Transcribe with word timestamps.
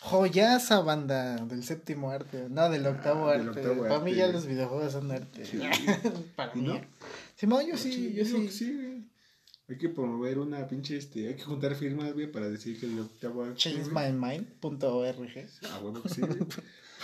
Joyaza 0.00 0.80
banda 0.80 1.36
del 1.46 1.64
séptimo 1.64 2.10
arte, 2.10 2.46
no 2.48 2.70
del 2.70 2.86
octavo 2.86 3.28
Ah, 3.28 3.34
arte. 3.34 3.60
del 3.60 3.70
octavo 3.70 3.82
Para 3.88 4.00
mí 4.00 4.14
ya 4.14 4.28
los 4.28 4.46
videojuegos 4.46 4.92
son 4.92 5.10
arte. 5.10 5.44
Sí. 5.44 5.58
Para 6.36 6.52
¿Y 6.54 6.60
mí. 6.60 6.68
no? 6.68 6.80
Simón, 7.36 7.66
yo 7.66 7.76
sí, 7.76 8.12
yo 8.14 8.24
sí. 8.24 8.32
que 8.46 8.50
sí, 8.52 8.74
güey. 8.74 9.08
Hay 9.70 9.76
que 9.76 9.88
promover 9.90 10.38
una 10.38 10.66
pinche, 10.66 10.96
este, 10.96 11.28
hay 11.28 11.34
que 11.36 11.42
juntar 11.42 11.74
firmas, 11.74 12.14
güey, 12.14 12.30
para 12.30 12.48
decir 12.48 12.80
que 12.80 12.86
el 12.86 12.98
octavo 13.00 13.42
arte, 13.44 13.56
Changemymind.org. 13.56 15.48
Ah, 15.64 15.80
que 16.02 16.08
sí, 16.08 16.20
güey. 16.22 16.38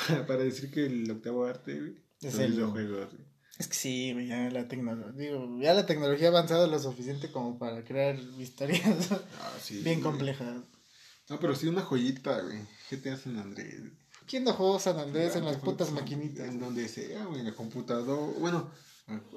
para, 0.08 0.26
para 0.26 0.42
decir 0.45 0.70
que 0.70 0.86
el 0.86 1.11
octavo 1.11 1.45
arte, 1.45 1.79
güey, 1.79 1.96
Es 2.22 2.38
el- 2.38 2.52
videojuegos, 2.52 3.11
güey. 3.12 3.24
Es 3.58 3.68
que 3.68 3.74
sí, 3.74 4.12
güey, 4.12 4.26
ya 4.29 4.50
la 4.50 4.66
tecnología, 4.66 5.12
digo, 5.12 5.61
ya 5.61 5.74
la 5.74 5.86
tecnología 5.86 6.26
ha 6.29 6.30
avanzado 6.30 6.66
lo 6.66 6.79
suficiente 6.79 7.30
como 7.30 7.56
para 7.58 7.84
crear 7.84 8.16
historias 8.38 9.12
Ah, 9.12 9.52
sí. 9.62 9.74
bien 9.84 10.00
güey. 10.00 10.02
complejas. 10.12 10.56
No, 11.29 11.38
pero 11.38 11.54
sí 11.54 11.68
una 11.68 11.82
joyita, 11.82 12.40
güey. 12.40 12.58
GTA 12.91 13.16
San 13.16 13.39
Andrés. 13.39 13.83
¿Quién 14.27 14.45
no 14.45 14.52
jugó 14.52 14.79
San 14.79 14.98
Andrés 14.98 15.37
en 15.37 15.45
las 15.45 15.56
putas 15.59 15.91
maquinitas? 15.92 16.48
En 16.48 16.59
donde 16.59 16.88
sea, 16.88 17.25
güey, 17.25 17.41
en 17.41 17.47
la 17.47 17.55
computadora. 17.55 18.38
Bueno, 18.38 18.70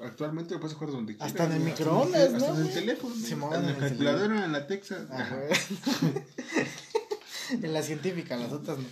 actualmente 0.02 0.54
lo 0.54 0.60
puedes 0.60 0.76
jugar 0.76 0.92
donde 0.92 1.16
quieras. 1.16 1.32
Hasta 1.32 1.44
en 1.44 1.52
el 1.52 1.60
microondas, 1.60 2.34
Hasta, 2.34 2.48
¿no, 2.48 2.58
en 2.58 2.66
el 2.66 2.72
teléfono. 2.72 3.14
Simón, 3.14 3.54
en 3.54 3.60
en 3.60 3.66
la 3.66 3.72
el 3.72 3.78
calculadora, 3.78 4.44
en 4.44 4.52
la 4.52 4.66
Texas. 4.66 5.06
Ah, 5.10 5.40
en 7.50 7.72
la 7.72 7.82
científica, 7.82 8.36
las 8.36 8.52
otras 8.52 8.78
no. 8.78 8.86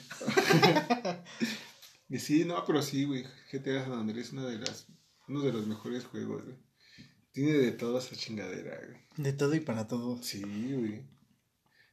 Y 2.09 2.19
sí, 2.19 2.45
no, 2.45 2.65
pero 2.65 2.83
sí, 2.83 3.05
güey. 3.05 3.25
GTA 3.53 3.85
San 3.85 3.95
Andrés 3.95 4.29
es 4.29 4.33
una 4.33 4.47
de 4.47 4.59
las, 4.59 4.87
uno 5.29 5.41
de 5.41 5.53
los 5.53 5.67
mejores 5.67 6.05
juegos, 6.05 6.45
güey. 6.45 6.57
Tiene 7.33 7.53
de 7.53 7.73
toda 7.73 8.01
esa 8.01 8.15
chingadera, 8.17 8.79
güey. 8.87 9.01
De 9.17 9.33
todo 9.33 9.55
y 9.55 9.61
para 9.61 9.87
todo. 9.87 10.23
Sí, 10.23 10.43
güey. 10.43 11.05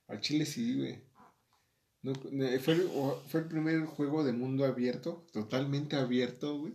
Al 0.07 0.21
Chile 0.21 0.45
sí, 0.45 0.77
güey. 0.77 1.03
No, 2.03 2.13
fue, 2.15 2.73
el, 2.73 2.89
fue 3.29 3.39
el 3.41 3.47
primer 3.47 3.85
juego 3.85 4.23
de 4.23 4.33
mundo 4.33 4.65
abierto, 4.65 5.25
totalmente 5.31 5.95
abierto, 5.95 6.57
güey. 6.59 6.73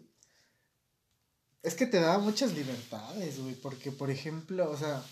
Es 1.62 1.74
que 1.74 1.86
te 1.86 2.00
daba 2.00 2.18
muchas 2.18 2.54
libertades, 2.54 3.38
güey, 3.40 3.54
porque 3.54 3.92
por 3.92 4.10
ejemplo, 4.10 4.70
o 4.70 4.76
sea, 4.76 5.02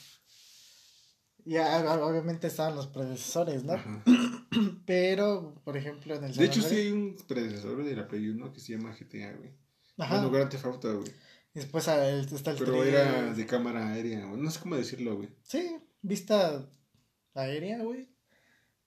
ya 1.44 1.94
obviamente 2.02 2.46
estaban 2.46 2.74
los 2.76 2.86
predecesores, 2.86 3.62
¿no? 3.64 3.74
Ajá. 3.74 4.02
Pero, 4.86 5.54
por 5.64 5.76
ejemplo, 5.76 6.14
en 6.14 6.24
el 6.24 6.34
De 6.34 6.44
hecho, 6.46 6.60
San 6.62 6.70
sí 6.70 6.76
Andrés- 6.76 6.86
hay 6.86 6.92
un 6.92 7.16
predecesor 7.28 7.84
de 7.84 7.96
la 7.96 8.08
Play 8.08 8.28
1 8.28 8.52
que 8.52 8.60
se 8.60 8.72
llama 8.72 8.96
GTA, 8.98 9.32
güey. 9.34 9.50
Ajá. 9.98 10.14
Bueno, 10.16 10.30
Grand 10.30 10.50
Theft 10.50 10.64
Auto, 10.64 11.00
güey. 11.00 11.12
Después 11.54 11.88
ah, 11.88 12.08
el- 12.08 12.20
está 12.32 12.52
el 12.52 12.58
Pero 12.58 12.72
tres. 12.72 12.86
era 12.94 13.32
de 13.34 13.46
cámara 13.46 13.88
aérea, 13.88 14.24
güey. 14.26 14.40
No 14.40 14.50
sé 14.50 14.60
cómo 14.60 14.76
decirlo, 14.76 15.16
güey. 15.16 15.28
Sí, 15.42 15.76
vista 16.02 16.66
aérea, 17.34 17.82
güey. 17.82 18.08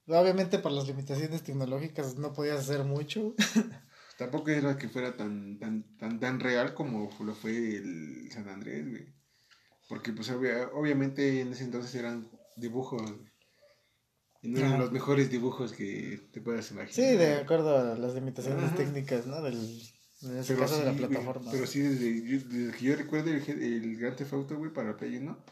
Obviamente 0.10 0.60
por 0.60 0.72
las 0.72 0.88
limitaciones 0.88 1.44
tecnológicas 1.44 2.18
no 2.18 2.34
podías 2.34 2.60
hacer 2.60 2.84
mucho. 2.84 3.36
Tampoco 4.18 4.50
era 4.50 4.78
que 4.78 4.90
fuera 4.90 5.16
tan, 5.16 5.60
tan, 5.60 5.96
tan, 5.98 6.20
tan 6.20 6.40
real 6.40 6.74
como 6.74 7.10
lo 7.24 7.34
fue 7.34 7.76
el 7.78 8.30
San 8.32 8.50
Andrés, 8.50 8.90
güey. 8.90 9.14
Porque, 9.88 10.12
pues, 10.12 10.30
obvia- 10.30 10.70
obviamente 10.74 11.42
en 11.42 11.54
ese 11.54 11.64
entonces 11.64 11.96
eran 11.96 12.30
dibujos. 12.58 13.02
güey. 13.02 13.30
Y 14.42 14.50
no 14.50 14.58
eran 14.60 14.74
Ajá. 14.74 14.82
los 14.82 14.92
mejores 14.92 15.30
dibujos 15.30 15.72
que 15.74 16.30
te 16.34 16.42
puedas 16.42 16.70
imaginar. 16.72 16.94
Sí, 16.94 17.18
de 17.18 17.36
acuerdo 17.36 17.78
a 17.78 17.96
las 17.96 18.14
limitaciones 18.14 18.66
Ajá. 18.66 18.76
técnicas, 18.76 19.26
¿no? 19.26 19.42
Del, 19.42 19.56
en 20.22 20.38
ese 20.38 20.54
Pero 20.54 20.60
caso 20.66 20.80
de 20.80 20.86
la 20.86 20.94
plataforma. 20.94 21.52
Pero 21.52 21.66
sí, 21.68 21.80
desde, 21.82 22.72
que 22.78 22.86
yo 22.86 22.96
recuerdo 22.96 23.32
el, 23.32 23.42
el 23.48 23.98
Grand 23.98 24.16
Theft 24.16 24.34
Auto, 24.34 24.58
güey, 24.58 24.72
para 24.72 24.96
Play 24.98 25.18
1, 25.18 25.46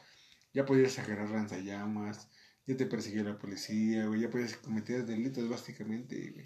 ya 0.53 0.65
podías 0.65 0.97
agarrar 0.99 1.29
lanzallamas, 1.29 2.29
ya 2.67 2.77
te 2.77 2.85
perseguía 2.85 3.23
la 3.23 3.37
policía, 3.37 4.05
güey, 4.05 4.21
ya 4.21 4.29
podías 4.29 4.55
cometer 4.57 5.05
delitos, 5.05 5.47
básicamente, 5.49 6.31
güey. 6.31 6.45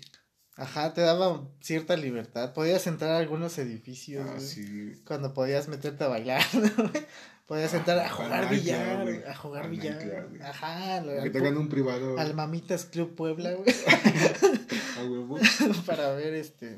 Ajá, 0.55 0.93
te 0.93 1.01
daba 1.01 1.47
cierta 1.61 1.95
libertad. 1.97 2.53
Podías 2.53 2.85
entrar 2.85 3.11
a 3.11 3.17
algunos 3.17 3.57
edificios, 3.57 4.25
Ah, 4.27 4.33
güey. 4.35 4.45
sí. 4.47 4.93
Cuando 5.05 5.33
podías 5.33 5.67
meterte 5.67 6.03
a 6.03 6.07
bailar, 6.07 6.43
¿no? 6.77 6.91
Podías 7.47 7.73
entrar 7.73 7.97
a 7.99 8.09
jugar 8.09 8.49
billar, 8.49 9.01
güey. 9.03 9.23
a 9.23 9.35
jugar 9.35 9.69
billar. 9.69 10.27
güey. 10.29 10.41
Ajá, 10.41 11.01
lo- 11.01 11.13
Que 11.13 11.19
al, 11.19 11.31
te 11.31 11.37
hagan 11.39 11.57
un 11.57 11.67
privado 11.69 12.17
al 12.19 12.33
Mamitas 12.33 12.85
Club 12.85 13.15
Puebla, 13.15 13.53
güey. 13.55 13.75
a 14.99 15.03
huevo. 15.03 15.37
para 15.85 16.11
ver 16.13 16.33
este. 16.35 16.77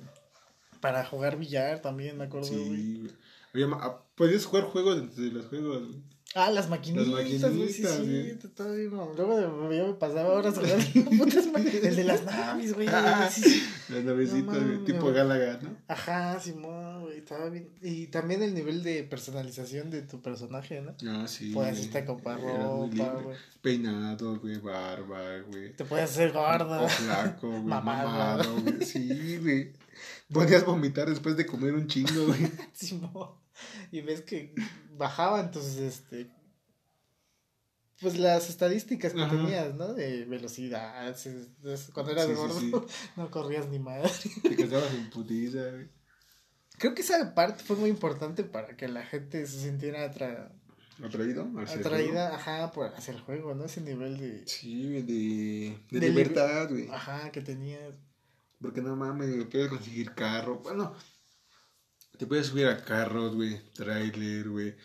Para 0.80 1.06
jugar 1.06 1.38
billar 1.38 1.82
también, 1.82 2.18
me 2.18 2.26
acuerdo, 2.26 2.50
güey. 2.50 2.64
Sí, 2.66 2.98
güey. 3.02 3.12
Había 3.66 3.78
ah, 3.82 4.04
podías 4.16 4.46
jugar 4.46 4.66
juegos 4.66 4.98
dentro 4.98 5.24
de 5.24 5.32
los 5.32 5.46
juegos, 5.48 5.88
güey. 5.88 6.04
Ah, 6.36 6.50
las 6.52 6.68
maquinitas, 6.70 7.08
Las 7.08 7.14
güey, 7.16 7.32
sí, 7.38 7.40
maquinitas, 7.40 7.96
sí, 7.98 8.38
te 8.42 8.48
estaba 8.48 8.72
bien. 8.72 8.90
Luego 8.92 9.38
de- 9.38 9.78
yo 9.78 9.88
me 9.88 9.94
pasaba 9.94 10.30
horas 10.30 10.56
jugando 10.56 11.10
putas 11.24 11.46
El 11.46 11.96
de 11.96 12.04
las 12.04 12.24
naves, 12.26 12.74
güey. 12.74 12.88
sí, 13.30 13.42
sí. 13.44 13.64
Las 13.94 14.04
navecitas, 14.04 14.62
No 14.62 14.80
tipo. 14.84 15.12
Galaga, 15.14 15.60
¿no? 15.62 15.76
Ajá, 15.88 16.40
Simón, 16.40 17.02
güey, 17.04 17.20
estaba 17.20 17.50
bien. 17.50 17.70
Y 17.82 18.08
también 18.08 18.42
el 18.42 18.54
nivel 18.56 18.82
de 18.82 19.04
personalización 19.04 19.92
de 19.92 20.02
tu 20.02 20.22
personaje, 20.22 20.82
¿no? 20.82 20.96
Ah, 21.08 21.28
sí. 21.28 21.52
Puedes 21.54 21.74
güey. 21.76 21.86
irte 21.86 21.98
a 22.00 22.06
comprar 22.06 22.40
Era 22.40 22.68
muy 22.68 22.98
ropa, 22.98 23.14
güey. 23.22 23.38
Peinado, 23.62 24.40
güey, 24.40 24.58
barba, 24.60 25.22
güey. 25.52 25.76
Te 25.76 25.86
puedes 25.86 26.10
hacer 26.10 26.32
gordo. 26.32 26.82
O 26.84 26.88
flaco, 26.88 27.50
güey. 27.50 27.62
Mamado. 27.64 28.10
mamado, 28.10 28.62
güey. 28.62 28.84
Sí, 28.86 29.38
güey. 29.38 29.72
Podías 30.32 30.66
vomitar 30.66 31.08
después 31.08 31.38
de 31.38 31.46
comer 31.46 31.74
un 31.76 31.88
chingo, 31.88 32.26
güey. 32.26 32.50
Simón. 32.74 33.43
Y 33.92 34.02
ves 34.02 34.22
que 34.22 34.54
bajaban 34.98 35.52
tus, 35.52 35.66
este. 35.78 36.30
Pues 38.02 38.18
las 38.18 38.50
estadísticas 38.50 39.14
que 39.14 39.22
Ajá. 39.22 39.32
tenías, 39.32 39.76
¿no? 39.76 39.94
De 39.94 40.26
velocidad. 40.26 41.16
Cuando 41.94 42.12
eras 42.12 42.26
Sí, 42.26 42.32
sí, 42.60 42.70
gordo, 42.72 42.88
no 43.16 43.32
corrías 43.32 43.68
ni 43.70 43.80
madre. 43.80 44.10
Te 44.44 44.56
casabas 44.56 44.94
en 44.94 45.10
putiza, 45.10 45.70
güey. 45.70 45.88
Creo 46.80 46.96
que 46.96 47.02
esa 47.04 47.34
parte 47.36 47.64
fue 47.64 47.76
muy 47.78 47.90
importante 47.90 48.44
para 48.44 48.76
que 48.76 48.88
la 48.88 49.06
gente 49.06 49.46
se 49.46 49.60
sintiera 49.62 50.12
atra- 50.12 50.52
¿Atraído? 51.04 51.48
hacia 51.60 51.76
el 51.76 51.80
atraída, 51.82 52.36
ajá, 52.36 52.72
por 52.72 52.88
hacia 52.96 53.14
el 53.14 53.22
juego, 53.22 53.54
¿no? 53.54 53.66
Ese 53.66 53.80
nivel 53.82 54.18
de. 54.18 54.46
Sí, 54.48 55.02
de, 55.02 55.78
De 56.00 56.08
libertad, 56.08 56.70
güey. 56.70 56.90
Ajá, 56.90 57.32
que 57.32 57.42
tenías. 57.42 57.94
Porque 58.60 58.82
no 58.82 58.96
mames, 58.96 59.46
puedes 59.46 59.70
conseguir 59.70 60.14
carro. 60.14 60.60
Bueno, 60.60 60.94
te 62.18 62.26
puedes 62.26 62.48
subir 62.48 62.68
a 62.68 62.84
carros, 62.84 63.36
güey. 63.36 63.60
Trailer, 63.74 64.50
güey. 64.50 64.76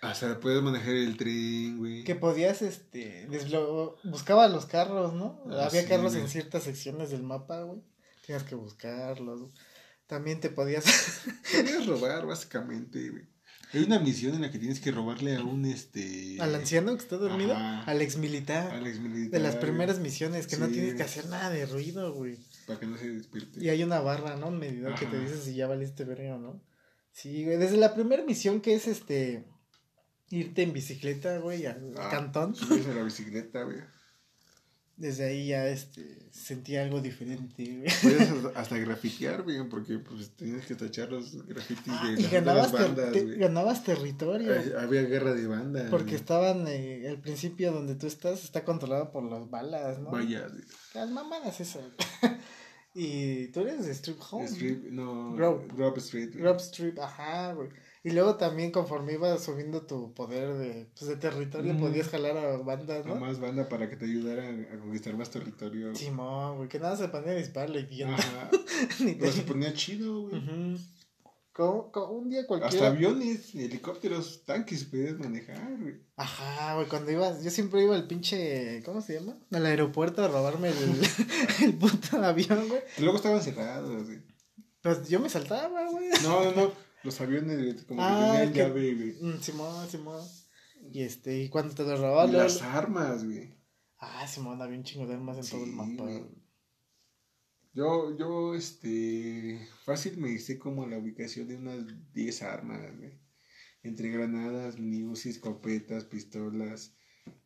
Hasta 0.00 0.40
puedes 0.40 0.62
manejar 0.62 0.94
el 0.94 1.16
tren, 1.16 1.78
güey. 1.78 2.04
Que 2.04 2.14
podías, 2.14 2.62
este, 2.62 3.28
desblo- 3.28 3.96
buscaba 4.04 4.48
los 4.48 4.64
carros, 4.66 5.12
¿no? 5.12 5.42
Ah, 5.50 5.66
Había 5.66 5.82
sí, 5.82 5.88
carros 5.88 6.12
güey. 6.12 6.22
en 6.24 6.28
ciertas 6.30 6.62
secciones 6.62 7.10
del 7.10 7.22
mapa, 7.22 7.62
güey. 7.62 7.80
Tenías 8.26 8.44
que 8.44 8.54
buscarlos. 8.54 9.40
güey. 9.40 9.52
También 10.06 10.40
te 10.40 10.48
podías... 10.50 10.84
Podías 11.52 11.86
robar, 11.86 12.26
básicamente, 12.26 13.10
güey. 13.10 13.24
Hay 13.72 13.84
una 13.84 14.00
misión 14.00 14.34
en 14.34 14.40
la 14.42 14.50
que 14.50 14.58
tienes 14.58 14.80
que 14.80 14.90
robarle 14.90 15.36
a 15.36 15.42
un, 15.44 15.64
este... 15.64 16.36
Al 16.40 16.52
anciano 16.56 16.96
que 16.96 17.02
está 17.02 17.16
dormido, 17.16 17.52
Ajá. 17.52 17.82
al 17.84 18.02
ex 18.02 18.16
militar. 18.16 18.72
Al 18.72 18.86
exmilitar, 18.86 19.30
De 19.30 19.38
las 19.38 19.54
primeras 19.56 20.00
misiones, 20.00 20.46
que 20.48 20.56
no 20.56 20.66
tienes 20.68 20.94
que 20.94 21.02
hacer 21.04 21.26
nada 21.26 21.50
de 21.50 21.66
ruido, 21.66 22.12
güey. 22.14 22.38
Para 22.66 22.78
que 22.80 22.86
no 22.86 22.96
se 22.96 23.08
despierte. 23.10 23.62
Y 23.62 23.68
hay 23.68 23.82
una 23.82 24.00
barra, 24.00 24.36
¿no? 24.36 24.48
Un 24.48 24.58
medidor 24.58 24.94
que 24.94 25.06
te 25.06 25.18
dice 25.18 25.36
si 25.36 25.54
ya 25.54 25.66
valiste 25.66 26.04
verga 26.04 26.36
o 26.36 26.38
no. 26.38 26.62
Sí, 27.12 27.44
güey. 27.44 27.56
Desde 27.56 27.76
la 27.76 27.94
primera 27.94 28.24
misión 28.24 28.60
que 28.60 28.74
es, 28.74 28.86
este... 28.86 29.46
Irte 30.32 30.62
en 30.62 30.72
bicicleta, 30.72 31.38
güey, 31.38 31.66
al 31.66 31.92
Ah, 31.98 32.08
cantón. 32.10 32.54
A 32.70 32.94
la 32.94 33.02
bicicleta, 33.02 33.64
güey. 33.64 33.78
Desde 35.00 35.24
ahí 35.24 35.46
ya, 35.48 35.66
este, 35.66 36.04
sentí 36.30 36.76
algo 36.76 37.00
diferente. 37.00 37.84
Puedes 38.02 38.28
hasta- 38.54 38.76
grafitear, 38.76 39.42
güey, 39.44 39.66
porque 39.66 39.98
pues 39.98 40.28
tienes 40.36 40.66
que 40.66 40.74
tachar 40.74 41.10
los 41.10 41.42
grafitis 41.46 41.86
Ah, 41.88 42.12
de, 42.14 42.20
y 42.20 42.26
ganabas, 42.26 42.70
las 42.70 42.82
bandas, 42.88 43.12
te- 43.12 43.24
ganabas 43.36 43.82
territorio. 43.82 44.52
Había 44.78 45.00
guerra 45.04 45.32
de 45.32 45.46
bandas. 45.46 45.88
Porque 45.88 46.04
güey. 46.10 46.16
estaban, 46.16 46.68
eh, 46.68 47.06
el 47.06 47.18
principio 47.18 47.72
donde 47.72 47.94
tú 47.94 48.06
estás 48.06 48.44
está 48.44 48.62
controlado 48.62 49.10
por 49.10 49.24
las 49.24 49.48
balas, 49.48 49.98
¿no? 50.00 50.10
Vaya, 50.10 50.46
güey. 50.48 50.62
Las 50.92 51.10
mamadas 51.10 51.58
eso. 51.62 51.80
y 52.94 53.46
tú 53.48 53.60
eres 53.60 53.86
de 53.86 53.92
Strip 53.92 54.18
Home. 54.30 54.44
Strip, 54.48 54.84
no. 54.90 55.32
Grove 55.34 55.96
Street. 55.98 56.30
Grub 56.34 56.56
Strip, 56.60 56.98
ajá, 56.98 57.54
güey. 57.54 57.70
Y 58.02 58.12
luego 58.12 58.36
también 58.36 58.70
conforme 58.72 59.12
ibas 59.12 59.44
subiendo 59.44 59.82
tu 59.82 60.14
poder 60.14 60.54
de, 60.54 60.86
pues, 60.98 61.08
de 61.10 61.16
territorio, 61.16 61.74
Mm. 61.74 61.80
podías 61.80 62.08
jalar 62.08 62.36
a 62.38 62.56
bandas, 62.56 63.04
A 63.06 63.14
más 63.14 63.38
banda 63.40 63.68
para 63.68 63.90
que 63.90 63.96
te 63.96 64.06
ayudaran 64.06 64.66
a 64.72 64.78
conquistar 64.78 65.14
más 65.18 65.30
territorio. 65.30 65.94
Simón, 65.94 66.56
güey, 66.56 66.68
que 66.70 66.78
nada 66.80 66.96
se 66.96 67.08
ponía 67.08 67.32
a 67.32 67.34
dispararle, 67.36 67.80
idiota. 67.80 68.14
Ajá. 68.14 68.50
Ni 69.04 69.14
Pero 69.16 69.30
se 69.32 69.42
ponía 69.42 69.74
chido, 69.74 70.22
güey. 70.28 70.36
Ujú. 70.42 70.80
Como- 71.52 71.92
como 71.92 72.12
un 72.14 72.30
día 72.30 72.40
Hasta 72.40 72.48
cualquiera. 72.48 72.86
aviones, 72.86 73.54
helicópteros, 73.54 74.44
tanques 74.46 74.84
podías 74.84 75.18
manejar, 75.18 75.76
güey. 75.78 76.00
Ajá, 76.16 76.76
güey, 76.76 76.86
cuando 76.86 77.10
ibas, 77.10 77.44
yo 77.44 77.50
siempre 77.50 77.82
iba 77.82 77.94
al 77.96 78.06
pinche, 78.06 78.82
¿cómo 78.84 79.02
se 79.02 79.20
llama? 79.20 79.36
Al 79.52 79.66
aeropuerto 79.66 80.24
a 80.24 80.28
robarme 80.28 80.68
el, 80.70 80.74
el 81.64 81.74
puto 81.74 82.16
avión, 82.22 82.66
güey. 82.66 82.80
Y 82.96 83.02
luego 83.02 83.16
estaban 83.16 83.42
cerrados, 83.42 84.06
güey. 84.06 84.22
Pues 84.80 85.06
yo 85.10 85.20
me 85.20 85.28
saltaba, 85.28 85.86
güey. 85.90 86.06
No, 86.22 86.44
no, 86.44 86.52
no. 86.52 86.72
Los 87.02 87.20
aviones, 87.20 87.84
como 87.84 88.02
Ah, 88.02 88.32
que 88.32 88.36
tenían 88.38 88.52
que- 88.52 88.58
llave, 88.58 88.94
güey. 88.94 89.12
Mm, 89.20 89.40
Simón, 89.40 89.88
Simón. 89.88 90.24
Y 90.92 91.02
este, 91.02 91.42
y 91.42 91.48
cuando 91.48 91.74
te 91.74 91.82
lo 91.82 91.96
luego- 91.96 92.26
las 92.26 92.62
armas, 92.62 93.24
güey. 93.24 93.56
Ah, 93.98 94.26
Simón, 94.26 94.60
había 94.62 94.78
un 94.78 94.84
chingo 94.84 95.06
de 95.06 95.14
armas 95.14 95.38
en 95.38 95.46
todo 95.50 95.64
el 95.64 95.72
mapa. 95.72 96.04
güey. 96.04 96.24
Yo, 97.72 98.16
yo, 98.18 98.54
este, 98.54 99.60
fácil 99.84 100.16
me 100.18 100.30
hice 100.32 100.58
como 100.58 100.86
la 100.86 100.98
ubicación 100.98 101.46
de 101.48 101.56
unas 101.56 101.84
10 102.12 102.42
armas, 102.42 102.80
güey. 102.98 103.20
Entre 103.82 104.08
granadas, 104.10 104.78
minibus, 104.78 105.24
escopetas, 105.26 106.04
pistolas, 106.04 106.94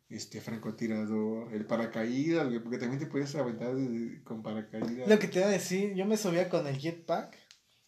este, 0.09 0.41
francotirador, 0.41 1.53
el 1.53 1.65
paracaídas, 1.65 2.47
güey, 2.47 2.59
porque 2.61 2.77
también 2.79 2.99
te 2.99 3.05
puedes 3.07 3.35
aventar 3.35 3.73
con 4.23 4.41
paracaídas. 4.41 5.07
Lo 5.07 5.19
que 5.19 5.27
te 5.27 5.39
iba 5.39 5.47
a 5.47 5.51
decir, 5.51 5.93
yo 5.95 6.05
me 6.05 6.17
subía 6.17 6.49
con 6.49 6.65
el 6.67 6.77
jetpack 6.77 7.37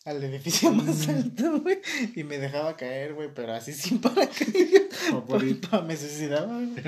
al 0.07 0.23
edificio 0.23 0.71
más 0.71 1.07
alto, 1.07 1.59
güey, 1.61 1.79
y 2.15 2.23
me 2.23 2.37
dejaba 2.37 2.75
caer, 2.77 3.13
güey, 3.13 3.29
pero 3.33 3.53
así 3.53 3.73
sin 3.73 3.99
paracaídas. 3.99 4.83
Pa' 5.11 5.19
morir. 5.27 5.61
Pa- 5.61 5.81
me 5.81 5.95
suicidaba, 5.97 6.53
güey. 6.53 6.71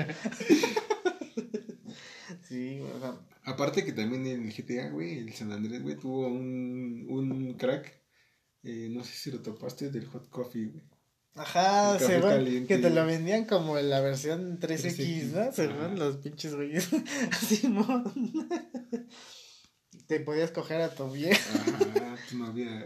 Sí, 2.48 2.78
güey, 2.78 2.92
o 2.92 3.00
sea, 3.00 3.14
Aparte 3.44 3.84
que 3.84 3.92
también 3.92 4.26
en 4.26 4.46
el 4.46 4.52
GTA, 4.52 4.90
güey, 4.90 5.18
el 5.18 5.32
San 5.32 5.50
Andrés, 5.52 5.82
güey, 5.82 5.96
tuvo 5.96 6.26
un, 6.28 7.06
un 7.08 7.54
crack, 7.54 7.90
eh, 8.62 8.88
no 8.90 9.02
sé 9.02 9.12
si 9.14 9.30
lo 9.30 9.40
topaste, 9.40 9.90
del 9.90 10.06
hot 10.06 10.28
coffee, 10.28 10.66
güey. 10.66 10.84
Ajá, 11.36 11.94
El 11.94 12.00
café 12.00 12.14
se 12.14 12.20
van, 12.20 12.30
caliente. 12.36 12.66
que 12.74 12.82
te 12.82 12.90
lo 12.90 13.06
vendían 13.06 13.44
como 13.46 13.78
en 13.78 13.88
la 13.88 14.00
versión 14.00 14.58
3X, 14.60 14.96
3X, 14.96 15.24
¿no? 15.32 15.52
Se 15.52 15.64
ajá. 15.64 15.76
van 15.76 15.98
los 15.98 16.16
pinches 16.16 16.54
güeyes. 16.54 16.88
Simón. 17.48 18.12
Te 20.10 20.18
podías 20.18 20.50
coger 20.50 20.80
a 20.80 20.92
tu 20.92 21.08
vieja. 21.08 21.38
Ajá, 21.54 22.16
tu 22.28 22.36
novia. 22.36 22.84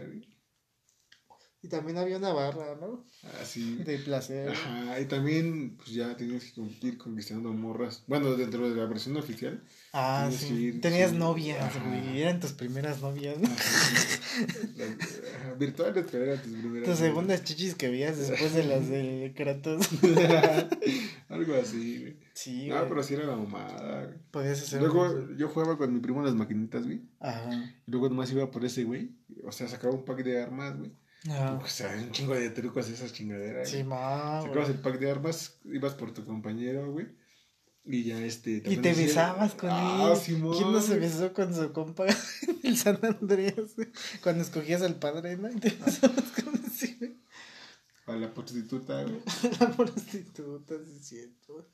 Y 1.63 1.67
también 1.67 1.97
había 1.97 2.17
una 2.17 2.31
barra, 2.31 2.77
¿no? 2.79 3.03
Así. 3.41 3.77
De 3.77 3.97
placer. 3.97 4.49
Ajá, 4.49 4.99
y 4.99 5.05
también, 5.05 5.75
pues 5.75 5.89
ya 5.89 6.15
tenías 6.15 6.43
que 6.43 6.87
ir 6.87 6.99
conquistando 6.99 7.51
morras. 7.51 8.03
Bueno, 8.05 8.35
dentro 8.35 8.69
de 8.69 8.75
la 8.75 8.85
versión 8.85 9.17
oficial. 9.17 9.63
Ah, 9.91 10.29
sí. 10.31 10.53
ir, 10.53 10.81
Tenías 10.81 11.09
sí. 11.09 11.17
novias, 11.17 11.73
güey. 11.83 12.21
Eran 12.21 12.39
tus 12.39 12.51
primeras 12.51 13.01
novias. 13.01 13.37
Ajá, 13.41 15.53
virtuales, 15.57 16.05
pero 16.11 16.25
eran 16.25 16.43
tus 16.43 16.53
primeras. 16.53 16.87
Tus 16.87 16.99
segundas 16.99 17.43
chichis 17.43 17.73
que 17.73 17.89
veías 17.89 18.19
después 18.19 18.53
de 18.53 18.65
las 18.65 18.87
de 18.87 19.33
Kratos. 19.35 19.89
Algo 21.29 21.55
así, 21.55 22.01
güey. 22.01 22.24
Sí, 22.35 22.67
No, 22.67 22.75
güey. 22.75 22.89
pero 22.89 23.01
sí 23.03 23.13
era 23.15 23.25
la 23.25 23.35
mamada, 23.37 24.05
güey. 24.05 24.17
Podías 24.29 24.61
hacer. 24.61 24.81
Luego 24.81 25.31
yo 25.37 25.47
jugaba 25.49 25.77
con 25.77 25.93
mi 25.93 25.99
primo 26.01 26.19
en 26.19 26.25
las 26.25 26.35
maquinitas, 26.35 26.83
güey. 26.85 27.01
Ajá. 27.19 27.49
Y 27.87 27.91
luego 27.91 28.09
nomás 28.09 28.31
iba 28.31 28.51
por 28.51 28.63
ese, 28.65 28.83
güey. 28.83 29.15
O 29.45 29.51
sea, 29.51 29.67
sacaba 29.69 29.93
un 29.93 30.03
pack 30.05 30.21
de 30.23 30.41
armas, 30.43 30.77
güey. 30.77 30.91
Ajá. 31.29 31.53
O 31.63 31.67
sea, 31.67 31.95
un 31.97 32.11
chingo 32.11 32.35
de 32.35 32.49
trucos 32.51 32.89
esas 32.89 33.13
chingaderas. 33.13 33.67
Sí, 33.69 33.77
güey. 33.77 33.85
ma, 33.85 34.41
Sacabas 34.41 34.65
güey. 34.67 34.71
el 34.71 34.79
pack 34.81 34.99
de 34.99 35.09
armas, 35.11 35.59
ibas 35.63 35.93
por 35.93 36.13
tu 36.13 36.25
compañero, 36.25 36.91
güey. 36.91 37.07
Y 37.87 38.03
ya 38.03 38.19
este. 38.19 38.61
Y 38.65 38.77
te 38.77 38.93
besabas 38.93 39.53
con 39.55 39.69
Ah, 39.71 40.09
él. 40.11 40.17
Simón, 40.17 40.57
¿Quién 40.57 40.71
no 40.73 40.81
se 40.81 40.97
besó 40.99 41.31
con 41.33 41.53
su 41.55 41.71
compa 41.71 42.05
en 42.07 42.59
el 42.63 42.75
San 42.77 42.99
Andrés? 43.03 43.75
güey? 43.77 43.87
Cuando 44.21 44.43
escogías 44.43 44.81
al 44.81 44.95
padre, 44.95 45.37
¿no? 45.37 45.49
Y 45.51 45.55
te 45.59 45.69
besabas 45.85 46.31
con 46.31 46.53
ese, 46.65 46.95
güey. 46.99 47.15
A 48.07 48.15
la 48.17 48.33
prostituta, 48.33 49.03
güey. 49.03 49.21
La 49.59 49.71
prostituta, 49.71 50.75
sí 50.83 50.91
es 50.99 51.07
cierto. 51.07 51.69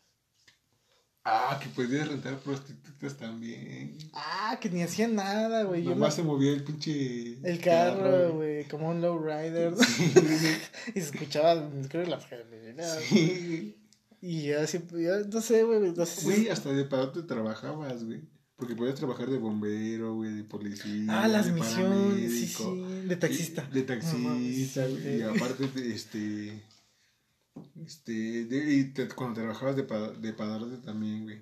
Ah, 1.23 1.59
que 1.61 1.69
podías 1.69 2.07
rentar 2.07 2.37
prostitutas 2.39 3.15
también. 3.15 3.95
Ah, 4.13 4.57
que 4.59 4.69
ni 4.71 4.81
hacía 4.81 5.07
nada, 5.07 5.63
güey. 5.63 5.83
Nomás 5.83 6.17
me- 6.17 6.23
se 6.23 6.23
movía 6.23 6.51
el 6.51 6.63
pinche. 6.63 7.37
El 7.47 7.59
carro, 7.59 8.33
güey, 8.33 8.65
como 8.67 8.89
un 8.89 9.01
lowrider. 9.01 9.73
Sí, 9.77 10.11
y 10.95 10.99
se 10.99 10.99
escuchaban, 10.99 11.83
creo, 11.89 12.05
las 12.07 12.25
jardineras. 12.25 12.99
sí. 13.07 13.77
Y 14.23 14.43
ya 14.43 14.65
siempre, 14.67 15.03
ya, 15.03 15.17
no 15.31 15.41
sé, 15.41 15.63
güey, 15.63 15.79
no 15.95 16.05
sé 16.05 16.21
si- 16.21 16.25
Güey, 16.25 16.49
hasta 16.49 16.71
de 16.73 16.85
padrote 16.85 17.21
trabajabas, 17.23 18.03
güey. 18.03 18.21
Porque 18.55 18.75
podías 18.75 18.93
trabajar 18.95 19.29
de 19.29 19.39
bombero, 19.39 20.13
güey, 20.15 20.33
de 20.35 20.43
policía. 20.43 21.05
Ah, 21.23 21.27
las 21.27 21.47
de 21.47 21.51
misiones, 21.53 22.31
sí, 22.31 22.53
paramédico. 22.55 22.75
sí, 23.01 23.07
de 23.07 23.15
taxista. 23.15 23.67
Y- 23.71 23.73
De 23.73 23.81
taxista, 23.83 24.81
No 24.85 24.89
güey. 24.89 25.17
Y 25.19 25.21
aparte, 25.23 25.69
este. 25.91 26.61
Este. 27.85 28.45
De, 28.45 28.73
y 28.73 28.83
te- 28.93 29.07
cuando 29.09 29.39
trabajabas 29.41 29.75
de, 29.75 29.83
de 29.83 30.33
padrote 30.33 30.77
también, 30.77 31.23
güey. 31.23 31.41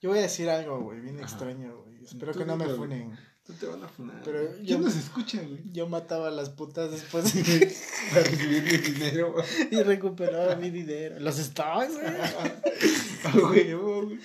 Yo 0.00 0.10
voy 0.10 0.18
a 0.20 0.22
decir 0.22 0.48
algo, 0.48 0.80
güey, 0.80 1.00
bien 1.00 1.16
Ajá. 1.16 1.24
extraño, 1.26 1.82
güey. 1.82 2.04
Espero 2.04 2.32
Tú 2.32 2.38
que 2.40 2.44
no 2.44 2.56
me 2.56 2.64
güey. 2.66 2.76
funen. 2.76 3.18
Tú 3.44 3.54
te 3.54 3.66
van 3.66 3.82
a 3.82 3.88
funar. 3.88 4.20
Pero 4.24 4.46
güey. 4.46 4.58
yo- 4.60 4.76
¿Quién 4.76 4.82
nos 4.82 4.94
escucha, 4.96 5.40
güey? 5.42 5.62
Yo 5.72 5.88
mataba 5.88 6.28
a 6.28 6.30
las 6.30 6.50
putas 6.50 6.90
después 6.90 7.32
de- 7.34 7.74
Para 8.10 8.24
recibir 8.24 8.62
mi 8.62 8.76
dinero. 8.92 9.34
y 9.70 9.82
recuperaba 9.82 10.54
mi 10.56 10.70
dinero. 10.70 11.18
Los 11.18 11.36
stocks, 11.36 11.94
güey. 11.94 12.06
Ah, 13.24 13.32
güey, 13.36 13.72
güey. 13.74 14.20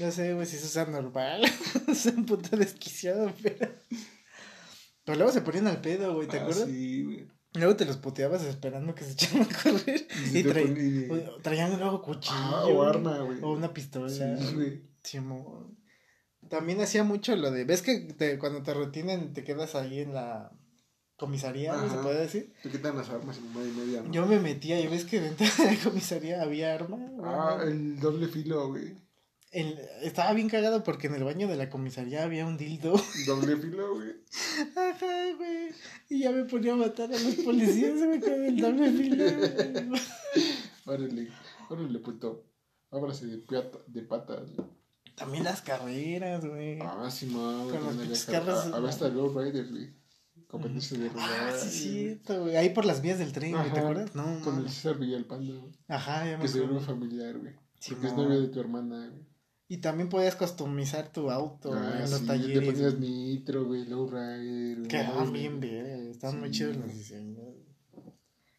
No 0.00 0.10
sé, 0.12 0.34
güey, 0.34 0.44
si 0.46 0.56
eso 0.56 0.68
sea 0.68 0.84
normal. 0.84 1.42
es 1.88 2.04
un 2.06 2.26
puto 2.26 2.54
desquiciado, 2.58 3.32
pero. 3.42 3.70
Pero 5.04 5.16
luego 5.18 5.32
se 5.32 5.40
ponían 5.40 5.66
al 5.66 5.80
pedo, 5.80 6.14
güey, 6.14 6.28
¿te 6.28 6.38
Ah, 6.38 6.42
acuerdas? 6.42 6.66
Sí, 6.68 7.02
güey. 7.04 7.28
Luego 7.54 7.76
te 7.76 7.84
los 7.84 7.96
puteabas 7.98 8.42
esperando 8.44 8.94
que 8.94 9.04
se 9.04 9.12
echaran 9.12 9.42
a 9.42 9.62
correr. 9.62 10.06
Y 10.32 10.42
tra- 10.42 11.10
o- 11.10 11.40
traían 11.40 11.78
luego 11.78 12.02
cuchillo. 12.02 12.34
Ah, 12.36 12.66
o 12.66 12.82
arma, 12.82 13.18
güey. 13.20 13.38
O 13.42 13.52
una 13.52 13.72
pistola. 13.72 14.08
Sí, 14.08 14.54
güey. 14.54 14.82
También 16.48 16.80
hacía 16.80 17.04
mucho 17.04 17.34
lo 17.36 17.50
de. 17.50 17.64
¿Ves 17.64 17.82
que 17.82 18.00
te- 18.00 18.38
cuando 18.38 18.62
te 18.62 18.74
retienen 18.74 19.32
te 19.32 19.44
quedas 19.44 19.74
ahí 19.74 20.00
en 20.00 20.12
la 20.14 20.52
comisaría, 21.16 21.74
se 21.88 21.96
puede 21.98 22.20
decir? 22.20 22.52
Te 22.62 22.70
quitan 22.70 22.96
las 22.96 23.08
armas 23.08 23.38
en 23.38 23.44
una 23.56 23.64
y 23.66 23.70
media, 23.72 24.02
¿no? 24.02 24.12
Yo 24.12 24.26
me 24.26 24.38
metía 24.40 24.80
y 24.80 24.86
ves 24.88 25.04
que 25.04 25.20
dentro 25.20 25.46
de 25.58 25.72
la 25.76 25.78
comisaría 25.84 26.42
había 26.42 26.74
arma. 26.74 26.98
Ah, 27.22 27.58
el 27.62 27.98
doble 28.00 28.28
filo, 28.28 28.68
güey. 28.68 28.94
El- 29.54 29.78
estaba 30.02 30.32
bien 30.32 30.48
cagado 30.48 30.82
porque 30.82 31.06
en 31.06 31.14
el 31.14 31.24
baño 31.24 31.46
de 31.48 31.56
la 31.56 31.70
comisaría 31.70 32.22
había 32.24 32.44
un 32.46 32.56
dildo. 32.56 32.94
Doble 33.26 33.56
filo, 33.56 33.94
güey. 33.94 34.10
Ajá, 34.76 35.36
güey. 35.38 35.68
Y 36.08 36.20
ya 36.20 36.30
me 36.32 36.44
ponía 36.44 36.72
a 36.72 36.76
matar 36.76 37.12
a 37.12 37.18
los 37.18 37.34
policías, 37.36 37.94
güey, 38.04 38.20
con 38.20 38.44
el 38.44 38.56
doble 38.56 38.90
filo. 38.90 39.24
güey. 39.24 40.00
Órale, 40.86 41.28
órale, 41.70 41.98
puto. 42.00 42.44
Ábrase 42.90 43.26
de, 43.26 43.38
piata- 43.38 43.78
de 43.86 44.02
patas, 44.02 44.50
güey. 44.54 44.68
También 45.14 45.44
las 45.44 45.62
carreras, 45.62 46.44
güey. 46.44 46.78
Ah, 46.82 47.08
sí. 47.10 47.26
Con 47.32 47.76
había 48.00 48.16
car- 48.26 48.42
ah, 48.50 48.70
Había 48.74 48.88
hasta 48.88 49.08
Low 49.08 49.36
Rider, 49.38 49.68
güey. 49.70 49.94
Competencia 50.48 50.98
de 50.98 51.08
Ah, 51.08 51.12
rodar. 51.12 51.58
sí, 51.58 51.70
cierto, 51.90 52.42
güey. 52.42 52.56
Ahí 52.56 52.70
por 52.70 52.84
las 52.84 53.00
vías 53.00 53.18
del 53.18 53.32
tren, 53.32 53.52
güey, 53.52 53.72
¿te 53.72 53.78
acuerdas? 53.80 54.14
No, 54.14 54.40
Con 54.44 54.58
el. 54.60 54.68
César 54.68 54.98
Villalpando, 54.98 55.60
güey. 55.60 55.72
Ajá, 55.88 56.24
ya 56.28 56.36
me 56.36 56.42
Que 56.42 56.48
se 56.48 56.58
vuelve 56.58 56.76
acuerdo. 56.76 56.94
familiar, 56.94 57.38
güey. 57.38 57.52
Sí, 57.80 57.92
Porque 57.92 58.06
es 58.08 58.12
mo. 58.14 58.22
novio 58.24 58.40
de 58.40 58.48
tu 58.48 58.60
hermana, 58.60 59.08
güey. 59.08 59.24
Y 59.68 59.78
también 59.78 60.08
podías 60.10 60.36
customizar 60.36 61.10
tu 61.10 61.30
auto 61.30 61.70
güey, 61.70 61.80
Ah, 61.82 62.00
en 62.00 62.06
sí, 62.06 62.12
los 62.12 62.20
le 62.22 62.26
talleres. 62.26 62.72
ponías 62.72 62.98
güey. 62.98 63.10
nitro, 63.10 63.64
güey, 63.64 63.86
Low 63.86 64.06
Rider. 64.08 64.76
güey. 64.78 64.88
Quedaban 64.88 65.32
bien 65.32 65.58
bien, 65.60 66.10
estaban 66.10 66.38
muy 66.40 66.50
chidos 66.50 66.76
los 66.76 66.92
diseños. 66.92 67.54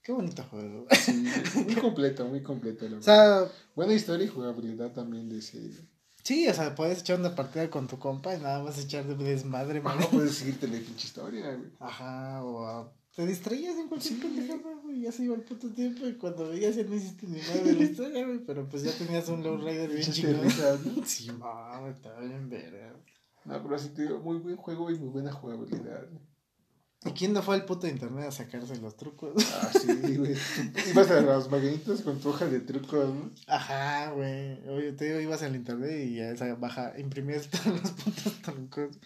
Qué 0.01 0.11
bonito 0.11 0.43
juego. 0.43 0.85
Sí, 0.91 1.25
muy 1.65 1.75
completo, 1.75 2.25
muy 2.27 2.41
completo. 2.43 2.87
la 2.89 2.97
O 2.99 3.01
sea, 3.01 3.45
Buena 3.75 3.93
historia 3.93 4.25
y 4.25 4.29
jugabilidad 4.29 4.91
también 4.93 5.29
de 5.29 5.39
ese. 5.39 5.71
sí, 6.23 6.47
o 6.47 6.53
sea, 6.53 6.73
puedes 6.75 6.99
echar 7.01 7.19
una 7.19 7.35
partida 7.35 7.69
con 7.69 7.87
tu 7.87 7.97
compa 7.99 8.35
y 8.35 8.39
nada 8.39 8.63
más 8.63 8.77
echar 8.79 9.05
de 9.05 9.15
desmadre, 9.15 9.81
man. 9.81 9.99
No 9.99 10.07
puedes 10.09 10.35
seguirte 10.35 10.67
la 10.67 10.73
pinche 10.79 11.07
historia, 11.07 11.55
güey. 11.55 11.69
Ajá, 11.79 12.43
o 12.43 12.65
a- 12.67 12.93
te 13.15 13.25
distraías 13.25 13.77
en 13.77 13.87
cualquier 13.87 14.13
Sí. 14.15 14.19
pendejada, 14.21 14.75
güey, 14.83 15.01
ya 15.01 15.11
se 15.11 15.23
iba 15.23 15.35
el 15.35 15.41
puto 15.41 15.69
tiempo 15.69 16.05
y 16.05 16.13
cuando 16.15 16.49
veías 16.49 16.75
ya 16.75 16.83
no 16.83 16.95
hiciste 16.95 17.27
ni 17.27 17.39
nada 17.39 17.63
de 17.63 17.73
la 17.73 17.83
historia, 17.83 18.25
güey, 18.25 18.39
pero 18.39 18.67
pues 18.67 18.83
ya 18.83 18.91
tenías 18.91 19.27
un 19.29 19.41
low 19.43 19.57
rider 19.57 19.89
bien 19.89 20.11
chingón. 20.11 20.41
¿no? 20.45 21.05
Sí, 21.05 21.31
mames, 21.31 21.95
estaba 21.95 22.19
bien 22.21 22.49
verga. 22.49 22.93
No, 23.45 23.61
pero 23.61 23.75
así 23.75 23.89
te 23.89 24.01
digo, 24.03 24.19
muy 24.19 24.37
buen 24.39 24.55
juego 24.57 24.89
y 24.91 24.97
muy 24.99 25.09
buena 25.09 25.31
jugabilidad. 25.31 26.07
¿Y 27.05 27.11
quién 27.11 27.33
no 27.33 27.43
fue 27.43 27.53
al 27.53 27.65
puto 27.65 27.87
internet 27.87 28.25
a 28.25 28.31
sacarse 28.31 28.77
los 28.81 28.97
trucos? 28.97 29.33
Ah, 29.53 29.69
sí, 29.79 30.17
güey. 30.17 30.33
Ibas 30.89 31.11
a 31.11 31.21
las 31.21 31.51
maquinitas 31.51 32.01
con 32.01 32.19
tu 32.19 32.29
hoja 32.29 32.47
de 32.47 32.61
trucos, 32.61 33.13
¿no? 33.13 33.29
Ajá, 33.45 34.09
güey. 34.11 34.67
Oye, 34.69 34.91
te 34.93 35.05
digo, 35.05 35.19
ibas 35.19 35.43
al 35.43 35.55
internet 35.55 36.03
y 36.03 36.15
ya 36.15 36.31
esa 36.31 36.55
baja, 36.55 36.93
imprimías 36.99 37.47
todos 37.51 37.79
los 37.81 37.91
putos 37.91 38.41
trucos. 38.41 38.97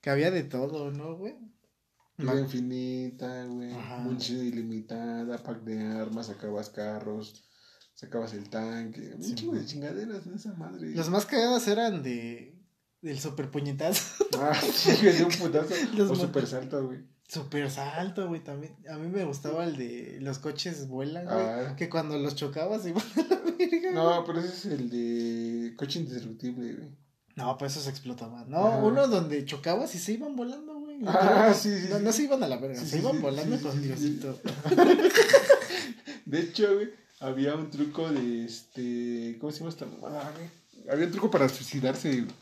Que 0.00 0.10
había 0.10 0.32
de 0.32 0.42
todo, 0.42 0.90
¿no, 0.90 1.16
güey? 1.16 1.36
Vida 2.18 2.40
infinita, 2.40 3.44
güey. 3.46 3.72
Munición 4.02 4.38
ilimitada, 4.46 5.36
pack 5.42 5.62
de 5.64 5.80
armas, 5.86 6.26
sacabas 6.26 6.70
carros, 6.70 7.44
sacabas 7.94 8.32
el 8.34 8.48
tanque. 8.48 9.12
Un 9.14 9.22
Sí, 9.22 9.34
chingo 9.34 9.52
de 9.52 9.58
güey. 9.58 9.68
chingaderas 9.68 10.26
en 10.26 10.34
esa 10.34 10.54
madre. 10.54 10.90
Los 10.94 11.10
más 11.10 11.26
cagados 11.26 11.66
eran 11.68 12.02
de. 12.02 12.54
del 13.02 13.18
super 13.18 13.50
puñetazo. 13.50 14.24
Ah, 14.38 14.54
sí, 14.54 14.90
güey, 15.00 15.16
de 15.16 15.24
un 15.24 15.30
putazo. 15.32 15.74
Los 15.96 16.10
o 16.10 16.14
super 16.16 16.46
salto, 16.46 16.86
güey. 16.86 16.98
Super 17.28 17.70
salto, 17.70 18.28
güey, 18.28 18.44
también. 18.44 18.76
A 18.90 18.98
mí 18.98 19.08
me 19.08 19.24
gustaba 19.24 19.64
el 19.64 19.76
de 19.76 20.18
los 20.20 20.38
coches 20.38 20.88
vuelan, 20.88 21.24
güey. 21.24 21.36
Ah. 21.38 21.74
Que 21.76 21.88
cuando 21.88 22.18
los 22.18 22.34
chocabas 22.36 22.86
iban 22.86 23.02
a 23.16 23.20
la 23.34 23.40
verga. 23.58 23.90
No, 23.92 24.08
güey. 24.08 24.22
pero 24.26 24.40
ese 24.40 24.48
es 24.54 24.64
el 24.66 24.90
de 24.90 25.74
coche 25.76 26.00
indestructible, 26.00 26.74
güey. 26.74 26.88
No, 27.34 27.56
pues 27.58 27.72
eso 27.72 27.80
se 27.82 27.90
explotaba. 27.90 28.44
No, 28.46 28.66
Ajá. 28.66 28.76
uno 28.84 29.08
donde 29.08 29.44
chocabas 29.44 29.94
y 29.94 29.98
se 29.98 30.12
iban 30.12 30.36
volando, 30.36 30.75
güey. 31.00 31.14
Ah, 31.16 31.54
sí, 31.54 31.70
sí, 31.78 31.86
No, 31.90 31.98
sí. 31.98 32.04
no 32.04 32.12
se 32.12 32.22
iban 32.24 32.42
a 32.42 32.48
la 32.48 32.56
verga, 32.58 32.78
Sí, 32.80 32.86
se 32.86 32.90
sí, 32.96 32.98
iban 33.02 33.12
sí, 33.16 33.18
volando 33.22 33.56
sí, 33.56 33.62
con 33.62 33.72
sí, 33.72 33.78
sí. 33.80 33.86
Diosito. 33.86 34.40
De 36.24 36.40
hecho, 36.40 36.74
güey, 36.74 36.90
había 37.20 37.54
un 37.54 37.70
truco 37.70 38.08
de 38.10 38.44
este. 38.44 39.36
¿Cómo 39.40 39.52
se 39.52 39.58
llama 39.60 39.70
esta 39.70 39.86
mamada, 39.86 40.32
güey? 40.36 40.48
Había 40.90 41.06
un 41.06 41.12
truco 41.12 41.30
para 41.30 41.48
suicidarse, 41.48 42.10
güey. 42.22 42.32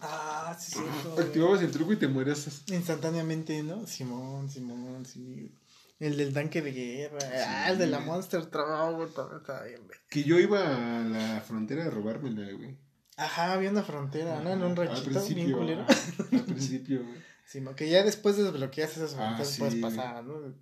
Ah, 0.00 0.56
sí, 0.58 0.72
cierto. 0.72 1.16
Activabas 1.20 1.62
el 1.62 1.70
truco 1.70 1.92
y 1.92 1.96
te 1.96 2.08
mueras. 2.08 2.62
Instantáneamente, 2.66 3.62
¿no? 3.62 3.86
Simón, 3.86 4.50
Simón, 4.50 5.04
sí. 5.06 5.52
El 5.98 6.16
del 6.16 6.34
tanque 6.34 6.60
de 6.60 6.72
guerra. 6.72 7.18
ah, 7.46 7.70
el 7.70 7.78
de 7.78 7.86
la. 7.86 8.00
Monster 8.00 8.44
Truck, 8.46 8.94
güey. 8.96 9.08
también 9.14 9.40
estaba 9.40 9.62
bien, 9.62 9.80
güey. 9.86 9.98
Que 10.10 10.24
yo 10.24 10.38
iba 10.38 10.60
a 10.60 11.00
la 11.04 11.40
frontera 11.40 11.86
a 11.86 11.90
robármela, 11.90 12.50
güey. 12.52 12.76
Ajá, 13.16 13.54
había 13.54 13.70
una 13.70 13.82
frontera, 13.82 14.40
¿no? 14.42 14.50
En 14.50 14.62
un 14.62 14.76
ranchito 14.76 15.24
bien 15.26 15.52
culero. 15.52 15.86
Al 16.32 16.44
principio, 16.44 17.02
güey. 17.02 17.14
Simón, 17.46 17.74
que 17.74 17.88
ya 17.88 18.02
después 18.02 18.36
desbloqueas 18.36 18.96
esas 18.96 19.14
Ah, 19.18 19.42
sí, 19.44 19.60
puedes 19.60 19.76
pasar, 19.76 20.24
¿no? 20.24 20.54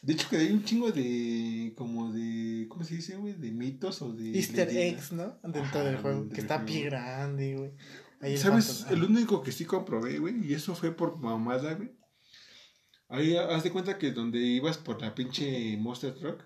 De 0.00 0.12
hecho, 0.12 0.28
que 0.28 0.36
hay 0.36 0.52
un 0.52 0.64
chingo 0.64 0.90
de. 0.90 1.74
Como 1.76 2.12
de. 2.12 2.66
¿Cómo 2.68 2.84
se 2.84 2.96
dice, 2.96 3.16
güey? 3.16 3.34
De 3.34 3.50
mitos 3.50 4.00
o 4.00 4.12
de. 4.12 4.30
Easter 4.36 4.68
eggs, 4.68 5.12
¿no? 5.12 5.38
Dentro 5.42 5.84
del 5.84 5.96
juego. 5.98 6.20
dentro 6.20 6.34
Que 6.34 6.40
está 6.40 6.64
pie 6.64 6.84
grande, 6.84 7.56
güey. 7.56 7.72
Ahí 8.20 8.36
¿Sabes? 8.36 8.86
El 8.90 9.04
único 9.04 9.42
que 9.42 9.52
sí 9.52 9.64
comprobé, 9.64 10.18
güey, 10.18 10.44
y 10.44 10.54
eso 10.54 10.74
fue 10.74 10.92
por 10.92 11.18
mamada, 11.18 11.74
güey. 11.74 11.92
Ahí 13.08 13.36
haz 13.36 13.62
de 13.62 13.70
cuenta 13.70 13.96
que 13.96 14.12
donde 14.12 14.38
ibas 14.38 14.76
por 14.76 15.00
la 15.00 15.14
pinche 15.14 15.76
Monster 15.78 16.14
Truck, 16.14 16.42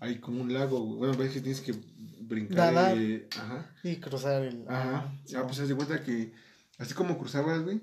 hay 0.00 0.18
como 0.18 0.42
un 0.42 0.52
lago, 0.52 0.80
güey. 0.80 0.98
Bueno, 0.98 1.14
ves 1.16 1.32
que 1.32 1.40
tienes 1.40 1.60
que 1.60 1.74
brincar. 2.20 2.96
Eh, 2.96 3.28
ajá. 3.36 3.74
Y 3.84 3.96
cruzar 3.96 4.42
el. 4.42 4.64
Ajá. 4.68 5.06
ah, 5.06 5.18
Ah, 5.36 5.46
pues 5.46 5.60
haz 5.60 5.68
de 5.68 5.76
cuenta 5.76 6.02
que 6.02 6.32
así 6.78 6.94
como 6.94 7.16
cruzabas, 7.18 7.62
güey, 7.62 7.80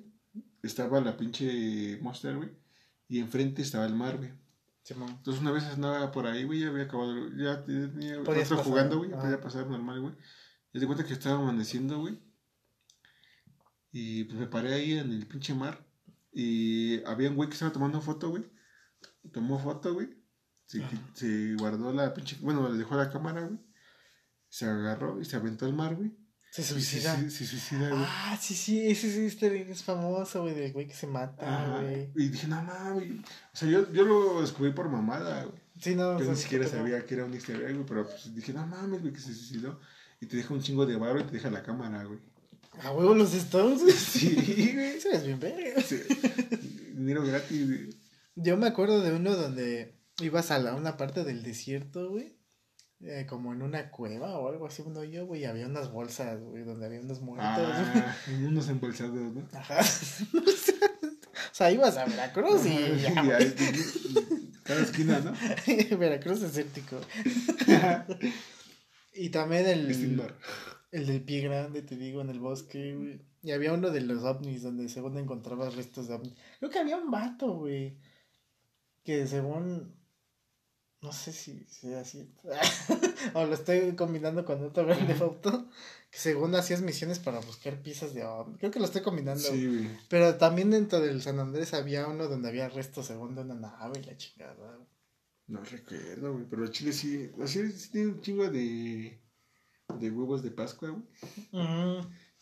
estaba 0.66 1.02
la 1.02 1.18
pinche 1.18 2.00
Monster, 2.02 2.36
güey, 2.36 2.50
y 3.08 3.20
enfrente 3.20 3.62
estaba 3.62 3.86
el 3.86 3.96
mar, 3.96 4.18
güey. 4.18 4.32
Entonces 4.88 5.42
una 5.42 5.52
vez 5.52 5.64
andaba 5.64 6.12
por 6.12 6.28
ahí, 6.28 6.44
güey, 6.44 6.60
ya 6.60 6.68
había 6.68 6.84
acabado, 6.84 7.16
ya 7.36 7.66
tenía 7.66 8.24
jugando, 8.64 9.00
güey, 9.00 9.10
ya 9.10 9.16
ajá. 9.16 9.26
podía 9.26 9.42
pasar 9.42 9.68
normal, 9.68 10.00
güey. 10.00 10.14
Y 10.72 10.78
haz 10.78 10.82
de 10.82 10.86
cuenta 10.88 11.06
que 11.06 11.14
estaba 11.14 11.40
amaneciendo, 11.42 12.00
güey. 12.00 12.20
Y 13.92 14.26
pues 14.26 14.38
me 14.38 14.48
paré 14.48 14.74
ahí 14.74 14.94
en 14.94 15.12
el 15.12 15.26
pinche 15.26 15.56
mar. 15.56 15.84
Y 16.32 17.04
había 17.06 17.30
un 17.30 17.36
güey 17.36 17.50
que 17.50 17.54
estaba 17.54 17.72
tomando 17.72 18.02
foto, 18.02 18.30
güey. 18.30 18.46
Tomó 19.32 19.58
foto, 19.58 19.94
güey. 19.94 20.10
Se, 20.66 20.84
se 21.14 21.56
guardó 21.56 21.92
la 21.92 22.14
pinche, 22.14 22.38
bueno, 22.42 22.70
le 22.70 22.78
dejó 22.78 22.96
la 22.96 23.10
cámara, 23.10 23.48
güey. 23.48 23.60
Se 24.50 24.66
agarró 24.66 25.20
y 25.20 25.26
se 25.26 25.36
aventó 25.36 25.66
al 25.66 25.74
mar, 25.74 25.96
güey. 25.96 26.16
Se 26.56 26.64
suicida. 26.64 27.18
Se, 27.18 27.30
se 27.30 27.46
suicida, 27.46 27.90
güey. 27.90 28.02
Ah, 28.06 28.40
sí, 28.42 28.54
sí, 28.54 28.88
ese 28.88 29.12
sí 29.12 29.26
easter 29.26 29.52
egg 29.52 29.70
es 29.70 29.84
famoso, 29.84 30.44
güey, 30.44 30.56
del 30.56 30.72
güey 30.72 30.88
que 30.88 30.94
se 30.94 31.06
mata, 31.06 31.46
Ajá. 31.46 31.82
güey. 31.82 32.10
Y 32.16 32.30
dije, 32.30 32.48
no 32.48 32.62
mames. 32.64 33.12
O 33.54 33.58
sea, 33.58 33.68
yo, 33.68 33.92
yo 33.92 34.04
lo 34.06 34.40
descubrí 34.40 34.72
por 34.72 34.88
mamada, 34.88 35.44
güey. 35.44 35.60
Sí, 35.82 35.96
no, 35.96 36.18
Yo 36.18 36.32
ni 36.32 36.38
siquiera 36.38 36.66
sabía 36.66 37.06
que 37.06 37.16
era 37.16 37.26
un 37.26 37.34
easter 37.34 37.62
egg, 37.62 37.74
güey, 37.74 37.86
pero 37.86 38.08
pues 38.08 38.34
dije, 38.34 38.54
no 38.54 38.66
mames, 38.66 39.02
güey, 39.02 39.12
que 39.12 39.20
se 39.20 39.34
suicidó. 39.34 39.82
Y 40.22 40.28
te 40.28 40.38
deja 40.38 40.54
un 40.54 40.62
chingo 40.62 40.86
de 40.86 40.96
barro 40.96 41.20
y 41.20 41.24
te 41.24 41.34
deja 41.34 41.50
la 41.52 41.62
cámara, 41.62 42.06
güey. 42.06 42.20
A 42.84 42.92
huevo 42.94 43.14
los 43.16 43.34
Stones, 43.34 43.82
güey. 43.82 43.94
Sí, 43.98 44.72
güey. 44.74 44.96
Es 44.96 45.26
bien 45.26 45.40
verga. 45.42 45.82
Sí. 45.82 46.00
Dinero 46.94 47.26
gratis, 47.26 47.68
güey. 47.68 47.90
Yo 48.36 48.56
me 48.56 48.68
acuerdo 48.68 49.02
de 49.02 49.14
uno 49.14 49.36
donde 49.36 49.94
ibas 50.22 50.52
a 50.52 50.60
la, 50.60 50.74
una 50.76 50.96
parte 50.96 51.26
del 51.26 51.44
desierto, 51.44 52.10
güey. 52.12 52.34
Eh, 53.02 53.26
como 53.28 53.54
en 53.54 53.62
una 53.62 53.92
cueva 53.92 54.38
o 54.40 54.50
algo 54.50 54.68
así, 54.68 54.82
un 54.82 54.96
hoyo, 54.98 55.26
güey, 55.26 55.46
había 55.46 55.68
unas 55.68 55.92
bolsas, 55.92 56.42
güey, 56.42 56.64
donde 56.64 56.86
había 56.86 57.02
unos 57.02 57.22
muertos. 57.22 57.48
Ah, 57.50 58.16
unos 58.48 58.68
embolsados, 58.70 59.34
¿no? 59.34 59.48
Ajá. 59.54 59.80
o 60.40 61.54
sea, 61.54 61.72
ibas 61.72 61.98
a 61.98 62.06
Veracruz 62.06 62.66
y 62.66 63.02
ya, 63.02 63.10
Y 63.10 63.26
güey. 63.26 63.32
ahí, 63.32 63.56
Cada 64.64 64.82
esquina, 64.82 65.20
¿no? 65.20 65.34
Veracruz 65.98 66.42
escéptico. 66.42 67.00
y 69.14 69.30
también 69.30 69.68
el, 69.68 70.22
el 70.92 71.06
del 71.06 71.22
pie 71.24 71.42
grande, 71.42 71.82
te 71.82 71.96
digo, 71.96 72.22
en 72.22 72.30
el 72.30 72.40
bosque, 72.40 72.96
güey. 72.96 73.22
Y 73.44 73.52
había 73.52 73.74
uno 73.74 73.92
de 73.92 74.02
los 74.02 74.24
ovnis 74.24 74.64
donde 74.64 74.90
según 74.90 75.18
encontrabas 75.18 75.76
restos 75.76 76.08
de 76.08 76.16
ovnis. 76.16 76.34
Creo 76.60 76.72
que 76.72 76.80
había 76.80 76.98
un 76.98 77.12
vato, 77.12 77.54
güey. 77.54 77.96
Que 79.04 79.28
según. 79.28 79.95
No 81.06 81.14
sé 81.14 81.32
si 81.32 81.64
sea 81.70 82.02
así. 82.02 82.28
o 83.36 83.46
lo 83.46 83.54
estoy 83.54 83.96
combinando 83.96 84.44
con 84.44 84.64
otro 84.64 84.88
grande 84.88 85.14
foto. 85.14 85.70
Que 86.10 86.18
según 86.18 86.56
hacías 86.56 86.82
misiones 86.82 87.20
para 87.20 87.40
buscar 87.42 87.80
piezas 87.84 88.16
de 88.16 88.26
ovnis. 88.26 88.58
Creo 88.58 88.72
que 88.72 88.80
lo 88.80 88.86
estoy 88.86 89.04
combinando. 89.04 89.44
Sí, 89.44 89.68
güey. 89.68 89.90
Pero 90.10 90.36
también 90.38 90.72
dentro 90.72 91.00
del 91.00 91.22
San 91.22 91.40
Andrés 91.40 91.76
había 91.76 92.08
uno 92.08 92.28
donde 92.28 92.50
había 92.50 92.70
restos 92.70 93.06
según 93.06 93.36
de 93.36 93.42
una 93.42 93.54
nave 93.54 94.00
y 94.00 94.04
la 94.04 94.18
chingada. 94.18 94.80
No 95.48 95.64
recuerdo, 95.64 96.34
güey. 96.34 96.46
Pero 96.50 96.68
Chile 96.70 96.92
sí. 96.92 97.30
Así 97.40 97.72
sí 97.72 97.92
tiene 97.92 98.08
un 98.08 98.22
chingo 98.22 98.50
de. 98.50 99.22
De 100.00 100.10
huevos 100.10 100.42
de 100.42 100.50
Pascua, 100.50 100.90
güey. 100.90 101.04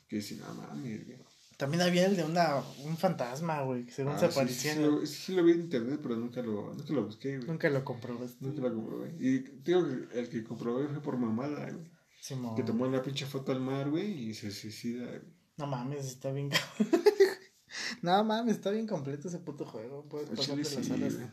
Que 0.07 0.21
sí, 0.21 0.35
no 0.35 0.53
mames, 0.53 1.05
güey. 1.05 1.19
También 1.57 1.81
había 1.83 2.05
el 2.05 2.15
de 2.15 2.23
una, 2.23 2.57
un 2.83 2.97
fantasma, 2.97 3.61
güey, 3.61 3.85
que 3.85 3.91
según 3.91 4.13
Ah, 4.13 4.19
se 4.19 4.27
sí, 4.27 4.31
aparecía. 4.31 4.73
Sí, 4.73 4.79
el- 4.79 4.85
lo, 4.91 5.05
sí 5.05 5.35
lo 5.35 5.43
vi 5.43 5.51
en 5.53 5.61
internet, 5.61 5.99
pero 6.01 6.15
nunca 6.15 6.41
lo, 6.41 6.73
nunca 6.73 6.93
lo 6.93 7.05
busqué, 7.05 7.37
güey. 7.37 7.47
Nunca 7.47 7.69
lo 7.69 7.83
comprobaste. 7.85 8.37
Nunca 8.45 8.61
lo 8.61 8.73
comprobé. 8.73 9.15
Y 9.19 9.39
digo 9.39 9.85
que 9.87 10.19
el 10.19 10.29
que 10.29 10.43
comprobé 10.43 10.87
fue 10.87 11.01
por 11.01 11.17
mamada, 11.17 11.69
güey. 11.71 11.91
Simón. 12.19 12.55
Que 12.55 12.63
tomó 12.63 12.87
la 12.87 13.01
pinche 13.01 13.25
foto 13.25 13.51
al 13.51 13.59
mar, 13.61 13.89
güey, 13.89 14.29
y 14.29 14.33
se 14.33 14.51
suicida, 14.51 15.05
güey. 15.05 15.21
No 15.57 15.67
mames, 15.67 16.05
está 16.05 16.31
bien. 16.31 16.49
no 18.01 18.23
mames, 18.23 18.55
está 18.55 18.71
bien 18.71 18.87
completo 18.87 19.27
ese 19.27 19.39
puto 19.39 19.65
juego. 19.65 20.07
Puedes 20.07 20.29
pasarte 20.29 20.63
chile 20.63 20.77
las 20.77 20.85
sí, 21.13 21.17
güey. 21.17 21.27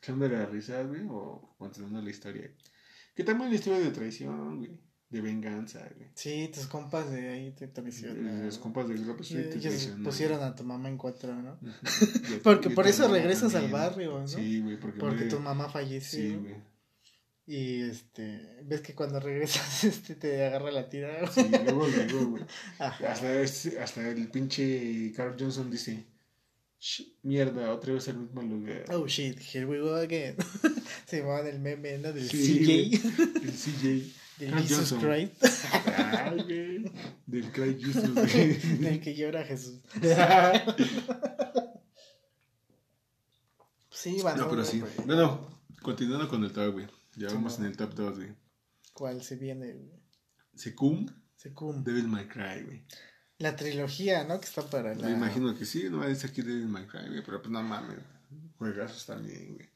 Echándole 0.00 0.36
la 0.38 0.46
risa, 0.46 0.82
güey, 0.82 1.02
o 1.08 1.54
contando 1.58 2.00
la 2.00 2.10
historia. 2.10 2.50
Que 3.14 3.24
también 3.24 3.50
la 3.50 3.56
historia 3.56 3.78
de 3.80 3.90
traición, 3.90 4.58
güey. 4.58 4.80
De 5.12 5.20
venganza, 5.20 5.86
güey. 5.94 6.08
Sí, 6.14 6.50
tus 6.52 6.66
compas 6.66 7.10
de 7.10 7.28
ahí 7.28 7.50
te 7.52 7.68
traicionaron. 7.68 8.46
Los 8.46 8.58
compas 8.58 8.88
de 8.88 8.94
Grupo 8.94 9.22
Street 9.22 9.50
te 9.50 10.02
pusieron 10.02 10.42
a 10.42 10.54
tu 10.54 10.64
mamá 10.64 10.88
en 10.88 10.96
cuatro, 10.96 11.34
¿no? 11.34 11.58
Y 12.34 12.38
Porque 12.42 12.70
por 12.70 12.86
eso 12.86 13.06
regresas 13.08 13.54
al 13.54 13.68
barrio, 13.70 14.18
¿no? 14.20 14.26
Sí, 14.26 14.60
güey, 14.60 14.80
porque, 14.80 14.98
Porque 14.98 15.24
tu 15.26 15.38
mamá 15.38 15.68
falleció. 15.68 16.18
Sí, 16.20 16.34
güey. 16.36 16.54
Y 17.44 17.82
este, 17.82 18.62
ves 18.64 18.80
que 18.80 18.94
cuando 18.94 19.20
regresas, 19.20 19.84
este 19.84 20.14
te 20.14 20.46
agarra 20.46 20.70
la 20.70 20.88
tira. 20.88 21.18
güey. 21.20 21.30
Sí, 21.32 21.50
luego, 21.64 21.86
luego, 21.88 22.26
güey. 22.30 22.44
Hasta, 22.78 23.40
este- 23.42 23.78
hasta 23.80 24.08
el 24.08 24.28
pinche 24.28 25.12
Carl 25.14 25.36
Johnson 25.38 25.70
dice: 25.70 26.06
"Sh- 26.80 27.16
Mierda, 27.22 27.70
otra 27.74 27.92
vez 27.94 28.08
al 28.08 28.16
mismo 28.18 28.40
lugar. 28.42 28.84
Oh 28.92 29.06
shit, 29.06 29.38
here 29.52 29.66
we 29.66 29.78
go 29.80 29.94
again. 29.96 30.36
Se 31.04 31.18
llamaban 31.18 31.48
el 31.48 31.58
meme, 31.58 31.98
¿no? 31.98 32.12
Del 32.14 32.28
Sí, 32.30 32.90
CJ. 32.94 33.44
El 33.44 33.52
CJ. 33.52 34.21
Del 34.38 34.50
Carl 34.50 34.62
Jesus 34.62 34.90
Johnson. 34.90 35.00
Christ. 35.00 35.44
Ay, 35.96 36.42
güey. 36.42 36.92
Del 37.26 37.52
Cry 37.52 37.82
Jesus, 37.82 38.10
güey. 38.14 38.54
Del 38.80 39.00
que 39.00 39.14
llora 39.14 39.44
Jesús. 39.44 39.80
sí, 43.90 44.20
van 44.22 44.38
No, 44.38 44.48
pero 44.48 44.64
sí. 44.64 44.80
güey. 44.80 44.92
Bueno, 45.06 45.48
continuando 45.82 46.28
con 46.28 46.42
el 46.44 46.52
top, 46.52 46.72
güey. 46.72 46.86
Ya 47.16 47.28
Sí, 47.28 47.34
vamos 47.34 47.58
no. 47.58 47.64
en 47.66 47.70
el 47.70 47.76
top 47.76 47.94
2, 47.94 48.16
güey. 48.16 48.34
¿Cuál 48.94 49.22
se 49.22 49.36
viene? 49.36 49.72
güey? 49.72 49.90
Secum, 50.54 51.06
Secum. 51.36 51.84
Devil 51.84 52.08
May 52.08 52.26
Cry, 52.28 52.62
güey. 52.64 52.84
La 53.38 53.56
trilogía, 53.56 54.24
¿no? 54.24 54.38
Que 54.40 54.46
está 54.46 54.62
para 54.62 54.94
la. 54.94 55.06
Me 55.08 55.12
imagino 55.14 55.54
que 55.56 55.64
sí, 55.64 55.88
no 55.90 56.04
es 56.04 56.24
aquí 56.24 56.42
Devil 56.42 56.68
May 56.68 56.86
Cry, 56.86 57.08
güey. 57.08 57.22
Pero 57.24 57.40
pues 57.42 57.50
no 57.50 57.62
mames. 57.62 57.98
Juegazos 58.58 59.04
también, 59.06 59.54
güey. 59.54 59.68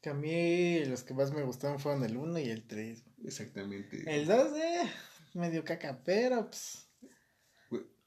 Que 0.00 0.10
a 0.10 0.14
mí 0.14 0.84
los 0.86 1.02
que 1.04 1.14
más 1.14 1.32
me 1.32 1.42
gustaron 1.42 1.78
fueron 1.78 2.02
el 2.04 2.16
1 2.16 2.38
y 2.40 2.50
el 2.50 2.66
3. 2.66 3.02
Exactamente. 3.24 4.02
El 4.06 4.26
2, 4.26 4.52
eh, 4.56 4.90
medio 5.34 5.64
caca, 5.64 6.02
pero 6.04 6.46
pues. 6.46 6.88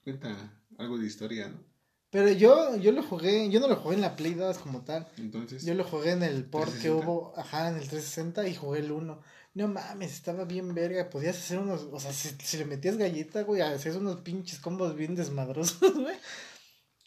Cuenta 0.04 0.62
algo 0.78 0.98
de 0.98 1.08
historia, 1.08 1.50
¿no? 1.50 1.76
Pero 2.12 2.32
yo, 2.32 2.78
yo 2.78 2.92
lo 2.92 3.04
jugué, 3.04 3.50
yo 3.50 3.60
no 3.60 3.68
lo 3.68 3.76
jugué 3.76 3.96
en 3.96 4.02
la 4.02 4.16
Play 4.16 4.36
2 4.36 4.60
como 4.60 4.86
tal. 4.86 5.08
Entonces. 5.18 5.66
Yo 5.66 5.74
lo 5.74 5.84
jugué 5.84 6.12
en 6.12 6.24
el 6.24 6.46
port 6.46 6.68
que 6.68 6.90
360. 6.90 7.06
hubo, 7.06 7.34
ajá, 7.38 7.70
en 7.70 7.76
el 7.76 7.90
360 7.90 8.48
y 8.48 8.56
jugué 8.56 8.80
el 8.80 8.92
1. 8.92 9.22
No 9.56 9.68
mames, 9.68 10.14
estaba 10.14 10.46
bien 10.46 10.74
verga. 10.74 11.10
Podías 11.10 11.38
hacer 11.38 11.60
unos, 11.60 11.88
o 11.92 12.00
sea, 12.00 12.14
si, 12.14 12.30
si 12.42 12.58
le 12.58 12.66
metías 12.66 12.98
galleta, 12.98 13.44
güey, 13.44 13.62
hacías 13.62 13.96
unos 13.96 14.22
pinches 14.22 14.60
combos 14.60 14.96
bien 14.96 15.16
desmadrosos, 15.16 15.94
güey. 15.94 16.16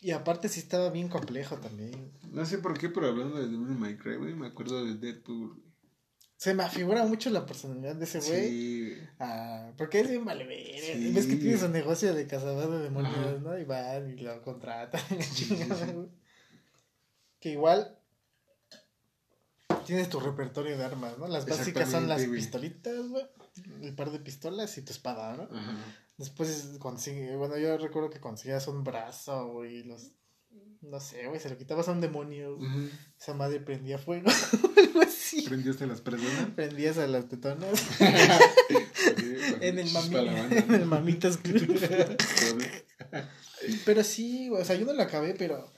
Y 0.00 0.10
aparte 0.12 0.48
sí 0.48 0.60
estaba 0.60 0.90
bien 0.90 1.08
complejo 1.08 1.56
también. 1.56 2.12
No 2.30 2.44
sé 2.44 2.58
por 2.58 2.78
qué, 2.78 2.88
pero 2.88 3.08
hablando 3.08 3.36
de 3.36 3.46
Devil 3.48 3.78
May 3.78 3.96
Cry, 3.96 4.16
güey, 4.16 4.34
me 4.34 4.46
acuerdo 4.46 4.84
de 4.84 4.94
Deadpool. 4.94 5.62
Se 6.38 6.54
me 6.54 6.62
afigura 6.62 7.04
mucho 7.04 7.30
la 7.30 7.44
personalidad 7.44 7.96
de 7.96 8.04
ese 8.04 8.20
güey. 8.20 8.48
Sí. 8.48 8.98
Ah, 9.18 9.72
porque 9.76 9.98
es 9.98 10.08
bien 10.08 10.24
vale. 10.24 10.46
Sí. 10.80 11.10
Ves 11.12 11.26
que 11.26 11.34
tiene 11.34 11.58
su 11.58 11.68
negocio 11.68 12.14
de 12.14 12.28
cazador 12.28 12.70
de 12.70 12.84
demonios, 12.84 13.12
Ajá. 13.16 13.38
¿no? 13.42 13.58
Y 13.58 13.64
van 13.64 14.08
y 14.16 14.22
lo 14.22 14.40
contratan. 14.42 15.00
Sí. 15.20 15.58
Que 17.40 17.50
igual 17.50 17.98
tienes 19.84 20.08
tu 20.08 20.20
repertorio 20.20 20.78
de 20.78 20.84
armas, 20.84 21.18
¿no? 21.18 21.26
Las 21.26 21.44
básicas 21.44 21.90
son 21.90 22.08
las 22.08 22.24
güey. 22.24 22.38
pistolitas, 22.38 23.08
güey. 23.08 23.26
El 23.82 23.96
par 23.96 24.12
de 24.12 24.20
pistolas 24.20 24.78
y 24.78 24.82
tu 24.82 24.92
espada, 24.92 25.36
¿no? 25.36 25.42
Ajá. 25.58 25.76
Después 26.18 26.76
consigue, 26.78 27.34
bueno, 27.34 27.58
yo 27.58 27.76
recuerdo 27.78 28.10
que 28.10 28.20
conseguías 28.20 28.68
un 28.68 28.84
brazo, 28.84 29.64
y 29.64 29.82
los 29.82 30.12
No 30.80 31.00
sé, 31.00 31.26
güey, 31.26 31.40
se 31.40 31.50
lo 31.50 31.56
quitabas 31.58 31.88
a 31.88 31.92
un 31.92 32.00
demonio. 32.00 32.56
güey. 32.56 32.68
Ujú. 32.68 32.88
Esa 33.18 33.34
madre 33.34 33.60
prendía 33.60 33.98
fuego. 33.98 34.30
Algo 34.76 35.00
así. 35.02 35.42
¿Prendiste 35.42 35.86
las 35.86 36.00
personas? 36.00 36.50
Prendías 36.54 36.98
a 36.98 37.06
las 37.06 37.28
tetonas. 37.28 37.84
en 39.60 39.78
el, 39.78 39.90
mami, 39.90 40.14
la 40.14 40.32
banda, 40.32 40.58
en 40.58 40.74
el 40.74 40.86
Mamitas 40.86 41.38
pero 43.84 44.04
sí, 44.04 44.48
güey, 44.48 44.62
o 44.62 44.64
sea, 44.64 44.76
yo 44.76 44.86
no 44.86 44.92
lo 44.92 45.02
acabé, 45.02 45.34
pero 45.34 45.70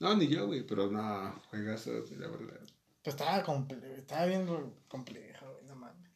No, 0.00 0.16
ni 0.16 0.28
yo, 0.28 0.46
güey, 0.46 0.66
pero 0.66 0.90
no, 0.90 1.40
juegas, 1.50 1.86
la 1.86 2.28
verdad. 2.28 2.60
pues 3.02 3.14
estaba, 3.16 3.42
comple 3.42 3.78
estaba 3.96 4.26
bien 4.26 4.46
complejo, 4.88 5.52
güey, 5.52 5.64
no 5.66 5.76
mames. 5.76 6.10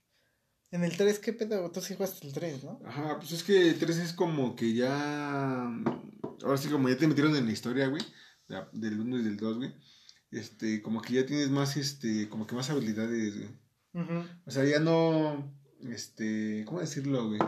En 0.73 0.83
el 0.85 0.97
3, 0.97 1.19
¿qué 1.21 1.33
pedo? 1.33 1.71
Tú 1.71 1.81
sí 1.81 1.95
jugaste 1.95 2.27
el 2.27 2.33
3, 2.33 2.65
¿no? 2.65 2.81
Ajá, 2.85 3.19
pues 3.19 3.33
es 3.33 3.45
que 3.45 3.73
3 3.75 3.99
es 3.99 4.13
como 4.13 4.57
que 4.57 4.75
ya. 4.75 5.71
Ahora 6.43 6.57
sí, 6.59 6.69
como 6.69 6.89
ya 6.89 6.97
te 6.97 7.07
metieron 7.09 7.35
en 7.37 7.47
la 7.47 7.53
historia, 7.53 7.89
güey. 7.89 8.03
Del 8.73 9.01
1 9.01 9.19
y 9.19 9.23
del 9.25 9.37
2, 9.37 9.57
güey. 9.59 9.75
Este, 10.31 10.83
como 10.83 11.01
que 11.03 11.15
ya 11.15 11.27
tienes 11.27 11.51
más, 11.51 11.77
este, 11.77 12.29
como 12.29 12.47
que 12.47 12.55
más 12.55 12.71
habilidades, 12.71 13.37
güey. 13.37 13.51
O 14.47 14.51
sea, 14.51 14.65
ya 14.65 14.79
no. 14.79 15.53
Este, 15.83 16.65
¿cómo 16.67 16.81
decirlo, 16.81 17.29
güey? 17.29 17.41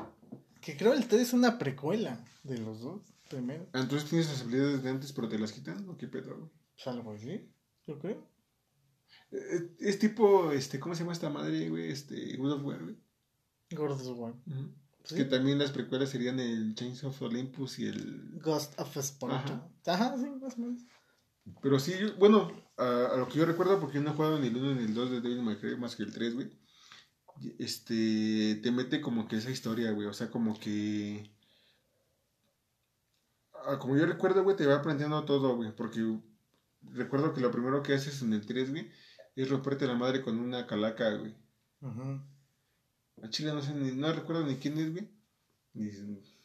Que 0.61 0.77
creo 0.77 0.93
el 0.95 1.07
3 1.07 1.21
es 1.23 1.33
una 1.33 1.59
precuela 1.59 2.25
de 2.43 2.59
los 2.59 2.81
dos, 2.81 3.03
primero. 3.31 3.69
Ah, 3.73 3.81
Entonces 3.81 4.09
tienes 4.09 4.29
las 4.29 4.43
habilidades 4.43 4.83
de 4.83 4.91
antes, 4.91 5.13
pero 5.13 5.29
te 5.29 5.39
las 5.39 5.53
quitan, 5.53 5.89
¿o 5.89 5.97
qué 5.97 6.09
pedo, 6.09 6.37
güey? 6.37 6.51
Pues 6.75 6.87
algo 6.87 7.13
así, 7.13 7.51
yo 7.87 7.99
creo. 7.99 8.27
Eh, 9.31 9.77
Es 9.81 9.99
tipo, 9.99 10.51
este, 10.53 10.79
¿cómo 10.81 10.95
se 10.95 11.01
llama 11.03 11.13
esta 11.13 11.29
madre, 11.31 11.69
güey? 11.69 11.91
Este, 11.91 12.37
God 12.37 12.53
of 12.53 12.65
War, 12.65 12.83
güey. 12.83 12.97
Gordos 13.71 14.07
One. 14.07 14.35
Ujú. 14.47 14.75
Que 15.17 15.25
también 15.25 15.59
las 15.59 15.71
precuelas 15.73 16.11
serían 16.11 16.39
el 16.39 16.75
Chains 16.75 17.03
of 17.05 17.21
Olympus 17.23 17.79
y 17.79 17.87
el 17.87 18.39
Ghost 18.43 18.79
of 18.79 18.95
Sparta. 18.99 19.71
Ajá. 19.87 19.95
Ajá, 20.11 20.17
sí, 20.19 20.27
más 20.41 20.55
o 20.57 20.61
menos. 20.61 20.83
Pero 21.63 21.79
sí, 21.79 21.95
yo- 21.99 22.15
bueno, 22.17 22.53
a, 22.77 23.07
a 23.15 23.17
lo 23.17 23.27
que 23.29 23.39
yo 23.39 23.47
recuerdo, 23.47 23.81
porque 23.81 23.97
yo 23.97 24.03
no 24.03 24.11
he 24.11 24.15
jugado 24.15 24.39
ni 24.39 24.49
el 24.49 24.57
1 24.57 24.75
ni 24.75 24.85
el 24.85 24.93
2 24.95 25.11
de 25.11 25.21
Devil 25.23 25.43
May 25.43 25.57
Cry 25.59 25.77
más 25.79 25.97
que 25.97 26.03
el 26.03 26.13
3, 26.13 26.35
güey. 26.35 26.51
Este, 27.59 28.57
te 28.63 28.71
mete 28.71 29.01
como 29.01 29.29
que 29.29 29.37
esa 29.37 29.51
historia, 29.51 29.93
güey. 29.93 30.07
O 30.09 30.13
sea, 30.13 30.31
como 30.31 30.59
que. 30.59 31.35
ah, 33.67 33.79
como 33.79 33.97
yo 33.97 34.07
recuerdo, 34.07 34.43
güey, 34.45 34.57
te 34.57 34.67
va 34.67 34.77
aprendiendo 34.77 35.25
todo, 35.25 35.57
güey. 35.57 35.75
Porque 35.75 36.19
recuerdo 36.83 37.33
que 37.33 37.41
lo 37.41 37.51
primero 37.51 37.83
que 37.83 37.95
haces 37.95 38.23
en 38.23 38.33
el 38.33 38.45
3, 38.47 38.71
güey, 38.71 38.91
es 39.37 39.49
romperte 39.49 39.87
la 39.87 39.95
madre 39.95 40.23
con 40.23 40.39
una 40.39 40.67
calaca, 40.67 41.15
güey. 41.15 41.35
Ujú. 41.81 42.21
A 43.23 43.31
Chile 43.31 43.53
no 43.53 43.63
sé, 43.63 43.75
ni, 43.75 43.93
no 43.93 44.13
recuerdo 44.13 44.47
ni 44.47 44.57
quién 44.57 44.79
es, 44.79 44.93
güey. 44.93 45.09
Ni, 45.75 45.91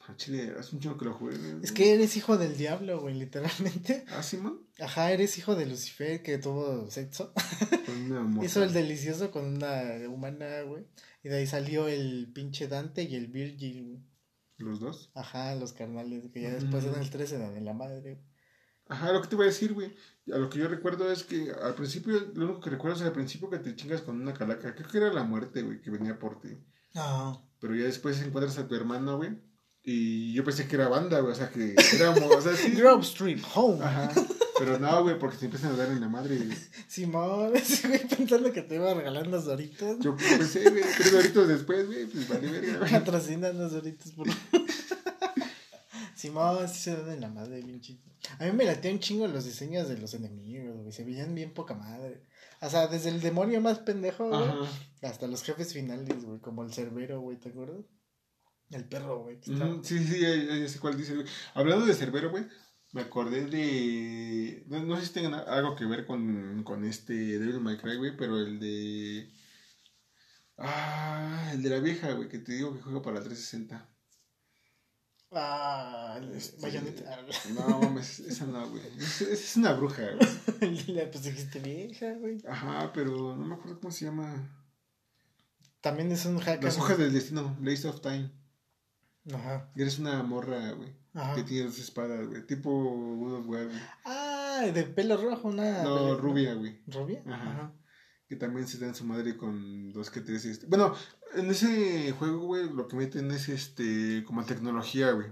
a 0.07 0.15
Chile, 0.17 0.53
hace 0.59 0.75
un 0.75 0.81
chingo 0.81 0.97
que 0.97 1.05
lo 1.05 1.13
jugué, 1.13 1.37
güey. 1.37 1.63
Es 1.63 1.71
que 1.71 1.93
eres 1.93 2.17
hijo 2.17 2.37
del 2.37 2.57
diablo, 2.57 2.99
güey, 2.99 3.15
literalmente. 3.15 4.05
Ah, 4.09 4.21
sí, 4.21 4.37
man. 4.37 4.59
Ajá, 4.79 5.11
eres 5.11 5.37
hijo 5.37 5.55
de 5.55 5.65
Lucifer 5.65 6.21
que 6.21 6.37
tuvo 6.37 6.89
sexo. 6.91 7.33
Con 7.85 8.11
una. 8.11 8.45
Hizo 8.45 8.63
el 8.63 8.73
delicioso 8.73 9.31
con 9.31 9.45
una 9.45 9.83
humana, 10.09 10.61
güey. 10.63 10.85
Y 11.23 11.29
de 11.29 11.37
ahí 11.37 11.47
salió 11.47 11.87
el 11.87 12.31
pinche 12.33 12.67
Dante 12.67 13.03
y 13.03 13.15
el 13.15 13.27
Virgil, 13.27 13.85
güey. 13.85 14.03
Los 14.57 14.79
dos. 14.79 15.11
Ajá, 15.15 15.55
los 15.55 15.73
carnales, 15.73 16.29
que 16.31 16.41
ya 16.41 16.51
después 16.51 16.83
Ujú. 16.85 16.95
en 16.95 17.01
el 17.01 17.09
3 17.09 17.31
eran 17.33 17.53
de 17.53 17.61
la 17.61 17.73
madre. 17.73 18.19
Ajá, 18.87 19.11
lo 19.11 19.21
que 19.21 19.27
te 19.27 19.35
voy 19.35 19.45
a 19.45 19.49
decir, 19.49 19.73
güey. 19.73 19.95
A 20.33 20.37
lo 20.37 20.49
que 20.49 20.59
yo 20.59 20.67
recuerdo 20.67 21.11
es 21.11 21.23
que 21.23 21.51
al 21.51 21.75
principio, 21.75 22.19
lo 22.33 22.45
único 22.45 22.61
que 22.61 22.69
recuerdo 22.69 22.97
es 22.97 23.03
al 23.03 23.11
principio 23.11 23.49
que 23.49 23.57
te 23.59 23.75
chingas 23.75 24.01
con 24.01 24.21
una 24.21 24.33
calaca. 24.33 24.73
Creo 24.75 24.87
que 24.89 24.97
era 24.97 25.11
la 25.11 25.23
muerte, 25.23 25.61
güey, 25.63 25.81
que 25.81 25.89
venía 25.91 26.17
por 26.17 26.39
ti. 26.39 26.49
No. 26.93 27.49
Pero 27.59 27.75
ya 27.75 27.85
después 27.85 28.21
encuentras 28.21 28.57
a 28.57 28.67
tu 28.67 28.75
hermano, 28.75 29.17
güey. 29.17 29.31
Y 29.83 30.31
yo 30.33 30.43
pensé 30.45 30.67
que 30.67 30.75
era 30.75 30.87
banda, 30.87 31.19
güey. 31.19 31.33
O 31.33 31.35
sea, 31.35 31.49
que 31.49 31.75
éramos, 31.95 32.23
o 32.23 32.41
sea, 32.41 32.55
sí. 32.55 32.71
Grove 32.71 33.01
Street 33.03 33.41
Home. 33.53 33.83
Ajá. 33.83 34.11
Pero 34.59 34.79
no, 34.79 35.03
güey, 35.03 35.19
porque 35.19 35.35
te 35.37 35.45
empiezan 35.45 35.73
a 35.73 35.77
dar 35.77 35.89
en 35.89 35.99
la 35.99 36.07
madre. 36.07 36.37
güey. 36.37 36.57
Simón, 36.87 37.51
ese 37.55 37.87
güey 37.87 38.07
pensando 38.07 38.51
que 38.53 38.61
te 38.61 38.75
iba 38.75 38.91
a 38.91 38.93
regalar 38.93 39.27
unas 39.27 39.45
doritos. 39.45 39.97
Yo 39.99 40.15
pensé, 40.15 40.69
güey, 40.69 40.83
tres 40.97 41.13
horitos 41.13 41.47
después, 41.47 41.87
güey, 41.87 42.05
pues 42.05 42.29
vale 42.29 42.49
verga, 42.49 42.79
güey. 42.79 42.91
Patrocina 42.91 43.49
unas 43.49 43.71
doritos 43.71 44.11
por. 44.11 44.27
Simón, 46.23 46.69
sí 46.69 46.79
se 46.79 46.95
dan 46.95 47.11
en 47.11 47.19
la 47.19 47.27
madre, 47.27 47.61
bien 47.61 47.81
chido. 47.81 47.99
A 48.39 48.45
mí 48.45 48.53
me 48.53 48.63
latía 48.63 48.91
un 48.91 48.99
chingo 48.99 49.27
los 49.27 49.43
diseños 49.43 49.89
de 49.89 49.97
los 49.97 50.13
enemigos, 50.13 50.77
güey. 50.77 50.93
Se 50.93 51.03
veían 51.03 51.35
bien 51.35 51.53
poca 51.53 51.73
madre. 51.73 52.23
O 52.61 52.69
sea, 52.69 52.87
desde 52.87 53.09
el 53.09 53.19
demonio 53.19 53.59
más 53.59 53.79
pendejo, 53.79 54.29
güey. 54.29 54.69
Hasta 55.01 55.27
los 55.27 55.43
jefes 55.43 55.73
finales, 55.73 56.23
güey. 56.23 56.39
Como 56.39 56.63
el 56.63 56.71
cerbero, 56.71 57.19
güey, 57.19 57.37
¿te 57.41 57.49
acuerdas? 57.49 57.83
El 58.69 58.85
perro, 58.85 59.23
güey. 59.23 59.35
Ujú, 59.35 59.83
Sí, 59.83 59.99
sí, 59.99 60.21
ya 60.21 60.69
sé 60.69 60.79
cuál 60.79 60.95
dice, 60.97 61.13
güey. 61.13 61.27
Hablando 61.55 61.85
de 61.85 61.93
Cerbero, 61.93 62.31
güey, 62.31 62.45
me 62.93 63.01
acordé 63.01 63.45
de. 63.45 64.63
No, 64.67 64.81
no 64.81 64.97
sé 64.97 65.07
si 65.07 65.11
tengan 65.11 65.33
algo 65.33 65.75
que 65.75 65.83
ver 65.83 66.05
con, 66.05 66.63
con 66.63 66.85
este 66.85 67.13
Devil 67.13 67.59
May 67.59 67.75
Cry, 67.77 67.97
güey, 67.97 68.15
pero 68.15 68.39
el 68.39 68.61
de. 68.61 69.29
Ah, 70.57 71.51
el 71.53 71.61
de 71.61 71.69
la 71.69 71.79
vieja, 71.79 72.13
güey, 72.13 72.29
que 72.29 72.39
te 72.39 72.53
digo 72.53 72.73
que 72.73 72.81
juega 72.81 73.01
para 73.01 73.21
360. 73.21 73.89
Ah, 75.35 76.19
Este, 76.35 76.61
bayoneta. 76.61 77.19
No, 77.55 77.79
mames, 77.79 78.19
esa 78.19 78.45
no, 78.45 78.69
güey. 78.69 78.81
Es, 78.97 79.21
es 79.21 79.57
una 79.57 79.73
bruja, 79.73 80.03
güey. 80.59 80.85
La- 80.95 81.09
pues 81.11 81.23
dijiste 81.23 81.59
vieja, 81.59 82.13
güey. 82.13 82.41
Ajá, 82.47 82.91
pero 82.93 83.35
no 83.35 83.45
me 83.45 83.55
acuerdo 83.55 83.79
cómo 83.79 83.91
se 83.91 84.05
llama. 84.05 84.49
También 85.81 86.11
es 86.11 86.25
un 86.25 86.39
hacker. 86.39 86.63
Las 86.63 86.77
hojas 86.77 86.97
del 86.97 87.13
destino, 87.13 87.55
Blaze 87.59 87.87
of 87.87 88.01
Time. 88.01 88.31
Ajá. 89.33 89.69
Eres 89.75 89.99
una 89.99 90.21
morra, 90.23 90.71
güey, 90.71 90.93
Ajá. 91.13 91.35
que 91.35 91.43
tiene 91.43 91.65
dos 91.67 91.79
espadas, 91.79 92.27
güey. 92.27 92.45
Tipo 92.45 92.69
God 92.71 93.39
of 93.39 93.47
War, 93.47 93.65
güey. 93.65 93.79
Ah, 94.05 94.61
de 94.73 94.83
pelo 94.83 95.17
rojo, 95.17 95.47
una. 95.49 95.83
No, 95.83 96.15
rubia, 96.17 96.53
güey. 96.55 96.79
¿Rubia? 96.87 97.21
Ajá. 97.25 97.51
Ajá. 97.51 97.71
Que 98.33 98.39
también 98.39 98.67
se 98.67 98.79
dan 98.79 98.95
su 98.95 99.05
madre 99.05 99.37
con 99.37 99.93
dos 99.93 100.09
que 100.09 100.19
tres. 100.19 100.43
Este. 100.45 100.65
Bueno, 100.65 100.95
en 101.35 101.51
ese 101.51 102.11
juego, 102.13 102.39
güey, 102.47 102.67
lo 102.67 102.87
que 102.87 102.95
meten 102.95 103.29
es 103.29 103.47
este 103.47 104.23
como 104.25 104.43
tecnología, 104.43 105.11
güey. 105.11 105.27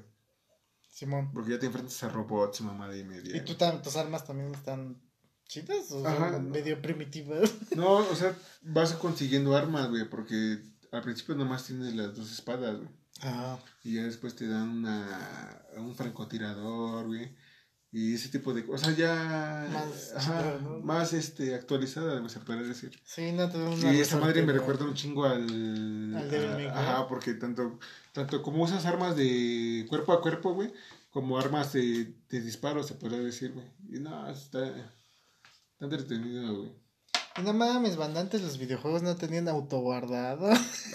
Simón. 0.87 1.31
Porque 1.33 1.49
ya 1.49 1.57
te 1.59 1.65
enfrentas 1.65 2.03
a 2.03 2.09
robots, 2.09 2.61
mamá 2.61 2.95
y 2.95 3.03
media. 3.03 3.35
¿Y 3.35 3.43
tú 3.43 3.55
tus 3.55 3.95
armas 3.95 4.27
también 4.27 4.53
están 4.53 5.01
chidas 5.47 5.91
o 5.91 6.05
Ajá. 6.05 6.33
son 6.33 6.51
medio 6.51 6.79
primitivas? 6.79 7.51
No, 7.75 7.95
o 7.97 8.15
sea, 8.15 8.37
vas 8.61 8.93
consiguiendo 8.93 9.55
armas, 9.57 9.89
güey, 9.89 10.07
porque 10.07 10.61
al 10.91 11.01
principio 11.01 11.33
nomás 11.33 11.65
tienes 11.65 11.95
las 11.95 12.15
dos 12.15 12.31
espadas, 12.31 12.75
güey. 12.77 12.89
Ah, 13.23 13.57
Y 13.83 13.95
ya 13.95 14.03
después 14.03 14.35
te 14.35 14.47
dan 14.47 14.69
una, 14.69 15.63
un 15.77 15.95
francotirador, 15.95 17.07
güey. 17.07 17.35
Y 17.93 18.15
ese 18.15 18.29
tipo 18.29 18.53
de 18.53 18.65
cosas. 18.65 18.95
Ya. 18.95 19.67
Más 19.71 20.13
ajá, 20.15 20.39
chida, 20.41 20.59
¿no? 20.61 20.79
más 20.79 21.11
este, 21.11 21.53
actualizada, 21.55 22.27
se 22.29 22.39
puede 22.39 22.63
decir. 22.65 22.97
sí, 23.03 23.33
no 23.33 23.49
te 23.49 23.57
dan 23.59 23.73
Y 23.73 23.81
una 23.81 23.91
esa 23.91 24.17
madre 24.17 24.43
me 24.43 24.53
recuerda 24.53 24.85
un 24.85 24.93
chingo 24.93 25.25
al. 25.25 25.41
Al 26.15 26.31
Devil 26.31 26.49
a- 26.49 26.53
May 26.55 26.65
Cry. 26.67 26.73
Ajá, 26.73 27.07
porque 27.09 27.33
tanto, 27.33 27.79
tanto 28.13 28.41
como 28.41 28.63
usas 28.63 28.85
armas 28.85 29.15
de 29.17 29.85
cuerpo 29.89 30.13
a 30.13 30.21
cuerpo, 30.21 30.53
güey, 30.53 30.71
como 31.09 31.37
armas 31.37 31.73
de, 31.73 32.13
de 32.29 32.41
disparo, 32.41 32.81
se 32.83 32.93
podría 32.95 33.19
decir, 33.19 33.51
güey. 33.51 33.67
Y 33.89 33.99
no, 33.99 34.29
está. 34.29 34.65
Está 34.67 35.85
entretenido, 35.85 36.55
güey. 36.59 36.71
Y 37.37 37.41
no 37.41 37.53
mames, 37.53 37.97
banda, 37.97 38.21
antes 38.21 38.41
los 38.41 38.57
videojuegos 38.57 39.03
no 39.03 39.15
tenían 39.17 39.47
autoguardado. 39.49 40.49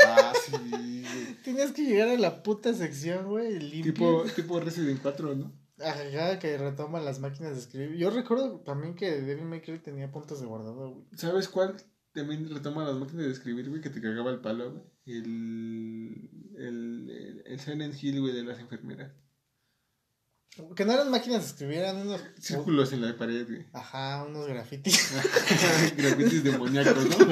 Ah, 0.07 0.33
sí. 0.47 1.05
Tenías 1.45 1.73
que 1.73 1.83
llegar 1.83 2.09
a 2.09 2.17
la 2.17 2.43
puta 2.43 2.73
sección, 2.73 3.27
güey, 3.27 3.59
limpio. 3.59 3.93
Tipo, 3.93 4.25
tipo 4.35 4.61
Resident 4.61 5.01
4, 5.03 5.35
¿no? 5.35 5.66
Ajá, 5.79 6.39
que 6.39 6.57
retoma 6.57 7.01
las 7.01 7.21
máquinas 7.21 7.53
de 7.55 7.61
escribir. 7.61 7.97
Yo 7.97 8.11
recuerdo 8.11 8.61
también 8.61 8.95
que 8.95 9.21
Devil 9.21 9.45
May 9.45 9.61
Cry 9.61 9.79
tenía 9.79 10.11
puntos 10.11 10.41
de 10.41 10.47
guardado, 10.47 10.91
güey. 10.91 11.05
¿Sabes 11.15 11.49
cuál? 11.49 11.77
También 12.13 12.49
retoma 12.49 12.85
las 12.85 12.97
máquinas 12.97 13.27
de 13.27 13.33
escribir, 13.33 13.69
güey, 13.69 13.83
que 13.83 13.91
te 13.91 14.01
cagaba 14.01 14.31
el 14.31 14.41
palo, 14.41 14.73
güey. 14.73 14.85
El. 15.05 16.31
El. 16.57 17.11
El, 17.11 17.43
el 17.47 17.61
Silent 17.61 18.03
Hill, 18.03 18.21
güey, 18.21 18.33
de 18.33 18.45
las 18.45 18.59
enfermeras. 18.59 19.13
Que 20.75 20.87
no 20.87 20.93
eran 20.93 21.11
máquinas 21.11 21.43
de 21.43 21.49
escribir, 21.49 21.79
eran 21.79 21.99
unos... 21.99 22.23
Círculos 22.41 22.91
en 22.95 23.03
la 23.03 23.15
pared, 23.15 23.47
güey. 23.47 23.67
Ajá, 23.75 24.25
unos 24.25 24.47
grafitis. 24.47 25.13
Grafitis 25.97 26.43
demoníacos, 26.45 27.05
¿no? 27.11 27.27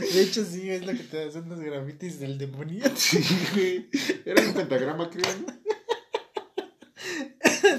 De 0.00 0.20
hecho, 0.20 0.44
sí, 0.44 0.68
es 0.68 0.84
lo 0.84 0.92
que 0.92 1.04
te 1.04 1.28
hacen 1.28 1.44
unos 1.44 1.60
grafitis 1.60 2.18
del 2.18 2.38
demonio. 2.38 2.84
Sí, 2.96 3.24
güey. 3.54 3.88
Era 4.24 4.42
un 4.42 4.54
pentagrama, 4.54 5.08
creo, 5.08 5.30
¿no? 5.46 5.63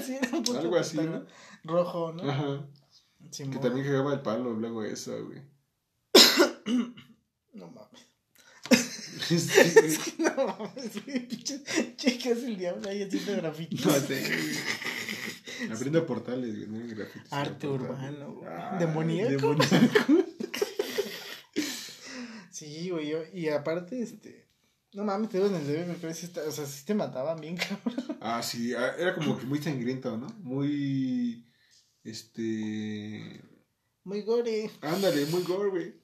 Sí, 0.06 0.14
era 0.20 0.36
un 0.36 0.42
puto 0.44 0.58
Algo 0.58 0.76
así, 0.76 0.96
pentagrama 0.96 1.26
Rojo, 1.64 2.12
¿no? 2.12 2.30
Ajá. 2.30 2.66
Que 3.36 3.58
también 3.58 3.84
cagaba 3.86 4.12
el 4.14 4.20
palo 4.20 4.52
luego 4.52 4.84
eso, 4.84 5.12
güey. 5.26 5.42
No 7.54 7.68
mames. 7.68 8.06
Sí, 9.26 9.36
güey. 9.74 9.98
No 10.18 10.46
mames, 10.46 11.04
güey. 11.04 11.26
Pinche 11.26 11.60
chicas 11.96 12.38
el 12.44 12.56
diablo 12.58 12.88
ahí 12.88 13.02
haciendo 13.02 13.34
grafitis. 13.36 13.84
No 13.86 13.92
sé, 13.92 14.20
güey. 15.60 15.72
Abriendo 15.72 16.06
portales, 16.06 16.54
güey, 16.54 16.68
no 16.68 16.94
grafitis. 16.94 17.32
Arte 17.32 17.66
urbano, 17.66 18.34
güey. 18.34 18.48
Ah, 18.48 18.76
Demoníaco. 18.78 19.30
demoníaco. 19.54 20.24
Sí, 22.50 22.90
güey, 22.90 23.08
yo, 23.08 23.18
y 23.34 23.48
aparte, 23.48 24.00
este, 24.02 24.46
no 24.94 25.04
mames, 25.04 25.28
te 25.30 25.38
digo, 25.38 25.54
en 25.54 25.90
el 25.90 25.96
Cry 25.96 26.14
sí 26.14 26.26
está- 26.26 26.42
o 26.46 26.50
sea, 26.50 26.64
sí 26.66 26.84
te 26.86 26.94
mataban 26.94 27.38
bien, 27.40 27.56
cabrón. 27.56 28.15
Ah, 28.28 28.42
sí, 28.42 28.74
ah, 28.74 28.92
era 28.98 29.14
como 29.14 29.38
que 29.38 29.46
muy 29.46 29.62
sangriento, 29.62 30.16
¿no? 30.16 30.26
Muy. 30.40 31.46
Este. 32.02 33.40
Muy 34.02 34.22
gore. 34.22 34.68
Ándale, 34.80 35.26
muy 35.26 35.42
gore, 35.42 35.70
güey. 35.70 35.94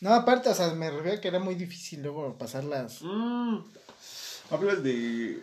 No, 0.00 0.14
aparte, 0.14 0.48
o 0.48 0.54
sea, 0.54 0.72
me 0.74 0.90
refiero 0.90 1.18
a 1.18 1.20
que 1.20 1.26
era 1.26 1.40
muy 1.40 1.56
difícil 1.56 2.02
luego 2.02 2.38
pasarlas. 2.38 3.02
Mm. 3.02 3.58
Hablas 4.50 4.84
de. 4.84 5.42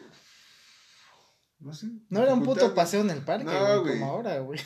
No 1.60 1.74
sé. 1.74 1.88
No 2.10 2.24
era 2.24 2.34
un 2.34 2.44
puto 2.44 2.74
paseo 2.74 3.02
en 3.02 3.10
el 3.10 3.22
parque, 3.22 3.46
No, 3.46 3.82
güey, 3.82 4.00
como 4.00 4.12
ahora, 4.12 4.40
güey. 4.40 4.62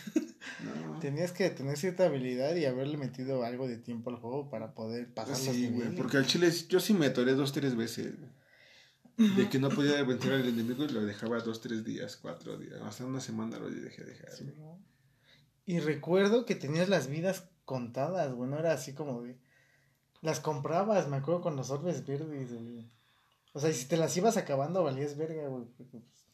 No. 0.63 1.00
Tenías 1.02 1.32
que 1.32 1.50
tener 1.50 1.76
cierta 1.76 2.06
habilidad 2.06 2.56
y 2.56 2.65
haberle 2.65 2.98
metido 2.98 3.43
algo 3.43 3.67
de 3.67 3.78
tiempo 3.78 4.12
al 4.12 4.17
juego 4.17 4.52
para 4.52 4.76
poder 4.76 5.12
pasar 5.12 5.38
los 5.38 5.56
Sí, 5.56 5.70
güey, 5.70 5.96
porque 5.96 6.17
al 6.17 6.28
chile 6.28 6.52
yo 6.70 6.80
sí 6.80 6.93
me 6.93 7.08
atoré 7.08 7.34
dos, 7.34 7.52
tres 7.52 7.76
veces. 7.76 8.15
güey. 8.15 8.37
De 9.17 9.49
que 9.49 9.58
no 9.58 9.69
podía 9.69 10.03
vencer 10.03 10.34
al 10.34 10.47
enemigo 10.47 10.84
y 10.84 10.89
lo 10.89 11.03
dejaba 11.03 11.39
dos, 11.39 11.60
tres 11.60 11.84
días, 11.84 12.17
cuatro 12.17 12.56
días. 12.58 12.80
Hasta 12.84 13.03
una 13.06 13.19
semana 13.19 13.58
lo 13.58 13.69
dejé 13.69 14.03
dejar. 14.03 14.32
Sí. 14.32 14.53
Y 15.65 15.80
recuerdo 15.80 16.45
que 16.45 16.56
tenías 16.56 16.88
las 16.88 17.08
vidas 17.08 17.49
contadas, 17.65 18.34
güey, 18.34 18.49
no 18.49 18.60
era 18.60 18.73
así 18.73 18.93
como 18.93 19.23
de... 19.23 19.38
Las 20.21 20.39
comprabas, 20.39 21.08
me 21.08 21.17
acuerdo, 21.17 21.41
con 21.41 21.56
los 21.56 21.71
orbes 21.71 22.06
verdes, 22.06 22.53
güey. 22.53 22.89
O 23.53 23.60
sea, 23.60 23.69
y 23.69 23.73
si 23.73 23.88
te 23.88 23.97
las 23.97 24.15
ibas 24.17 24.38
acabando, 24.38 24.84
valías 24.84 25.17
verga, 25.17 25.47
güey. 25.47 25.65
Porque, 25.65 25.99
pues, 25.99 26.27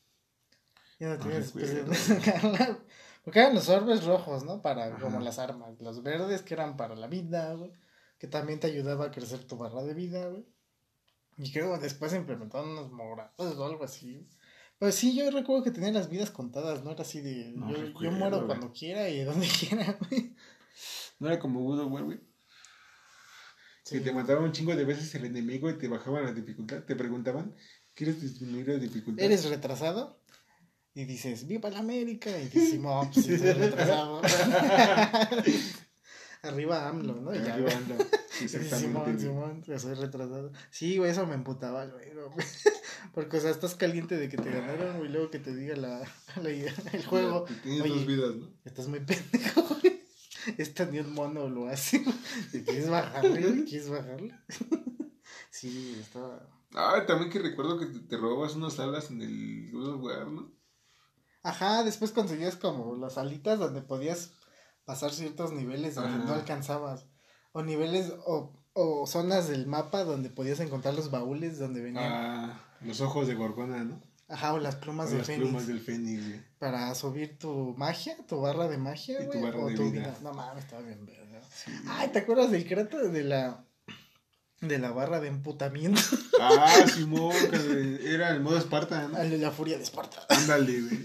ya 1.00 1.84
no 1.84 1.94
sacarla. 1.94 2.80
Porque 3.24 3.40
eran 3.40 3.56
los 3.56 3.70
orbes 3.70 4.04
rojos, 4.06 4.44
¿no? 4.44 4.62
Para, 4.62 4.88
Ajá. 4.88 5.00
como 5.00 5.20
las 5.22 5.40
armas. 5.40 5.80
Los 5.80 6.04
verdes 6.04 6.42
que 6.42 6.54
eran 6.54 6.76
para 6.78 6.96
la 6.96 7.08
vida, 7.08 7.54
güey. 7.54 7.72
Que 8.18 8.28
también 8.28 8.60
te 8.60 8.68
ayudaba 8.68 9.06
a 9.06 9.12
crecer 9.12 9.46
tu 9.46 9.58
barra 9.58 9.84
de 9.84 9.94
vida, 9.94 10.28
güey. 10.28 10.46
Y 11.38 11.52
creo 11.52 11.74
que 11.74 11.82
después 11.82 12.14
implementaron 12.14 12.72
unos 12.72 12.92
morados 12.92 13.58
o 13.58 13.66
algo 13.66 13.84
así. 13.84 14.28
Pero 14.80 14.92
sí, 14.92 15.16
yo 15.16 15.30
recuerdo 15.32 15.64
que 15.64 15.72
tenía 15.72 15.92
las 15.92 16.10
vidas 16.10 16.32
contadas, 16.32 16.84
no 16.84 16.92
era 16.92 17.02
así 17.02 17.22
de... 17.22 17.54
No 17.56 17.70
yo, 17.70 17.78
yo 17.78 17.84
recuerdo, 17.84 18.12
muero 18.12 18.36
güey. 18.38 18.48
cuando 18.48 18.74
quiera 18.74 19.10
y 19.10 19.24
donde 19.24 19.48
quiera, 19.60 19.98
güey. 20.10 20.36
No 21.20 21.28
era 21.28 21.40
como 21.40 21.62
Good 21.62 21.92
War, 21.92 22.04
güey. 22.04 22.20
Sí. 23.84 23.98
Que 23.98 24.02
te 24.02 24.14
mataba 24.14 24.42
un 24.42 24.52
chingo 24.52 24.76
de 24.76 24.86
veces 24.86 25.14
el 25.16 25.26
enemigo 25.26 25.70
y 25.70 25.78
te 25.78 25.88
bajaban 25.88 26.26
la 26.26 26.34
dificultad. 26.34 26.84
Te 26.84 26.96
preguntaban, 26.96 27.56
¿quieres 27.94 28.22
disminuir 28.22 28.68
la 28.68 28.78
dificultad? 28.78 29.24
¿Eres 29.24 29.46
retrasado? 29.46 30.22
Y 30.96 31.06
dices, 31.06 31.48
¡Viva 31.48 31.70
la 31.70 31.80
América! 31.80 32.30
Y 32.38 32.46
dices, 32.46 32.70
Simón, 32.70 33.10
pues 33.12 33.26
sí, 33.26 33.38
soy 33.38 33.54
retrasado. 33.54 34.22
Arriba 36.44 36.88
AMLO, 36.90 37.16
¿no? 37.16 37.34
Y 37.34 37.40
ya, 37.44 37.54
Arriba 37.56 37.70
dices, 38.40 38.54
Exactamente. 38.56 38.78
Simón. 38.80 39.20
Simón, 39.20 39.62
que 39.62 39.80
soy 39.80 39.94
retrasado. 39.96 40.52
Sí, 40.70 40.98
güey, 40.98 41.12
eso 41.12 41.26
me 41.26 41.36
emputaba 41.36 41.86
güey. 41.86 42.06
Porque, 43.14 43.38
o 43.38 43.42
sea, 43.42 43.50
estás 43.52 43.76
caliente 43.76 44.18
de 44.18 44.28
que 44.30 44.38
te 44.38 44.50
ganaron, 44.52 44.98
güey, 44.98 45.10
y 45.10 45.14
luego 45.14 45.30
que 45.32 45.40
te 45.40 45.56
diga 45.56 45.76
la, 45.76 46.00
la- 46.42 46.50
el 46.50 47.06
juego. 47.06 47.48
Ya, 47.48 47.62
Tienes 47.62 47.82
Oye, 47.82 47.94
dos 47.96 48.06
vidas, 48.06 48.36
¿no? 48.36 48.50
Estás 48.66 48.88
muy 48.88 49.00
pendejo, 49.00 49.62
güey. 49.82 50.02
Esta 50.58 50.86
ni 50.86 51.00
un 51.00 51.14
mono 51.14 51.48
lo 51.48 51.68
hace. 51.68 52.00
güey. 52.00 52.16
¿Te 52.52 52.64
¿Quieres 52.64 52.90
bajarle? 52.90 53.64
¿Quieres 53.66 53.90
bajarle? 53.90 54.36
Sí, 55.50 55.98
estaba... 56.00 56.48
Ah, 56.76 57.04
también 57.06 57.32
que 57.32 57.40
recuerdo 57.40 57.78
que 57.78 57.86
te, 57.86 58.00
te 58.00 58.18
robabas 58.18 58.56
unas 58.56 58.80
alas 58.80 59.12
en 59.12 59.22
el 59.22 59.70
War, 59.74 60.28
¿no? 60.28 60.52
Ajá, 61.44 61.84
después 61.84 62.12
conseguías 62.12 62.56
como 62.56 62.96
las 62.96 63.18
alitas 63.18 63.60
donde 63.60 63.82
podías 63.82 64.32
pasar 64.86 65.12
ciertos 65.12 65.52
niveles 65.54 65.96
donde 65.96 66.16
Ajá. 66.18 66.26
no 66.26 66.34
alcanzabas. 66.34 67.06
O 67.52 67.62
niveles 67.64 68.12
o, 68.26 68.52
o 68.74 69.06
zonas 69.08 69.48
del 69.48 69.68
mapa 69.68 70.04
donde 70.04 70.30
podías 70.30 70.60
encontrar 70.60 70.94
los 70.96 71.12
baúles 71.12 71.60
donde 71.60 71.82
venían. 71.82 72.04
Ah, 72.12 72.62
los 72.82 73.00
ojos 73.02 73.28
de 73.28 73.36
Gorgona, 73.36 73.84
¿no? 73.84 74.02
Ajá, 74.30 74.54
o 74.54 74.60
las 74.60 74.78
plumas 74.78 75.10
O 75.10 75.12
de 75.12 75.18
las 75.20 75.28
Fénix. 75.28 75.44
plumas 75.46 75.68
del 75.68 75.80
Fénix, 75.82 76.28
güey. 76.28 76.42
Para 76.58 76.96
subir 76.96 77.38
tu 77.38 77.76
magia, 77.78 78.18
tu 78.26 78.40
barra 78.42 78.68
de 78.68 78.78
magia, 78.78 79.22
Y 79.22 79.26
tu 79.26 79.32
güey. 79.40 79.44
barra 79.44 79.60
O 79.60 79.68
de 79.70 79.76
tu 79.76 79.84
vida. 79.92 80.02
vida. 80.02 80.18
No 80.24 80.34
mames, 80.34 80.64
estaba 80.64 80.82
bien 80.82 81.06
verga. 81.06 81.42
Sí. 81.54 81.72
Ay, 81.90 82.10
¿te 82.10 82.20
acuerdas 82.20 82.50
del 82.50 82.68
cráter 82.68 83.12
de 83.12 83.24
la 83.24 83.66
de 84.62 84.80
la 84.80 84.92
barra 84.92 85.20
de 85.20 85.28
emputamiento? 85.28 86.02
Ah, 86.42 86.74
Simón, 86.92 87.34
era 88.02 88.30
el 88.32 88.40
modo 88.40 88.58
Esparta, 88.58 89.08
¿no? 89.10 89.22
La 89.38 89.52
furia 89.52 89.78
de 89.78 89.84
Esparta. 89.84 90.26
Ándale, 90.30 90.82
güey. 90.82 91.00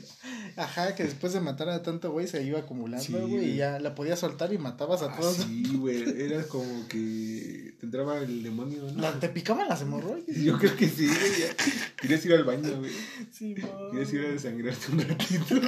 Ajá, 0.58 0.94
que 0.96 1.04
después 1.04 1.32
de 1.32 1.40
matar 1.40 1.68
a 1.68 1.82
tanto 1.82 2.10
güey 2.10 2.26
se 2.26 2.42
iba 2.42 2.58
acumulando, 2.58 3.26
güey, 3.28 3.52
y 3.52 3.56
ya 3.56 3.78
la 3.78 3.94
podías 3.94 4.18
soltar 4.18 4.52
y 4.52 4.58
matabas 4.58 5.02
a 5.02 5.12
Ah, 5.12 5.16
todos. 5.16 5.36
sí, 5.36 5.76
güey. 5.76 6.20
Era 6.20 6.42
como 6.48 6.88
que 6.88 7.74
te 7.78 7.86
entraba 7.86 8.18
el 8.18 8.42
demonio, 8.42 8.82
¿no? 8.92 9.00
La- 9.00 9.12
¿Te 9.20 9.28
picaban 9.28 9.68
las 9.68 9.82
hemorroides? 9.82 10.36
Yo 10.44 10.58
creo 10.58 10.76
que 10.76 10.88
sí, 10.88 11.06
güey. 11.06 11.40
ya. 11.40 11.54
Querías 12.00 12.26
ir 12.26 12.32
al 12.34 12.42
baño, 12.44 12.76
güey. 12.78 12.90
Sí. 13.32 13.54
Querías 13.92 14.12
ir 14.12 14.20
a 14.26 14.28
desangrarte 14.30 14.92
un 14.92 15.00
ratito. 15.00 15.60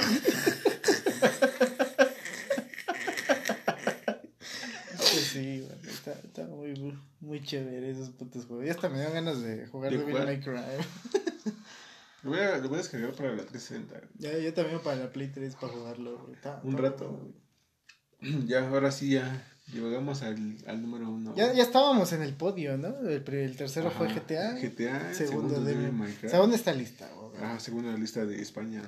Pues 4.97 5.31
sí, 5.33 5.61
güey. 5.61 5.93
Está, 5.93 6.13
está 6.13 6.45
muy, 6.47 6.95
muy 7.21 7.43
chévere 7.43 7.91
esos 7.91 8.11
putos 8.11 8.47
juegos. 8.47 8.67
Ya 8.67 8.73
hasta 8.73 8.89
me 8.89 8.99
dan 8.99 9.13
ganas 9.13 9.43
de 9.43 9.67
jugar 9.67 9.91
¿De 9.93 9.99
Devil? 9.99 10.15
May 10.25 10.41
Cry. 10.41 10.61
Lo 12.23 12.31
voy 12.31 12.41
a, 12.41 12.59
lo 12.59 12.69
voy 12.69 12.75
a 12.75 12.83
descargar 12.83 13.13
para 13.15 13.31
la 13.35 13.45
360. 13.45 13.95
güey. 13.95 14.09
Ya, 14.19 14.39
yo 14.39 14.53
también 14.55 14.81
para 14.81 14.97
la 14.97 15.11
Play 15.13 15.29
3 15.29 15.55
para 15.57 15.73
jugarlo. 15.73 16.31
Está- 16.33 16.61
Un 16.63 16.71
está 16.75 16.83
rato. 16.83 17.35
Ya, 18.47 18.69
ahora 18.69 18.91
sí, 18.91 19.11
ya. 19.11 19.47
Llegamos 19.73 20.23
al, 20.23 20.59
al 20.67 20.83
número 20.83 21.09
uno. 21.09 21.35
Ya, 21.37 21.53
ya 21.55 21.63
estábamos 21.63 22.13
en 22.13 22.23
el 22.23 22.35
podio, 22.35 22.77
¿no? 22.77 22.99
El, 23.09 23.23
el 23.33 23.57
tercero 23.57 23.91
fue 23.93 24.09
Ajá, 24.09 24.21
GTA. 24.21 24.55
GTA, 24.61 25.15
segundo 25.15 25.55
segundo 25.55 25.93
May 25.93 26.13
Cry. 26.15 26.29
Según 26.29 26.53
esta 26.53 26.73
lista. 26.73 27.09
Ah, 27.41 27.57
la 27.93 27.97
lista 27.97 28.27
de 28.27 28.43
España. 28.43 28.83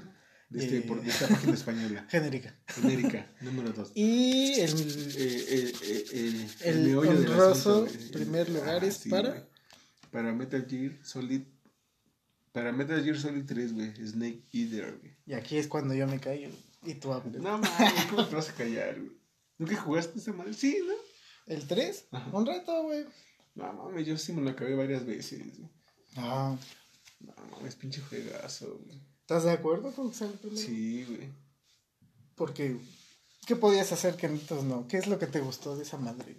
De, 0.51 0.65
este, 0.65 0.79
Eh. 0.79 0.83
por, 0.83 1.01
de 1.01 1.09
esta 1.09 1.29
página 1.29 1.55
española. 1.55 2.05
Genérica. 2.11 2.55
Genérica, 2.67 3.27
número 3.41 3.73
2. 3.73 3.93
Y 3.95 4.55
el, 4.61 4.71
Eh, 4.71 5.15
eh, 5.17 5.73
eh, 5.83 6.07
eh, 6.13 6.49
El 6.65 6.85
del 6.85 6.97
honroso 6.97 7.83
güey. 7.87 8.11
primer 8.11 8.51
lugar 8.51 8.85
es 8.85 9.05
para- 9.09 9.31
güey. 9.31 9.43
Para 10.11 10.33
Metal 10.35 10.67
Gear 10.69 10.99
Solid. 11.05 11.43
Para 12.53 12.71
Metal 12.73 13.03
Gear 13.03 13.19
Solid 13.19 13.45
3, 13.47 13.73
güey. 13.75 13.95
Snake 14.07 14.43
Eater, 14.53 14.99
güey. 15.01 15.17
y 15.27 15.33
aquí 15.35 15.57
es 15.57 15.69
cuando 15.69 15.95
yo 15.95 16.07
me 16.07 16.21
callo. 16.21 16.51
Y 16.85 16.95
tú 16.95 17.13
hablas. 17.13 17.41
No 17.43 17.59
mames, 17.59 18.05
¿cómo 18.11 18.27
te 18.27 18.35
vas 18.37 18.51
a 18.51 18.55
callar, 18.55 18.99
güey? 19.01 19.13
¿Nunca 19.59 19.77
jugaste 19.81 20.19
esa 20.19 20.33
madre? 20.33 20.53
Sí, 20.55 20.79
¿no? 20.87 20.95
¿El 21.55 21.67
3? 21.67 22.07
Ajá. 22.11 22.31
Un 22.37 22.47
rato, 22.47 22.83
güey. 22.83 23.05
No 23.55 23.73
mames, 23.73 24.07
yo 24.07 24.17
sí 24.19 24.33
me 24.33 24.43
lo 24.43 24.51
acabé 24.51 24.75
varias 24.75 25.07
veces. 25.07 25.57
güey. 25.59 25.71
Ah, 26.17 26.57
No 27.21 27.33
mames, 27.53 27.77
pinche 27.77 28.01
juegazo, 28.01 28.79
güey. 28.85 29.01
¿Estás 29.21 29.45
de 29.45 29.53
acuerdo 29.53 29.93
con 29.93 30.11
que 30.11 30.25
el 30.25 30.31
primero? 30.33 30.61
Sí, 30.61 31.05
güey. 31.09 31.29
Porque, 32.35 32.77
¿qué 33.47 33.57
podías 33.57 33.93
hacer 33.93 34.17
que 34.17 34.29
nosotros 34.29 34.65
no? 34.65 34.89
¿Qué 34.89 34.99
es 34.99 35.07
lo 35.07 35.19
que 35.19 35.27
te 35.29 35.41
gustó 35.41 35.77
de 35.77 35.85
esa 35.85 35.97
madre? 35.97 36.37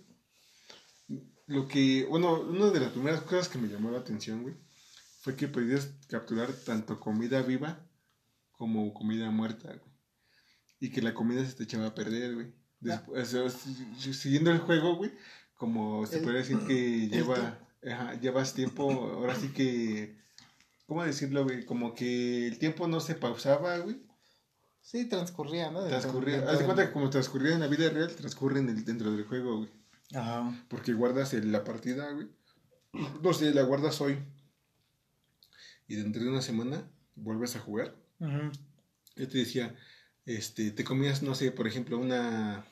Lo 1.47 1.67
que, 1.67 2.06
bueno, 2.06 2.39
una 2.41 2.69
de 2.71 2.80
las 2.80 2.91
primeras 2.91 3.21
cosas 3.21 3.47
que 3.49 3.58
me 3.58 3.67
llamó 3.67 3.91
la 3.91 3.99
atención, 3.99 4.43
güey, 4.43 4.56
fue 5.23 5.36
que 5.38 5.47
podías 5.47 5.88
capturar 6.09 6.51
tanto 6.51 6.99
comida 6.99 7.41
viva 7.41 7.79
como 8.51 8.93
comida 8.93 9.31
muerta, 9.31 9.69
güey. 9.69 9.93
Y 10.81 10.89
que 10.91 11.01
la 11.01 11.13
comida 11.13 11.45
se 11.45 11.53
te 11.53 11.63
echaba 11.63 11.88
a 11.88 11.95
perder, 11.95 12.36
güey. 12.36 12.53
Después, 12.81 13.33
o 13.33 13.49
sea, 13.49 13.59
si- 13.97 14.13
siguiendo 14.13 14.51
el 14.51 14.59
juego, 14.59 14.97
güey, 14.97 15.12
como 15.55 16.05
se 16.05 16.17
El- 16.17 16.23
puede 16.25 16.39
decir 16.39 16.59
que 16.67 17.07
lleva, 17.09 17.57
ajá, 17.89 18.19
llevas 18.19 18.53
tiempo, 18.53 18.91
ahora 18.91 19.33
sí 19.36 19.47
que, 19.53 20.17
¿cómo 20.88 21.05
decirlo, 21.05 21.45
güey? 21.45 21.63
Como 21.65 21.95
que 21.95 22.45
el 22.47 22.59
tiempo 22.59 22.89
no 22.89 22.99
se 22.99 23.15
pausaba, 23.15 23.77
güey. 23.77 24.01
Sí, 24.81 25.05
transcurría, 25.07 25.71
¿no? 25.71 25.79
Dentro- 25.83 26.01
Transcurría, 26.01 26.33
dentro 26.36 26.51
haz 26.51 26.57
de 26.57 26.63
del- 26.63 26.65
cuenta 26.67 26.88
que 26.88 26.91
como 26.93 27.09
transcurría 27.09 27.53
en 27.53 27.62
la 27.62 27.67
vida 27.67 27.89
real, 27.89 28.13
transcurre 28.13 28.59
en 28.59 28.67
el, 28.67 28.83
dentro 28.83 29.09
del 29.13 29.23
juego, 29.23 29.59
güey. 29.59 29.69
Ajá. 30.13 30.53
Porque 30.67 30.91
guardas 30.91 31.33
el- 31.33 31.53
la 31.53 31.63
partida, 31.63 32.12
güey. 32.12 32.27
No 33.23 33.33
sé, 33.33 33.53
la 33.53 33.62
guardas 33.63 34.01
hoy. 34.01 34.19
Y 35.93 35.95
dentro 35.97 36.23
de 36.23 36.29
una 36.29 36.41
semana 36.41 36.89
vuelves 37.15 37.56
a 37.56 37.60
jugar. 37.60 37.95
Yo 39.15 39.27
te 39.27 39.38
decía, 39.38 39.75
este, 40.25 40.71
te 40.71 40.84
comías, 40.84 41.21
no 41.21 41.36
sé, 41.36 41.51
por 41.51 41.67
ejemplo, 41.67 41.99
una 41.99 42.65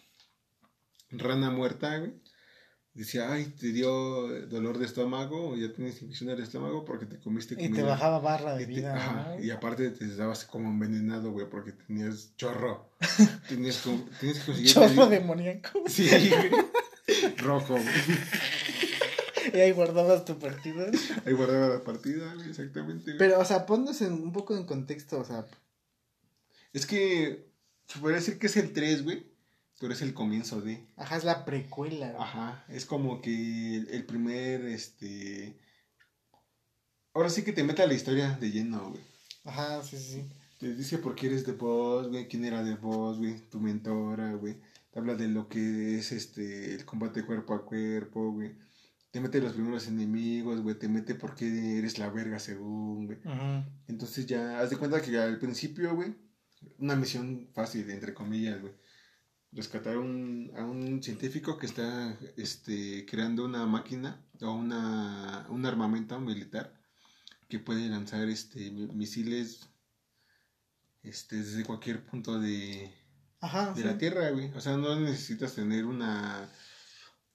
rana 1.12 1.52
muerta, 1.52 1.98
güey. 2.00 2.14
Decía, 2.96 3.32
ay, 3.32 3.46
te 3.60 3.72
dio 3.72 4.28
dolor 4.48 4.78
de 4.80 4.86
estómago 4.86 5.52
o 5.52 5.56
ya 5.56 5.72
tienes 5.72 6.02
infección 6.02 6.30
del 6.30 6.42
estómago 6.42 6.84
porque 6.84 7.06
te 7.06 7.20
comiste 7.20 7.54
Y 7.54 7.58
te 7.58 7.64
comida. 7.70 7.84
bajaba 7.90 8.20
barra 8.20 8.56
de 8.56 8.64
Y 8.64 8.66
te- 8.66 8.72
vida. 8.74 8.96
ajá, 8.98 9.36
¿no? 9.38 9.44
y 9.44 9.52
aparte 9.52 9.92
te 9.92 10.08
dabas 10.16 10.44
como 10.46 10.68
envenenado, 10.70 11.32
güey, 11.32 11.48
porque 11.50 11.72
tenías 11.74 12.36
chorro. 12.38 12.90
tenías, 13.48 13.78
como- 13.78 14.04
tenías 14.20 14.40
que 14.40 14.46
conseguir... 14.46 14.74
Chorro 14.74 15.08
demoníaco. 15.08 15.84
Sí, 15.88 16.10
güey. 16.10 16.52
Rojo, 17.38 17.74
güey. 17.76 17.86
Y 19.54 19.60
ahí 19.60 19.72
guardabas 19.72 20.26
tu 20.26 20.38
partida. 20.40 20.86
Ahí 21.26 21.34
guardaba 21.34 21.68
la 21.68 21.84
partida, 21.84 22.34
güey, 22.36 22.50
exactamente. 22.50 23.04
güey. 23.12 23.18
Pero, 23.18 23.40
o 23.40 23.46
sea, 23.46 23.66
ponnos 23.66 24.02
en, 24.02 24.14
un 24.14 24.32
poco 24.32 24.56
en 24.56 24.66
contexto, 24.66 25.20
o 25.20 25.26
sea, 25.26 25.46
Es 26.74 26.86
que 26.86 27.48
se 27.88 28.00
podría 28.00 28.20
decir 28.20 28.40
que 28.40 28.48
es 28.48 28.58
el 28.58 28.74
3, 28.74 29.04
güey, 29.04 29.26
pero 29.80 29.94
es 29.94 30.02
el 30.02 30.14
comienzo 30.14 30.62
de. 30.62 30.86
ajá, 30.96 31.18
es 31.18 31.24
la 31.24 31.44
precuela. 31.46 32.12
güey. 32.12 32.22
Ajá, 32.22 32.66
es 32.70 32.86
como 32.86 33.22
que 33.22 33.76
el, 33.78 33.88
el 33.90 34.06
primer, 34.06 34.66
este... 34.66 35.58
Ahora 37.14 37.30
sí 37.30 37.44
que 37.44 37.52
te 37.52 37.64
mete 37.64 37.82
a 37.82 37.88
la 37.88 37.94
historia 37.94 38.38
de 38.40 38.52
lleno, 38.52 38.90
güey. 38.92 39.02
Ajá, 39.44 39.84
sí, 39.84 39.98
sí, 39.98 40.14
sí. 40.14 40.26
Te 40.60 40.76
dice 40.76 41.00
por 41.00 41.16
qué 41.16 41.28
eres 41.28 41.46
de 41.46 41.54
Boss, 41.54 42.08
güey, 42.08 42.28
quién 42.28 42.46
era 42.46 42.64
de 42.64 42.76
Boss, 42.76 43.18
güey, 43.18 43.40
tu 43.50 43.60
mentora, 43.60 44.32
güey. 44.34 44.56
Te 44.92 45.00
habla 45.00 45.16
de 45.16 45.28
lo 45.28 45.50
que 45.50 45.98
es 45.98 46.12
este 46.12 46.76
el 46.76 46.86
combate 46.86 47.26
cuerpo 47.26 47.54
a 47.56 47.66
cuerpo, 47.66 48.32
güey. 48.32 48.52
Te 49.12 49.20
mete 49.20 49.42
los 49.42 49.54
primeros 49.54 49.88
enemigos, 49.88 50.62
güey. 50.62 50.80
Te 50.80 50.88
mete 50.88 51.16
por 51.16 51.36
qué 51.36 51.78
eres 51.80 52.00
la 52.00 52.10
verga 52.10 52.40
según, 52.40 53.08
güey. 53.08 53.20
Entonces 53.88 54.26
ya, 54.26 54.60
haz 54.60 54.70
de 54.70 54.78
cuenta 54.78 55.02
que 55.02 55.18
al 55.20 55.38
principio, 55.38 55.94
güey, 55.96 56.16
una 56.78 56.96
misión 56.96 57.50
fácil, 57.54 57.90
entre 57.92 58.14
comillas, 58.14 58.62
güey. 58.62 58.74
Rescatar 59.54 59.98
un, 59.98 60.50
a 60.56 60.64
un 60.64 61.04
científico 61.04 61.58
que 61.58 61.66
está 61.66 62.18
este, 62.38 63.06
creando 63.06 63.44
una 63.44 63.66
máquina 63.66 64.26
o 64.40 64.54
una, 64.54 65.46
un 65.50 65.66
armamento 65.66 66.18
militar 66.22 66.74
que 67.50 67.60
puede 67.60 67.90
lanzar 67.90 68.30
este, 68.30 68.72
mi- 68.72 68.88
misiles 68.88 69.68
este, 71.04 71.36
desde 71.38 71.66
cualquier 71.66 72.06
punto 72.06 72.40
de, 72.40 72.94
Ajá. 73.42 73.74
de 73.74 73.82
sí. 73.82 73.88
la 73.88 73.98
Tierra, 73.98 74.30
güey. 74.30 74.52
O 74.54 74.62
sea, 74.62 74.78
no 74.78 74.98
necesitas 74.98 75.54
tener 75.54 75.86
una 75.86 76.48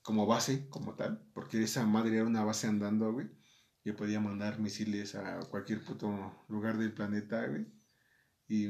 como 0.06 0.24
base, 0.24 0.68
como 0.68 0.94
tal, 0.94 1.20
porque 1.34 1.64
esa 1.64 1.84
madre 1.84 2.14
era 2.14 2.24
una 2.24 2.44
base 2.44 2.68
andando, 2.68 3.12
güey. 3.12 3.26
Que 3.82 3.92
podía 3.92 4.20
mandar 4.20 4.60
misiles 4.60 5.16
a 5.16 5.40
cualquier 5.50 5.84
puto 5.84 6.44
lugar 6.48 6.78
del 6.78 6.92
planeta, 6.92 7.44
güey. 7.46 7.66
Y 8.46 8.68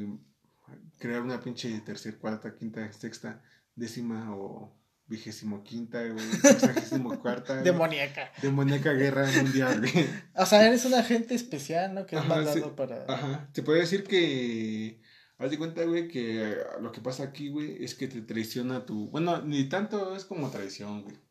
crear 0.99 1.21
una 1.21 1.39
pinche 1.41 1.79
tercera, 1.81 2.19
cuarta, 2.19 2.57
quinta, 2.57 2.91
sexta, 2.91 3.43
décima 3.75 4.35
o 4.35 4.75
vigésimo 5.07 5.63
quinta, 5.63 6.03
güey. 6.09 6.25
Sexagésimo 6.41 7.21
cuarta. 7.21 7.57
Demoníaca. 7.63 8.33
Demoníaca 8.41 8.95
guerra 8.95 9.31
mundial, 9.37 9.81
güey. 9.81 10.09
O 10.37 10.47
sea, 10.47 10.67
eres 10.67 10.87
un 10.87 10.95
agente 10.95 11.35
especial, 11.35 11.93
¿no? 11.95 12.07
Que 12.07 12.17
es 12.17 12.27
mandado 12.27 12.55
sí. 12.55 12.63
para. 12.75 13.05
Ajá. 13.07 13.51
Te 13.53 13.63
podría 13.63 13.83
decir 13.83 14.05
que. 14.05 15.03
Haz 15.37 15.51
de 15.51 15.59
cuenta, 15.59 15.85
güey, 15.85 16.09
que 16.09 16.57
lo 16.81 16.93
que 16.93 17.03
pasa 17.03 17.25
aquí, 17.25 17.51
güey, 17.51 17.85
es 17.85 17.95
que 17.95 18.09
te 18.09 18.23
traiciona 18.23 18.87
tu. 18.87 19.11
Bueno, 19.11 19.43
ni 19.43 19.69
tanto 19.69 20.17
es 20.17 20.25
como 20.25 20.49
traición, 20.49 21.03
güey. 21.03 21.26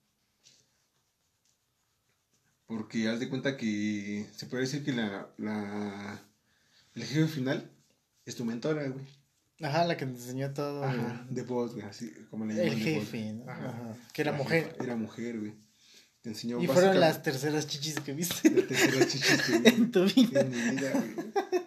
Porque 2.68 3.08
haz 3.10 3.20
de 3.20 3.30
cuenta 3.30 3.58
que 3.58 4.26
se 4.36 4.46
puede 4.48 4.64
decir 4.64 4.84
que 4.84 4.92
la. 4.94 5.28
la 5.38 6.22
el 6.96 7.04
jefe 7.04 7.28
final 7.28 7.70
es 8.26 8.36
tu 8.36 8.46
mentora, 8.46 8.88
güey. 8.88 9.06
Ajá, 9.62 9.86
la 9.86 9.96
que 9.98 10.06
te 10.06 10.12
enseñó 10.14 10.54
todo. 10.54 10.84
Ajá. 10.84 11.26
De 11.30 11.44
voz, 11.44 11.74
güey, 11.74 11.86
así 11.86 12.12
como 12.30 12.46
le 12.46 12.54
El 12.54 12.60
llaman 12.70 12.76
voz. 12.78 12.84
jefe, 12.86 13.34
¿no? 13.34 13.52
Ajá. 13.52 13.68
Ajá. 13.70 13.98
Que 14.14 14.22
era 14.22 14.32
La 14.32 14.38
mujer. 14.38 14.64
jefa 14.72 14.84
Era 14.84 14.96
mujer, 14.96 15.40
güey. 15.40 15.54
Te 16.22 16.30
enseñó 16.30 16.60
Y 16.62 16.68
fueron 16.68 17.00
las 17.00 17.22
terceras 17.22 17.68
chichis 17.68 18.00
que 18.00 18.14
viste 18.14 18.50
las 18.50 18.68
terceras 18.68 19.08
chichis 19.10 19.42
que 19.44 19.60
vi 19.60 19.68
en 19.76 19.92
tu 19.92 20.04
vida. 20.06 20.42
en 20.42 20.50
mi 20.50 20.72
vida, 20.76 20.92
güey. 20.92 21.16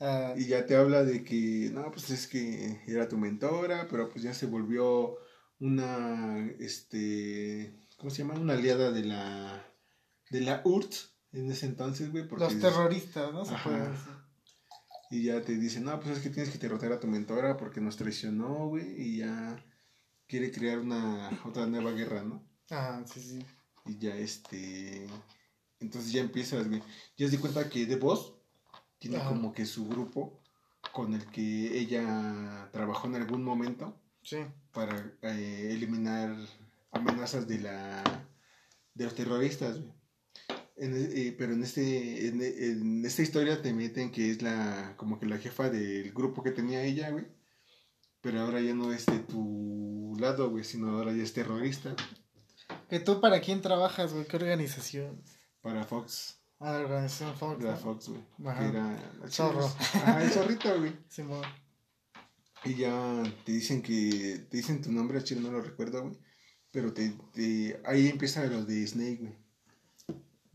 Ah, 0.00 0.34
Y 0.36 0.46
ya 0.46 0.64
te 0.64 0.76
habla 0.76 1.02
de 1.02 1.24
que, 1.24 1.70
no, 1.72 1.90
pues 1.90 2.10
es 2.10 2.28
que 2.28 2.80
era 2.86 3.08
tu 3.08 3.18
mentora, 3.18 3.88
pero 3.90 4.08
pues 4.08 4.22
ya 4.22 4.32
se 4.32 4.46
volvió 4.46 5.16
una, 5.58 6.48
este, 6.60 7.74
¿cómo 7.96 8.08
se 8.10 8.18
llama? 8.18 8.34
Una 8.34 8.52
aliada 8.54 8.92
de 8.92 9.04
la, 9.04 9.66
de 10.30 10.40
la 10.42 10.62
URSS 10.64 11.10
en 11.32 11.50
ese 11.50 11.66
entonces, 11.66 12.10
güey. 12.10 12.26
porque- 12.28 12.44
los 12.44 12.58
terroristas, 12.60 13.32
¿no? 13.32 13.44
Se 13.44 13.54
Ajá. 13.54 13.70
puede 13.70 13.88
decir. 13.90 14.12
Y 15.10 15.22
ya 15.24 15.40
te 15.42 15.56
dice, 15.56 15.80
no, 15.80 15.98
pues 16.00 16.18
es 16.18 16.22
que 16.22 16.30
tienes 16.30 16.50
que 16.52 16.58
derrotar 16.58 16.92
a 16.92 17.00
tu 17.00 17.06
mentora 17.06 17.56
porque 17.56 17.80
nos 17.80 17.96
traicionó, 17.96 18.68
güey, 18.68 18.84
y 19.00 19.18
ya 19.18 19.56
quiere 20.26 20.50
crear 20.52 20.78
una, 20.78 21.30
otra 21.44 21.66
nueva 21.66 21.92
guerra, 21.92 22.22
¿no? 22.22 22.44
Ajá, 22.70 23.02
sí, 23.06 23.20
sí. 23.20 23.46
Y 23.86 23.96
ya 23.98 24.14
este. 24.16 25.06
Entonces 25.80 26.12
ya 26.12 26.20
empiezas, 26.20 26.68
güey. 26.68 26.82
Ya 27.16 27.28
di 27.28 27.38
cuenta 27.38 27.70
que 27.70 27.86
The 27.86 27.96
Boss 27.96 28.34
tiene 28.98 29.16
Ajá. 29.16 29.28
como 29.30 29.52
que 29.54 29.64
su 29.64 29.88
grupo 29.88 30.42
con 30.92 31.14
el 31.14 31.24
que 31.26 31.78
ella 31.78 32.68
trabajó 32.72 33.06
en 33.06 33.14
algún 33.16 33.42
momento 33.44 33.98
Sí. 34.22 34.38
para 34.72 35.12
eh, 35.22 35.68
eliminar 35.72 36.36
amenazas 36.90 37.46
de 37.48 37.60
la 37.60 38.02
de 38.94 39.04
los 39.04 39.14
terroristas, 39.14 39.78
güey. 39.80 39.92
En 40.80 40.94
eh, 40.94 41.34
pero 41.36 41.52
en 41.54 41.62
este 41.64 42.28
en, 42.28 42.40
en 42.42 43.04
esta 43.04 43.22
historia 43.22 43.60
te 43.60 43.72
meten 43.72 44.10
que 44.12 44.30
es 44.30 44.42
la 44.42 44.94
como 44.96 45.18
que 45.18 45.26
la 45.26 45.38
jefa 45.38 45.68
del 45.70 46.12
grupo 46.12 46.42
que 46.42 46.50
tenía 46.52 46.82
ella, 46.84 47.10
güey. 47.10 47.26
Pero 48.20 48.40
ahora 48.40 48.60
ya 48.60 48.74
no 48.74 48.92
es 48.92 49.06
de 49.06 49.18
tu 49.20 50.16
lado, 50.18 50.50
güey, 50.50 50.64
sino 50.64 50.90
ahora 50.90 51.12
ya 51.12 51.22
es 51.22 51.32
terrorista 51.32 51.94
¿Que 52.90 53.00
tú 53.00 53.20
para 53.20 53.40
quién 53.40 53.60
trabajas, 53.62 54.12
güey? 54.12 54.26
¿Qué 54.26 54.36
organización? 54.36 55.22
para 55.62 55.84
Fox. 55.84 56.40
Ah, 56.60 56.72
la 56.72 56.80
organización 56.80 57.36
Fox. 57.36 57.62
La 57.62 57.72
¿no? 57.72 57.76
Fox, 57.76 58.08
güey. 58.08 58.22
Era 58.68 59.12
Zorro. 59.28 59.64
Ajá, 59.66 60.22
el 60.22 60.30
zorrito, 60.30 60.78
güey. 60.78 60.92
Simón. 61.08 61.42
Y 62.64 62.74
ya 62.74 63.22
te 63.44 63.52
dicen 63.52 63.82
que. 63.82 64.46
Te 64.50 64.56
dicen 64.56 64.80
tu 64.82 64.90
nombre, 64.92 65.22
chile 65.22 65.40
no 65.40 65.52
lo 65.52 65.60
recuerdo, 65.60 66.02
güey. 66.02 66.16
Pero 66.70 66.92
te, 66.92 67.12
te- 67.32 67.80
ahí 67.84 68.08
empieza 68.08 68.44
lo 68.46 68.64
de 68.64 68.86
Snake, 68.86 69.18
güey. 69.20 69.47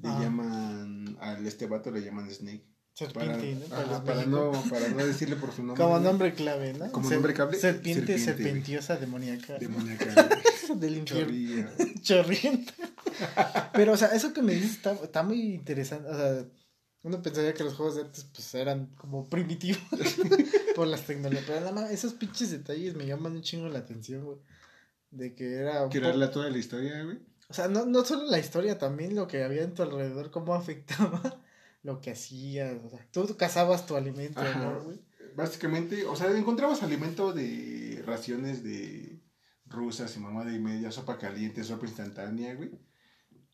Le 0.04 0.10
llaman. 0.10 1.18
Al 1.20 1.46
este 1.48 1.66
vato 1.68 1.90
le 1.92 2.02
llaman 2.04 2.30
Snake. 2.30 2.64
Para, 3.14 3.34
Serpiente, 3.34 3.66
¿no? 3.70 3.76
para, 4.04 4.16
México. 4.18 4.30
no, 4.54 4.70
para 4.70 4.88
no 4.90 5.04
decirle 5.06 5.36
por 5.38 5.52
su 5.52 5.64
nombre. 5.64 5.84
Como 5.84 5.98
nombre 6.00 6.34
clave, 6.36 6.74
¿no? 6.74 6.92
Como 6.92 7.08
Ser- 7.08 7.16
nombre 7.18 7.34
clave, 7.34 7.58
Serpiente, 7.58 8.20
serpiente, 8.20 8.44
serpentiosa, 8.44 8.98
demoníaca. 8.98 9.58
Demoníaca. 9.58 10.30
Del 10.76 10.98
infierno. 10.98 11.70
Chorrienta. 12.02 12.72
Pero, 13.74 13.94
o 13.94 13.98
sea, 13.98 14.10
eso 14.10 14.32
que 14.34 14.44
me 14.44 14.54
dices 14.54 14.72
está, 14.74 14.92
está 14.94 15.24
muy 15.24 15.42
interesante. 15.56 16.08
O 16.10 16.16
sea, 16.16 16.46
uno 17.02 17.22
pensaría 17.24 17.54
que 17.56 17.64
los 17.64 17.74
juegos 17.74 17.96
de 17.96 18.02
antes 18.04 18.26
pues 18.26 18.54
eran 18.54 18.88
como 18.96 19.28
primitivos 19.28 19.82
por 20.76 20.86
las 20.88 21.02
tecnologías. 21.08 21.46
Pero 21.48 21.60
nada 21.62 21.72
más, 21.72 21.90
esos 21.92 22.14
pinches 22.14 22.52
detalles 22.52 22.96
me 22.96 23.08
llaman 23.08 23.34
un 23.34 23.42
chingo 23.42 23.68
la 23.70 23.80
atención, 23.80 24.24
güey. 24.24 24.38
De 25.10 25.34
que 25.34 25.52
era. 25.56 25.84
un 25.84 25.90
poco- 25.90 26.00
darle 26.06 26.28
toda 26.28 26.50
la 26.52 26.58
historia, 26.60 27.04
güey. 27.04 27.18
O 27.50 27.54
sea, 27.54 27.68
no, 27.68 27.86
no 27.86 28.04
solo 28.04 28.24
la 28.30 28.40
historia, 28.40 28.78
también 28.78 29.16
lo 29.16 29.28
que 29.28 29.44
había 29.44 29.64
en 29.64 29.74
tu 29.74 29.84
alrededor, 29.84 30.32
cómo 30.32 30.56
afectaba 30.56 31.22
lo 31.84 32.02
que 32.02 32.12
hacías. 32.12 32.78
O 32.84 32.90
sea, 32.90 33.06
tú 33.12 33.36
cazabas 33.38 33.86
tu 33.86 33.96
alimento, 33.96 34.42
Ajá. 34.42 34.60
¿no, 34.60 34.82
güey? 34.82 35.00
Básicamente, 35.36 36.06
o 36.06 36.16
sea, 36.16 36.32
encontrabas 36.32 36.84
alimento 36.84 37.34
de 37.34 38.04
raciones 38.06 38.64
de 38.64 39.20
rusas 39.66 40.16
y 40.16 40.20
mamá 40.20 40.46
de 40.46 40.60
media, 40.60 40.92
sopa 40.92 41.18
caliente, 41.18 41.64
sopa 41.64 41.86
instantánea, 41.86 42.54
güey. 42.56 42.72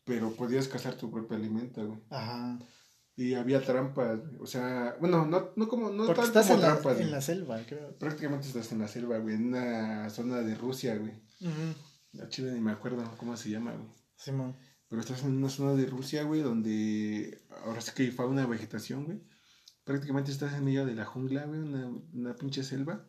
Pero 0.04 0.32
podías 0.32 0.68
cazar 0.68 0.94
tu 0.94 1.10
propio 1.10 1.36
alimento, 1.36 1.86
güey. 1.86 2.00
Ajá. 2.10 2.58
Y 3.16 3.34
había 3.34 3.62
trampas, 3.62 4.18
güey. 4.20 4.40
O 4.40 4.46
sea, 4.46 4.96
bueno, 5.00 5.26
no, 5.26 5.50
no 5.56 5.68
como, 5.68 5.90
no 5.90 6.06
Porque 6.06 6.22
estás 6.22 6.46
como 6.46 6.56
en 6.56 6.62
la, 6.62 6.72
trampas, 6.72 7.00
en 7.00 7.10
la 7.10 7.20
selva, 7.20 7.60
creo. 7.66 7.98
Prácticamente 7.98 8.46
estás 8.46 8.72
en 8.72 8.78
la 8.78 8.88
selva, 8.88 9.18
güey, 9.18 9.34
en 9.34 9.48
una 9.48 10.08
zona 10.10 10.40
de 10.40 10.54
Rusia, 10.54 10.96
güey. 10.96 11.12
Ujú. 11.40 11.74
La 12.12 12.28
chile 12.28 12.52
ni 12.52 12.60
me 12.60 12.72
acuerdo 12.72 13.02
cómo 13.18 13.36
se 13.36 13.50
llama, 13.50 13.72
güey. 13.72 13.88
Simón. 14.16 14.56
Pero 14.88 15.00
estás 15.00 15.22
en 15.22 15.36
una 15.36 15.48
zona 15.48 15.74
de 15.74 15.86
Rusia, 15.86 16.24
güey, 16.24 16.40
donde 16.42 17.40
ahora 17.64 17.80
sí 17.80 17.92
que 17.94 18.02
hay 18.04 18.10
fauna 18.10 18.46
vegetación, 18.46 19.04
güey. 19.04 19.20
Prácticamente 19.84 20.30
estás 20.32 20.54
en 20.54 20.64
medio 20.64 20.84
de 20.84 20.94
la 20.94 21.04
jungla, 21.04 21.44
güey, 21.44 21.60
una, 21.60 21.88
una 22.12 22.34
pinche 22.36 22.64
selva. 22.64 23.06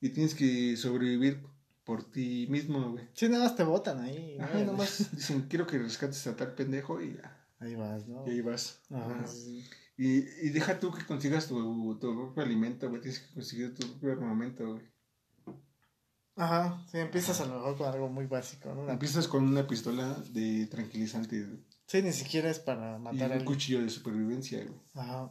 Y 0.00 0.10
tienes 0.10 0.34
que 0.34 0.76
sobrevivir 0.76 1.42
por 1.84 2.10
ti 2.10 2.46
mismo, 2.48 2.92
güey. 2.92 3.08
Sí, 3.12 3.28
nada 3.28 3.44
más 3.44 3.56
te 3.56 3.64
botan 3.64 4.00
ahí. 4.00 4.38
Ajá, 4.40 4.64
nomás 4.64 5.10
dicen, 5.14 5.46
quiero 5.48 5.66
que 5.66 5.78
rescates 5.78 6.26
a 6.26 6.36
tal 6.36 6.54
pendejo 6.54 7.02
y, 7.02 7.14
ya, 7.16 7.46
Ahí 7.58 7.74
vas, 7.74 8.06
¿no? 8.08 8.26
y 8.26 8.30
ahí 8.30 8.40
vas. 8.40 8.80
Ajá, 8.90 9.14
Ajá. 9.16 9.26
sí. 9.26 9.62
Y, 9.98 10.20
y 10.46 10.48
deja 10.50 10.80
tú 10.80 10.90
que 10.90 11.04
consigas 11.04 11.46
tu, 11.46 11.98
tu 12.00 12.14
propio 12.16 12.42
alimento, 12.42 12.88
güey. 12.88 13.02
Tienes 13.02 13.20
que 13.20 13.34
conseguir 13.34 13.74
tu 13.74 13.86
propio 13.86 14.12
armamento, 14.12 14.66
güey. 14.72 14.82
Ajá, 16.36 16.84
sí, 16.90 16.98
empiezas 16.98 17.40
a 17.40 17.46
lo 17.46 17.54
mejor 17.56 17.76
con 17.76 17.92
algo 17.92 18.08
muy 18.08 18.26
básico, 18.26 18.72
¿no? 18.74 18.82
Una- 18.82 18.92
Empiezas 18.94 19.28
con 19.28 19.44
una 19.44 19.66
pistola 19.66 20.14
de 20.30 20.66
tranquilizante 20.66 21.46
Sí, 21.86 22.02
ni 22.02 22.12
siquiera 22.12 22.48
es 22.50 22.60
para 22.60 22.98
matar 22.98 23.22
a 23.22 23.26
un 23.26 23.32
alguien. 23.32 23.44
cuchillo 23.46 23.82
de 23.82 23.90
supervivencia, 23.90 24.64
güey. 24.64 24.80
Ajá. 24.94 25.30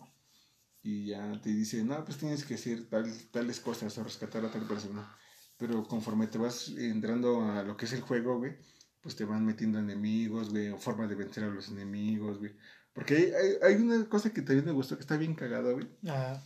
Y 0.83 1.07
ya 1.07 1.39
te 1.41 1.49
dicen, 1.49 1.88
no, 1.88 2.03
pues 2.05 2.17
tienes 2.17 2.43
que 2.45 2.55
hacer 2.55 2.88
tal, 2.89 3.12
tales 3.31 3.59
cosas 3.59 3.97
o 3.97 4.03
rescatar 4.03 4.43
a 4.45 4.51
tal 4.51 4.67
persona. 4.67 5.15
Pero 5.57 5.83
conforme 5.88 6.27
te 6.27 6.38
vas 6.38 6.69
entrando 6.77 7.41
a 7.43 7.63
lo 7.63 7.75
que 7.75 7.85
es 7.85 7.93
el 7.93 8.01
juego, 8.01 8.38
güey, 8.38 8.57
pues 9.01 9.15
te 9.15 9.25
van 9.25 9.45
metiendo 9.45 9.79
enemigos, 9.79 10.49
güey, 10.51 10.69
o 10.69 10.77
formas 10.77 11.09
de 11.09 11.15
vencer 11.15 11.43
a 11.45 11.47
los 11.49 11.69
enemigos, 11.69 12.38
güey. 12.39 12.55
Porque 12.93 13.15
hay, 13.15 13.23
hay, 13.31 13.75
hay 13.75 13.81
una 13.81 14.07
cosa 14.09 14.31
que 14.31 14.41
también 14.41 14.65
me 14.65 14.71
gustó, 14.73 14.95
que 14.95 15.01
está 15.01 15.15
bien 15.17 15.35
cagada, 15.35 15.71
güey. 15.71 15.88
Ajá. 16.07 16.43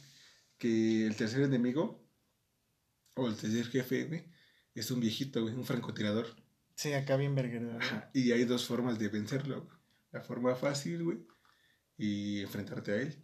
Que 0.57 1.05
el 1.07 1.15
tercer 1.15 1.41
enemigo, 1.41 2.03
o 3.15 3.27
el 3.27 3.35
tercer 3.35 3.65
jefe, 3.67 4.05
güey, 4.05 4.25
es 4.79 4.91
un 4.91 4.99
viejito, 4.99 5.41
güey, 5.41 5.53
un 5.53 5.65
francotirador. 5.65 6.27
Sí, 6.75 6.93
acá 6.93 7.15
bien 7.17 7.36
verguero. 7.36 7.77
Y 8.13 8.31
hay 8.31 8.45
dos 8.45 8.65
formas 8.65 8.99
de 8.99 9.07
vencerlo. 9.09 9.63
güey. 9.63 9.77
La 10.12 10.21
forma 10.21 10.55
fácil, 10.55 11.03
güey, 11.03 11.19
y 11.97 12.41
enfrentarte 12.41 12.91
a 12.91 12.95
él. 13.01 13.23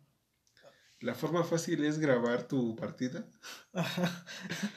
La 1.02 1.16
forma 1.16 1.44
fácil 1.44 1.84
es 1.86 1.98
grabar 1.98 2.48
tu 2.48 2.76
partida 2.76 3.26
Ajá. 3.72 4.26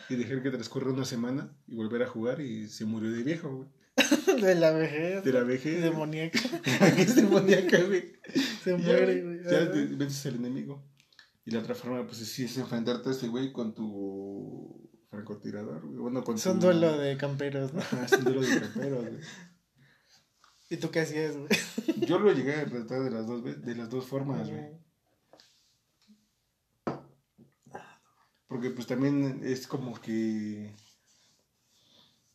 y 0.08 0.14
dejar 0.14 0.42
que 0.42 0.50
transcurra 0.50 0.92
una 0.92 1.04
semana 1.04 1.52
y 1.66 1.74
volver 1.74 2.02
a 2.02 2.06
jugar 2.06 2.40
y 2.40 2.68
se 2.68 2.84
murió 2.84 3.10
de 3.10 3.22
viejo, 3.22 3.56
güey. 3.56 3.68
De 4.40 4.54
la 4.54 4.70
vejez. 4.72 5.24
De 5.24 5.32
la 5.32 5.42
vejez. 5.42 5.82
Demoníaca. 5.82 6.38
es 6.96 7.16
demoníaca, 7.16 7.82
güey. 7.82 8.12
Se 8.62 8.76
muere, 8.76 9.22
güey. 9.22 9.42
Ya 9.42 9.64
vences 9.96 10.24
al 10.26 10.36
enemigo. 10.36 10.86
Y 11.44 11.50
la 11.50 11.58
otra 11.58 11.74
forma, 11.74 12.06
pues 12.06 12.18
sí, 12.18 12.44
es 12.44 12.56
enfrentarte 12.56 13.08
a 13.08 13.12
ese 13.12 13.28
güey 13.28 13.52
con 13.52 13.74
tu 13.74 14.81
francotirador, 15.12 15.82
güey. 15.82 15.98
Bueno, 15.98 16.24
con 16.24 16.40
tu... 16.40 16.54
duelo 16.54 16.96
de 16.96 17.18
camperos, 17.18 17.74
¿no? 17.74 17.80
Ajá, 17.80 18.06
es 18.06 18.12
un 18.12 18.24
duelo 18.24 18.40
de 18.40 18.60
camperos, 18.60 19.10
güey. 19.10 19.20
¿Y 20.70 20.76
tú 20.78 20.90
qué 20.90 21.00
hacías, 21.00 21.36
güey? 21.36 21.48
Yo 21.98 22.18
lo 22.18 22.32
llegué 22.32 22.54
a 22.54 22.64
tratar 22.64 23.02
de 23.02 23.10
las 23.10 23.26
dos, 23.26 23.44
de 23.44 23.74
las 23.74 23.90
dos 23.90 24.06
formas, 24.06 24.48
güey. 24.48 24.70
Porque 28.48 28.70
pues 28.70 28.86
también 28.86 29.42
es 29.44 29.66
como 29.66 30.00
que... 30.00 30.74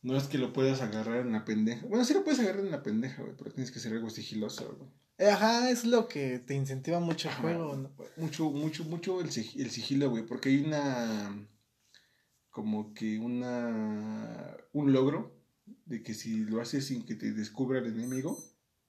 No 0.04 0.16
es 0.16 0.26
que 0.26 0.38
lo 0.38 0.54
puedas 0.54 0.82
agarrar 0.82 1.22
en 1.22 1.32
la 1.32 1.46
pendeja. 1.46 1.88
Bueno, 1.88 2.06
sí 2.06 2.13
lo 2.13 2.24
puedes 2.24 2.40
agarrar 2.40 2.63
en 2.63 2.72
la 2.72 2.84
pendeja, 2.84 3.24
güey, 3.24 3.36
pero 3.36 3.52
tienes 3.52 3.72
que 3.72 3.80
hacer 3.80 3.94
algo 3.94 4.12
sigiloso, 4.12 4.78
güey. 4.78 5.30
Ajá, 5.32 5.72
es 5.72 5.84
lo 5.84 6.08
que 6.08 6.38
te 6.38 6.54
incentiva 6.54 7.00
mucho 7.00 7.28
el 7.28 7.34
Ajá. 7.34 7.42
juego, 7.42 7.76
¿no? 7.76 7.92
Mucho, 8.18 8.52
mucho, 8.52 8.84
mucho 8.84 9.20
el, 9.20 9.32
sig- 9.32 9.60
el 9.60 9.72
sigilo, 9.72 10.12
güey, 10.12 10.24
porque 10.28 10.50
hay 10.50 10.63
una... 10.63 11.48
Como 12.58 12.91
que 12.96 13.20
una... 13.20 14.58
Un 14.74 14.91
logro 14.91 15.32
de 15.86 16.02
que 16.02 16.15
si 16.15 16.38
lo 16.38 16.60
haces 16.60 16.88
sin 16.88 17.06
que 17.06 17.13
te 17.13 17.32
descubra 17.32 17.78
el 17.78 17.86
enemigo, 17.86 18.36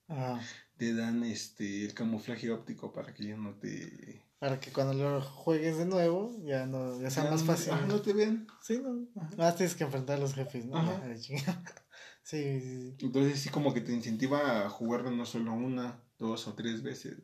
Ajá. 0.07 0.41
te 0.75 0.95
dan 0.95 1.23
este 1.23 1.85
el 1.85 1.93
camuflaje 1.93 2.49
óptico 2.49 2.91
para 2.91 3.13
que 3.13 3.27
ya 3.27 3.37
no 3.37 3.53
te... 3.59 4.25
Para 4.39 4.59
que 4.59 4.71
cuando 4.71 4.95
lo 4.95 5.21
juegues 5.21 5.77
de 5.77 5.85
nuevo, 5.85 6.35
ya 6.43 6.65
no, 6.65 6.99
ya 6.99 7.11
sea 7.11 7.25
ya 7.25 7.29
más 7.29 7.43
fácil. 7.43 7.73
ajá, 7.73 7.85
no 7.85 8.01
te 8.01 8.13
ven. 8.13 8.47
Sí, 8.63 8.81
no. 8.81 9.07
Más 9.37 9.55
tienes 9.55 9.75
que 9.75 9.83
enfrentar 9.83 10.17
a 10.17 10.21
los 10.21 10.33
jefes, 10.33 10.65
¿no? 10.65 10.75
Ajá. 10.75 11.03
Sí, 12.23 12.59
sí, 12.59 12.95
sí. 12.97 13.05
Entonces 13.05 13.39
sí 13.39 13.49
como 13.49 13.71
que 13.73 13.81
te 13.81 13.93
incentiva 13.93 14.65
a 14.65 14.69
jugarlo 14.69 15.11
no 15.11 15.25
solo 15.27 15.53
una, 15.53 16.03
dos 16.17 16.47
o 16.47 16.55
tres 16.55 16.81
veces. 16.81 17.17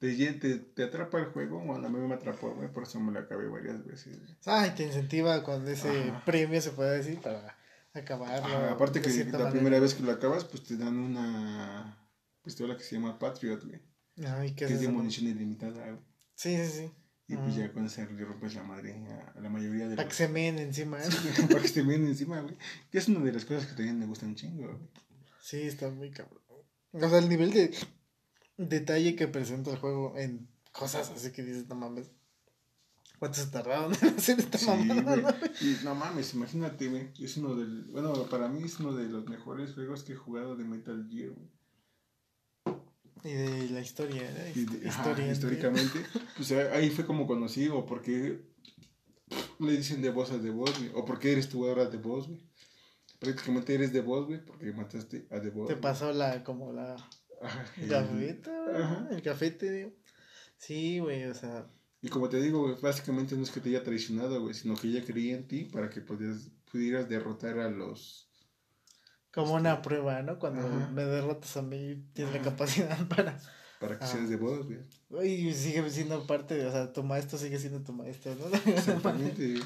Te, 0.00 0.32
te, 0.32 0.58
te 0.58 0.82
atrapa 0.84 1.18
el 1.20 1.26
juego, 1.26 1.60
bueno, 1.62 1.86
a 1.86 1.90
mí 1.90 1.98
me 1.98 2.14
atrapó, 2.14 2.54
güey, 2.54 2.72
por 2.72 2.84
eso 2.84 2.98
me 2.98 3.12
lo 3.12 3.20
acabé 3.20 3.46
varias 3.48 3.84
veces. 3.84 4.18
güey. 4.18 4.34
Ay, 4.46 4.70
te 4.74 4.82
incentiva 4.84 5.42
con 5.44 5.68
ese 5.68 5.90
Ajá. 5.90 6.24
premio, 6.24 6.60
se 6.62 6.70
puede 6.70 6.96
decir, 6.96 7.20
para 7.20 7.54
acabarlo. 7.92 8.46
Ajá, 8.46 8.70
aparte 8.72 9.02
que 9.02 9.10
la 9.10 9.24
manera. 9.32 9.50
primera 9.50 9.78
vez 9.78 9.94
que 9.94 10.02
lo 10.02 10.10
acabas, 10.12 10.44
pues 10.46 10.62
te 10.64 10.76
dan 10.78 10.96
una 10.98 11.98
pistola 12.42 12.76
que 12.78 12.82
se 12.82 12.94
llama 12.96 13.18
Patriot, 13.18 13.62
güey. 13.64 13.80
Ay, 14.26 14.52
¿qué 14.54 14.66
Que 14.66 14.72
es 14.74 14.80
de 14.80 14.88
munición 14.88 15.26
ilimitada, 15.28 15.84
güey. 15.84 16.00
Sí, 16.34 16.56
sí, 16.56 16.70
sí. 16.72 16.92
Y 17.28 17.36
pues 17.36 17.54
Ah. 17.54 17.58
ya 17.58 17.72
con 17.72 17.84
esa 17.86 18.04
le 18.06 18.24
rompes 18.24 18.54
la 18.54 18.62
madre 18.64 18.94
a, 19.06 19.38
la 19.40 19.48
mayoría 19.50 19.86
de 19.86 19.94
Para 19.96 20.08
que 20.08 20.14
se 20.14 20.28
meen 20.28 20.58
encima. 20.58 20.98
¿eh? 20.98 21.08
para 21.48 21.60
que 21.62 21.68
se 21.68 21.82
vienen 21.82 22.08
encima, 22.08 22.40
güey. 22.40 22.56
Que 22.90 22.98
es 22.98 23.06
una 23.08 23.20
de 23.20 23.32
las 23.32 23.44
cosas 23.44 23.66
que 23.66 23.74
también 23.76 23.98
me 23.98 24.06
gustan 24.06 24.30
un 24.30 24.34
chingo, 24.34 24.66
güey. 24.66 24.78
Sí, 25.42 25.60
está 25.62 25.90
muy 25.90 26.10
cabrón. 26.10 26.40
O 26.92 27.08
sea, 27.08 27.18
el 27.18 27.28
nivel 27.28 27.52
de 27.52 27.72
detalle 28.68 29.16
que 29.16 29.28
presenta 29.28 29.70
el 29.70 29.78
juego 29.78 30.14
en 30.16 30.48
cosas 30.72 31.10
así 31.10 31.32
que 31.32 31.42
dices, 31.42 31.68
no 31.68 31.74
mames. 31.76 32.10
¿Cuánto 33.18 33.38
se 33.38 33.48
tardaron 33.48 33.92
en 34.02 34.08
hacer 34.16 34.38
esta 34.38 34.56
Sí, 34.58 34.66
mamada? 34.66 35.16
no? 35.16 35.28
Y 35.60 35.76
no 35.84 35.94
mames, 35.94 36.32
imagínate, 36.34 36.88
güey. 36.88 37.10
Es 37.18 37.36
uno 37.36 37.54
del. 37.54 37.84
Bueno, 37.84 38.12
para 38.30 38.48
mí 38.48 38.62
es 38.64 38.80
uno 38.80 38.92
de 38.94 39.04
los 39.08 39.26
mejores 39.28 39.74
juegos 39.74 40.02
que 40.04 40.12
he 40.14 40.16
jugado 40.16 40.56
de 40.56 40.64
Metal 40.64 41.06
Gear, 41.10 41.30
güey. 41.30 41.48
Y 43.22 43.34
de 43.34 43.68
la 43.70 43.80
historia, 43.82 44.22
¿eh? 44.22 44.52
Y 44.54 44.64
de- 44.64 44.88
ajá, 44.88 45.02
Historia, 45.02 45.30
históricamente. 45.32 46.00
Pues 46.36 46.50
eh, 46.52 46.70
ahí 46.72 46.88
fue 46.88 47.04
como 47.04 47.26
conocí, 47.26 47.68
o 47.68 47.84
porque 47.84 48.40
le 49.58 49.72
dicen 49.76 50.00
de 50.00 50.08
voz 50.10 50.30
a 50.32 50.38
voz, 50.38 50.78
güey. 50.78 50.90
O 50.94 51.04
porque 51.04 51.32
eres 51.32 51.50
tú 51.50 51.68
ahora 51.68 51.84
de 51.84 51.98
voz, 51.98 52.26
güey. 52.28 52.40
Prácticamente 53.18 53.74
eres 53.74 53.92
de 53.92 54.00
voz, 54.00 54.26
güey, 54.26 54.42
porque 54.42 54.72
mataste 54.72 55.26
a 55.30 55.38
de 55.38 55.50
voz. 55.50 55.68
Te 55.68 55.76
pasó 55.76 56.10
la, 56.14 56.42
como 56.42 56.72
la 56.72 56.96
Ajá, 57.40 57.64
el- 59.10 59.22
cafete, 59.22 59.70
digo. 59.70 59.92
Sí, 60.58 60.98
güey, 60.98 61.24
o 61.24 61.34
sea. 61.34 61.66
Y 62.02 62.08
como 62.08 62.28
te 62.28 62.40
digo, 62.40 62.62
güey, 62.62 62.76
básicamente 62.80 63.34
no 63.36 63.42
es 63.42 63.50
que 63.50 63.60
te 63.60 63.68
haya 63.70 63.82
traicionado, 63.82 64.40
güey, 64.40 64.54
sino 64.54 64.74
que 64.76 64.88
ella 64.88 65.04
creía 65.04 65.36
en 65.36 65.46
ti 65.48 65.64
para 65.64 65.90
que 65.90 66.00
pudieras, 66.00 66.48
pudieras 66.70 67.08
derrotar 67.08 67.58
a 67.58 67.70
los. 67.70 68.28
Como 69.32 69.54
una 69.54 69.80
prueba, 69.82 70.22
¿no? 70.22 70.38
Cuando 70.38 70.66
Ajá. 70.66 70.88
me 70.92 71.04
derrotas 71.04 71.56
a 71.56 71.62
mí, 71.62 72.04
tienes 72.14 72.34
la 72.34 72.42
capacidad 72.42 72.98
para. 73.08 73.38
para 73.78 73.98
que 73.98 74.04
Ah. 74.04 74.08
seas 74.08 74.28
de 74.28 74.36
voz, 74.36 74.66
güey. 74.66 75.48
Y 75.48 75.52
sigue 75.54 75.88
siendo 75.90 76.26
parte 76.26 76.54
de. 76.56 76.66
O 76.66 76.72
sea, 76.72 76.92
tu 76.92 77.02
maestro 77.02 77.38
sigue 77.38 77.58
siendo 77.58 77.80
tu 77.82 77.92
maestro, 77.92 78.34
¿no? 78.34 78.46
Exactamente. 78.72 79.60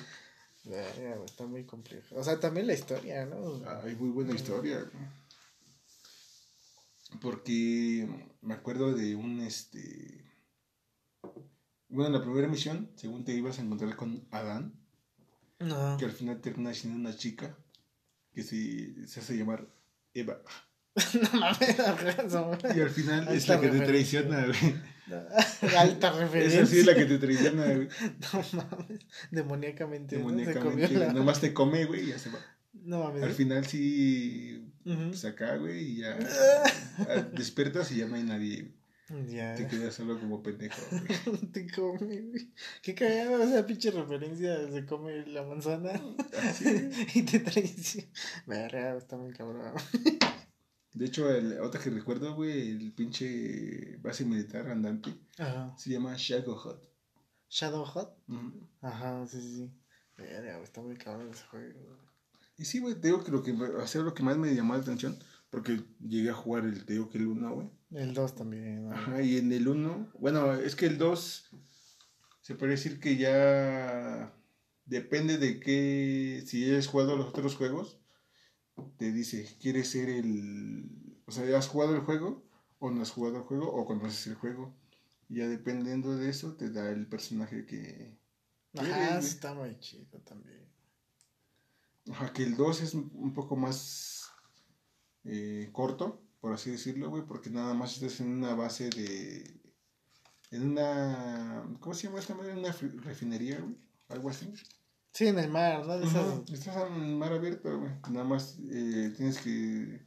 Está 1.25 1.47
muy 1.47 1.65
complejo. 1.65 2.17
O 2.17 2.25
sea, 2.25 2.41
también 2.41 2.67
la 2.67 2.73
historia, 2.75 3.27
¿no? 3.27 3.61
Hay 3.83 3.95
muy 3.97 4.11
buena 4.11 4.33
historia, 4.35 4.79
güey. 4.79 5.05
Porque 7.20 8.09
me 8.42 8.55
acuerdo 8.55 8.92
de 8.94 9.14
un 9.14 9.40
este. 9.40 10.24
Bueno, 11.88 12.07
en 12.09 12.12
la 12.14 12.22
primera 12.22 12.48
misión, 12.48 12.90
según 12.96 13.24
te 13.24 13.33
ibas 13.35 13.59
a 13.59 13.62
encontrar 13.62 13.94
con 13.96 14.27
Adán, 14.31 14.74
No. 15.61 15.96
que 15.98 16.05
al 16.07 16.12
final 16.12 16.40
termina 16.40 16.74
siendo 16.74 16.98
una 16.98 17.16
chica 17.16 17.57
que 18.33 18.42
se, 18.42 19.07
se 19.07 19.20
hace 19.20 19.37
llamar 19.37 19.68
Eva. 20.12 20.40
no 21.33 21.40
mames. 21.40 22.77
Y 22.77 22.81
al 22.81 22.90
final 22.90 23.29
es 23.29 23.48
la 23.48 23.61
que 23.61 23.68
te 23.68 23.81
traiciona, 23.81 24.46
güey. 24.46 24.74
Alta 25.79 26.12
referencia. 26.12 26.61
Esa 26.62 26.70
sí 26.70 26.79
es 26.81 26.87
la 26.87 26.94
que 26.94 27.05
te 27.05 27.18
traiciona, 27.18 27.66
güey. 27.74 27.88
No 28.33 28.59
mames. 28.70 29.00
Demoníacamente. 29.31 30.18
¿no? 30.18 30.29
Se 30.29 30.35
comió 30.35 30.44
Demoníacamente. 30.55 30.94
la- 30.98 31.12
Nomás 31.12 31.40
te 31.40 31.53
come, 31.55 31.85
güey, 31.85 32.05
y 32.05 32.07
ya 32.09 32.18
se 32.18 32.31
va. 32.31 32.38
No 32.72 33.05
mames. 33.05 33.22
Al 33.22 33.33
final 33.33 33.64
sí. 33.66 34.54
Pues 34.85 35.25
acá, 35.25 35.57
güey, 35.57 35.92
y 35.92 35.97
ya. 35.97 36.18
ah, 36.99 37.27
Despiertas 37.33 37.90
y 37.92 37.97
ya 37.97 38.07
no 38.07 38.16
hay 38.16 38.23
nadie. 38.23 38.70
Ya. 39.29 39.55
Te 39.55 39.66
quedas 39.66 39.94
solo 39.94 40.18
como 40.18 40.42
pendejo, 40.42 40.81
güey. 40.90 41.38
Te 41.53 41.70
come, 41.70 42.20
güey. 42.20 42.53
Qué 42.83 42.94
cagado 42.94 43.42
esa 43.42 43.66
pinche 43.66 43.90
referencia. 43.90 44.70
Se 44.70 44.87
come 44.87 45.27
la 45.27 45.42
manzana 45.42 45.92
y 47.14 47.23
te 47.23 47.40
traiciona. 47.40 48.09
Verga, 48.47 48.97
está 48.97 49.16
muy 49.16 49.33
cabrón. 49.33 49.75
De 50.94 51.05
hecho, 51.07 51.31
el, 51.31 51.59
otra 51.61 51.81
que 51.83 51.90
recuerdo, 51.90 52.35
güey, 52.35 52.70
el 52.70 52.92
pinche 52.92 53.97
base 53.99 54.25
militar 54.25 54.68
andante 54.68 55.14
Ajá. 55.38 55.75
se 55.77 55.90
llama 55.90 56.14
Shago 56.16 56.55
Hut. 56.55 56.94
Shadow 57.51 57.85
Hot. 57.85 58.16
Ajá, 58.81 59.27
sí, 59.27 59.40
sí. 59.40 59.70
Verga, 60.16 60.61
está 60.61 60.81
muy 60.81 60.97
cabrón 60.97 61.31
ese 61.31 61.44
juego. 61.44 62.04
Y 62.57 62.64
sí, 62.64 62.81
güey, 62.81 62.95
te 62.95 63.09
digo 63.09 63.25
que 63.25 63.33
lo 63.33 63.43
que, 63.43 63.57
sea, 63.87 64.03
lo 64.03 64.14
que 64.14 64.23
más 64.23 64.37
me 64.37 64.55
llamó 64.55 64.75
la 64.75 64.81
atención, 64.81 65.19
porque 65.51 65.85
llegué 66.01 66.31
a 66.31 66.35
jugar 66.35 66.64
el, 66.64 66.85
te 66.85 66.95
digo 66.95 67.09
que 67.09 67.19
el 67.19 67.27
1, 67.27 67.55
güey. 67.55 67.71
El 67.90 68.14
2 68.14 68.35
también. 68.35 68.88
¿no? 68.88 68.95
Ajá, 68.95 69.23
y 69.23 69.38
en 69.38 69.53
el 69.53 69.67
1, 69.67 70.12
bueno, 70.19 70.55
es 70.55 70.77
que 70.77 70.87
el 70.87 70.99
2 70.99 71.51
se 72.40 72.55
puede 72.55 72.73
decir 72.73 73.01
que 73.01 73.17
ya 73.17 74.35
depende 74.85 75.38
de 75.38 75.61
qué, 75.61 76.43
si 76.47 76.64
hayas 76.64 76.87
jugado 76.87 77.17
los 77.17 77.29
otros 77.29 77.57
juegos, 77.57 77.99
te 78.99 79.12
dice, 79.12 79.57
¿quieres 79.61 79.88
ser 79.88 80.09
el, 80.09 81.21
o 81.27 81.33
sea, 81.33 81.57
has 81.57 81.69
jugado 81.69 81.95
el 81.95 82.03
juego 82.03 82.45
o 82.79 82.90
no 82.90 83.03
has 83.03 83.11
jugado 83.11 83.38
el 83.38 83.43
juego 83.45 83.73
o 83.73 83.87
conoces 83.87 84.27
el 84.27 84.35
juego? 84.35 84.77
Y 85.29 85.37
ya 85.37 85.49
dependiendo 85.49 86.17
de 86.17 86.29
eso 86.29 86.55
te 86.55 86.71
da 86.71 86.90
el 86.90 87.07
personaje 87.07 87.64
que... 87.64 88.19
Ajá, 88.77 89.19
está 89.19 89.55
muy 89.55 89.79
chido 89.79 90.19
también. 90.21 90.74
Ajá, 92.11 92.33
que 92.33 92.43
el 92.43 92.57
2 92.57 92.83
es 92.83 92.95
un 92.95 93.33
poco 93.35 93.57
más 93.57 94.31
eh, 95.25 95.71
corto, 95.73 96.23
por 96.40 96.53
así 96.53 96.71
decirlo, 96.71 97.09
güey, 97.11 97.25
porque 97.27 97.51
nada 97.51 97.73
más 97.75 97.95
estás 97.95 98.21
en 98.21 98.29
una 98.31 98.55
base 98.55 98.90
de... 98.90 99.61
En 100.51 100.71
una... 100.71 101.67
¿Cómo 101.81 101.95
se 101.95 102.07
llama 102.07 102.19
esta 102.21 102.35
madre? 102.35 102.53
Una 102.53 102.73
fri- 102.75 103.01
refinería, 103.01 103.59
güey. 103.61 103.77
Algo 104.09 104.29
así. 104.29 104.53
Sí, 105.12 105.27
en 105.29 105.38
el 105.38 105.51
mar, 105.51 105.87
¿no? 105.87 105.95
Esas- 105.95 106.43
Estás 106.53 106.77
en 106.90 107.03
el 107.03 107.17
mar 107.17 107.33
abierto, 107.33 107.79
güey. 107.79 107.90
Nada 108.11 108.25
más 108.25 108.59
eh, 108.71 109.12
tienes 109.17 109.38
que, 109.38 110.07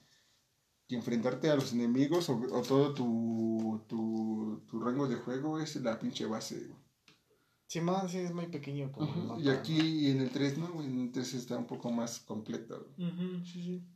que 0.88 0.96
enfrentarte 0.96 1.50
a 1.50 1.56
los 1.56 1.74
enemigos 1.74 2.30
o, 2.30 2.38
o 2.38 2.62
todo 2.62 2.94
tu, 2.94 3.84
tu, 3.88 4.64
tu 4.68 4.80
rango 4.80 5.08
de 5.08 5.16
juego 5.16 5.60
es 5.60 5.76
la 5.78 5.98
pinche 5.98 6.26
base, 6.28 6.68
güey. 6.68 6.87
Simón 7.68 8.08
sí 8.10 8.20
es 8.20 8.34
muy 8.34 8.48
pequeño 8.48 8.92
como 8.92 9.38
Y 9.40 9.50
aquí 9.50 10.10
en 10.10 10.22
el 10.22 10.30
3, 10.32 10.58
¿no? 10.58 10.82
En 10.82 11.02
el 11.02 11.12
3 11.12 11.34
está 11.34 11.58
un 11.58 11.68
poco 11.68 11.92
más 11.92 12.20
completo. 12.22 12.94
Ujú, 12.98 13.44
sí, 13.46 13.62
sí. 13.64 13.88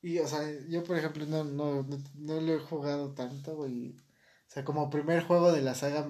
Y, 0.00 0.18
o 0.20 0.26
sea, 0.28 0.40
yo, 0.68 0.84
por 0.84 0.96
ejemplo, 0.96 1.26
no, 1.26 1.44
no, 1.44 1.82
no, 1.82 1.98
no 2.14 2.40
lo 2.40 2.54
he 2.54 2.58
jugado 2.60 3.12
tanto, 3.14 3.56
güey. 3.56 3.90
O 3.98 4.50
sea, 4.50 4.64
como 4.64 4.88
primer 4.90 5.22
juego 5.24 5.52
de 5.52 5.60
la 5.60 5.74
saga, 5.74 6.08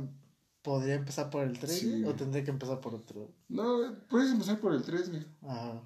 ¿podría 0.62 0.94
empezar 0.94 1.30
por 1.30 1.42
el 1.42 1.58
3 1.58 1.78
Sí, 1.80 2.04
o 2.04 2.14
tendré 2.14 2.44
que 2.44 2.50
empezar 2.50 2.80
por 2.80 2.94
otro? 2.94 3.34
No, 3.48 3.96
puedes 4.08 4.30
empezar 4.30 4.60
por 4.60 4.74
el 4.74 4.82
3, 4.82 5.10
güey. 5.10 5.26
Ajá. 5.42 5.82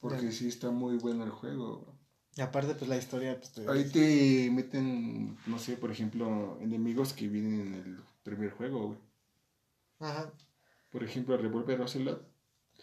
Porque 0.00 0.32
sí 0.32 0.48
está 0.48 0.70
muy 0.70 0.96
bueno 0.96 1.24
el 1.24 1.30
juego. 1.30 1.94
Y 2.36 2.40
aparte, 2.40 2.74
pues 2.74 2.88
la 2.88 2.96
historia, 2.96 3.38
pues 3.38 3.52
te- 3.52 3.70
Ahí 3.70 3.88
te 3.90 4.50
meten, 4.50 5.36
no 5.46 5.58
sé, 5.58 5.76
por 5.76 5.92
ejemplo, 5.92 6.58
enemigos 6.60 7.12
que 7.12 7.28
vienen 7.28 7.60
en 7.60 7.74
el 7.74 7.98
primer 8.24 8.50
juego, 8.50 8.88
güey. 8.88 8.98
Ajá. 10.04 10.32
Por 10.90 11.02
ejemplo, 11.02 11.34
el 11.34 11.40
Revolver 11.42 11.80
Ocelot, 11.80 12.30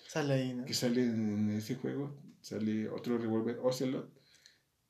Sale 0.07 0.33
ahí, 0.33 0.53
¿no? 0.53 0.65
que 0.65 0.73
sale 0.73 1.03
en 1.03 1.51
ese 1.51 1.75
juego. 1.75 2.19
Sale 2.41 2.89
otro 2.89 3.19
Revolver 3.19 3.59
Ocelot, 3.61 4.11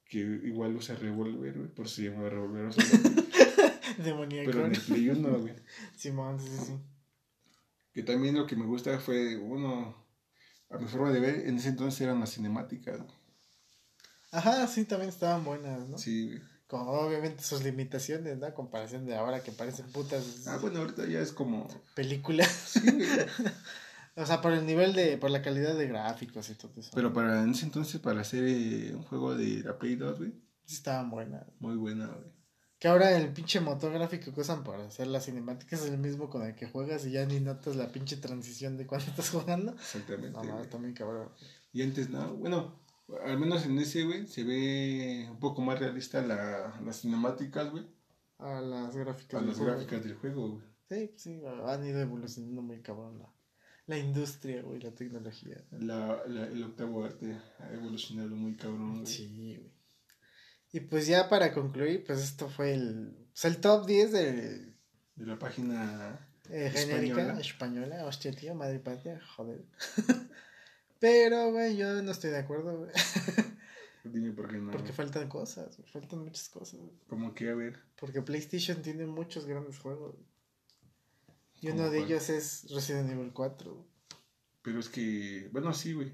que 0.06 0.20
igual 0.20 0.76
usa 0.76 0.96
Revolver, 0.96 1.58
güey, 1.58 1.68
por 1.68 1.86
eso 1.86 1.96
se 1.96 2.04
llama 2.04 2.30
Revolver 2.30 2.68
Ocelot. 2.68 3.02
Demoníaco. 3.98 4.50
Pero 4.50 4.66
en 4.66 4.76
el 4.76 4.82
Play 4.82 5.10
1, 5.10 5.40
güey. 5.40 5.56
Simón, 5.98 6.40
sí, 6.40 6.48
sí, 6.48 6.66
sí. 6.68 6.80
Que 7.94 8.04
también 8.04 8.36
lo 8.36 8.48
que 8.48 8.56
me 8.56 8.66
gusta 8.66 8.98
fue, 9.00 9.36
uno, 9.36 9.94
a 10.70 10.78
mi 10.78 10.88
forma 10.88 11.12
de 11.12 11.20
ver, 11.20 11.48
en 11.48 11.58
ese 11.58 11.70
entonces 11.70 12.00
eran 12.00 12.22
las 12.22 12.34
cinemáticas. 12.34 13.02
Ajá, 14.32 14.66
sí, 14.68 14.86
también 14.86 15.10
estaban 15.10 15.44
buenas, 15.44 15.90
¿no? 15.90 15.98
Sí, 15.98 16.30
güey. 16.30 16.51
Con 16.72 16.88
obviamente 16.88 17.44
sus 17.44 17.66
limitaciones, 17.66 18.38
¿no? 18.38 18.46
A 18.46 18.54
comparación 18.54 19.06
de 19.06 19.18
ahora 19.18 19.44
que 19.44 19.52
parecen 19.52 19.92
putas 19.92 20.48
Ah, 20.48 20.58
bueno, 20.62 20.80
ahorita 20.80 21.06
ya 21.06 21.20
es 21.20 21.34
como... 21.34 21.68
películas. 21.96 22.48
Sí, 22.48 22.80
o 24.16 24.26
sea, 24.26 24.40
por 24.40 24.54
el 24.54 24.66
nivel 24.66 24.94
de, 24.94 25.18
por 25.18 25.32
la 25.32 25.42
calidad 25.42 25.76
de 25.76 25.90
gráficos 25.90 26.50
y 26.50 26.56
todo 26.56 26.72
eso. 26.78 26.92
Pero 26.96 27.12
para 27.12 27.44
en 27.44 27.50
ese 27.52 27.66
entonces, 27.66 28.00
para 28.00 28.22
hacer 28.22 28.46
eh, 28.46 28.96
un 28.96 29.04
juego 29.04 29.36
de 29.36 29.64
la 29.64 29.78
Play 29.78 29.98
2, 29.98 30.18
güey, 30.18 30.32
Sí 30.64 30.76
estaban 30.76 31.10
buenas. 31.10 31.44
muy 31.60 31.76
buena, 31.76 32.08
güey. 32.08 32.32
Que 32.80 32.88
ahora 32.88 33.18
el 33.18 33.34
pinche 33.34 33.60
motor 33.60 33.92
gráfico 33.92 34.34
que 34.34 34.40
usan 34.40 34.64
para 34.64 34.86
hacer 34.86 35.08
las 35.08 35.26
cinemáticas 35.26 35.82
es 35.82 35.90
el 35.92 35.98
mismo 35.98 36.30
con 36.30 36.44
el 36.44 36.56
que 36.56 36.68
juegas 36.68 37.06
y 37.06 37.12
ya 37.12 37.26
ni 37.26 37.42
notas 37.42 37.76
la 37.76 37.92
pinche 37.92 38.16
transición 38.16 38.78
de 38.78 38.88
cuando 38.88 39.08
estás 39.08 39.30
jugando. 39.30 39.74
Exactamente. 39.74 40.32
No, 40.32 40.44
no, 40.46 40.62
también 40.70 40.94
cabrón. 40.94 41.32
Y 41.74 41.82
antes, 41.82 42.10
no, 42.10 42.34
bueno, 42.36 42.81
al 43.26 43.38
menos 43.40 43.66
en 43.66 43.78
ese, 43.80 44.04
güey, 44.04 44.28
se 44.28 44.44
ve 44.44 45.28
un 45.30 45.40
poco 45.40 45.62
más 45.62 45.80
realista 45.80 46.22
la, 46.22 46.80
las 46.84 47.02
cinemáticas, 47.02 47.70
güey, 47.72 47.86
A 48.40 48.62
las 48.62 48.96
gráficas. 48.96 49.36
a 49.36 49.40
del 49.40 49.50
las 49.50 49.58
juego. 49.58 49.74
gráficas 49.74 50.04
del 50.04 50.16
juego, 50.16 50.50
güey. 50.52 50.64
Sí, 50.90 51.08
pues 51.08 51.22
sí, 51.22 51.42
han 51.68 51.86
ido 51.86 52.00
evolucionando 52.02 52.62
muy 52.62 52.82
cabrón 52.82 53.20
la, 53.20 53.30
la 53.88 53.98
industria, 53.98 54.62
güey, 54.62 54.80
la 54.82 54.92
tecnología. 54.92 55.64
La, 55.72 56.22
la- 56.28 56.48
el 56.48 56.64
octavo 56.64 57.04
arte 57.06 57.38
ha 57.60 57.74
evolucionado 57.74 58.36
muy 58.36 58.56
cabrón, 58.56 58.96
güey. 59.02 59.06
Sí, 59.06 59.56
güey. 59.58 59.72
Y 60.74 60.80
pues 60.82 61.08
ya 61.08 61.28
para 61.28 61.54
concluir, 61.54 62.04
pues 62.06 62.20
esto 62.24 62.48
fue 62.50 62.74
el, 62.74 63.14
pues 63.34 63.44
el 63.46 63.58
top 63.60 63.86
10 63.86 64.12
de 64.14 64.74
De 65.16 65.26
la 65.26 65.38
página 65.38 66.18
eh, 66.50 66.70
genérica 66.74 67.22
Española. 67.22 67.40
española. 67.42 68.06
Hostia, 68.06 68.32
tío, 68.32 68.56
madre 68.56 68.80
patria, 68.80 69.20
joder. 69.36 69.66
Pero, 71.02 71.52
güey, 71.52 71.76
yo 71.76 72.02
no 72.02 72.12
estoy 72.12 72.30
de 72.30 72.38
acuerdo, 72.38 72.78
güey. 72.78 72.92
Dime 74.06 74.32
por 74.32 74.48
qué 74.50 74.58
no. 74.58 74.72
Porque 74.72 74.94
faltan 74.94 75.28
cosas, 75.28 75.78
faltan 75.92 76.20
muchas 76.24 76.48
cosas. 76.48 76.80
güey. 76.80 76.94
Como 77.08 77.34
que, 77.34 77.50
a 77.50 77.56
ver, 77.56 77.78
Porque 78.00 78.22
PlayStation 78.22 78.82
tiene 78.82 79.06
muchos 79.06 79.46
grandes 79.46 79.78
juegos. 79.80 80.16
Y 81.60 81.68
¿Cómo 81.68 81.82
uno 81.82 81.90
de 81.92 82.00
ellos 82.00 82.30
es 82.30 82.66
Resident 82.74 83.10
Evil 83.12 83.32
4. 83.34 83.74
güey. 83.74 83.86
pero 84.62 84.80
es 84.80 84.88
que, 84.90 85.50
bueno, 85.52 85.74
sí, 85.74 85.94
güey. 85.94 86.14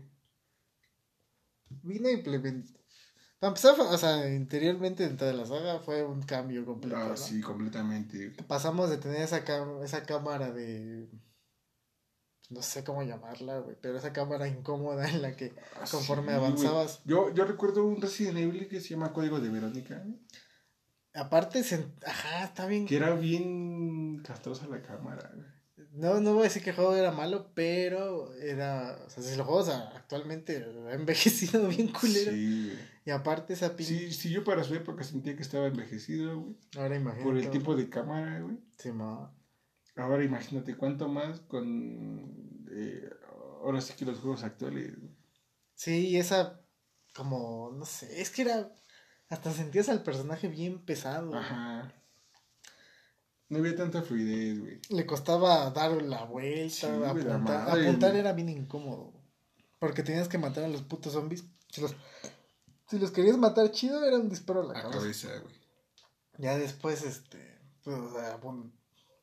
Vino 1.84 2.08
a 2.08 2.12
implementar. 2.12 2.76
Para 3.40 3.50
empezar, 3.50 3.80
o 3.80 3.98
sea, 3.98 4.34
interiormente 4.34 5.04
dentro 5.08 5.28
de 5.28 5.34
la 5.34 5.46
saga 5.46 5.80
fue 5.80 6.04
un 6.04 6.24
cambio 6.24 6.66
completo. 6.66 6.98
Ah, 6.98 7.10
¿no? 7.10 7.18
sí, 7.18 7.40
completamente. 7.42 8.32
Pasamos 8.48 8.90
de 8.90 8.98
tener 8.98 9.22
esa, 9.22 9.46
cam- 9.46 9.84
esa 9.84 10.04
cámara 10.06 10.52
de. 10.52 11.08
No 12.50 12.62
sé 12.62 12.84
cómo 12.84 13.04
llamarla, 13.04 13.60
güey, 13.60 13.76
pero 13.82 13.98
esa 13.98 14.14
cámara 14.14 14.48
incómoda 14.48 15.10
en 15.10 15.22
la 15.22 15.36
que 15.36 15.54
Ah, 15.76 15.86
conforme 15.92 16.30
sí, 16.30 16.36
avanzabas. 16.38 17.02
Yo, 17.04 17.34
yo 17.34 17.44
recuerdo 17.46 17.86
un 17.86 18.02
Resident 18.02 18.38
Evil 18.38 18.68
que 18.70 18.80
se 18.80 18.90
llama 18.90 19.12
Código 19.14 19.40
de 19.40 19.50
Verónica, 19.50 20.04
Aparte, 21.14 21.64
se... 21.64 21.84
ajá, 22.06 22.44
está 22.46 22.68
bien. 22.68 22.86
que 22.86 22.96
era 22.96 23.14
bien 23.16 24.22
castrosa 24.24 24.68
la 24.68 24.82
cámara, 24.82 25.32
güey. 25.34 25.48
No, 25.94 26.20
no 26.20 26.34
voy 26.34 26.42
a 26.42 26.44
decir 26.44 26.64
que 26.64 26.70
el 26.70 26.76
juego 26.76 26.96
era 26.96 27.12
malo, 27.12 27.52
pero 27.56 28.32
era. 28.36 29.00
O 29.08 29.10
sea, 29.10 29.24
si 29.24 29.34
el 29.34 29.42
juego 29.42 29.62
o 29.62 29.66
sea, 29.66 29.92
actualmente 29.96 30.64
ha 30.88 30.94
envejecido 30.94 31.68
bien 31.68 31.88
culero. 31.88 32.32
Sí, 32.32 32.66
güey. 32.68 32.78
Y 33.06 33.10
aparte, 33.10 33.54
esa 33.54 33.76
pinche. 33.76 33.98
Sí, 33.98 34.14
sí, 34.14 34.30
yo 34.30 34.44
para 34.44 34.64
su 34.64 34.76
época 34.76 35.04
sentía 35.04 35.36
que 35.36 35.42
estaba 35.42 35.66
envejecido, 35.66 36.40
güey. 36.40 36.56
Ahora 36.78 36.98
imagínate. 36.98 37.24
Por 37.24 37.38
el 37.38 37.50
tipo 37.50 37.76
de 37.76 37.90
cámara, 37.90 38.42
güey. 38.42 38.58
Sí, 38.78 38.92
ma. 38.92 39.34
Ahora 39.98 40.24
imagínate 40.24 40.76
cuánto 40.78 41.08
más 41.08 41.40
con... 41.42 42.66
eh, 42.72 43.10
ahora 43.62 43.82
sí 43.82 43.94
que 43.98 44.06
los 44.06 44.20
juegos 44.20 44.44
actuales. 44.44 44.94
Sí, 45.76 46.18
esa. 46.18 46.62
Como. 47.16 47.72
No 47.74 47.86
sé, 47.86 48.22
es 48.22 48.30
que 48.30 48.44
era. 48.44 48.72
Hasta 49.30 49.52
sentías 49.52 49.90
al 49.90 50.04
personaje 50.04 50.48
bien 50.48 50.86
pesado. 50.86 51.36
Ajá. 51.36 51.94
No 53.50 53.60
había 53.60 53.76
tanta 53.76 54.02
fluidez, 54.02 54.60
güey. 54.60 54.80
Le 54.90 55.06
costaba 55.06 55.70
dar 55.72 56.02
la 56.02 56.24
vuelta, 56.26 56.70
Sí, 56.76 56.86
apuntar. 56.86 57.40
madre. 57.40 57.88
Apuntar 57.88 58.16
era 58.16 58.34
bien 58.34 58.50
incómodo. 58.50 59.14
Porque 59.80 60.04
tenías 60.04 60.28
que 60.28 60.38
matar 60.38 60.64
a 60.66 60.68
los 60.70 60.82
putos 60.84 61.14
zombies. 61.14 61.44
Si 61.70 61.82
los, 61.82 61.96
si 62.90 63.00
los 63.00 63.12
querías 63.12 63.38
matar 63.38 63.72
chido, 63.72 64.04
era 64.06 64.18
un 64.18 64.30
disparo 64.30 64.62
a 64.62 64.74
la 64.74 64.80
A 64.80 64.82
cabeza. 64.84 65.00
cabeza, 65.00 65.40
güey. 65.44 65.56
Ya 66.40 66.58
después, 66.58 67.04
este. 67.04 67.60
Pues, 67.84 67.98
o 67.98 68.14
sea, 68.14 68.38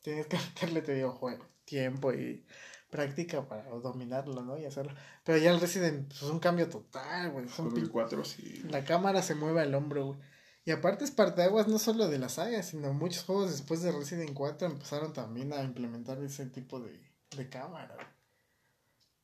tienes 0.05 0.27
que 0.29 0.37
meterle, 0.55 0.83
te 0.83 0.95
digo, 0.95 1.11
juego, 1.13 1.45
tiempo 1.65 2.13
y 2.13 2.47
práctica 2.91 3.49
para 3.49 3.65
dominarlo, 3.81 4.43
¿no? 4.45 4.57
Y 4.57 4.67
hacerlo. 4.67 4.95
Pero 5.25 5.39
ya 5.39 5.51
el 5.51 5.61
Resident, 5.61 6.07
pues 6.09 6.23
un 6.31 6.39
cambio 6.39 6.69
total, 6.69 7.33
güey. 7.33 7.47
Es 7.47 7.59
un 7.59 7.71
Con 7.71 7.79
el 7.79 7.85
pin- 7.89 7.91
4, 7.91 8.25
sí. 8.25 8.63
La 8.71 8.85
cámara 8.85 9.23
se 9.23 9.35
mueve 9.35 9.63
al 9.63 9.75
hombro, 9.75 10.07
güey. 10.07 10.21
Y 10.67 10.71
aparte 10.71 11.05
es 11.05 11.11
parteaguas 11.11 11.67
no 11.69 11.79
solo 11.79 12.09
de 12.09 12.19
la 12.19 12.29
saga, 12.29 12.63
sino 12.63 12.93
muchos 12.95 13.25
juegos 13.25 13.51
después 13.51 13.83
de 13.83 13.93
Resident 13.93 14.33
4 14.33 14.69
empezaron 14.69 15.13
también 15.13 15.53
a 15.53 15.63
implementar 15.63 16.23
ese 16.23 16.47
tipo 16.47 16.79
de, 16.81 17.01
de 17.37 17.49
cámara. 17.49 17.95
güey. 17.97 18.07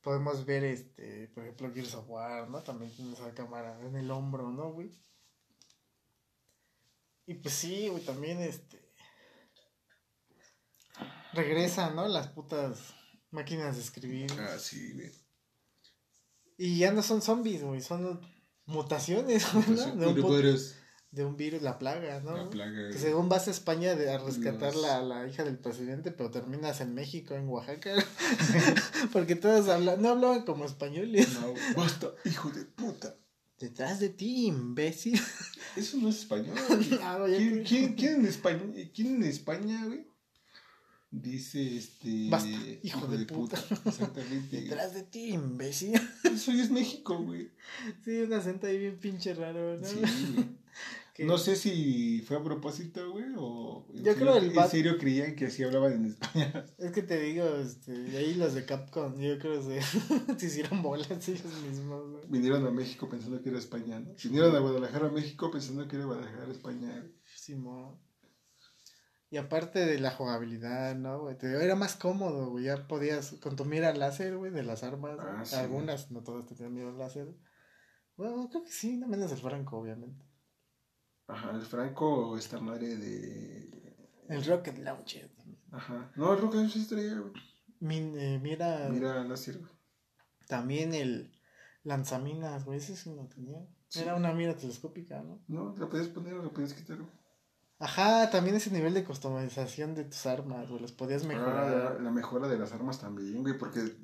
Podemos 0.01 0.45
ver, 0.45 0.63
este, 0.65 1.29
por 1.29 1.43
ejemplo, 1.43 1.71
Gears 1.73 1.95
of 1.95 2.09
War, 2.09 2.49
¿no? 2.49 2.61
También 2.63 2.91
tiene 2.91 3.13
esa 3.13 3.33
cámara 3.33 3.79
en 3.81 3.95
el 3.95 4.11
hombro, 4.11 4.49
¿no, 4.51 4.71
güey? 4.73 4.91
Y 7.25 7.35
pues 7.35 7.53
sí, 7.53 7.87
güey, 7.87 8.03
también, 8.03 8.39
este... 8.39 8.90
Regresan, 11.33 11.95
¿no? 11.95 12.07
Las 12.07 12.27
putas 12.27 12.93
máquinas 13.31 13.75
de 13.77 13.81
escribir. 13.83 14.31
Ah, 14.39 14.57
sí, 14.59 14.93
güey. 14.93 15.11
Y 16.57 16.77
ya 16.77 16.91
no 16.91 17.01
son 17.01 17.21
zombies, 17.21 17.63
güey, 17.63 17.81
son 17.81 18.19
mutaciones, 18.65 19.45
¿no? 19.53 19.61
De 19.61 20.07
un, 20.07 20.15
de 21.11 21.25
un 21.25 21.35
virus, 21.35 21.61
la 21.61 21.79
plaga, 21.79 22.19
¿no? 22.21 22.37
La 22.37 22.49
plaga, 22.49 22.89
Que 22.91 22.97
según 22.99 23.29
vas 23.29 23.47
a 23.47 23.51
España 23.51 23.95
de, 23.95 24.11
a 24.11 24.17
rescatar 24.17 24.73
Los- 24.73 24.81
la, 24.83 25.01
la 25.01 25.27
hija 25.27 25.43
del 25.43 25.57
presidente, 25.57 26.11
pero 26.11 26.29
terminas 26.31 26.79
en 26.81 26.93
México, 26.93 27.33
en 27.35 27.47
Oaxaca. 27.49 27.95
Porque 29.11 29.35
todos 29.35 29.67
hablan, 29.69 30.01
no 30.01 30.09
hablaban 30.09 30.43
como 30.43 30.65
españoles. 30.65 31.33
No, 31.39 31.53
basta, 31.75 32.11
hijo 32.25 32.49
de 32.51 32.65
puta. 32.65 33.15
Detrás 33.59 33.99
de 33.99 34.09
ti, 34.09 34.47
imbécil. 34.47 35.19
Eso 35.75 35.97
no 35.97 36.09
es 36.09 36.19
español. 36.19 36.57
Ah, 37.01 37.17
güey, 37.19 37.35
¿Quién, 37.37 37.57
ya- 37.63 37.63
quién, 37.69 37.93
quién 37.95 38.13
en 38.21 38.25
España, 38.27 38.63
¿Quién 38.93 39.15
en 39.15 39.23
España, 39.23 39.85
güey? 39.85 40.05
Dice 41.11 41.77
este. 41.77 42.29
Basta, 42.29 42.49
hijo 42.83 43.05
de 43.07 43.23
Exactamente. 43.23 44.61
Detrás 44.61 44.93
de 44.93 45.03
ti, 45.03 45.33
imbécil. 45.33 45.99
Eso 46.23 46.51
es 46.53 46.71
México, 46.71 47.17
güey. 47.21 47.51
Sí, 48.05 48.11
un 48.21 48.31
acento 48.31 48.67
ahí 48.67 48.77
bien 48.77 48.97
pinche 48.97 49.33
raro, 49.33 49.77
¿no? 49.77 49.85
Sí, 49.85 49.99
güey. 50.35 50.61
No 51.27 51.37
sé 51.37 51.55
si 51.57 52.21
fue 52.25 52.37
a 52.37 52.43
propósito, 52.43 53.11
güey, 53.11 53.25
o. 53.37 53.85
en 53.93 54.03
Yo 54.05 54.15
creo 54.15 54.33
serio- 54.33 54.49
el 54.51 54.57
va- 54.57 54.63
En 54.65 54.71
serio 54.71 54.97
creían 54.97 55.35
que 55.35 55.47
así 55.47 55.61
hablaban 55.63 55.93
en 55.93 56.05
España. 56.05 56.65
Es 56.79 56.91
que 56.93 57.03
te 57.03 57.19
digo, 57.19 57.45
este, 57.57 57.91
ahí 58.17 58.33
los 58.35 58.53
de 58.53 58.65
Capcom, 58.65 59.19
yo 59.19 59.37
creo 59.37 59.59
que 59.61 59.81
se, 59.81 59.81
se 60.39 60.45
hicieron 60.47 60.81
bolas 60.81 61.27
ellos 61.27 61.43
mismos, 61.67 62.09
güey. 62.09 62.23
Vinieron 62.29 62.65
a 62.65 62.71
México 62.71 63.09
pensando 63.09 63.41
que 63.41 63.49
era 63.49 63.59
España, 63.59 63.99
¿no? 63.99 64.15
Vinieron 64.23 64.55
a 64.55 64.59
Guadalajara, 64.59 65.09
México 65.09 65.51
pensando 65.51 65.87
que 65.89 65.97
era 65.97 66.05
Guadalajara, 66.05 66.49
España. 66.51 67.05
Simón. 67.35 67.97
Y 69.31 69.37
aparte 69.37 69.79
de 69.85 69.97
la 69.99 70.11
jugabilidad, 70.11 70.93
¿no, 70.95 71.21
güey? 71.21 71.37
Te 71.37 71.47
digo, 71.47 71.61
era 71.61 71.75
más 71.75 71.95
cómodo, 71.95 72.49
güey. 72.51 72.65
Ya 72.65 72.85
podías, 72.87 73.31
con 73.41 73.55
tu 73.55 73.63
mira 73.65 73.93
láser, 73.93 74.35
güey, 74.37 74.51
de 74.51 74.61
las 74.61 74.83
armas. 74.83 75.17
Ah, 75.19 75.43
sí. 75.45 75.55
Algunas, 75.55 76.11
no 76.11 76.21
todas 76.21 76.45
tenían 76.45 76.73
mira 76.73 76.91
láser. 76.91 77.33
Bueno, 78.17 78.49
creo 78.49 78.63
que 78.65 78.71
sí, 78.71 78.97
no 78.97 79.07
menos 79.07 79.31
el 79.31 79.37
Franco, 79.37 79.77
obviamente. 79.77 80.25
Ajá, 81.27 81.51
el 81.51 81.61
Franco, 81.61 82.37
esta 82.37 82.59
madre 82.59 82.97
de. 82.97 83.95
El 84.27 84.43
Rocket 84.45 84.77
Launcher. 84.79 85.29
también. 85.33 85.59
Ajá. 85.71 86.11
No, 86.17 86.33
el 86.33 86.41
Rocket 86.41 86.69
sí 86.69 86.85
traía, 86.87 87.15
güey. 87.17 87.31
Min- 87.79 88.17
eh, 88.19 88.37
mira, 88.37 88.89
Mira, 88.89 89.23
láser, 89.23 89.57
güey. 89.59 89.71
también 90.47 90.93
el 90.93 91.31
lanzaminas, 91.83 92.65
güey, 92.65 92.79
ese 92.79 92.97
sí 92.97 93.13
lo 93.15 93.25
tenía. 93.27 93.65
Sí. 93.87 94.01
Era 94.01 94.15
una 94.15 94.33
mira 94.33 94.55
telescópica, 94.57 95.21
¿no? 95.23 95.41
No, 95.47 95.73
la 95.77 95.89
podías 95.89 96.09
poner 96.09 96.33
o 96.33 96.43
la 96.43 96.49
podías 96.49 96.73
quitar, 96.73 96.97
güey. 96.97 97.09
Ajá, 97.81 98.29
también 98.29 98.55
ese 98.55 98.69
nivel 98.69 98.93
de 98.93 99.03
customización 99.03 99.95
de 99.95 100.03
tus 100.03 100.27
armas, 100.27 100.69
güey, 100.69 100.79
los 100.79 100.91
podías 100.91 101.25
mejorar. 101.25 101.95
Ah, 101.97 101.99
la 101.99 102.11
mejora 102.11 102.47
de 102.47 102.59
las 102.59 102.71
armas 102.73 102.99
también, 102.99 103.41
güey, 103.41 103.57
porque. 103.57 103.95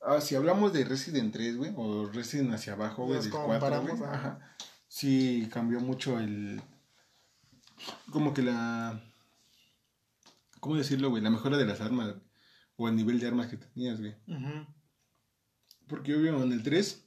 Ah, 0.00 0.20
si 0.20 0.36
hablamos 0.36 0.72
de 0.72 0.84
Resident 0.84 1.32
3, 1.32 1.56
güey, 1.56 1.72
o 1.76 2.06
Resident 2.06 2.54
hacia 2.54 2.74
abajo, 2.74 3.04
güey, 3.04 3.20
del 3.20 3.32
4, 3.32 3.82
güey. 3.82 3.94
ajá. 4.04 4.38
Sí, 4.86 5.48
cambió 5.52 5.80
mucho 5.80 6.20
el. 6.20 6.62
Como 8.12 8.32
que 8.32 8.42
la. 8.42 9.02
¿Cómo 10.60 10.76
decirlo, 10.76 11.10
güey? 11.10 11.20
La 11.20 11.30
mejora 11.30 11.56
de 11.56 11.66
las 11.66 11.80
armas. 11.80 12.14
O 12.76 12.86
el 12.88 12.94
nivel 12.94 13.18
de 13.18 13.26
armas 13.26 13.48
que 13.48 13.56
tenías, 13.56 13.98
güey. 13.98 14.14
Ujú. 14.28 14.66
Porque 15.88 16.14
obvio 16.14 16.40
en 16.40 16.52
el 16.52 16.62
3, 16.62 17.04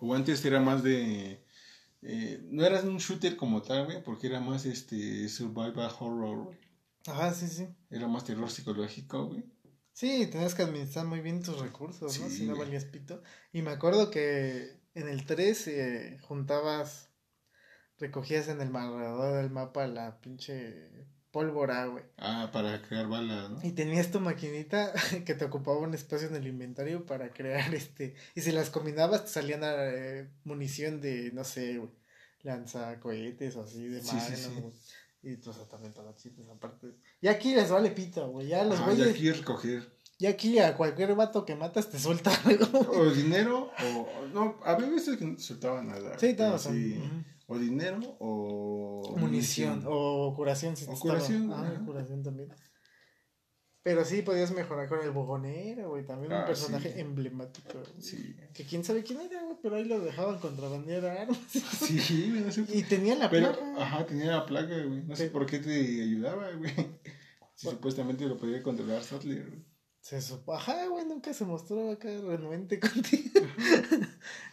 o 0.00 0.12
antes 0.12 0.44
era 0.44 0.58
más 0.58 0.82
de 0.82 1.45
Eh, 2.08 2.40
no 2.50 2.64
era 2.64 2.80
un 2.82 2.98
shooter 2.98 3.36
como 3.36 3.62
tal, 3.62 3.86
güey, 3.86 4.02
porque 4.02 4.28
era 4.28 4.40
más 4.40 4.64
este 4.64 5.28
survival 5.28 5.90
horror, 5.98 6.44
güey. 6.44 6.58
Ajá, 7.06 7.34
sí, 7.34 7.48
sí. 7.48 7.68
Era 7.90 8.06
más 8.06 8.24
terror 8.24 8.48
psicológico, 8.48 9.26
güey. 9.26 9.44
Sí, 9.92 10.26
tenías 10.26 10.54
que 10.54 10.62
administrar 10.62 11.06
muy 11.06 11.20
bien 11.20 11.42
tus 11.42 11.58
recursos, 11.58 12.20
¿no? 12.20 12.28
Si 12.28 12.46
no 12.46 12.56
valías 12.56 12.84
pito. 12.84 13.22
Y 13.52 13.62
me 13.62 13.70
acuerdo 13.70 14.10
que 14.10 14.78
en 14.94 15.08
el 15.08 15.26
3 15.26 15.68
eh, 15.68 16.18
juntabas, 16.22 17.10
recogías 17.98 18.46
en 18.48 18.60
el 18.60 18.74
alrededor 18.76 19.36
del 19.36 19.50
mapa 19.50 19.86
la 19.86 20.20
pinche 20.20 21.08
pólvora, 21.36 21.84
güey. 21.84 22.02
Ah, 22.16 22.48
para 22.50 22.80
crear 22.80 23.06
balas, 23.08 23.50
¿no? 23.50 23.58
Y 23.62 23.72
tenías 23.72 24.10
tu 24.10 24.20
maquinita 24.20 24.90
que 25.26 25.34
te 25.34 25.44
ocupaba 25.44 25.78
un 25.80 25.92
espacio 25.92 26.28
en 26.28 26.34
el 26.36 26.46
inventario 26.46 27.04
para 27.04 27.28
crear 27.30 27.74
este. 27.74 28.14
Y 28.34 28.40
si 28.40 28.52
las 28.52 28.70
combinabas, 28.70 29.24
te 29.26 29.30
salían 29.32 29.60
eh, 29.64 30.30
munición 30.44 31.02
de, 31.02 31.32
no 31.34 31.44
sé, 31.44 31.76
güey, 31.76 31.90
lanzacohetes 32.42 33.54
o 33.56 33.62
así, 33.64 33.86
de 33.86 34.00
Sí, 34.00 34.16
sí, 34.18 34.34
sí. 34.34 34.50
Y 35.22 35.36
pues 35.36 35.56
también 35.68 35.92
todas 35.92 36.16
chidas 36.16 36.48
aparte. 36.48 36.86
Y 37.20 37.28
aquí 37.28 37.54
les 37.54 37.70
vale 37.70 37.90
pito, 37.90 38.28
güey. 38.30 38.46
Ya 38.48 38.64
los 38.64 38.80
Ah, 38.80 38.84
y 38.92 38.96
güeyes. 38.96 39.08
aquí 39.14 39.30
recoger 39.32 39.82
Y 40.18 40.26
aquí 40.26 40.58
a 40.58 40.74
cualquier 40.74 41.14
vato 41.14 41.44
que 41.44 41.54
matas 41.54 41.90
te 41.90 41.98
suelta 41.98 42.30
algo. 42.46 42.78
o 42.92 43.10
dinero 43.10 43.70
o 43.84 44.08
no, 44.32 44.58
había 44.64 44.88
veces 44.88 45.18
que 45.18 45.26
no 45.26 45.36
te 45.36 45.42
soltaban 45.42 45.88
nada. 45.88 46.18
Sí, 46.18 46.28
pero 46.34 46.48
todos 46.50 46.62
son. 46.62 46.72
sí, 46.74 46.96
ujú. 46.96 47.54
o 47.54 47.58
dinero 47.58 47.98
o 48.20 48.75
Munición. 49.16 49.82
O 49.86 50.34
curación 50.36 50.76
si 50.76 50.86
te 50.86 50.94
curación, 50.94 51.52
Ah, 51.52 51.82
curación 51.84 52.22
también. 52.22 52.48
Pero 53.82 54.04
sí 54.04 54.22
podías 54.22 54.50
mejorar 54.50 54.88
con 54.88 55.00
el 55.00 55.12
bujonero, 55.12 55.90
güey. 55.90 56.04
También 56.04 56.32
un 56.32 56.38
Ah, 56.38 56.44
personaje 56.44 56.92
sí. 56.92 56.98
emblemático. 57.00 57.68
güey. 57.72 58.02
Sí. 58.02 58.34
Que 58.52 58.64
quién 58.64 58.82
sabe 58.82 59.04
quién 59.04 59.20
era, 59.20 59.40
güey. 59.44 59.56
Pero 59.62 59.76
ahí 59.76 59.84
lo 59.84 60.00
dejaban 60.00 60.38
contrabandear 60.40 61.04
armas. 61.06 61.38
Sí, 61.52 62.32
no 62.44 62.50
sé. 62.50 62.64
Y 62.72 62.82
tenía 62.82 63.14
la 63.14 63.30
Pero, 63.30 63.52
placa. 63.52 63.82
ajá, 63.84 64.06
tenía 64.06 64.32
la 64.32 64.44
plaga, 64.46 64.76
güey. 64.82 65.02
No 65.04 65.14
sé 65.14 65.30
por 65.30 65.46
qué 65.46 65.60
te 65.60 66.02
ayudaba, 66.02 66.50
güey. 66.52 66.72
Si 67.54 67.68
supuestamente 67.70 68.26
lo 68.26 68.36
podía 68.36 68.60
controlar 68.62 69.02
Sattler, 69.04 69.48
güey. 69.48 69.64
Se 70.00 70.20
supo. 70.20 70.52
Ajá, 70.54 70.86
güey. 70.88 71.04
Nunca 71.06 71.32
se 71.32 71.44
mostró 71.44 71.92
acá 71.92 72.08
renuente 72.08 72.80
contigo. 72.80 73.40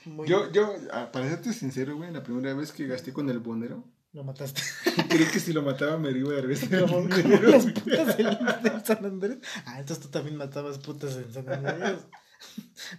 Muy 0.05 0.27
Yo, 0.27 0.51
yo, 0.51 0.75
ah, 0.91 1.11
para 1.11 1.27
serte 1.29 1.53
sincero, 1.53 1.95
güey, 1.97 2.11
la 2.11 2.21
primera 2.23 2.53
vez 2.53 2.71
que 2.71 2.85
gasté 2.85 3.11
con 3.13 3.29
el 3.31 3.39
bonero, 3.39 3.83
Lo 4.14 4.24
mataste. 4.24 4.61
creí 5.09 5.26
que 5.26 5.39
si 5.39 5.53
lo 5.53 5.64
mataba 5.64 5.97
me 5.97 6.11
iba 6.11 6.38
a 6.38 6.41
regresar 6.41 6.82
Como, 6.82 7.07
las 7.07 7.66
putas 7.66 8.16
del 8.18 8.86
San 8.86 9.05
Andrés. 9.05 9.39
Ah, 9.66 9.80
entonces 9.80 10.03
tú 10.05 10.09
también 10.09 10.38
matabas 10.38 10.78
putas 10.78 11.16
en 11.16 11.34
San 11.34 11.49
Andrés. 11.49 11.99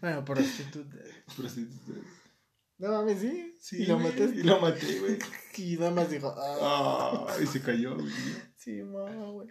bueno, 0.01 0.25
prostitutas. 0.25 1.03
Prostituta. 1.37 2.01
No 2.79 2.91
mames, 2.91 3.21
sí. 3.21 3.55
Sí, 3.61 3.83
y 3.83 3.87
lo 3.87 3.99
mataste. 4.01 4.35
Y 4.37 4.43
lo 4.43 4.61
maté, 4.61 4.99
güey. 4.99 5.19
Y 5.57 5.77
nada 5.77 5.93
más 5.93 6.11
dijo, 6.11 6.35
ah, 6.37 7.27
Ah, 7.29 7.37
y 7.41 7.47
se 7.47 7.61
cayó, 7.61 7.95
güey. 7.95 8.13
sí, 8.57 8.83
mamá, 8.83 9.31
güey. 9.31 9.49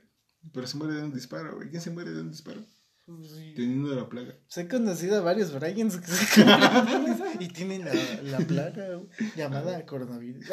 Pero 0.51 0.67
se 0.67 0.75
muere 0.77 0.95
de 0.95 1.03
un 1.03 1.13
disparo, 1.13 1.55
güey. 1.55 1.69
¿Quién 1.69 1.81
se 1.81 1.89
muere 1.91 2.11
de 2.11 2.19
un 2.21 2.29
disparo? 2.31 2.61
Sí. 3.05 3.53
Teniendo 3.55 3.93
la 3.95 4.07
plaga. 4.07 4.35
Pues 4.45 4.57
he 4.57 4.67
conocido 4.67 5.17
a 5.17 5.21
varios 5.21 5.53
Bryans 5.53 5.97
que 5.97 6.07
se 6.07 6.41
y 7.39 7.47
tienen 7.49 7.83
la, 7.83 7.93
la 8.23 8.37
plaga 8.39 9.01
llamada 9.35 9.85
coronavirus. 9.85 10.45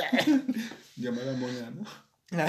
Llamada 0.96 1.32
mona, 1.36 1.70
¿no? 1.70 1.84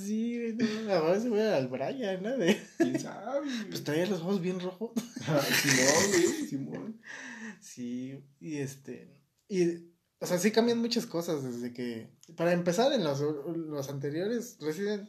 sí, 0.00 0.38
güey, 0.38 0.52
no, 0.86 0.92
ahora 0.92 1.20
se 1.20 1.28
voy 1.28 1.40
al 1.40 1.68
Brian, 1.68 2.22
¿no? 2.22 2.36
De- 2.36 2.60
¿Quién 2.78 2.98
sabe? 3.00 3.46
pues 3.68 3.84
traía 3.84 4.06
los 4.06 4.20
ojos 4.20 4.40
bien 4.40 4.60
rojos. 4.60 4.92
Ah, 5.26 5.40
Simón, 5.42 6.10
güey, 6.10 6.48
Simón. 6.48 7.00
Sí, 7.60 8.24
y 8.40 8.56
este. 8.58 9.20
Y, 9.48 9.92
o 10.18 10.26
sea, 10.26 10.38
sí 10.38 10.50
cambian 10.50 10.78
muchas 10.78 11.06
cosas 11.06 11.42
desde 11.44 11.72
que. 11.72 12.10
Para 12.36 12.52
empezar, 12.52 12.92
en 12.92 13.04
los, 13.04 13.20
los 13.20 13.88
anteriores, 13.88 14.56
Resident 14.60 15.08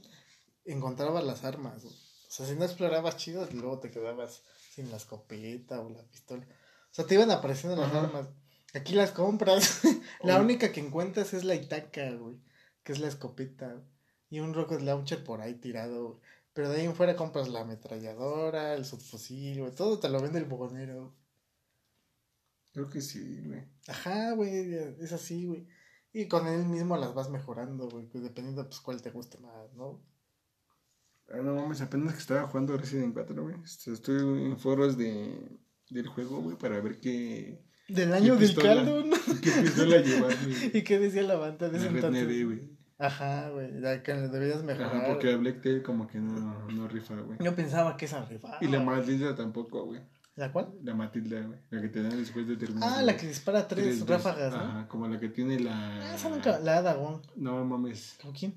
encontraba 0.65 1.21
las 1.21 1.43
armas. 1.43 1.83
güey. 1.83 1.95
O 2.33 2.35
sea, 2.35 2.47
si 2.47 2.55
no 2.55 2.65
explorabas 2.65 3.17
chido, 3.17 3.47
luego 3.51 3.77
te 3.77 3.91
quedabas 3.91 4.41
sin 4.73 4.89
la 4.89 4.97
escopeta 4.97 5.79
o 5.81 5.89
la 5.91 6.01
pistola. 6.01 6.43
O 6.43 6.93
sea, 6.93 7.05
te 7.05 7.13
iban 7.13 7.29
apareciendo 7.29 7.79
las 7.79 7.91
Ajá. 7.91 8.05
armas. 8.05 8.27
Aquí 8.73 8.95
las 8.95 9.11
compras. 9.11 9.81
la 10.23 10.41
única 10.41 10.71
que 10.71 10.79
encuentras 10.79 11.35
es 11.35 11.43
la 11.43 11.53
Itaca, 11.53 12.09
güey. 12.13 12.39
Que 12.81 12.93
es 12.93 12.97
la 12.97 13.07
escopeta. 13.07 13.83
Y 14.31 14.39
un 14.39 14.55
rocket 14.55 14.81
launcher 14.81 15.23
por 15.23 15.41
ahí 15.41 15.53
tirado, 15.53 16.07
güey. 16.07 16.19
Pero 16.53 16.69
de 16.69 16.77
ahí 16.77 16.85
en 16.85 16.95
fuera 16.95 17.15
compras 17.15 17.49
la 17.49 17.61
ametralladora, 17.61 18.73
el 18.73 18.85
subfusil, 18.85 19.59
güey. 19.59 19.75
Todo 19.75 19.99
te 19.99 20.09
lo 20.09 20.19
vende 20.19 20.39
el 20.39 20.45
bogonero. 20.45 21.13
Creo 22.71 22.89
que 22.89 23.01
sí, 23.01 23.43
güey. 23.45 23.63
Ajá, 23.87 24.31
güey, 24.31 24.73
es 24.99 25.13
así, 25.13 25.45
güey. 25.45 25.67
Y 26.11 26.27
con 26.27 26.47
él 26.47 26.65
mismo 26.65 26.97
las 26.97 27.13
vas 27.13 27.29
mejorando, 27.29 27.87
güey, 27.89 28.09
dependiendo 28.11 28.67
pues 28.67 28.79
cuál 28.79 29.03
te 29.03 29.11
guste 29.11 29.37
más, 29.37 29.71
¿no? 29.75 30.01
Ah, 31.33 31.41
no 31.41 31.55
mames, 31.55 31.81
apenas 31.81 32.13
que 32.13 32.19
estaba 32.19 32.47
jugando 32.47 32.77
Resident 32.77 33.13
4, 33.13 33.41
güey. 33.41 33.55
Este, 33.63 33.91
Estoy 33.91 34.17
en 34.21 34.57
foros 34.57 34.97
de, 34.97 35.57
del 35.89 36.07
juego, 36.07 36.41
güey, 36.41 36.57
para 36.57 36.79
ver 36.79 36.99
qué, 36.99 37.59
Del 37.87 38.13
año 38.13 38.35
del 38.35 38.47
pistola? 38.47 38.75
caldo, 38.75 39.03
¿no? 39.05 39.15
qué 39.41 39.51
pistola 39.61 39.97
llevar, 39.97 40.35
güey. 40.45 40.77
¿Y 40.77 40.83
qué 40.83 40.99
decía 40.99 41.23
la 41.23 41.35
banda 41.35 41.69
de 41.69 41.77
ese 41.77 41.87
entonces? 41.87 42.23
9, 42.25 42.43
güey. 42.45 42.73
Ajá, 42.99 43.49
güey, 43.49 43.81
ya 43.81 44.03
que 44.03 44.13
le 44.13 44.27
debías 44.29 44.63
mejorar. 44.63 44.95
Ajá, 44.95 45.07
porque 45.07 45.31
la 45.31 45.37
Blacktail 45.37 45.81
como 45.81 46.07
que 46.07 46.19
no, 46.19 46.69
no 46.69 46.87
rifa, 46.87 47.15
güey. 47.15 47.39
Yo 47.41 47.55
pensaba 47.55 47.97
que 47.97 48.05
esa 48.05 48.23
rifaba. 48.25 48.59
Y 48.61 48.67
la 48.67 48.79
Matilda 48.79 49.35
tampoco, 49.35 49.85
güey. 49.85 50.01
¿La 50.35 50.51
cuál? 50.51 50.73
La 50.83 50.93
Matilda, 50.93 51.41
güey. 51.41 51.59
La 51.71 51.81
que 51.81 51.89
te 51.89 52.01
dan 52.01 52.17
después 52.17 52.47
de 52.47 52.55
terminar. 52.55 52.89
Ah, 52.89 52.93
güey. 52.95 53.05
la 53.07 53.17
que 53.17 53.27
dispara 53.27 53.67
tres, 53.67 54.05
ráfagas, 54.07 54.53
¿no? 54.53 54.59
Ajá, 54.59 54.87
como 54.87 55.07
la 55.07 55.19
que 55.19 55.29
tiene 55.29 55.59
la... 55.59 56.11
Ah, 56.11 56.15
esa 56.15 56.29
nunca, 56.29 56.59
la 56.59 56.77
Adagón. 56.77 57.21
No 57.35 57.65
mames. 57.65 58.17
¿Con 58.21 58.31
quién? 58.31 58.55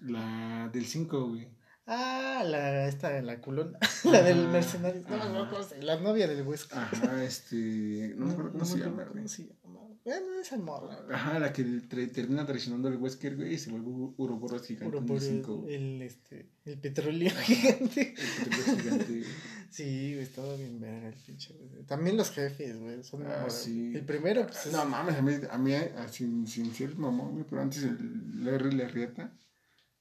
La 0.00 0.68
del 0.72 0.86
5, 0.86 1.28
güey. 1.28 1.48
Ah, 1.90 2.44
la, 2.46 2.86
esta, 2.86 3.22
la 3.22 3.40
culona, 3.40 3.78
la 4.04 4.22
del 4.22 4.46
mercenario. 4.48 5.02
No, 5.08 5.28
no, 5.32 5.50
¿cómo 5.50 5.62
se- 5.62 5.82
la 5.82 5.98
novia 5.98 6.28
del 6.28 6.46
Huesca. 6.46 6.82
Ajá, 6.82 7.24
este... 7.24 8.12
No 8.16 8.26
me 8.26 8.32
acuerdo 8.32 8.52
cómo 8.52 8.64
se 8.66 8.78
llama, 8.78 9.04
güey. 9.04 9.14
¿Cómo 9.16 9.28
se 9.28 9.42
llama? 9.44 9.78
Bueno, 10.04 10.40
esa 10.40 10.56
morra. 10.58 10.96
güey. 11.02 11.14
Ajá, 11.16 11.38
la 11.38 11.52
que 11.52 11.64
tra- 11.64 12.12
termina 12.12 12.44
traicionando 12.46 12.88
al 12.88 12.96
Wesker, 12.96 13.36
güey, 13.36 13.54
y 13.54 13.58
se 13.58 13.70
vuelve 13.70 13.88
un 13.88 14.14
Uroboros 14.16 14.66
gigante 14.66 14.96
en 14.98 15.06
por 15.06 15.16
el 15.16 15.22
el, 15.22 15.28
5, 15.42 15.56
güey. 15.56 15.74
el, 15.74 16.02
este, 16.02 16.50
el 16.66 16.78
petróleo 16.78 17.30
gigante. 17.42 18.14
El 18.16 18.48
petróleo 18.48 18.82
gigante. 18.82 19.22
Sí, 19.70 20.12
güey, 20.14 20.22
estaba 20.24 20.54
bien 20.56 20.80
verga 20.80 21.08
el 21.08 21.14
pinche. 21.14 21.54
güey. 21.54 21.84
También 21.84 22.16
los 22.16 22.30
jefes, 22.30 22.78
güey, 22.80 23.02
son 23.02 23.26
Ah, 23.26 23.50
sí. 23.50 23.92
El 23.94 24.04
primero, 24.04 24.46
pues 24.46 24.66
es... 24.66 24.72
No 24.72 24.84
mames, 24.86 25.16
a 25.16 25.22
mí, 25.22 25.32
a 25.50 25.58
mí 25.58 25.74
a- 25.74 26.08
sin, 26.08 26.46
sin 26.46 26.72
ser 26.74 26.96
mamón, 26.96 27.32
güey, 27.32 27.44
pero 27.48 27.60
antes 27.62 27.82
el 27.82 28.46
R 28.46 28.72
la 28.74 28.88
rieta 28.88 29.32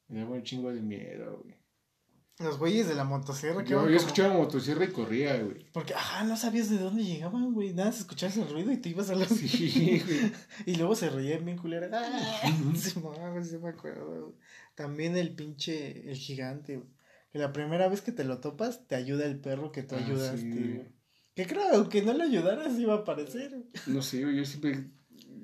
me 0.10 0.20
daba 0.20 0.36
un 0.36 0.44
chingo 0.44 0.72
de 0.74 0.82
miedo, 0.82 1.42
güey. 1.44 1.56
Los 2.40 2.60
güeyes 2.60 2.88
de 2.88 2.94
la 2.94 3.04
motosierra 3.04 3.64
que 3.64 3.72
Yo, 3.72 3.78
yo 3.80 3.84
como- 3.86 3.96
escuchaba 3.98 4.34
motosierra 4.36 4.86
y 4.86 4.92
corría, 4.92 5.42
güey. 5.42 5.66
Porque, 5.72 5.94
ah, 5.96 6.24
no 6.28 6.38
sabías 6.38 6.70
de 6.70 6.78
dónde 6.78 7.04
llegaban, 7.04 7.52
güey. 7.54 7.74
Nada, 7.74 7.92
se 7.92 8.02
escuchaba 8.02 8.32
ese 8.32 8.44
ruido 8.46 8.72
y 8.72 8.78
te 8.78 8.90
ibas 8.90 9.10
a 9.10 9.16
los... 9.16 9.28
Sí, 9.28 10.02
güey. 10.06 10.32
Y 10.68 10.76
luego 10.76 10.94
se 10.96 11.10
reían 11.10 11.44
bien 11.46 11.58
culera. 11.58 11.90
¡Ah! 11.92 12.42
Sí, 12.76 13.00
mames, 13.00 13.50
sí 13.50 13.58
me 13.58 13.70
acuerdo, 13.70 14.06
güey. 14.22 14.36
También 14.76 15.18
el 15.18 15.34
pinche, 15.34 16.10
el 16.12 16.16
gigante, 16.16 16.78
güey. 16.78 16.88
Que 17.32 17.40
la 17.40 17.52
primera 17.54 17.88
vez 17.90 18.02
que 18.02 18.12
te 18.12 18.24
lo 18.24 18.40
topas, 18.40 18.88
te 18.88 18.96
ayuda 18.96 19.26
el 19.26 19.40
perro 19.40 19.72
que 19.72 19.82
tú 19.84 19.96
Ah, 19.96 20.04
ayudaste, 20.06 20.38
sí. 20.42 20.50
güey. 20.52 20.96
Que 21.34 21.46
creo, 21.48 21.64
aunque 21.74 22.02
no 22.04 22.14
lo 22.14 22.24
ayudaras, 22.24 22.78
iba 22.80 22.94
a 22.94 22.98
aparecer. 22.98 23.64
No 23.88 24.02
sé, 24.04 24.24
güey, 24.24 24.38
yo 24.38 24.46
siempre, 24.46 24.90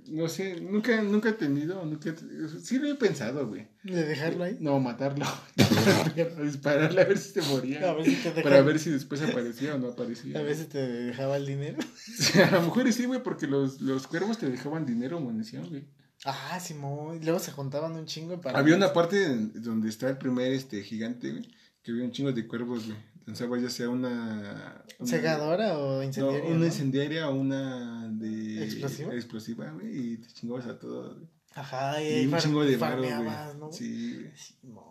no 0.10 0.28
sé, 0.30 0.60
nunca, 0.62 1.02
nunca 1.02 1.30
he 1.30 1.34
tenido, 1.34 1.84
nunca, 1.86 2.14
sí 2.62 2.80
lo 2.80 2.90
he 2.90 2.96
pensado, 2.96 3.48
güey. 3.48 3.68
De 3.84 4.04
dejarlo 4.04 4.44
ahí. 4.44 4.58
No, 4.60 4.80
matarlo. 4.80 5.26
Dispararle 6.44 7.02
a 7.02 7.06
ver 7.06 7.18
si 7.18 7.32
se 7.34 7.42
moría. 7.44 7.90
A 7.90 7.94
ver 7.94 8.06
si 8.06 8.16
te 8.16 8.30
Para 8.30 8.42
dejaba, 8.44 8.62
ver 8.62 8.80
si 8.80 8.90
después 8.90 9.22
aparecía 9.22 9.76
o 9.76 9.78
no 9.80 9.90
aparecía. 9.90 10.40
a 10.40 10.44
ver 10.44 10.56
si 10.56 10.66
te 10.66 10.78
dejaba 10.88 11.38
el 11.38 11.46
dinero. 11.46 11.78
a 12.48 12.52
lo 12.52 12.62
mejor 12.62 12.92
sí, 12.94 13.06
güey, 13.06 13.22
porque 13.24 13.48
los, 13.48 13.82
los 13.82 14.08
cuervos 14.08 14.38
te 14.38 14.50
dejaban 14.50 14.86
dinero 14.86 15.18
o 15.18 15.22
munición, 15.22 15.68
güey. 15.70 15.86
Ah, 16.26 16.60
Simón. 16.60 17.18
Y 17.22 17.24
luego 17.26 17.40
se 17.40 17.52
juntaban 17.52 17.94
un 17.94 18.06
chingo 18.06 18.40
para. 18.40 18.58
Había 18.58 18.76
una 18.76 18.94
parte 18.94 19.28
donde 19.56 19.90
está 19.90 20.10
el 20.10 20.18
primer 20.18 20.54
este 20.54 20.82
gigante, 20.84 21.32
güey, 21.32 21.50
que 21.82 21.92
había 21.92 22.04
un 22.06 22.12
chingo 22.12 22.32
de 22.32 22.48
cuervos, 22.48 22.86
güey. 22.86 22.98
Lanzaba 23.26 23.58
ya 23.60 23.70
sea 23.70 23.90
una... 23.90 24.84
una 25.00 25.10
¿Cegadora 25.10 25.78
o 25.78 25.98
No, 25.98 26.04
incendiaria? 26.04 26.50
una 26.50 26.58
no? 26.60 26.66
incendiaria 26.66 27.30
o 27.30 27.36
una 27.36 28.08
de... 28.10 28.64
¿Explosiva? 28.66 29.14
Explosiva, 29.14 29.72
güey, 29.72 30.14
y 30.14 30.18
te 30.18 30.28
chingabas 30.34 30.66
a 30.68 30.74
güey. 30.74 31.28
Ajá, 31.56 32.04
y, 32.04 32.26
un 32.26 32.38
chingo 32.40 32.64
de 32.66 32.78
varo, 32.78 33.04
farmeabas, 33.04 33.56
¿no? 33.56 33.68
güey. 33.68 33.78
Sí, 33.78 34.16
güey. 34.16 34.38
Simón. 34.38 34.84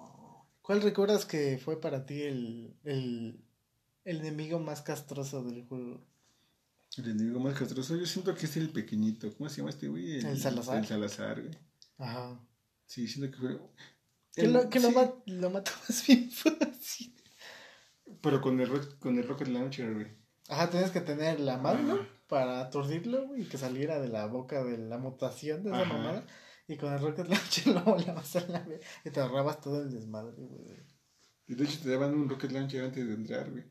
¿Cuál 0.62 0.80
recuerdas 0.80 1.26
que 1.26 1.59
fue 1.62 1.80
para 1.80 2.07
ti 2.07 2.22
el, 2.22 2.76
el, 2.85 3.45
el 4.05 4.16
enemigo 4.20 4.59
más 4.61 4.80
castroso 4.80 5.43
del 5.43 5.64
juego? 5.66 6.07
El 6.97 7.11
enemigo 7.11 7.41
más 7.41 7.59
castroso, 7.59 7.97
yo 7.97 8.07
siento 8.07 8.35
que 8.35 8.47
es 8.47 8.57
el 8.57 8.70
pequeñito. 8.70 9.35
¿Cómo 9.37 9.49
se 9.51 9.57
llama 9.59 9.70
este 9.70 9.89
güey? 9.89 10.20
El 10.20 10.39
Salazar. 10.39 10.78
El 10.78 10.87
Salazar, 10.87 11.43
güey. 11.43 11.59
Ajá. 11.99 12.41
Sí, 12.87 13.09
siento 13.09 13.30
que 13.35 13.39
fue... 13.43 13.59
Que, 14.35 14.43
el- 14.43 14.53
lo, 14.53 14.70
que 14.70 14.78
lo, 14.80 14.91
sí, 14.91 14.97
lo 15.26 15.51
matabas 15.51 16.05
bien 16.07 16.30
fácil. 16.30 17.12
Pero 18.23 18.41
con 18.41 18.61
el, 18.61 18.99
con 18.99 19.18
el 19.18 19.27
Rocket 19.29 19.49
Launcher, 19.49 19.93
güey. 19.95 20.07
Ajá, 20.49 20.70
tenías 20.70 20.91
que 20.91 21.01
tener 21.01 21.41
la 21.41 21.59
mano 21.59 22.07
para 22.29 22.61
aturdirlo, 22.61 23.27
güey, 23.27 23.43
y 23.43 23.45
que 23.45 23.59
saliera 23.59 24.01
de 24.01 24.09
la 24.09 24.27
boca 24.27 24.64
de 24.64 24.79
la 24.79 24.99
mutación 24.99 25.62
de 25.62 25.70
esa 25.70 25.83
Ajá. 25.83 25.93
mamada. 25.93 26.27
Y 26.68 26.77
con 26.77 26.93
el 26.93 27.01
Rocket 27.01 27.27
Launcher 27.29 27.66
lo 27.75 27.83
volabas 27.83 28.37
a 28.37 28.47
la 28.49 28.61
vez 28.61 28.81
y 29.05 29.11
te 29.11 29.20
ahorrabas 29.20 29.61
todo 29.61 29.83
el 29.83 29.91
desmadre, 29.93 30.35
güey. 30.37 30.77
Y 31.49 31.55
de 31.55 31.64
hecho 31.64 31.81
te 31.83 31.91
daban 31.91 32.14
un 32.14 32.29
rocket 32.29 32.53
launcher 32.53 32.85
antes 32.85 33.07
de 33.07 33.14
entrar, 33.14 33.51
güey. 33.51 33.64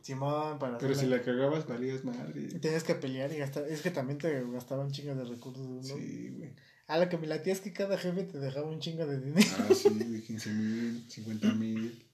Simón, 0.00 0.58
para 0.58 0.78
Pero 0.78 0.94
si 0.94 1.06
la 1.06 1.20
cagabas, 1.20 1.66
valías 1.66 2.04
madre. 2.04 2.48
Y 2.50 2.60
Tenías 2.60 2.84
que 2.84 2.94
pelear 2.94 3.30
y 3.32 3.36
gastar. 3.38 3.66
Es 3.68 3.82
que 3.82 3.90
también 3.90 4.18
te 4.18 4.42
gastaba 4.50 4.84
un 4.84 4.90
chingo 4.90 5.14
de 5.14 5.24
recursos, 5.24 5.66
¿no? 5.68 5.82
Sí, 5.82 6.30
güey. 6.30 6.54
A 6.86 6.98
lo 6.98 7.08
que 7.08 7.18
me 7.18 7.26
latía 7.26 7.52
es 7.52 7.60
que 7.60 7.72
cada 7.72 7.98
jefe 7.98 8.22
te 8.24 8.38
dejaba 8.38 8.68
un 8.70 8.78
chingo 8.80 9.06
de 9.06 9.20
dinero. 9.20 9.46
Ah, 9.58 9.74
sí, 9.74 9.88
güey, 9.90 10.22
15 10.22 10.50
mil, 10.52 11.10
50 11.10 11.52
mil. 11.54 12.11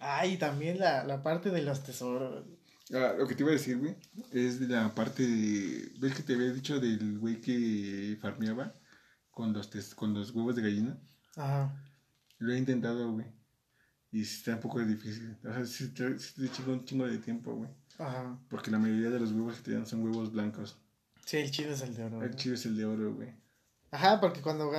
Ah, 0.00 0.26
y 0.26 0.36
también 0.36 0.78
la, 0.78 1.04
la 1.04 1.22
parte 1.22 1.50
de 1.50 1.62
los 1.62 1.82
tesoros. 1.82 2.44
Ah, 2.92 3.14
lo 3.18 3.26
que 3.26 3.34
te 3.34 3.42
iba 3.42 3.50
a 3.50 3.54
decir, 3.54 3.78
güey, 3.78 3.96
es 4.32 4.60
de 4.60 4.68
la 4.68 4.94
parte 4.94 5.26
de... 5.26 5.92
¿Ves 5.98 6.14
que 6.14 6.22
te 6.22 6.34
había 6.34 6.52
dicho 6.52 6.78
del 6.80 7.18
güey 7.18 7.40
que 7.40 8.18
farmeaba 8.20 8.74
con 9.30 9.52
los, 9.52 9.70
tes- 9.70 9.94
con 9.94 10.12
los 10.14 10.30
huevos 10.32 10.56
de 10.56 10.62
gallina? 10.62 10.98
Ajá. 11.36 11.82
Lo 12.38 12.52
he 12.52 12.58
intentado, 12.58 13.10
güey. 13.12 13.26
Y 14.12 14.22
está 14.22 14.52
un 14.54 14.60
poco 14.60 14.80
difícil. 14.84 15.36
O 15.44 15.52
sea, 15.52 15.64
sí 15.66 15.88
te, 15.88 16.18
sí 16.18 16.34
te 16.42 16.48
chinga 16.50 16.72
un 16.72 16.84
chingo 16.84 17.06
de 17.06 17.18
tiempo, 17.18 17.54
güey. 17.54 17.70
Ajá. 17.98 18.38
Porque 18.50 18.70
la 18.70 18.78
mayoría 18.78 19.10
de 19.10 19.18
los 19.20 19.32
huevos 19.32 19.56
que 19.56 19.62
te 19.62 19.72
dan 19.72 19.86
son 19.86 20.02
huevos 20.04 20.30
blancos. 20.32 20.76
Sí, 21.24 21.38
el 21.38 21.50
chido 21.50 21.72
es 21.72 21.80
el 21.82 21.96
de 21.96 22.04
oro. 22.04 22.22
El 22.22 22.30
¿no? 22.32 22.36
chido 22.36 22.54
es 22.54 22.66
el 22.66 22.76
de 22.76 22.84
oro, 22.84 23.14
güey. 23.14 23.34
Ajá, 23.94 24.20
porque 24.20 24.40
cuando... 24.40 24.72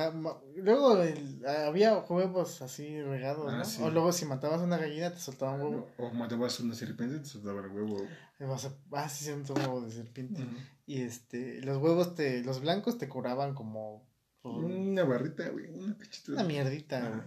Luego 0.56 1.00
el- 1.02 1.42
había 1.46 1.96
huevos 1.98 2.60
así 2.60 3.00
regados, 3.02 3.50
Ah, 3.50 3.58
¿no? 3.58 3.64
sí. 3.64 3.82
O 3.82 3.90
luego 3.90 4.12
si 4.12 4.26
matabas 4.26 4.60
una 4.60 4.76
gallina 4.76 5.10
te 5.10 5.18
soltaban 5.18 5.60
un 5.62 5.72
huevo. 5.74 5.88
O 5.96 6.10
matabas 6.10 6.60
una 6.60 6.74
serpiente 6.74 7.18
te 7.20 7.24
soltaba 7.24 7.60
el 7.62 7.68
huevo. 7.70 7.96
a- 8.40 9.00
Ah, 9.02 9.08
sí, 9.08 9.24
se 9.24 9.32
un 9.32 9.44
huevo 9.48 9.80
de 9.80 9.90
serpiente. 9.90 10.44
Y 10.86 11.00
este, 11.00 11.62
los 11.62 11.78
huevos 11.78 12.14
te... 12.14 12.44
Los 12.44 12.60
blancos 12.60 12.98
te 12.98 13.08
curaban 13.08 13.54
como... 13.54 14.06
Una 14.42 15.02
barrita, 15.04 15.48
güey. 15.48 15.66
Una 15.70 15.96
cachita. 15.96 16.32
Una 16.32 16.44
mierdita, 16.44 17.00
güey. 17.00 17.20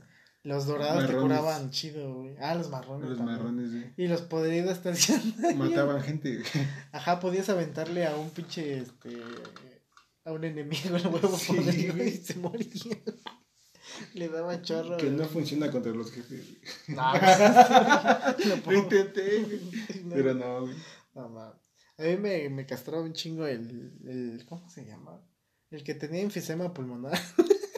Los 0.43 0.67
dorados 0.67 1.05
te 1.07 1.13
curaban 1.17 1.69
chido, 1.71 2.13
güey. 2.13 2.35
Ah, 2.39 2.55
los 2.55 2.69
marrones 2.69 3.09
Los 3.09 3.17
también. 3.17 3.37
marrones, 3.39 3.71
güey. 3.71 3.93
Y 3.97 4.07
los 4.07 4.21
podridos 4.21 4.79
te 4.81 4.89
hacían. 4.89 5.21
Mataban 5.57 6.01
gente, 6.01 6.35
güey. 6.37 6.67
Ajá, 6.93 7.19
podías 7.19 7.49
aventarle 7.49 8.05
a 8.07 8.15
un 8.15 8.29
pinche, 8.29 8.77
este, 8.77 9.09
a 10.29 10.33
un 10.33 10.43
enemigo 10.43 10.95
el 10.95 11.07
huevo 11.07 11.37
Sí, 11.37 11.55
y 11.57 12.11
se 12.17 12.35
moría. 12.35 12.67
Le 14.13 14.29
daba 14.29 14.61
chorro. 14.61 14.97
Que 14.97 15.09
no 15.09 15.25
funciona 15.25 15.69
contra 15.71 15.91
los 15.91 16.11
jefes. 16.11 16.57
No, 16.87 17.11
Lo 18.71 18.73
intenté. 18.77 19.45
No, 20.03 20.15
Pero 20.15 20.33
no, 20.35 20.61
güey. 20.61 20.75
no, 21.15 21.29
mames. 21.29 21.59
A 21.97 22.03
mí 22.03 22.15
me, 22.17 22.49
me 22.49 22.65
castraba 22.65 23.03
un 23.03 23.11
chingo 23.13 23.45
el, 23.45 23.91
el, 24.05 24.45
¿cómo 24.47 24.69
se 24.69 24.85
llama? 24.85 25.21
El 25.69 25.83
que 25.83 25.95
tenía 25.95 26.21
enfisema 26.21 26.73
pulmonar. 26.73 27.19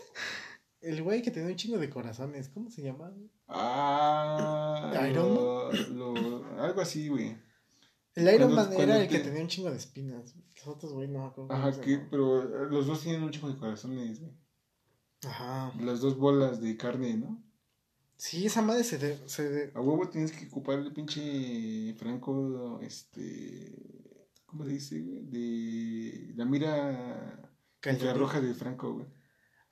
el 0.82 1.02
güey 1.02 1.22
que 1.24 1.32
tenía 1.32 1.50
un 1.50 1.56
chingo 1.56 1.80
de 1.80 1.90
corazones, 1.90 2.50
¿cómo 2.50 2.70
se 2.70 2.84
llama? 2.84 3.12
Ah. 3.48 4.92
¿Iron 5.10 5.34
lo, 5.34 5.72
lo- 5.74 6.62
algo 6.62 6.82
así, 6.82 7.08
güey. 7.08 7.36
El 8.16 8.34
Iron 8.34 8.54
Man 8.54 8.72
era 8.74 9.02
el 9.02 9.08
que 9.08 9.20
te- 9.20 9.26
tenía 9.26 9.42
un 9.42 9.48
chingo 9.48 9.70
de 9.72 9.78
espinas. 9.78 10.36
Los 10.56 10.68
otros, 10.68 10.94
güey, 10.94 11.08
no 11.08 11.20
me 11.20 11.26
acuerdo. 11.28 11.48
cómo 11.48 11.60
Ajá, 11.68 11.80
que, 11.82 11.98
pero 12.10 12.44
eh, 12.44 12.68
los 12.70 12.86
dos 12.88 13.02
tienen 13.02 13.24
un 13.24 13.32
chico 13.32 13.48
de 13.50 13.58
corazones, 13.58 14.20
güey. 14.20 14.34
Ajá. 15.26 15.72
Las 15.80 16.02
dos 16.02 16.18
bolas 16.18 16.60
de 16.62 16.76
carne, 16.78 17.16
¿no? 17.18 17.42
Sí, 18.18 18.46
esa 18.46 18.62
madre 18.62 18.84
se, 18.84 18.98
de- 18.98 19.18
se 19.30 19.50
de- 19.50 19.72
A 19.74 19.82
huevo 19.82 20.08
tienes 20.10 20.32
que 20.32 20.46
ocupar 20.48 20.80
el 20.80 20.94
pinche 20.94 21.94
Franco, 21.98 22.80
este. 22.82 23.76
¿Cómo 24.46 24.66
se 24.66 24.72
dice, 24.72 25.00
güey? 25.02 25.22
De 25.26 26.34
la 26.36 26.46
mira 26.46 27.50
infrarroja 27.90 28.42
de 28.42 28.54
Franco, 28.54 28.94
güey. 28.94 29.06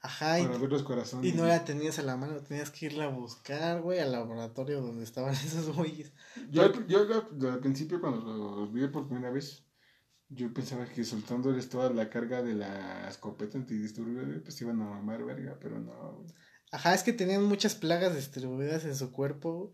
Ajá, 0.02 0.40
y, 0.40 0.48
los 0.48 0.84
corazones. 0.84 1.34
y 1.34 1.36
no 1.36 1.46
la 1.46 1.66
tenías 1.66 2.00
a 2.00 2.04
la 2.04 2.16
mano, 2.16 2.40
tenías 2.42 2.72
que 2.72 2.86
irla 2.86 3.06
a 3.06 3.10
buscar, 3.10 3.82
güey, 3.82 4.00
al 4.00 4.14
laboratorio 4.14 4.82
donde 4.82 5.04
estaban 5.04 5.34
esos 5.34 5.76
güeyes. 5.76 6.14
Yo, 6.50 6.64
al- 6.64 6.88
yo 6.88 7.00
al- 7.50 7.60
principio, 7.60 8.00
cuando 8.00 8.22
los 8.62 8.72
vi 8.72 8.88
por 8.88 9.08
primera 9.08 9.30
vez, 9.30 9.66
yo 10.30 10.54
pensaba 10.54 10.86
que 10.86 11.04
soltándoles 11.04 11.68
toda 11.70 11.90
la 11.92 12.10
carga 12.10 12.42
de 12.42 12.54
la 12.54 13.10
escopeta 13.10 13.58
antidisturbios, 13.58 14.26
güey, 14.26 14.40
pues 14.42 14.62
iban 14.62 14.82
a 14.82 14.86
mamar 14.86 15.26
verga, 15.26 15.58
pero 15.60 15.80
no, 15.80 16.14
güey. 16.22 16.34
Ajá, 16.72 16.94
es 16.94 17.04
que 17.04 17.14
tenían 17.14 17.44
muchas 17.44 17.76
plagas 17.76 18.16
distribuidas 18.16 18.86
en 18.86 18.96
su 18.96 19.12
cuerpo 19.12 19.74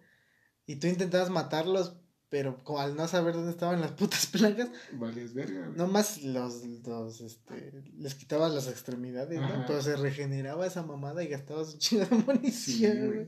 y 0.66 0.78
tú 0.78 0.88
intentabas 0.88 1.30
matarlos, 1.30 1.98
pero 2.30 2.64
como 2.64 2.80
al 2.80 2.96
no 2.96 3.08
saber 3.08 3.36
dónde 3.36 3.52
estaban 3.52 3.82
las 3.82 3.92
putas 3.92 4.26
plagas, 4.32 4.70
Vales 4.94 5.34
verga, 5.34 5.72
nomás 5.76 6.22
los, 6.24 6.64
los, 6.86 7.22
este, 7.22 7.84
les 7.98 8.16
quitabas 8.16 8.54
las 8.54 8.68
extremidades, 8.68 9.40
¿no? 9.40 9.66
Pero 9.68 9.82
se 9.82 9.96
regeneraba 9.96 10.66
esa 10.66 10.84
mamada 10.84 11.24
y 11.24 11.28
gastabas 11.28 11.74
un 11.74 11.80
chingo 11.80 12.06
de 12.06 12.16
munición, 12.18 12.92
Sí, 12.94 13.06
güey. 13.06 13.28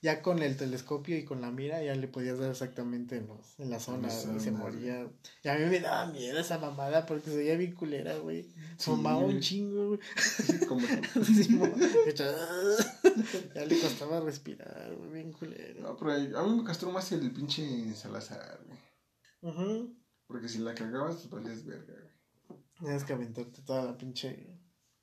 Ya 0.00 0.22
con 0.22 0.40
el 0.42 0.56
telescopio 0.56 1.18
y 1.18 1.24
con 1.24 1.40
la 1.40 1.50
mira 1.50 1.82
ya 1.82 1.94
le 1.96 2.06
podías 2.06 2.38
dar 2.38 2.50
exactamente 2.52 3.16
en, 3.16 3.26
los, 3.26 3.58
en 3.58 3.70
la 3.70 3.80
zona 3.80 4.08
y 4.36 4.38
se 4.38 4.52
moría. 4.52 5.10
Y 5.42 5.48
a 5.48 5.54
mí 5.56 5.64
me 5.66 5.80
daba 5.80 6.06
miedo 6.06 6.38
esa 6.38 6.58
mamada 6.58 7.04
porque 7.04 7.30
se 7.30 7.36
veía 7.36 7.56
bien 7.56 7.72
culera, 7.72 8.16
güey. 8.18 8.44
Sí, 8.44 8.52
Fumaba 8.78 9.18
un 9.18 9.40
chingo, 9.40 9.88
güey. 9.88 10.00
Sí, 11.24 11.56
como 11.56 11.66
hecho, 12.06 12.24
ya 13.54 13.64
le 13.64 13.80
costaba 13.80 14.20
respirar, 14.20 14.94
güey, 14.94 15.10
bien 15.10 15.32
culero. 15.32 15.80
No, 15.80 15.96
pero 15.96 16.12
a 16.12 16.46
mí 16.46 16.56
me 16.58 16.64
castró 16.64 16.92
más 16.92 17.10
el 17.10 17.32
pinche 17.32 17.92
Salazar, 17.96 18.60
güey. 18.66 19.52
Ujú. 19.52 19.96
Porque 20.28 20.48
si 20.48 20.58
la 20.58 20.74
cagabas, 20.74 21.16
pues 21.16 21.30
valías 21.30 21.64
verga, 21.64 21.94
güey. 21.94 22.60
Tienes 22.78 23.02
que 23.02 23.12
aventarte 23.14 23.62
toda 23.62 23.84
la 23.84 23.98
pinche. 23.98 24.60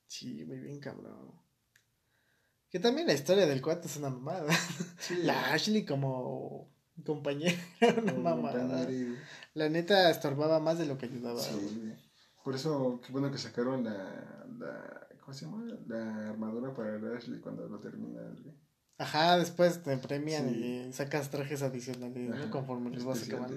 Sí, 0.07 0.45
muy 0.45 0.59
bien 0.59 0.79
cabrón. 0.79 1.44
Que 2.75 2.81
también 2.81 3.07
la 3.07 3.13
historia 3.13 3.47
del 3.47 3.61
cuate 3.61 3.87
es 3.87 3.95
una 3.95 4.09
mamada. 4.09 4.51
Sí, 4.99 5.15
La 5.23 5.53
Ashley 5.53 5.85
como 5.85 6.69
compañera 7.05 7.55
era 7.79 8.01
una 8.01 8.11
mamada. 8.15 8.85
La 9.53 9.69
neta 9.69 10.09
estorbaba 10.09 10.59
más 10.59 10.77
de 10.77 10.85
lo 10.85 10.97
que 10.97 11.05
ayudaba. 11.05 11.39
Sí. 11.39 11.93
Por 12.43 12.53
eso, 12.53 12.99
qué 13.05 13.13
bueno 13.13 13.31
que 13.31 13.37
sacaron 13.37 13.85
la, 13.85 14.45
la. 14.59 15.07
¿Cómo 15.21 15.33
se 15.33 15.45
llama? 15.45 15.63
La 15.87 16.31
armadura 16.31 16.73
para 16.73 16.97
el 16.97 17.15
Ashley 17.15 17.39
cuando 17.39 17.65
lo 17.69 17.79
terminas, 17.79 18.41
güey. 18.43 18.57
Ajá, 18.97 19.37
después 19.37 19.81
te 19.81 19.95
premian 19.97 20.49
Sí. 20.49 20.85
y 20.89 20.91
sacas 20.91 21.29
trajes 21.29 21.61
adicionales, 21.61 22.29
¿no? 22.29 22.51
Conforme 22.51 22.89
les 22.89 23.05
vas 23.05 23.25
acabando. 23.25 23.55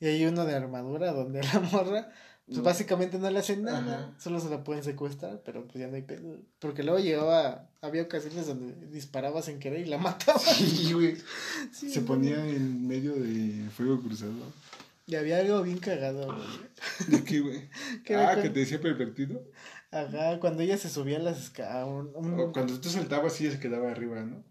Y 0.00 0.06
hay 0.08 0.26
uno 0.26 0.44
de 0.44 0.56
armadura 0.56 1.12
donde 1.12 1.42
la 1.54 1.60
morra, 1.60 2.10
pues 2.48 2.58
No. 2.58 2.64
básicamente 2.64 3.18
no 3.18 3.30
le 3.30 3.38
hacen 3.38 3.62
nada, 3.62 3.78
Ajá. 4.08 4.14
solo 4.18 4.40
se 4.40 4.48
la 4.50 4.64
pueden 4.64 4.82
secuestrar, 4.82 5.42
pero 5.44 5.64
pues 5.66 5.78
ya 5.78 5.86
no 5.88 5.94
hay 5.96 6.02
pedo. 6.02 6.36
Porque 6.58 6.82
luego 6.82 6.98
llegaba, 6.98 7.68
había 7.82 8.02
ocasiones 8.02 8.46
donde 8.46 8.74
disparaba 8.88 9.40
sin 9.42 9.58
querer 9.60 9.80
y 9.86 9.90
la 9.90 9.98
mataba. 9.98 10.38
Sí, 10.38 10.92
güey. 10.92 11.16
Sí, 11.72 11.90
Se 11.90 12.00
ponía 12.00 12.44
en 12.46 12.88
medio 12.88 13.12
de 13.14 13.68
fuego 13.70 14.00
cruzado. 14.00 14.32
Y 15.06 15.14
había 15.14 15.38
algo 15.38 15.62
bien 15.62 15.78
cagado, 15.78 16.26
güey. 16.26 16.48
¿De 17.08 17.24
qué, 17.24 17.40
güey? 17.40 17.68
Ah, 18.16 18.32
con- 18.34 18.42
que 18.42 18.50
te 18.50 18.60
decía 18.60 18.80
pervertido. 18.80 19.42
Ajá, 19.90 20.38
cuando 20.38 20.62
ella 20.62 20.76
se 20.76 20.90
subía 20.90 21.16
a 21.16 21.20
las 21.20 21.38
escaleras, 21.44 21.86
O 21.86 22.52
cuando 22.52 22.78
tú 22.80 22.88
saltabas, 22.90 23.40
ella 23.40 23.52
se 23.52 23.60
quedaba 23.60 23.90
arriba, 23.90 24.20
¿no? 24.22 24.44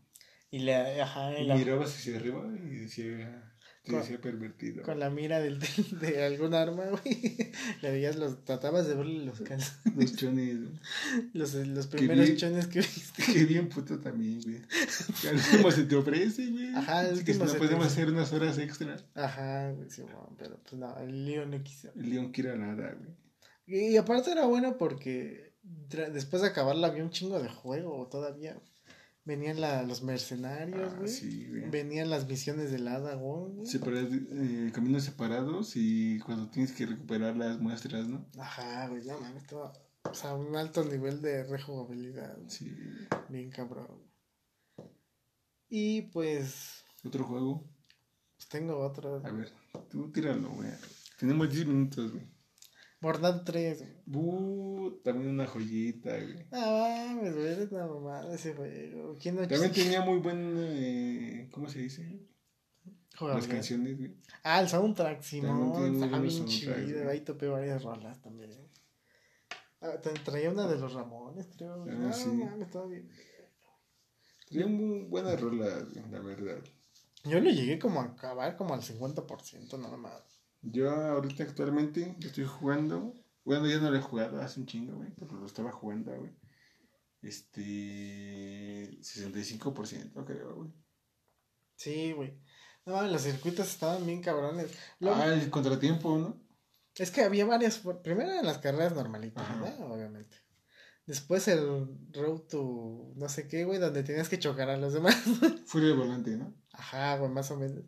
y 0.50 0.60
le, 0.60 1.02
ajá, 1.02 1.38
y 1.38 1.44
Y 1.44 1.46
la- 1.48 1.56
mirabas 1.56 1.90
hacia 1.96 2.16
arriba 2.18 2.42
y 2.56 2.76
decía, 2.78 3.47
Con- 3.92 4.02
decía 4.02 4.20
pervertido. 4.22 4.84
con 4.84 5.00
la 5.00 5.10
mira 5.10 5.40
del, 5.40 5.60
de 6.02 6.24
algún 6.26 6.54
arma, 6.54 6.86
güey, 6.86 7.52
le 7.82 7.92
veías 7.92 8.16
los, 8.16 8.44
tratabas 8.46 8.88
de 8.88 8.96
verle 8.96 9.26
los 9.26 9.40
calzones, 9.42 9.96
Los 9.96 10.16
chones, 10.16 10.58
güey. 10.62 10.80
los, 11.34 11.54
los 11.54 11.88
Qué 11.88 11.98
primeros 11.98 12.26
bien. 12.26 12.38
chones 12.38 12.68
que 12.68 12.80
viste. 12.80 13.24
Qué 13.34 13.46
bien 13.46 13.70
puto 13.70 14.00
también, 14.00 14.42
güey. 14.42 14.58
Al 15.30 15.36
último 15.36 15.72
se 15.72 15.84
te 15.86 15.96
ofrece, 15.96 16.52
güey. 16.52 16.74
Ajá, 16.76 17.08
Es 17.10 17.24
que 17.24 17.34
si 17.34 17.40
no 17.40 17.46
te 17.46 17.58
podemos 17.58 17.86
hacer 17.88 18.10
unas 18.10 18.32
horas 18.34 18.58
extra. 18.58 18.98
Ajá, 19.16 19.72
güey, 19.72 19.90
sí, 19.90 20.02
bueno, 20.02 20.36
pero 20.38 20.60
pues 20.62 20.74
no, 20.74 20.98
el 21.00 21.26
lío 21.26 21.46
no 21.46 21.62
quiso. 21.64 21.92
El 21.96 22.10
León 22.10 22.32
quiere 22.32 22.58
nada, 22.58 22.94
güey. 22.94 23.16
Y, 23.68 23.98
aparte 23.98 24.32
era 24.32 24.46
bueno 24.46 24.78
porque 24.78 25.54
después 26.14 26.42
de 26.42 26.48
acabarla 26.48 26.88
había 26.88 27.04
un 27.04 27.10
chingo 27.10 27.42
de 27.42 27.50
juego 27.50 28.08
todavía. 28.08 28.58
Venían 29.28 29.60
la, 29.60 29.84
los 29.84 30.04
mercenarios, 30.04 30.94
Ah, 30.94 30.98
güey. 31.00 31.10
sí, 31.10 31.48
güey. 31.50 31.70
Venían 31.70 32.10
las 32.10 32.26
misiones 32.28 32.72
del 32.72 32.88
Hada, 32.88 33.16
güey. 33.16 33.52
Eh, 34.32 34.72
caminos 34.74 35.04
separados 35.04 35.74
y 35.76 36.18
cuando 36.20 36.50
tienes 36.50 36.72
que 36.72 36.86
recuperar 36.86 37.36
las 37.36 37.60
muestras, 37.60 38.08
¿no? 38.08 38.26
Ajá, 38.40 38.88
güey, 38.88 39.06
no 39.06 39.20
mames, 39.20 39.46
todo- 39.46 39.74
O 40.10 40.14
sea, 40.14 40.34
un 40.34 40.56
alto 40.56 40.86
nivel 40.86 41.22
de 41.22 41.44
rejugabilidad. 41.44 42.38
Sí. 42.48 42.74
Bien 43.28 43.50
cabrón. 43.50 44.02
Y 45.68 46.04
pues, 46.04 46.86
Otro 47.04 47.26
juego. 47.26 47.70
pues 48.38 48.48
tengo 48.48 48.78
otro. 48.80 49.22
A 49.26 49.32
ver, 49.32 49.52
tú 49.90 50.10
tíralo, 50.14 50.50
güey. 50.52 50.70
Tenemos 51.20 51.52
10 51.52 51.66
minutos, 51.68 52.14
güey. 52.14 52.26
Borderlands 53.00 53.44
3. 53.46 53.80
güey. 53.80 53.92
Buh, 54.06 55.02
también 55.04 55.30
una 55.30 55.46
joyita, 55.46 56.12
güey. 56.12 56.46
Ah, 56.52 57.06
mames, 57.14 57.36
güey, 57.36 57.48
es 57.48 57.72
una 57.72 57.88
mamada 57.88 58.34
ese 58.34 58.54
juego. 58.54 59.16
¿Quién 59.22 59.36
no 59.36 59.48
También 59.48 59.72
tenía 59.72 60.02
muy 60.02 60.20
buen, 60.20 60.56
eh, 60.58 61.50
¿cómo 61.52 61.70
se 61.70 61.80
dice? 61.80 62.20
Las 63.20 63.48
canciones, 63.48 63.98
güey. 63.98 64.16
Ah, 64.44 64.62
el 64.62 64.70
soundtrack, 64.70 65.22
Simón. 65.22 65.96
Está 65.96 66.20
bien 66.20 66.46
chido. 66.46 67.10
Ahí 67.10 67.22
topé 67.22 67.48
varias 67.48 67.84
rolas 67.84 68.22
también. 68.22 68.52
Ah, 69.82 70.00
traía 70.24 70.50
una 70.50 70.68
de 70.68 70.78
los 70.78 70.94
Ramones, 70.94 71.48
creo. 71.56 71.86
Ah, 71.88 72.14
sí. 72.14 72.30
me 72.30 72.64
estaba 72.64 72.88
bien. 72.88 73.10
Traía 74.50 74.68
muy 74.68 75.06
buenas 75.06 75.40
rolas, 75.40 75.84
la 76.10 76.20
verdad. 76.20 76.60
Yo 77.24 77.40
lo 77.40 77.50
llegué 77.50 77.78
como 77.78 78.02
a 78.02 78.06
acabar 78.06 78.56
como 78.56 78.74
al 78.74 78.82
50% 78.82 79.78
nada 79.80 79.98
más. 79.98 80.37
Yo 80.72 80.92
ahorita 80.92 81.44
actualmente 81.44 82.16
estoy 82.22 82.46
jugando. 82.46 83.14
Bueno, 83.44 83.68
ya 83.68 83.80
no 83.80 83.90
lo 83.90 83.98
he 83.98 84.02
jugado 84.02 84.42
hace 84.42 84.60
un 84.60 84.66
chingo, 84.66 84.98
güey, 84.98 85.12
pero 85.18 85.34
lo 85.34 85.46
estaba 85.46 85.72
jugando, 85.72 86.14
güey. 86.16 86.32
Este. 87.22 89.00
65%, 89.00 90.26
creo, 90.26 90.56
güey. 90.56 90.74
Sí, 91.76 92.12
güey. 92.12 92.40
No, 92.86 93.02
los 93.04 93.22
circuitos 93.22 93.68
estaban 93.68 94.06
bien 94.06 94.22
cabrones. 94.22 94.72
Ah, 95.02 95.28
el 95.34 95.50
contratiempo, 95.50 96.18
¿no? 96.18 96.42
Es 96.96 97.12
que 97.12 97.22
había 97.22 97.46
varias. 97.46 97.82
Primero 98.04 98.32
en 98.32 98.46
las 98.46 98.58
carreras 98.58 98.96
normalitas, 98.96 99.46
¿no? 99.58 99.88
Obviamente. 99.88 100.38
Después 101.06 101.48
el 101.48 101.88
Road 102.12 102.42
to 102.50 103.14
no 103.16 103.30
sé 103.30 103.48
qué, 103.48 103.64
güey, 103.64 103.80
donde 103.80 104.04
tenías 104.04 104.28
que 104.28 104.40
chocar 104.40 104.70
a 104.70 104.78
los 104.78 104.94
demás. 104.94 105.16
Furia 105.66 105.90
de 105.90 105.96
volante, 105.96 106.32
¿no? 106.32 106.54
Ajá, 106.74 107.18
güey, 107.18 107.32
más 107.32 107.50
o 107.52 107.58
menos. 107.58 107.86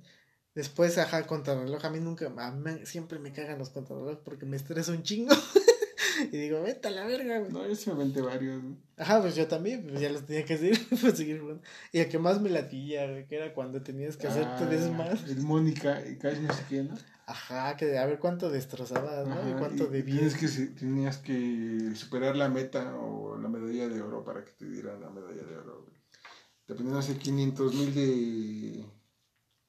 Después, 0.60 0.98
ajá, 0.98 1.26
contrarreloj. 1.26 1.86
A 1.86 1.90
mí 1.90 2.02
nunca, 2.02 2.30
a 2.38 2.52
mí 2.52 2.72
siempre 2.84 3.18
me 3.18 3.32
cagan 3.32 3.60
los 3.60 3.70
contrarreloj 3.70 4.18
porque 4.26 4.46
me 4.46 4.58
estresa 4.58 4.92
un 4.92 5.04
chingo. 5.04 5.34
y 6.34 6.38
digo, 6.38 6.62
vete 6.62 6.90
a 6.90 6.92
la 6.92 7.06
verga, 7.06 7.40
güey. 7.40 7.50
No, 7.50 7.66
yo 7.66 7.74
sí 7.74 7.90
me 7.90 7.96
aventé 7.96 8.22
varios, 8.22 8.62
güey. 8.62 8.76
Ajá, 8.98 9.22
pues 9.22 9.38
yo 9.38 9.48
también, 9.48 9.88
pues 9.88 10.02
ya 10.02 10.10
los 10.10 10.26
tenía 10.26 10.44
que 10.44 10.56
hacer 10.56 10.78
para 11.02 11.16
seguir 11.16 11.40
jugando. 11.40 11.64
Y 11.94 12.00
el 12.00 12.10
que 12.10 12.20
más 12.20 12.42
me 12.42 12.50
latía, 12.50 13.10
güey, 13.10 13.26
que 13.26 13.38
era 13.38 13.54
cuando 13.54 13.82
tenías 13.82 14.18
que 14.18 14.28
hacer 14.28 14.44
ah, 14.44 14.58
tres 14.60 14.92
más. 14.92 15.30
El 15.30 15.40
Mónica, 15.44 16.06
y 16.06 16.18
casi 16.18 16.42
no 16.42 16.54
sé 16.54 16.64
quién, 16.68 16.90
¿no? 16.90 16.98
Ajá, 17.26 17.78
que 17.78 17.98
a 17.98 18.06
ver 18.06 18.20
cuánto 18.20 18.50
destrozabas, 18.50 19.30
¿no? 19.30 19.50
y 19.50 19.54
cuánto 19.54 19.88
debías. 19.88 20.36
Tienes 20.36 20.58
que, 20.58 20.66
tenías 20.78 21.18
que 21.20 21.94
superar 21.96 22.36
la 22.36 22.50
meta 22.50 22.98
o 22.98 23.38
la 23.38 23.48
medalla 23.48 23.88
de 23.88 24.02
oro 24.02 24.26
para 24.26 24.44
que 24.44 24.52
te 24.52 24.70
dieran 24.70 25.00
la 25.00 25.10
medalla 25.10 25.44
de 25.44 25.56
oro, 25.56 25.86
güey. 25.86 25.98
Te 26.66 26.76
ponían 26.76 26.98
hace 26.98 27.16
500 27.16 27.74
mil 27.76 27.96
de, 27.96 28.86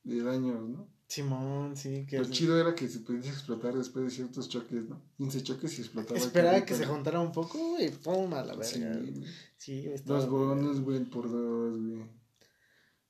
de 0.05 0.23
daños, 0.23 0.69
¿no? 0.69 0.89
Simón, 1.11 1.77
sí. 1.77 2.07
Que 2.07 2.19
Lo 2.19 2.25
chido 2.25 2.61
era 2.61 2.75
que 2.75 2.89
se 2.89 3.01
podía 3.01 3.31
explotar 3.31 3.75
después 3.75 4.05
de 4.05 4.11
ciertos 4.13 4.49
choques, 4.49 4.89
¿no? 4.89 5.03
15 5.17 5.43
choques 5.43 5.79
y 5.79 5.83
explotaba. 5.83 6.17
Esperaba 6.17 6.65
que 6.65 6.75
se 6.75 6.87
juntara 6.87 7.19
un 7.19 7.33
poco 7.33 7.59
y 7.81 7.89
pum, 7.89 8.33
a 8.33 8.45
la 8.45 8.55
verga. 8.55 8.65
Sí, 8.65 9.25
sí 9.57 9.93
Dos 10.05 10.29
bonos, 10.29 10.81
güey, 10.81 11.05
por 11.05 11.29
dos, 11.29 11.77
güey. 11.81 12.21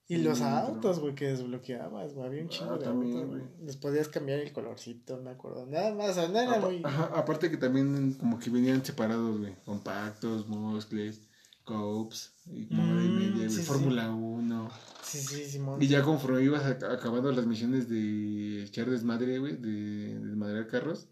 Y 0.09 0.17
los 0.17 0.41
autos, 0.41 0.99
güey, 0.99 1.15
que 1.15 1.27
desbloqueabas, 1.27 2.15
güey. 2.15 2.27
Había 2.27 2.43
un 2.43 2.49
chingo 2.49 2.73
ah, 2.73 2.79
de 2.79 2.87
autos, 2.87 3.29
güey. 3.29 3.43
Les 3.61 3.77
podías 3.77 4.09
cambiar 4.09 4.41
el 4.41 4.53
colorcito, 4.53 5.19
me 5.19 5.31
acuerdo. 5.31 5.67
Nada 5.67 5.95
más, 5.95 6.17
nada 6.17 6.57
era 6.57 6.59
muy. 6.59 6.83
aparte 6.85 7.51
que 7.51 7.59
también 7.59 8.15
como 8.15 8.39
que 8.39 8.51
venían 8.51 8.85
separados, 8.85 9.39
güey. 9.39 9.55
Compactos, 9.65 10.49
muscles, 10.49 11.21
copes, 11.65 12.33
y 12.53 12.67
como 12.67 12.95
de 12.97 13.09
mm, 13.09 13.17
media, 13.17 13.47
güey. 13.49 13.63
Fórmula 13.63 14.11
1. 14.11 14.71
Sí, 15.03 15.19
sí, 15.19 15.45
Simón. 15.45 15.83
Y 15.83 15.87
ya 15.89 16.03
conforme 16.03 16.43
ibas 16.43 16.65
acabando 16.65 17.33
las 17.33 17.47
misiones 17.47 17.89
de 17.89 18.65
echar 18.65 18.89
desmadre, 18.89 19.39
güey, 19.39 19.57
de 19.57 20.19
desmadrear 20.21 20.67
carros, 20.67 21.09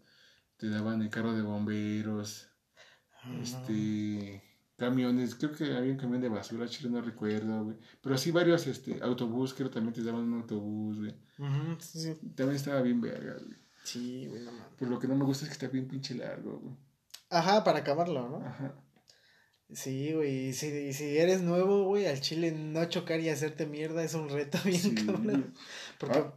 te 0.57 0.69
daban 0.69 1.01
el 1.01 1.09
carro 1.09 1.33
de 1.33 1.41
bomberos. 1.41 2.47
Este 3.41 4.43
camiones, 4.79 5.35
creo 5.35 5.51
que 5.51 5.75
había 5.75 5.91
un 5.91 5.97
camión 5.97 6.21
de 6.21 6.29
basura, 6.29 6.67
chile, 6.67 6.89
no 6.89 7.01
recuerdo, 7.01 7.65
güey. 7.65 7.77
Pero 8.01 8.17
sí 8.17 8.31
varios, 8.31 8.65
este, 8.65 8.99
autobús, 9.03 9.53
creo 9.53 9.69
también 9.69 9.93
te 9.93 10.01
daban 10.01 10.23
un 10.23 10.41
autobús, 10.41 10.97
güey. 10.97 11.15
sí, 11.79 12.15
También 12.35 12.55
estaba 12.55 12.81
bien 12.81 12.99
verga, 13.01 13.33
güey. 13.33 13.57
Sí, 13.83 14.25
güey, 14.27 14.43
no 14.43 14.51
mames. 14.51 14.67
Pero 14.77 14.89
lo 14.91 14.99
que 14.99 15.07
no 15.07 15.15
me 15.15 15.25
gusta 15.25 15.43
es 15.43 15.49
que 15.49 15.53
está 15.53 15.67
bien 15.67 15.87
pinche 15.87 16.15
largo, 16.15 16.59
güey. 16.59 16.75
Ajá, 17.29 17.63
para 17.63 17.79
acabarlo, 17.79 18.27
¿no? 18.29 18.37
Ajá. 18.37 18.73
Sí, 19.71 20.13
güey, 20.13 20.47
y 20.47 20.53
si, 20.53 20.93
si 20.93 21.17
eres 21.17 21.41
nuevo, 21.41 21.85
güey, 21.85 22.07
al 22.07 22.21
chile 22.21 22.51
no 22.51 22.85
chocar 22.85 23.19
y 23.19 23.29
hacerte 23.29 23.67
mierda 23.67 24.03
es 24.03 24.15
un 24.15 24.29
reto 24.29 24.57
bien 24.65 24.95
cabrón. 24.95 25.53
Porque... 25.99 26.17
Ah, 26.17 26.33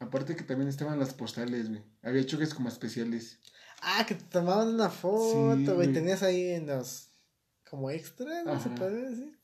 aparte 0.00 0.36
que 0.36 0.44
también 0.44 0.68
estaban 0.68 0.98
las 0.98 1.12
postales, 1.12 1.68
güey. 1.68 1.82
Había 2.02 2.24
choques 2.24 2.54
como 2.54 2.68
especiales. 2.68 3.38
Ah, 3.82 4.06
que 4.06 4.14
te 4.14 4.24
tomaban 4.24 4.68
una 4.68 4.88
foto, 4.88 5.74
güey. 5.74 5.92
Tenías 5.92 6.22
ahí 6.22 6.50
en 6.50 6.66
los 6.66 7.10
como 7.68 7.90
extra, 7.90 8.44
¿no? 8.44 8.60
Se 8.60 8.70
puede 8.70 9.10
decir. 9.10 9.38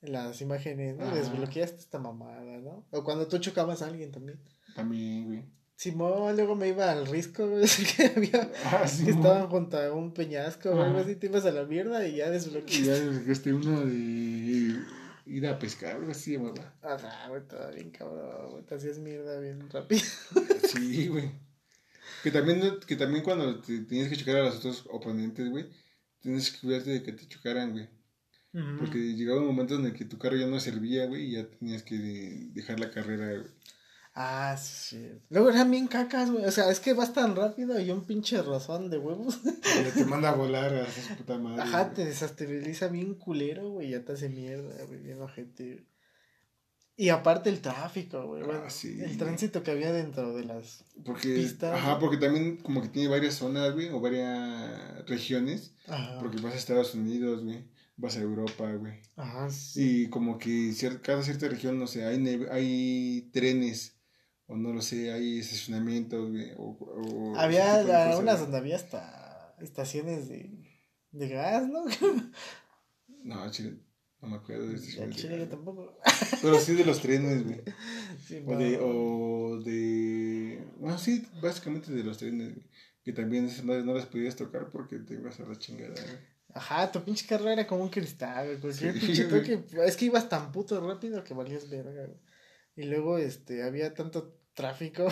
Las 0.00 0.40
imágenes, 0.40 0.96
¿no? 0.96 1.12
Desbloqueaste 1.12 1.78
esta 1.78 1.98
mamada, 1.98 2.58
¿no? 2.58 2.86
O 2.90 3.02
cuando 3.02 3.26
tú 3.26 3.38
chocabas 3.38 3.82
a 3.82 3.86
alguien 3.86 4.12
también. 4.12 4.40
También, 4.76 5.24
güey. 5.24 5.44
Simón, 5.78 6.34
luego 6.34 6.56
me 6.56 6.66
iba 6.66 6.90
al 6.90 7.06
risco, 7.06 7.48
güey, 7.48 7.64
que 7.96 8.06
había, 8.06 8.50
ah, 8.64 8.84
que 8.84 9.12
estaban 9.12 9.46
junto 9.48 9.78
a 9.78 9.92
un 9.92 10.12
peñasco 10.12 10.70
o 10.70 10.82
algo 10.82 10.98
así, 10.98 11.14
te 11.14 11.26
ibas 11.26 11.46
a 11.46 11.52
la 11.52 11.62
mierda 11.66 12.04
y 12.04 12.16
ya 12.16 12.30
desbloqueaste. 12.30 12.82
Y 12.82 12.84
ya 12.84 12.94
desbloqueaste 12.94 13.52
uno 13.54 13.86
de 13.86 14.76
ir 15.26 15.46
a 15.46 15.56
pescar, 15.56 15.94
algo 15.94 16.10
así, 16.10 16.36
mamá. 16.36 16.74
Ajá, 16.82 17.28
güey, 17.28 17.46
todo 17.46 17.70
bien 17.72 17.90
cabrón, 17.90 18.50
güey, 18.50 18.64
te 18.64 18.74
hacías 18.74 18.98
mierda 18.98 19.38
bien 19.38 19.70
rápido. 19.70 20.02
Sí, 20.68 21.06
güey. 21.06 21.30
Que 22.24 22.32
también, 22.32 22.60
que 22.84 22.96
también 22.96 23.22
cuando 23.22 23.60
te 23.60 23.78
tenías 23.82 24.08
que 24.08 24.16
chocar 24.16 24.34
a 24.34 24.42
los 24.46 24.56
otros 24.56 24.84
oponentes, 24.90 25.48
güey, 25.48 25.66
tienes 26.18 26.50
que 26.50 26.58
cuidarte 26.58 26.90
de 26.90 27.02
que 27.04 27.12
te 27.12 27.28
chocaran, 27.28 27.70
güey. 27.70 27.88
Porque 28.80 28.98
llegaba 28.98 29.38
un 29.38 29.46
momento 29.46 29.76
en 29.76 29.86
el 29.86 29.92
que 29.92 30.04
tu 30.04 30.18
carro 30.18 30.34
ya 30.34 30.48
no 30.48 30.58
servía, 30.58 31.06
güey, 31.06 31.26
y 31.26 31.32
ya 31.34 31.48
tenías 31.48 31.84
que 31.84 31.96
dejar 32.52 32.80
la 32.80 32.90
carrera, 32.90 33.28
güey. 33.28 33.46
Ah, 34.20 34.56
sí. 34.56 35.12
Luego 35.30 35.50
eran 35.50 35.70
bien 35.70 35.86
cacas, 35.86 36.28
güey. 36.28 36.44
O 36.44 36.50
sea, 36.50 36.68
es 36.72 36.80
que 36.80 36.92
vas 36.92 37.12
tan 37.12 37.36
rápido 37.36 37.78
y 37.78 37.88
un 37.92 38.04
pinche 38.04 38.42
razón 38.42 38.90
de 38.90 38.98
huevos. 38.98 39.38
te 39.94 40.04
manda 40.06 40.30
a 40.30 40.34
volar 40.34 40.74
a 40.74 40.82
esa 40.82 41.14
puta 41.14 41.38
madre. 41.38 41.62
Ajá, 41.62 41.94
te 41.94 42.04
desestabiliza 42.04 42.88
bien 42.88 43.14
culero, 43.14 43.70
güey. 43.70 43.90
Ya 43.90 44.04
te 44.04 44.14
hace 44.14 44.28
mierda, 44.28 44.74
güey. 44.86 44.98
Bien 44.98 45.22
ojete. 45.22 45.86
Y 46.96 47.10
aparte 47.10 47.48
el 47.48 47.60
tráfico, 47.60 48.26
güey. 48.26 48.42
Ah, 48.50 48.68
sí, 48.70 49.00
el 49.00 49.16
tránsito 49.18 49.62
que 49.62 49.70
había 49.70 49.92
dentro 49.92 50.34
de 50.34 50.46
las 50.46 50.84
porque, 51.04 51.36
pistas. 51.36 51.76
Ajá, 51.76 52.00
porque 52.00 52.16
también 52.16 52.56
como 52.56 52.82
que 52.82 52.88
tiene 52.88 53.08
varias 53.08 53.34
zonas, 53.34 53.72
güey, 53.72 53.88
o 53.90 54.00
varias 54.00 55.06
regiones. 55.06 55.76
Ajá. 55.86 56.18
Porque 56.18 56.40
vas 56.40 56.54
a 56.54 56.56
Estados 56.56 56.92
Unidos, 56.96 57.44
güey. 57.44 57.68
Vas 57.96 58.16
a 58.16 58.20
Europa, 58.20 58.68
güey. 58.72 58.94
Ajá. 59.14 59.48
Sí. 59.48 60.06
Y 60.06 60.08
como 60.10 60.38
que 60.38 60.74
cada 61.02 61.22
cierta 61.22 61.46
región, 61.46 61.78
no 61.78 61.86
sé, 61.86 62.04
hay, 62.04 62.44
hay 62.50 63.30
trenes. 63.32 63.97
O 64.48 64.56
no 64.56 64.72
lo 64.72 64.80
sé, 64.80 65.12
hay 65.12 65.38
estacionamientos, 65.38 66.30
güey. 66.30 66.52
O, 66.56 67.34
había 67.36 68.16
unas 68.18 68.40
donde 68.40 68.56
había 68.56 68.76
hasta 68.76 69.54
estaciones 69.60 70.26
de, 70.26 70.50
de 71.12 71.28
gas, 71.28 71.68
¿no? 71.68 71.84
no, 73.24 73.50
chile. 73.50 73.78
No 74.20 74.28
me 74.28 74.36
acuerdo 74.36 74.66
de 74.66 74.74
El 74.74 75.14
chile 75.14 75.46
tampoco. 75.46 76.00
Pero 76.42 76.58
sí 76.58 76.74
de 76.74 76.84
los 76.84 77.00
trenes, 77.00 77.44
güey. 77.44 77.60
o, 78.46 78.56
de, 78.56 78.78
o 78.80 79.60
de. 79.62 80.64
Bueno, 80.78 80.98
sí, 80.98 81.24
básicamente 81.42 81.92
de 81.92 82.02
los 82.02 82.16
trenes, 82.16 82.54
güey. 82.54 82.66
Que 83.04 83.12
también 83.12 83.44
esas 83.44 83.64
madres 83.64 83.84
no 83.84 83.94
las 83.94 84.06
podías 84.06 84.34
tocar 84.34 84.70
porque 84.70 84.98
te 84.98 85.14
ibas 85.14 85.38
a 85.40 85.44
la 85.44 85.56
chingada, 85.56 85.94
güey. 85.94 86.38
Ajá, 86.54 86.90
tu 86.90 87.04
pinche 87.04 87.26
carro 87.26 87.50
era 87.50 87.66
como 87.66 87.82
un 87.82 87.90
cristal, 87.90 88.58
güey. 88.58 88.74
pinche 88.98 89.24
toque. 89.24 89.62
Es 89.84 89.96
que 89.96 90.06
ibas 90.06 90.28
tan 90.28 90.50
puto 90.52 90.80
rápido 90.80 91.22
que 91.22 91.34
valías 91.34 91.68
verga, 91.68 92.06
güey. 92.06 92.18
Y 92.74 92.84
luego, 92.84 93.18
este, 93.18 93.62
había 93.62 93.94
tanto 93.94 94.37
tráfico. 94.58 95.08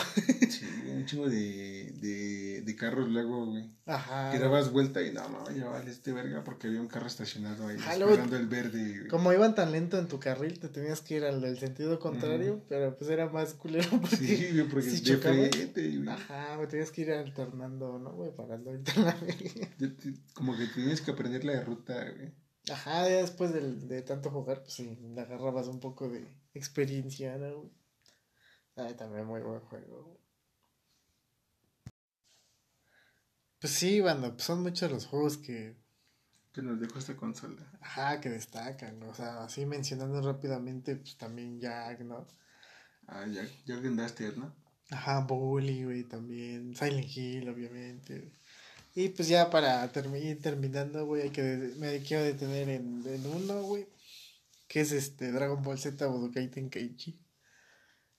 Sí, 0.50 0.66
un 0.90 1.06
chingo 1.06 1.28
de, 1.28 1.92
de, 2.00 2.62
de 2.62 2.76
carros 2.76 3.08
luego, 3.08 3.46
güey. 3.46 3.70
Ajá. 3.86 4.32
Que 4.32 4.40
dabas 4.40 4.72
vuelta 4.72 5.00
y 5.02 5.12
no, 5.12 5.28
no, 5.28 5.48
ya 5.52 5.68
vale 5.68 5.92
este 5.92 6.12
verga 6.12 6.42
porque 6.42 6.66
había 6.66 6.80
un 6.80 6.88
carro 6.88 7.06
estacionado 7.06 7.68
ahí 7.68 7.76
esperando 7.76 8.36
el 8.36 8.48
verde. 8.48 9.06
Como 9.08 9.32
iban 9.32 9.54
tan 9.54 9.70
lento 9.70 9.98
en 9.98 10.08
tu 10.08 10.18
carril, 10.18 10.58
te 10.58 10.68
tenías 10.68 11.00
que 11.00 11.16
ir 11.18 11.24
al 11.24 11.40
del 11.40 11.58
sentido 11.58 12.00
contrario, 12.00 12.64
pero 12.68 12.96
pues 12.96 13.08
era 13.08 13.28
más 13.28 13.54
culero 13.54 13.88
porque. 14.00 14.16
Sí, 14.16 14.48
güey, 14.52 14.68
porque 14.68 14.90
si 14.90 15.00
de 15.00 15.16
frente, 15.16 15.96
güey. 15.96 16.08
Ajá, 16.08 16.56
güey, 16.56 16.68
tenías 16.68 16.90
que 16.90 17.02
ir 17.02 17.12
alternando, 17.12 18.00
¿no, 18.00 18.12
güey? 18.14 18.34
Parando 18.34 18.72
Como 20.34 20.56
que 20.56 20.66
tenías 20.74 21.00
que 21.00 21.12
aprender 21.12 21.44
la 21.44 21.60
ruta, 21.60 21.94
güey. 22.16 22.32
Ajá, 22.72 23.08
ya 23.08 23.18
después 23.18 23.52
de, 23.52 23.60
de 23.60 24.02
tanto 24.02 24.30
jugar, 24.30 24.62
pues 24.62 24.74
sí, 24.74 24.98
le 25.14 25.20
agarrabas 25.20 25.68
un 25.68 25.78
poco 25.78 26.08
de 26.08 26.26
experiencia, 26.52 27.38
¿no, 27.38 27.60
güey? 27.60 27.85
Ay, 28.76 28.94
también 28.94 29.26
muy 29.26 29.40
buen 29.40 29.60
juego. 29.60 30.20
Pues 33.58 33.72
sí, 33.72 34.00
bueno, 34.00 34.32
pues 34.32 34.44
son 34.44 34.62
muchos 34.62 34.90
los 34.90 35.06
juegos 35.06 35.38
que... 35.38 35.76
Que 36.52 36.62
nos 36.62 36.78
dejó 36.80 36.98
esta 36.98 37.16
consola. 37.16 37.70
Ajá, 37.80 38.20
que 38.20 38.30
destacan, 38.30 39.02
o 39.02 39.14
sea, 39.14 39.44
así 39.44 39.66
mencionando 39.66 40.20
rápidamente, 40.22 40.96
pues 40.96 41.16
también 41.16 41.58
Jack, 41.60 42.00
¿no? 42.00 42.26
Ah, 43.06 43.26
Jack, 43.26 43.50
Jack 43.64 43.82
Duster, 43.82 44.38
¿no? 44.38 44.54
Ajá, 44.90 45.20
Bully, 45.20 45.84
güey, 45.84 46.04
también. 46.04 46.74
Silent 46.74 47.16
Hill, 47.16 47.48
obviamente. 47.48 48.32
Y 48.94 49.08
pues 49.10 49.28
ya 49.28 49.50
para 49.50 49.90
terminar 49.92 50.36
terminando, 50.38 51.04
güey, 51.04 51.22
hay 51.22 51.30
que 51.30 51.74
me 51.78 52.00
quiero 52.02 52.24
detener 52.24 52.68
en, 52.68 53.02
en 53.06 53.26
uno, 53.26 53.62
güey. 53.62 53.86
Que 54.68 54.80
es 54.80 54.92
este 54.92 55.32
Dragon 55.32 55.62
Ball 55.62 55.78
Z 55.78 56.06
Budokai 56.06 56.50
Tenkaichi. 56.50 57.25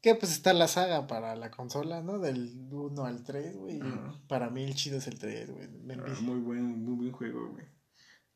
Que 0.02 0.16
pues 0.16 0.32
está 0.32 0.54
la 0.54 0.68
saga 0.68 1.08
para 1.08 1.36
la 1.36 1.50
consola, 1.52 2.02
¿no? 2.02 2.20
Del 2.20 2.68
1 2.72 3.06
al 3.06 3.24
3, 3.24 3.58
güey. 3.58 3.80
Para 4.28 4.50
mí 4.50 4.64
el 4.64 4.76
chido 4.76 4.98
es 4.98 5.08
el 5.08 5.18
3, 5.18 5.50
güey. 5.52 5.68
Ah, 6.00 6.16
muy 6.22 6.40
buen, 6.40 6.84
muy 6.84 6.96
buen 6.96 7.12
juego, 7.12 7.50
güey. 7.52 7.66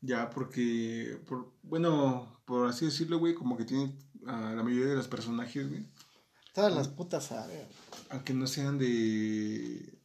Ya, 0.02 0.32
porque, 0.32 1.22
por, 1.28 1.54
bueno, 1.62 2.42
por 2.46 2.68
así 2.68 2.86
decirlo, 2.86 3.20
güey, 3.20 3.36
como 3.36 3.56
que 3.56 3.66
tiene 3.66 3.96
a 4.26 4.54
la 4.56 4.64
mayoría 4.64 4.88
de 4.88 4.96
los 4.96 5.08
personajes, 5.08 5.70
güey, 5.70 5.86
Todas 6.54 6.74
las 6.74 6.90
putas 6.90 7.26
sagas. 7.28 7.50
aunque 8.10 8.34
no 8.34 8.46
sean 8.46 8.78
de, 8.78 10.00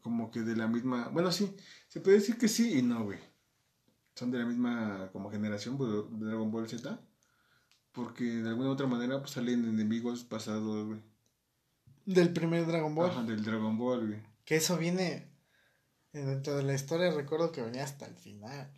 como 0.00 0.30
que 0.30 0.40
de 0.40 0.54
la 0.54 0.68
misma, 0.68 1.08
bueno, 1.08 1.32
sí, 1.32 1.56
se 1.88 2.00
puede 2.00 2.18
decir 2.18 2.38
que 2.38 2.46
sí 2.46 2.78
y 2.78 2.82
no, 2.82 3.04
güey. 3.04 3.18
Son 4.14 4.30
de 4.30 4.38
la 4.38 4.44
misma, 4.44 5.08
como 5.12 5.30
generación 5.30 5.76
pues, 5.76 5.90
de 5.90 6.26
Dragon 6.26 6.50
Ball 6.50 6.68
Z, 6.68 7.00
porque 7.98 8.24
de 8.24 8.48
alguna 8.48 8.70
u 8.70 8.72
otra 8.72 8.86
manera, 8.86 9.18
pues 9.20 9.32
salen 9.32 9.64
enemigos 9.68 10.24
pasados, 10.24 10.86
güey. 10.86 11.00
Del 12.06 12.32
primer 12.32 12.66
Dragon 12.66 12.94
Ball. 12.94 13.10
Ajá, 13.10 13.22
del 13.24 13.44
Dragon 13.44 13.76
Ball, 13.76 14.06
güey. 14.06 14.20
Que 14.44 14.56
eso 14.56 14.78
viene. 14.78 15.26
eh, 16.14 16.20
Dentro 16.20 16.56
de 16.56 16.62
la 16.62 16.74
historia 16.74 17.10
recuerdo 17.10 17.52
que 17.52 17.60
venía 17.62 17.84
hasta 17.84 18.06
el 18.06 18.14
final. 18.14 18.70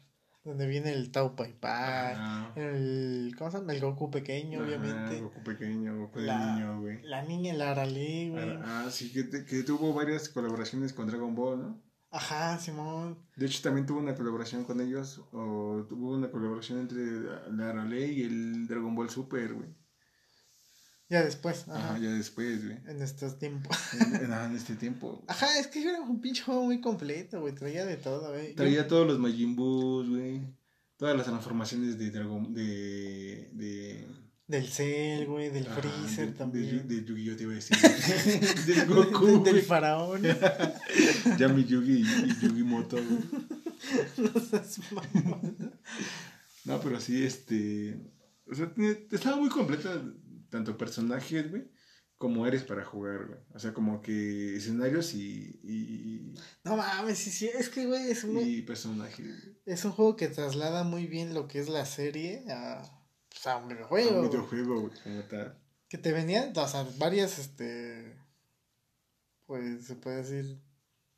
Donde 0.42 0.66
viene 0.66 0.90
el 0.92 1.12
Tao 1.12 1.36
Pai 1.36 1.52
Pai. 1.52 2.16
El. 2.56 3.34
¿Cómo 3.38 3.50
se 3.50 3.58
llama? 3.58 3.74
El 3.74 3.80
Goku 3.82 4.10
pequeño, 4.10 4.60
Ajá, 4.60 4.66
obviamente. 4.68 5.20
Goku 5.20 5.42
pequeño, 5.44 5.96
Goku 5.98 6.18
de 6.20 6.26
La- 6.26 6.54
niño, 6.54 6.80
güey. 6.80 7.02
La 7.02 7.22
niña 7.22 7.52
Lara 7.54 7.84
Lee, 7.84 8.30
güey. 8.30 8.48
Ah, 8.64 8.84
ah, 8.86 8.90
sí, 8.90 9.12
que, 9.12 9.44
que 9.44 9.62
tuvo 9.64 9.92
varias 9.92 10.28
colaboraciones 10.30 10.92
con 10.94 11.06
Dragon 11.08 11.34
Ball, 11.34 11.60
¿no? 11.60 11.82
Ajá, 12.11 12.58
Simón. 12.58 13.18
De 13.36 13.46
hecho, 13.46 13.62
también 13.62 13.86
tuvo 13.86 14.00
una 14.00 14.14
colaboración 14.16 14.64
con 14.64 14.80
ellos, 14.80 15.20
o 15.32 15.86
tuvo 15.88 16.12
una 16.16 16.30
colaboración 16.30 16.80
entre 16.80 17.04
la 17.52 17.72
Raleigh 17.72 18.12
y 18.18 18.22
el 18.22 18.66
Dragon 18.66 18.94
Ball 18.94 19.11
Super, 19.11 19.54
güey. 19.54 19.68
Ya 21.08 21.24
después. 21.24 21.68
Ajá. 21.68 21.90
Ajá, 21.90 21.98
ya 21.98 22.11
después, 22.11 22.64
güey. 22.64 22.78
En 22.86 23.02
estos 23.02 23.38
tiempos. 23.38 23.76
En, 23.94 24.32
en- 24.32 24.32
este 24.56 24.74
tiempo. 24.76 25.24
Ajá, 25.28 25.58
es 25.58 25.66
que 25.68 25.82
era 25.82 26.00
un 26.00 26.20
pinche 26.20 26.42
juego 26.42 26.64
muy 26.64 26.80
completo, 26.80 27.40
güey. 27.40 27.54
Traía 27.54 27.84
de 27.84 27.96
todo, 27.96 28.30
güey. 28.30 28.50
Yo- 28.50 28.54
Traía 28.56 28.86
todos 28.88 29.06
los 29.06 29.18
Majin 29.18 29.54
Buus, 29.56 30.08
güey. 30.08 30.40
Todas 30.96 31.16
las 31.16 31.26
transformaciones 31.26 31.98
de 31.98 32.11
Dragon... 32.11 32.52
de... 32.52 33.50
de 33.54 34.06
Del 34.51 34.66
Cell, 34.66 35.26
güey. 35.26 35.48
Del 35.51 35.66
ajá, 35.66 35.80
Freezer 35.80 36.26
de- 36.32 36.32
también. 36.32 36.88
De, 36.88 36.96
de 36.96 37.05
Yu-Gi-Oh! 37.05 37.36
te 37.36 37.42
iba 37.44 37.53
a 37.53 37.55
decir. 37.55 37.76
del 38.66 38.86
Goku, 38.86 39.44
del 39.44 39.62
faraón. 39.62 40.22
Yami 41.38 41.64
Yugi 41.64 42.03
y, 42.03 42.40
Yugi 42.42 42.62
Moto, 42.64 42.96
güey. 42.96 43.20
no 44.16 44.40
seas 44.40 44.78
mamón. 44.92 45.72
No, 46.64 46.80
pero 46.80 47.01
sí, 47.01 47.24
este. 47.24 47.96
O 48.51 48.55
sea, 48.55 48.72
estaba 49.12 49.36
muy 49.36 49.48
completa, 49.48 50.03
tanto 50.51 50.76
personajes, 50.76 51.48
güey, 51.48 51.70
como 52.16 52.44
eres 52.44 52.64
para 52.64 52.84
jugar, 52.84 53.26
güey. 53.28 53.38
O 53.55 53.59
sea, 53.61 53.72
como 53.72 54.03
que 54.03 54.57
escenarios 54.57 55.14
y. 55.14 55.61
y, 55.62 56.34
No 56.64 56.76
mames, 56.76 57.18
sí, 57.18 57.30
sí. 57.30 57.48
Es 57.57 57.68
que, 57.68 57.86
güey, 57.86 58.11
es 58.11 58.24
un, 58.24 58.36
y 58.40 58.62
personajes. 58.62 59.24
güey. 59.24 59.57
es 59.64 59.84
un 59.84 59.92
juego 59.92 60.16
que 60.16 60.26
traslada 60.26 60.82
muy 60.82 61.07
bien 61.07 61.34
lo 61.34 61.46
que 61.46 61.61
es 61.61 61.68
la 61.68 61.86
serie 61.86 62.42
a, 62.51 62.96
pues, 63.43 63.47
a 63.47 63.57
un 63.57 63.62
Un 63.64 63.68
videojuego. 63.70 64.11
güey. 64.18 64.28
videojuego, 64.28 64.80
güey, 64.80 64.93
como 65.03 65.22
tal. 65.24 65.59
Que 65.88 65.99
te 65.99 66.12
venían, 66.12 66.53
o 66.57 66.68
sea, 66.68 66.86
varias, 66.99 67.38
este. 67.38 68.16
Pues 69.47 69.86
se 69.86 69.97
puede 69.97 70.18
decir. 70.18 70.61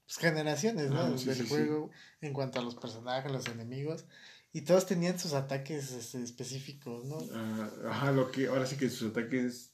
Pues, 0.06 0.18
generaciones, 0.18 0.90
¿no? 0.90 1.00
Ah, 1.00 1.12
sí, 1.16 1.26
Del 1.26 1.36
sí, 1.36 1.42
sí. 1.42 1.48
juego 1.48 1.90
en 2.20 2.32
cuanto 2.32 2.58
a 2.58 2.62
los 2.62 2.74
personajes, 2.74 3.30
los 3.32 3.46
enemigos. 3.48 4.04
Y 4.52 4.62
todos 4.62 4.86
tenían 4.86 5.18
sus 5.18 5.32
ataques 5.32 5.92
este, 5.92 6.22
específicos, 6.22 7.04
¿no? 7.06 7.18
Ah, 7.34 7.70
ajá, 7.90 8.12
lo 8.12 8.30
que. 8.30 8.46
Ahora 8.48 8.66
sí 8.66 8.76
que 8.76 8.90
sus 8.90 9.10
ataques 9.10 9.70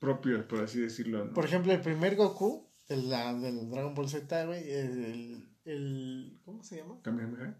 propios, 0.00 0.44
por 0.46 0.60
así 0.60 0.80
decirlo, 0.80 1.24
¿no? 1.24 1.32
Por 1.32 1.44
ejemplo, 1.44 1.72
el 1.72 1.80
primer 1.80 2.16
Goku 2.16 2.68
del, 2.88 3.08
la, 3.08 3.32
del 3.34 3.70
Dragon 3.70 3.94
Ball 3.94 4.08
Z, 4.08 4.46
güey, 4.46 4.70
el, 4.72 5.48
el. 5.64 6.40
¿Cómo 6.44 6.64
se 6.64 6.78
llama? 6.78 7.00
Kamehameha. 7.02 7.56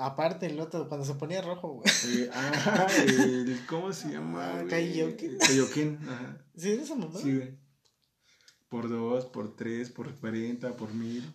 Aparte, 0.00 0.46
el 0.46 0.58
otro, 0.60 0.88
cuando 0.88 1.04
se 1.06 1.14
ponía 1.14 1.42
rojo, 1.42 1.74
güey. 1.74 1.90
Eh, 2.06 2.30
ah, 2.32 2.86
el. 3.06 3.60
¿Cómo 3.68 3.92
se 3.92 4.10
llama? 4.12 4.60
Ah? 4.60 4.64
Kaioken. 4.68 5.38
Kaioken, 5.38 5.98
ajá. 6.08 6.38
¿Sí 6.56 6.70
es 6.72 6.80
esa 6.80 6.94
mamá? 6.94 7.18
Sí, 7.20 7.36
güey. 7.36 7.58
Por 8.68 8.88
dos, 8.88 9.26
por 9.26 9.56
tres, 9.56 9.90
por 9.90 10.14
cuarenta, 10.20 10.76
por 10.76 10.94
mil. 10.94 11.34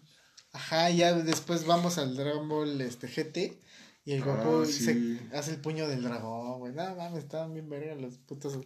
Ajá, 0.51 0.89
ya 0.89 1.13
después 1.13 1.65
vamos 1.65 1.97
al 1.97 2.15
Dragon 2.15 2.47
Ball 2.47 2.79
este, 2.81 3.07
GT. 3.07 3.61
Y 4.05 4.13
el 4.13 4.23
Goku 4.23 4.61
Ah, 4.61 4.65
se 4.65 4.93
sí. 4.93 5.19
hace 5.33 5.51
el 5.51 5.57
puño 5.61 5.87
del 5.87 6.03
dragón, 6.03 6.59
güey. 6.59 6.73
Nada 6.73 6.95
mames, 6.95 7.23
estaban 7.23 7.53
bien 7.53 7.69
verga 7.69 7.95
los 7.95 8.17
putos. 8.19 8.59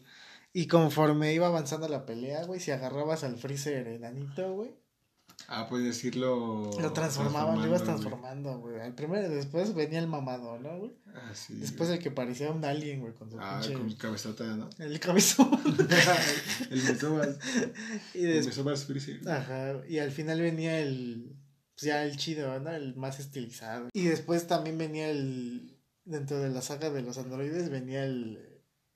Y 0.54 0.68
conforme 0.68 1.34
iba 1.34 1.48
avanzando 1.48 1.88
la 1.88 2.06
pelea, 2.06 2.44
güey, 2.46 2.60
si 2.60 2.72
agarrabas 2.72 3.24
al 3.24 3.38
Freezer 3.38 3.88
enanito, 3.88 4.54
güey, 4.54 4.72
Ah, 5.52 5.68
puedes 5.68 5.88
decirlo. 5.88 6.70
lo 6.80 6.94
transformaban, 6.94 7.60
lo 7.60 7.66
ibas 7.68 7.84
transformando, 7.84 8.60
güey. 8.60 8.80
Al 8.80 8.94
primero, 8.94 9.28
después 9.30 9.74
venía 9.74 9.98
el 9.98 10.08
mamado, 10.08 10.60
¿no, 10.60 10.78
güey? 10.78 10.92
Ah, 11.16 11.32
sí. 11.34 11.56
Después 11.56 11.90
güey. 11.90 11.98
el 11.98 12.04
que 12.04 12.12
parecía 12.12 12.52
un 12.52 12.64
alien, 12.64 13.02
güey, 13.02 13.14
con 13.16 13.32
su 13.32 13.38
Ah, 13.40 13.60
pinche. 13.60 13.74
con 13.78 13.92
cabezota, 13.96 14.44
¿no? 14.56 14.70
El 14.78 15.00
cabezón. 15.00 15.50
el 16.70 16.84
Mesobas. 16.84 17.38
y 18.14 18.26
El. 18.26 18.46
Mesobas. 18.46 18.88
Ajá, 19.28 19.82
y 19.88 19.98
al 20.00 20.12
final 20.12 20.40
venía 20.40 20.80
el. 20.80 21.36
Pues 21.76 21.84
ya 21.88 22.04
el 22.04 22.16
chido, 22.18 22.60
¿no? 22.60 22.72
El 22.72 22.96
más 22.96 23.20
estilizado. 23.20 23.90
Y 23.94 24.04
después 24.06 24.46
también 24.48 24.78
venía 24.78 25.10
el. 25.10 25.76
Dentro 26.06 26.40
de 26.40 26.50
la 26.50 26.62
saga 26.62 26.90
de 26.90 27.02
los 27.02 27.18
androides 27.18 27.70
venía 27.70 28.04
el. 28.06 28.46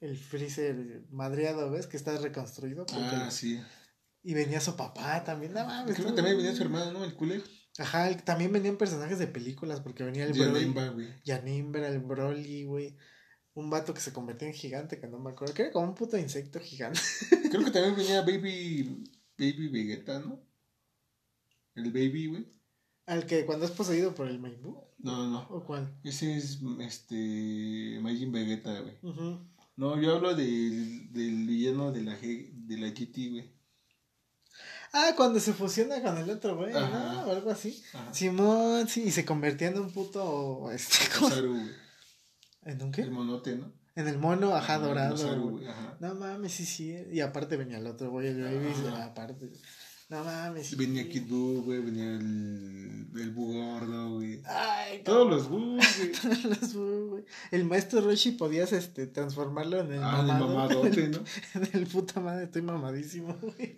El 0.01 0.17
Freezer 0.17 1.05
madreado, 1.11 1.71
¿ves? 1.71 1.87
Que 1.87 1.95
está 1.95 2.17
reconstruido. 2.17 2.85
Ah, 2.91 3.29
sí. 3.31 3.59
Y 4.23 4.33
venía 4.33 4.61
su 4.61 4.75
papá 4.75 5.23
también. 5.23 5.53
No 5.53 5.65
mames. 5.65 5.95
Creo 5.95 6.07
que 6.07 6.13
también 6.13 6.37
venía 6.37 6.55
su 6.55 6.63
hermano, 6.63 6.91
¿no? 6.93 7.03
El 7.03 7.15
Cooler. 7.15 7.43
Ajá, 7.77 8.07
el- 8.09 8.23
también 8.23 8.51
venían 8.53 8.77
personajes 8.77 9.19
de 9.19 9.27
películas 9.27 9.81
porque 9.81 10.03
venía 10.03 10.25
el 10.25 10.33
Broly. 10.33 10.73
Yanimber, 11.25 11.83
el 11.83 11.99
Broly, 11.99 12.63
güey. 12.63 12.95
Un 13.55 13.69
vato 13.69 13.93
que 13.93 13.99
se 14.01 14.13
convirtió 14.13 14.47
en 14.47 14.53
gigante, 14.53 14.99
que 14.99 15.07
no 15.07 15.19
me 15.19 15.31
acuerdo. 15.31 15.53
Que 15.53 15.63
era 15.63 15.71
como 15.71 15.87
un 15.89 15.95
puto 15.95 16.17
insecto 16.17 16.59
gigante. 16.59 16.99
Creo 17.51 17.63
que 17.65 17.71
también 17.71 17.95
venía 17.95 18.21
Baby. 18.21 19.03
Baby 19.37 19.67
Vegeta, 19.69 20.19
¿no? 20.19 20.39
El 21.75 21.91
Baby, 21.91 22.27
güey. 22.27 22.47
Al 23.05 23.25
que 23.25 23.45
cuando 23.45 23.65
es 23.65 23.71
poseído 23.71 24.15
por 24.15 24.27
el 24.27 24.39
Maibu. 24.39 24.85
No, 24.99 25.17
no, 25.17 25.29
no. 25.29 25.39
¿O 25.49 25.65
cuál? 25.65 25.99
Ese 26.03 26.37
es 26.37 26.59
este. 26.79 27.99
Majin 28.01 28.31
Vegeta, 28.31 28.79
güey. 28.79 28.95
Ujú. 29.01 29.39
No, 29.75 29.99
yo 29.99 30.15
hablo 30.15 30.35
del, 30.35 31.11
del 31.11 31.47
villano 31.47 31.91
de 31.91 32.03
la, 32.03 32.17
G, 32.19 32.51
de 32.53 32.77
la 32.77 32.87
GT, 32.89 33.29
güey. 33.31 33.52
Ah, 34.93 35.13
cuando 35.17 35.39
se 35.39 35.53
fusiona 35.53 36.01
con 36.03 36.17
el 36.17 36.29
otro, 36.29 36.55
güey. 36.55 36.71
¿no? 36.71 37.23
O 37.25 37.31
algo 37.31 37.49
así. 37.49 37.83
Ajá. 37.93 38.13
Simón, 38.13 38.87
sí, 38.87 39.03
y 39.03 39.11
se 39.11 39.25
convertía 39.25 39.69
en 39.69 39.79
un 39.79 39.91
puto. 39.91 40.71
Este. 40.71 40.97
¿En 42.65 42.81
un 42.81 42.91
qué? 42.91 43.01
El 43.01 43.11
monote, 43.11 43.55
¿no? 43.55 43.73
En 43.95 44.07
el 44.07 44.17
mono, 44.17 44.55
ajá, 44.55 44.75
el 44.75 44.81
dorado. 44.83 45.15
Osaru, 45.15 45.41
güey. 45.41 45.53
güey. 45.55 45.67
Ajá. 45.67 45.97
No 45.99 46.15
mames, 46.15 46.51
sí, 46.53 46.65
sí. 46.65 46.95
Y 47.11 47.19
aparte 47.19 47.57
venía 47.57 47.77
el 47.77 47.87
otro, 47.87 48.09
güey, 48.11 48.27
el 48.27 48.41
baby. 48.41 48.73
Aparte. 49.01 49.51
No 50.09 50.23
mames. 50.23 50.67
sí. 50.67 50.75
Venía 50.75 51.07
Kid 51.09 51.27
Buu, 51.27 51.63
güey, 51.63 51.79
venía 51.81 52.05
el, 52.05 53.07
el 53.15 53.31
Buu 53.31 53.53
gordo, 53.53 54.15
güey. 54.15 54.41
Ay, 54.45 55.01
Todos 55.03 55.29
los 55.29 55.49
Buu, 55.49 55.75
güey. 55.77 56.11
Todos 56.21 56.43
los 56.45 56.73
bu, 56.73 57.07
güey. 57.11 57.25
El 57.51 57.65
maestro 57.65 58.01
Roshi 58.01 58.31
podías 58.31 58.73
este, 58.73 59.07
transformarlo 59.07 59.79
en 59.81 59.93
el 59.93 60.03
Ah, 60.03 60.19
el 60.21 60.27
mamado. 60.27 60.47
mamadote, 60.53 61.07
¿no? 61.09 61.19
En 61.55 61.69
el 61.73 61.87
puta 61.87 62.19
madre, 62.19 62.45
estoy 62.45 62.61
mamadísimo, 62.61 63.35
güey. 63.41 63.77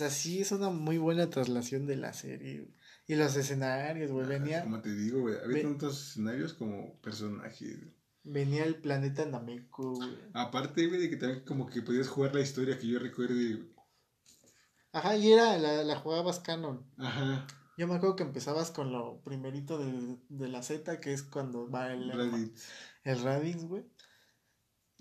O 0.00 0.02
sea, 0.02 0.08
sí, 0.10 0.40
es 0.40 0.50
una 0.50 0.70
muy 0.70 0.96
buena 0.96 1.28
traslación 1.28 1.84
de 1.86 1.96
la 1.96 2.14
serie. 2.14 2.66
Y 3.06 3.16
los 3.16 3.36
escenarios, 3.36 4.10
güey. 4.10 4.26
Venía, 4.26 4.62
Como 4.62 4.80
te 4.80 4.94
digo, 4.94 5.20
güey, 5.20 5.34
había 5.44 5.56
Ve- 5.56 5.62
tantos 5.62 6.08
escenarios 6.12 6.54
como 6.54 6.98
personajes. 7.02 7.80
venía 8.22 8.64
el 8.64 8.76
planeta 8.76 9.26
Nameku, 9.26 9.96
güey. 9.96 10.16
Aparte, 10.32 10.86
güey, 10.86 11.02
de 11.02 11.10
que 11.10 11.16
también 11.18 11.44
como 11.44 11.66
que 11.66 11.82
podías 11.82 12.08
jugar 12.08 12.34
la 12.34 12.40
historia 12.40 12.78
que 12.78 12.86
yo 12.86 12.98
recuerde. 12.98 13.34
güey. 13.56 13.68
Ajá, 14.92 15.16
y 15.18 15.32
era, 15.32 15.58
la, 15.58 15.84
la 15.84 15.96
jugabas 15.96 16.40
canon. 16.40 16.82
Ajá, 16.96 17.46
Yo 17.76 17.86
me 17.86 17.96
acuerdo 17.96 18.16
que 18.16 18.22
empezabas 18.22 18.70
con 18.70 18.90
lo 18.92 19.20
primerito 19.22 19.76
de, 19.78 20.16
de 20.30 20.48
la 20.48 20.62
Z, 20.62 20.98
que 21.00 21.12
es 21.12 21.22
cuando 21.24 21.70
va 21.70 21.92
el, 21.92 22.10
Reddit. 22.10 22.56
el 23.04 23.20
Radix, 23.22 23.64
güey. 23.64 23.84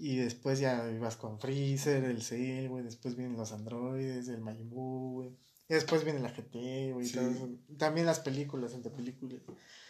Y 0.01 0.15
después 0.15 0.59
ya 0.59 0.89
ibas 0.91 1.17
con 1.17 1.39
Freezer, 1.39 2.03
el 2.05 2.21
Cell, 2.21 2.69
güey. 2.69 2.83
Después 2.85 3.15
vienen 3.17 3.35
los 3.37 3.51
androides, 3.51 4.27
el 4.29 4.39
Majin 4.39 4.69
güey. 4.69 5.29
Y 5.67 5.73
después 5.73 6.03
viene 6.05 6.19
la 6.21 6.31
GT, 6.31 6.93
güey. 6.93 7.05
y 7.05 7.09
Sí. 7.09 7.15
todo 7.15 7.29
eso. 7.29 7.49
También 7.77 8.05
las 8.05 8.19
películas, 8.21 8.73
entre 8.73 8.91
películas. 8.91 9.41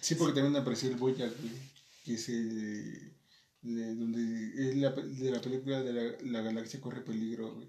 Sí, 0.02 0.16
porque 0.16 0.34
también 0.42 0.56
apareció 0.62 0.90
el 0.90 0.96
Boyac, 0.98 1.32
güey, 1.40 1.54
que 2.04 2.14
es 2.16 2.28
el... 2.30 3.14
de- 3.62 3.96
donde 3.96 4.70
es 4.70 4.76
la, 4.78 4.92
de 4.92 5.32
la 5.32 5.42
película 5.42 5.84
de 5.84 5.94
la, 5.94 6.18
la 6.24 6.42
galaxia 6.42 6.80
corre 6.82 7.02
peligro, 7.02 7.54
güey. 7.56 7.68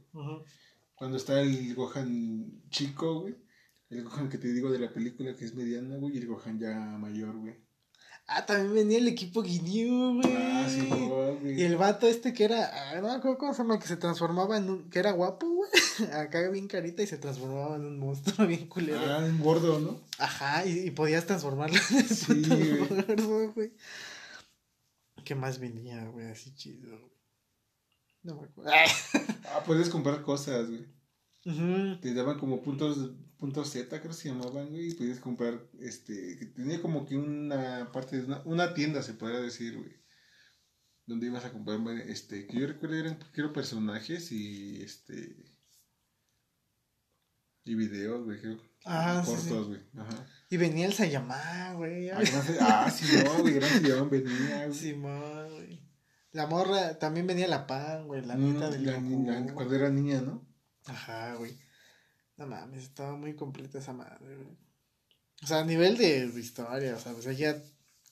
Cuando 0.95 1.17
está 1.17 1.41
el 1.41 1.75
Gohan 1.75 2.63
chico, 2.71 3.21
güey. 3.23 3.35
El 3.91 4.05
Gohan 4.05 4.29
que 4.29 4.39
te 4.39 4.53
digo 4.53 4.71
de 4.71 4.79
la 4.79 4.93
película 4.93 5.35
que 5.37 5.45
es 5.45 5.55
mediano, 5.55 5.99
güey. 5.99 6.15
Y 6.15 6.19
el 6.19 6.27
Gohan 6.29 6.59
ya 6.61 6.75
mayor, 6.99 7.37
güey. 7.37 7.55
Ah, 8.33 8.47
también 8.47 8.73
venía 8.73 8.99
el 8.99 9.09
equipo 9.09 9.43
Guineo, 9.43 10.15
güey. 10.15 10.37
Ah, 10.37 10.69
sí, 10.71 10.87
güey. 10.89 11.61
Y 11.61 11.65
el 11.65 11.77
vato 11.77 12.07
este 12.07 12.33
que 12.33 12.45
era, 12.45 12.71
ah, 12.73 12.95
no 13.01 13.09
me 13.09 13.15
acuerdo 13.15 13.39
cómo 13.39 13.53
se 13.53 13.59
llama, 13.63 13.81
que 13.81 13.89
se 13.89 13.97
transformaba 13.97 14.57
en 14.57 14.71
un, 14.71 14.89
que 14.89 15.01
era 15.01 15.11
guapo, 15.11 15.49
güey. 15.49 15.71
Acá 16.13 16.49
bien 16.49 16.69
carita 16.69 17.03
y 17.03 17.09
se 17.09 17.19
transformaba 17.19 17.75
en 17.75 17.87
un 17.87 17.99
monstruo 17.99 18.47
bien 18.47 18.69
culero. 18.69 19.01
Ah, 19.01 19.27
en 19.27 19.41
gordo, 19.41 19.81
¿no? 19.81 20.01
Ajá, 20.19 20.65
y, 20.65 20.79
y 20.87 20.91
podías 20.93 21.27
transformarlo 21.27 21.77
en 21.91 22.09
Sí, 22.09 22.79
gordo, 22.89 23.53
güey. 23.53 23.73
¿Qué 25.25 25.35
más 25.35 25.59
venía, 25.59 26.05
güey? 26.05 26.27
Así 26.27 26.55
chido. 26.55 26.89
güey? 26.99 27.13
No 28.23 28.37
me 28.37 28.47
acuerdo. 28.47 28.71
Ah, 29.53 29.65
podías 29.65 29.89
comprar 29.89 30.23
cosas, 30.23 30.69
güey. 30.69 30.87
Ujú. 31.51 32.01
Te 32.01 32.15
daban 32.15 32.39
como 32.39 32.63
puntos, 32.63 33.13
puntos 33.39 33.71
Z, 33.71 33.89
creo 33.89 34.11
que 34.11 34.17
se 34.17 34.29
llamaban, 34.29 34.69
güey, 34.71 34.89
y 34.91 34.95
podías 34.95 35.21
comprar, 35.21 35.61
este, 35.81 36.37
que 36.39 36.47
tenía 36.47 36.81
como 36.83 37.07
que 37.07 37.17
una 37.17 37.91
parte 37.93 38.19
de 38.19 38.25
una, 38.27 38.43
una 38.45 38.75
tienda, 38.75 39.03
se 39.03 39.15
podría 39.15 39.41
decir, 39.41 39.77
güey, 39.79 39.93
donde 41.07 41.27
ibas 41.27 41.45
a 41.45 41.53
comprar, 41.53 41.81
este, 42.07 42.47
que 42.47 42.61
yo 42.61 42.67
recuerdo 42.67 42.97
eran, 42.97 43.19
creo, 43.33 43.53
personajes 43.53 44.31
y, 44.33 44.83
este, 44.83 45.37
y 47.65 47.75
videos, 47.75 48.25
güey, 48.25 48.41
creo, 48.41 48.59
Ah, 48.87 49.23
sí, 49.25 49.31
cortos, 49.33 49.69
güey, 49.69 49.81
ajá. 49.99 50.27
Y 50.49 50.57
venía 50.57 50.87
el 50.87 50.95
Sayamán, 50.95 51.77
güey. 51.77 52.09
Ah, 52.11 52.21
ah, 52.63 52.91
sí, 52.91 53.05
no, 53.25 53.43
güey, 53.43 53.55
gran 53.55 53.69
Sayamán 53.71 54.09
venía, 54.11 54.67
güey. 54.67 54.79
Simón, 54.79 55.51
güey. 55.55 55.83
La 56.33 56.47
morra, 56.47 56.99
también 56.99 57.27
venía 57.27 57.47
la 57.47 57.67
pan, 57.67 58.07
güey, 58.07 58.25
la 58.25 58.37
Mm, 58.37 58.53
neta 58.55 58.71
del 58.71 58.85
la 58.87 58.99
güey. 59.01 59.55
cuando 59.55 59.75
era 59.75 59.91
niña, 59.91 60.21
¿no? 60.23 60.49
Ajá, 60.91 61.35
güey. 61.37 61.57
No 62.37 62.47
mames, 62.47 62.85
estaba 62.85 63.17
muy 63.17 63.35
completa 63.35 63.79
esa 63.79 63.93
madre, 63.93 64.37
güey. 64.37 64.57
O 65.43 65.47
sea, 65.47 65.61
a 65.61 65.65
nivel 65.65 65.97
de 65.97 66.27
historia, 66.39 66.95
o 66.97 67.01
sea, 67.01 67.15
sea, 67.23 67.33
ya... 67.33 67.63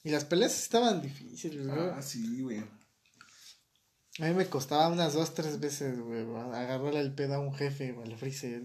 Y 0.04 0.10
las 0.10 0.24
peleas 0.24 0.58
estaban 0.62 1.02
difíciles, 1.02 1.66
güey. 1.66 1.78
Ah, 1.78 2.00
sí, 2.02 2.40
güey. 2.42 2.58
A 4.20 4.24
mí 4.26 4.34
me 4.34 4.46
costaba 4.46 4.88
unas 4.88 5.12
dos, 5.14 5.34
tres 5.34 5.60
veces, 5.60 5.98
güey, 6.00 6.22
agarrarle 6.52 7.00
el 7.00 7.14
pedo 7.14 7.34
a 7.34 7.40
un 7.40 7.54
jefe, 7.54 7.92
güey, 7.92 8.10
al 8.10 8.18
Freezer. 8.18 8.62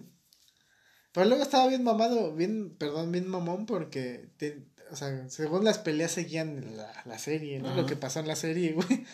Pero 1.12 1.28
luego 1.28 1.44
estaba 1.44 1.68
bien 1.68 1.84
mamado, 1.84 2.34
bien, 2.36 2.76
perdón, 2.78 3.12
bien 3.12 3.28
mamón, 3.28 3.66
porque, 3.66 4.32
te- 4.38 4.66
o 4.92 4.96
sea, 4.96 5.30
según 5.30 5.64
las 5.64 5.78
peleas 5.80 6.12
seguían 6.12 6.76
la, 6.78 6.92
la 7.06 7.20
serie, 7.20 7.60
¿no? 7.60 7.76
Lo 7.76 7.86
que 7.86 7.96
pasó 7.96 8.20
en 8.20 8.28
la 8.28 8.36
serie, 8.36 8.74
güey. 8.74 9.06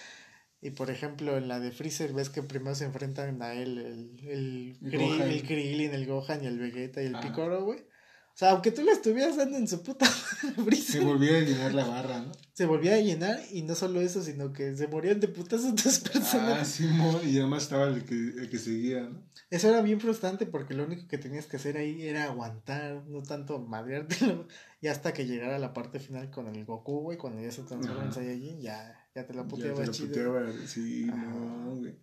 Y 0.61 0.71
por 0.71 0.89
ejemplo, 0.89 1.37
en 1.37 1.47
la 1.47 1.59
de 1.59 1.71
Freezer, 1.71 2.11
ves 2.13 2.29
que 2.29 2.43
primero 2.43 2.75
se 2.75 2.85
enfrentan 2.85 3.41
a 3.41 3.53
él, 3.53 3.77
el, 3.77 4.77
el, 4.81 4.97
Gohan. 4.99 5.21
el 5.29 5.43
Krillin, 5.43 5.93
el 5.93 6.05
Gohan 6.05 6.43
y 6.43 6.47
el 6.47 6.59
Vegeta 6.59 7.01
y 7.01 7.05
el 7.07 7.15
Ajá. 7.15 7.27
Piccolo, 7.27 7.63
güey. 7.63 7.79
O 7.79 8.37
sea, 8.39 8.51
aunque 8.51 8.71
tú 8.71 8.83
le 8.83 8.91
estuvieras 8.93 9.35
dando 9.35 9.57
en 9.57 9.67
su 9.67 9.83
puta 9.83 10.05
Se 10.41 10.51
Freezer, 10.53 11.03
volvía 11.03 11.37
a 11.37 11.41
llenar 11.41 11.73
la 11.73 11.85
barra, 11.85 12.21
¿no? 12.21 12.31
se 12.53 12.65
volvía 12.65 12.95
a 12.95 12.99
llenar 12.99 13.37
y 13.51 13.63
no 13.63 13.75
solo 13.75 13.99
eso, 14.01 14.21
sino 14.21 14.51
que 14.53 14.75
se 14.77 14.87
morían 14.87 15.19
de 15.19 15.27
putas 15.29 15.63
otras 15.71 16.01
Ah, 16.05 16.09
personas. 16.13 16.67
sí, 16.67 16.85
mo, 16.87 17.19
y 17.23 17.37
además 17.37 17.63
estaba 17.63 17.87
el 17.87 18.03
que, 18.05 18.15
el 18.15 18.49
que 18.49 18.57
seguía, 18.57 19.01
¿no? 19.03 19.23
Eso 19.49 19.69
era 19.69 19.81
bien 19.81 19.99
frustrante 19.99 20.45
porque 20.45 20.73
lo 20.73 20.85
único 20.85 21.07
que 21.07 21.17
tenías 21.17 21.47
que 21.47 21.57
hacer 21.57 21.75
ahí 21.77 22.05
era 22.05 22.25
aguantar, 22.25 23.03
no 23.07 23.23
tanto 23.23 23.59
madreártelo. 23.59 24.45
Y 24.81 24.87
hasta 24.87 25.13
que 25.13 25.25
llegara 25.25 25.59
la 25.59 25.73
parte 25.73 25.99
final 25.99 26.31
con 26.31 26.47
el 26.47 26.63
Goku, 26.63 27.01
güey, 27.01 27.17
cuando 27.17 27.41
ya 27.41 27.51
se 27.51 27.63
transforma 27.63 28.05
en. 28.05 28.13
Saiyajin, 28.13 28.61
ya, 28.61 28.98
ya 29.15 29.25
te 29.25 29.33
la 29.33 29.41
Ya 29.43 29.47
puteaba 29.47 29.79
te 29.81 29.85
lo 29.87 29.91
chido. 29.91 30.07
puteaba, 30.09 30.53
sí, 30.67 31.07
Ajá. 31.11 31.17
no, 31.25 31.75
güey. 31.75 31.95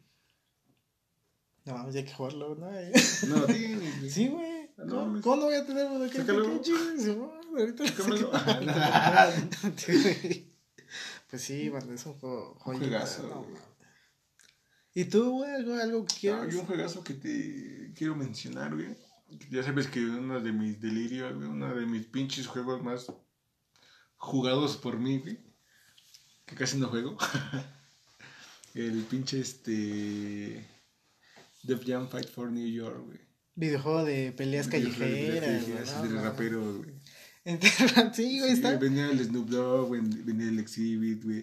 No 1.65 1.75
mames, 1.75 1.95
ya 1.95 2.01
hay 2.01 2.07
que 2.07 2.15
jugarlo, 2.15 2.55
¿no? 2.55 2.71
No 2.71 2.71
güey. 3.47 4.11
sí, 4.11 4.29
güey. 4.29 4.71
No, 4.77 4.87
¿Cómo, 4.87 5.07
mames. 5.07 5.23
¿Cómo 5.23 5.37
no 5.37 5.43
voy 5.47 5.55
a 5.55 5.67
tener 5.67 5.87
uno 5.91 6.11
que 6.11 6.19
ahorita 6.19 6.33
lo. 6.33 6.63
Sí. 9.77 10.53
Pues 11.29 11.43
sí, 11.43 11.71
man, 11.71 11.93
es 11.93 12.07
un 12.07 12.15
juego 12.15 12.53
Un 12.53 12.59
joyita, 12.61 12.85
juegazo, 12.87 13.23
no 13.29 13.43
güey. 13.43 13.63
¿Y 14.95 15.05
tú, 15.07 15.31
güey, 15.39 15.51
algo, 15.51 15.75
algo 15.75 16.07
que 16.07 16.15
quieras? 16.21 16.53
y 16.55 16.57
un 16.57 16.67
juegazo 16.67 17.03
que 17.05 17.15
te 17.15 17.93
quiero 17.95 18.15
mencionar, 18.15 18.75
güey. 18.75 18.97
Ya 19.51 19.63
sabes 19.63 19.89
que 19.89 20.05
uno 20.05 20.41
de 20.41 20.53
mis 20.53 20.81
delirios, 20.81 21.35
güey, 21.35 21.49
uno 21.49 21.75
de 21.75 21.85
mis 21.87 22.07
pinches 22.07 22.47
juegos 22.47 22.83
más 22.83 23.13
jugados 24.17 24.77
por 24.77 24.99
mí, 24.99 25.19
güey. 25.19 25.39
Que 26.47 26.55
casi 26.55 26.79
no 26.79 26.89
juego. 26.89 27.17
El 28.75 29.03
pinche 29.05 29.41
este. 29.41 30.65
Def 31.63 31.85
Jam 31.87 32.09
Fight 32.09 32.29
for 32.29 32.51
New 32.51 32.67
York, 32.69 33.03
güey. 33.07 33.19
Videojuego 33.55 34.05
de 34.05 34.33
peleas 34.33 34.69
callejeras, 34.69 35.67
de 35.67 36.09
mames. 36.09 36.23
raperos, 36.23 36.77
güey. 36.79 36.91
Sí, 38.13 38.39
güey, 38.41 38.51
Sí, 38.51 38.57
está. 38.57 38.77
venía 38.77 39.09
el 39.11 39.25
Snoop 39.25 39.49
Dogg, 39.49 39.93
ven- 39.93 40.27
venía 40.27 40.49
el 40.49 40.59
Exhibit, 40.59 41.25
güey. 41.25 41.43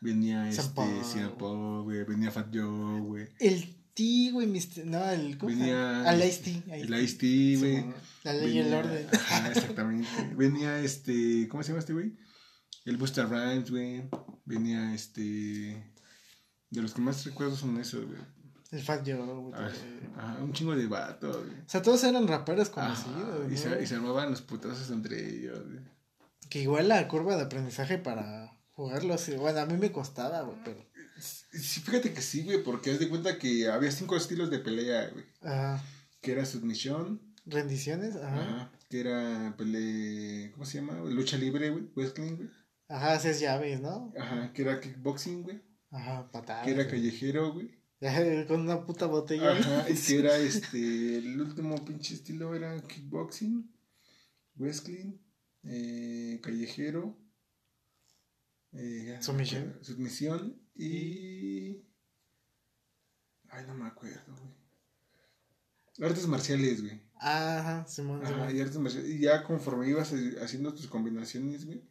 Venía 0.00 0.50
Sean 0.52 0.66
este, 1.00 1.28
Paul, 1.38 1.82
güey. 1.84 2.04
Venía 2.04 2.30
Fat 2.30 2.48
Joe, 2.52 3.00
güey. 3.00 3.28
El 3.38 3.76
T, 3.94 4.30
güey, 4.32 4.46
Mr. 4.46 4.86
No, 4.86 5.08
el. 5.10 5.36
¿Cómo 5.38 5.54
Venía? 5.54 6.08
Al 6.08 6.24
Ice-T. 6.26 6.62
El 6.72 6.94
Ice-T, 7.02 7.56
güey. 7.58 7.84
La 8.24 8.32
ley 8.32 8.56
y 8.56 8.58
el 8.60 8.72
orden. 8.72 9.06
Ajá, 9.12 9.48
exactamente. 9.50 10.08
Venía 10.34 10.80
este. 10.80 11.46
¿Cómo 11.48 11.62
se 11.62 11.68
llama 11.68 11.80
este 11.80 11.92
güey? 11.92 12.12
El 12.84 12.96
Busta 12.96 13.24
Rhymes, 13.26 13.70
güey. 13.70 14.02
Venía 14.44 14.94
este. 14.94 15.92
De 16.70 16.80
los 16.82 16.94
que 16.94 17.00
más 17.00 17.24
recuerdo 17.24 17.56
son 17.56 17.78
esos, 17.78 18.06
güey. 18.06 18.18
El 18.70 18.82
Fat 18.82 19.06
Joe, 19.06 19.16
güey. 19.16 19.52
Ah, 19.54 19.70
también. 19.70 20.12
Ajá, 20.16 20.38
un 20.42 20.52
chingo 20.52 20.74
de 20.74 20.86
vatos, 20.86 21.36
güey. 21.36 21.60
O 21.60 21.68
sea, 21.68 21.82
todos 21.82 22.02
eran 22.04 22.26
raperos 22.26 22.70
conocidos. 22.70 23.52
y, 23.52 23.56
se, 23.56 23.68
¿no? 23.68 23.80
y 23.80 23.86
se 23.86 23.94
armaban 23.96 24.30
los 24.30 24.40
putazos 24.42 24.90
entre 24.90 25.28
ellos, 25.28 25.62
güey. 25.64 25.80
Que 26.48 26.62
igual 26.62 26.88
la 26.88 27.06
curva 27.08 27.36
de 27.36 27.42
aprendizaje 27.42 27.98
para 27.98 28.58
jugarlo 28.72 29.14
así. 29.14 29.34
Bueno, 29.34 29.60
a 29.60 29.66
mí 29.66 29.76
me 29.76 29.92
costaba, 29.92 30.40
güey, 30.42 30.56
pero. 30.64 30.84
Sí, 31.20 31.80
fíjate 31.80 32.12
que 32.12 32.22
sí, 32.22 32.44
güey, 32.44 32.62
porque 32.64 32.90
haz 32.90 32.98
de 32.98 33.08
cuenta 33.08 33.38
que 33.38 33.68
había 33.68 33.92
cinco 33.92 34.16
estilos 34.16 34.50
de 34.50 34.58
pelea, 34.58 35.08
güey. 35.10 35.24
Ajá. 35.42 35.82
Que 36.20 36.32
era 36.32 36.46
submisión, 36.46 37.20
Rendiciones, 37.44 38.16
ajá. 38.16 38.40
ajá, 38.40 38.72
que 38.88 39.00
era 39.00 39.54
pele... 39.56 40.52
¿Cómo 40.52 40.64
se 40.64 40.78
llama? 40.78 40.94
güey? 41.00 41.12
Lucha 41.12 41.36
libre, 41.36 41.70
güey, 41.70 41.88
wrestling, 41.96 42.36
güey. 42.36 42.50
Ajá, 42.92 43.14
haces 43.14 43.40
llaves, 43.40 43.80
¿no? 43.80 44.12
Ajá, 44.18 44.52
que 44.52 44.60
era 44.62 44.78
kickboxing, 44.78 45.42
güey. 45.42 45.62
Ajá, 45.90 46.30
patadas. 46.30 46.66
Que 46.66 46.72
era 46.72 46.86
callejero, 46.86 47.54
güey. 47.54 47.70
Con 48.48 48.60
una 48.60 48.84
puta 48.84 49.06
botella. 49.06 49.52
Ajá, 49.52 49.88
y 49.88 49.94
que 49.94 50.18
era 50.18 50.36
este, 50.38 51.16
el 51.16 51.40
último 51.40 51.82
pinche 51.86 52.14
estilo 52.14 52.54
era 52.54 52.78
kickboxing, 52.82 53.66
wrestling, 54.56 55.14
eh, 55.64 56.38
callejero, 56.42 57.16
eh, 58.72 59.16
Sumisión. 59.20 59.78
sumisión 59.80 60.60
y... 60.74 61.82
Ay, 63.48 63.64
no 63.66 63.74
me 63.74 63.86
acuerdo, 63.86 64.34
güey. 64.38 66.10
Artes 66.10 66.26
marciales, 66.26 66.82
güey. 66.82 67.00
Ajá, 67.16 67.86
Simón, 67.86 68.24
Ajá, 68.26 68.52
y 68.52 68.60
artes 68.60 68.78
marciales. 68.78 69.10
Y 69.10 69.20
ya 69.20 69.44
conforme 69.44 69.88
ibas 69.88 70.12
eh, 70.12 70.36
haciendo 70.42 70.74
tus 70.74 70.88
combinaciones, 70.88 71.64
güey, 71.64 71.82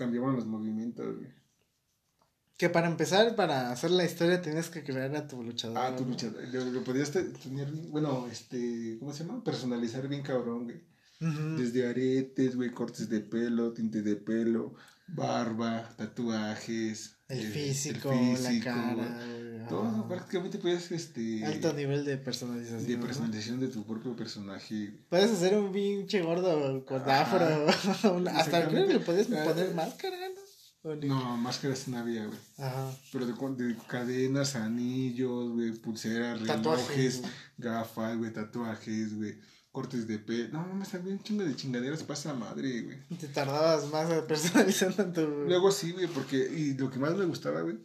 cambiaban 0.00 0.34
los 0.36 0.46
movimientos, 0.46 1.16
güey. 1.18 1.30
Que 2.58 2.68
para 2.68 2.88
empezar, 2.88 3.36
para 3.36 3.70
hacer 3.72 3.90
la 3.90 4.04
historia, 4.04 4.42
tenías 4.42 4.68
que 4.68 4.82
crear 4.84 5.14
a 5.16 5.26
tu 5.26 5.42
luchador. 5.42 5.78
Ah, 5.78 5.94
tu 5.96 6.02
¿no? 6.04 6.10
luchador. 6.10 6.42
Lo, 6.52 6.64
lo 6.66 6.84
podías 6.84 7.10
te- 7.10 7.24
tener, 7.24 7.70
bien- 7.70 7.90
bueno, 7.90 8.26
este, 8.30 8.96
¿cómo 8.98 9.12
se 9.14 9.24
llama? 9.24 9.42
Personalizar 9.44 10.06
bien 10.08 10.22
cabrón, 10.22 10.64
güey. 10.64 10.80
Desde 11.58 11.86
aretes, 11.86 12.56
güey, 12.56 12.70
cortes 12.70 13.08
de 13.10 13.20
pelo, 13.20 13.72
tinte 13.74 14.00
de 14.02 14.16
pelo, 14.16 14.74
barba, 15.08 15.88
tatuajes. 15.96 17.16
El 17.30 17.40
eh, 17.40 17.50
físico, 17.50 18.12
el 18.12 18.42
la 18.42 18.64
cara. 18.64 19.26
Todo, 19.68 20.08
prácticamente 20.08 20.58
puedes, 20.58 20.90
este... 20.90 21.44
Alto 21.44 21.72
nivel 21.72 22.04
de 22.04 22.16
personalización. 22.16 22.84
de 22.86 22.96
¿no? 22.96 23.06
personalización 23.06 23.60
de 23.60 23.68
tu 23.68 23.84
propio 23.86 24.16
personaje. 24.16 24.92
Puedes 25.08 25.30
hacer 25.30 25.56
un 25.56 25.70
pinche 25.72 26.22
gordo 26.22 26.84
con 26.84 27.08
afro. 27.08 27.46
Hasta 28.34 28.68
creo 28.68 28.88
que 28.88 28.94
le 28.94 29.00
puedes 29.00 29.28
Ah, 29.32 29.44
poner 29.44 29.70
eh. 29.70 29.74
máscara, 29.74 30.16
¿no? 30.82 30.96
No, 30.96 31.36
máscaras 31.36 31.86
no 31.88 31.98
había, 31.98 32.24
güey. 32.26 32.38
Ajá. 32.58 32.90
Pero 33.12 33.26
de, 33.26 33.64
de 33.64 33.76
cadenas, 33.86 34.56
anillos, 34.56 35.52
güey, 35.52 35.72
pulseras, 35.72 36.42
Tatuajes. 36.42 36.88
relojes, 36.88 37.22
gafas, 37.58 38.16
güey, 38.16 38.32
tatuajes, 38.32 39.14
güey, 39.16 39.38
cortes 39.70 40.06
de 40.08 40.18
pelo. 40.18 40.48
No, 40.52 40.66
mames, 40.66 40.92
había 40.94 41.12
un 41.12 41.22
chingo 41.22 41.44
de 41.44 41.54
chingaderas 41.56 42.02
pasa 42.02 42.34
madre, 42.34 42.82
güey. 42.82 42.98
Te 43.18 43.28
tardabas 43.28 43.88
más 43.90 44.10
personalizando 44.28 45.04
tu. 45.12 45.20
Luego 45.46 45.70
sí, 45.70 45.92
güey, 45.92 46.06
porque, 46.08 46.36
y 46.36 46.74
lo 46.74 46.90
que 46.90 46.98
más 46.98 47.14
me 47.16 47.24
gustaba, 47.24 47.60
güey, 47.62 47.78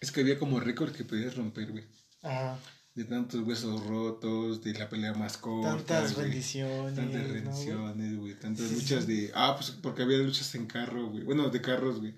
es 0.00 0.10
que 0.12 0.20
había 0.20 0.38
como 0.38 0.60
récord 0.60 0.92
que 0.92 1.04
podías 1.04 1.36
romper, 1.36 1.70
güey. 1.72 1.84
Ajá. 2.22 2.58
De 2.94 3.04
tantos 3.04 3.40
huesos 3.46 3.84
rotos, 3.86 4.62
de 4.62 4.72
la 4.74 4.88
pelea 4.88 5.12
más 5.14 5.36
corta. 5.36 5.76
Tantas 5.76 6.14
güey. 6.14 6.26
rendiciones. 6.28 6.94
Tantas 6.94 7.22
¿no, 7.22 7.28
güey? 7.28 7.32
rendiciones, 7.42 8.16
güey. 8.18 8.34
Tantas 8.38 8.68
Sí, 8.68 8.74
luchas 8.76 9.04
sí. 9.04 9.12
de. 9.14 9.32
Ah, 9.34 9.54
pues 9.58 9.72
porque 9.72 10.02
había 10.02 10.18
luchas 10.18 10.54
en 10.54 10.66
carro, 10.66 11.08
güey. 11.08 11.24
Bueno, 11.24 11.50
de 11.50 11.60
carros, 11.60 11.98
güey. 11.98 12.14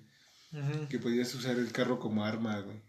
Ujú. 0.53 0.87
Que 0.87 0.99
podías 0.99 1.33
usar 1.33 1.57
el 1.57 1.71
carro 1.71 1.99
como 1.99 2.23
arma, 2.23 2.59
güey. 2.61 2.79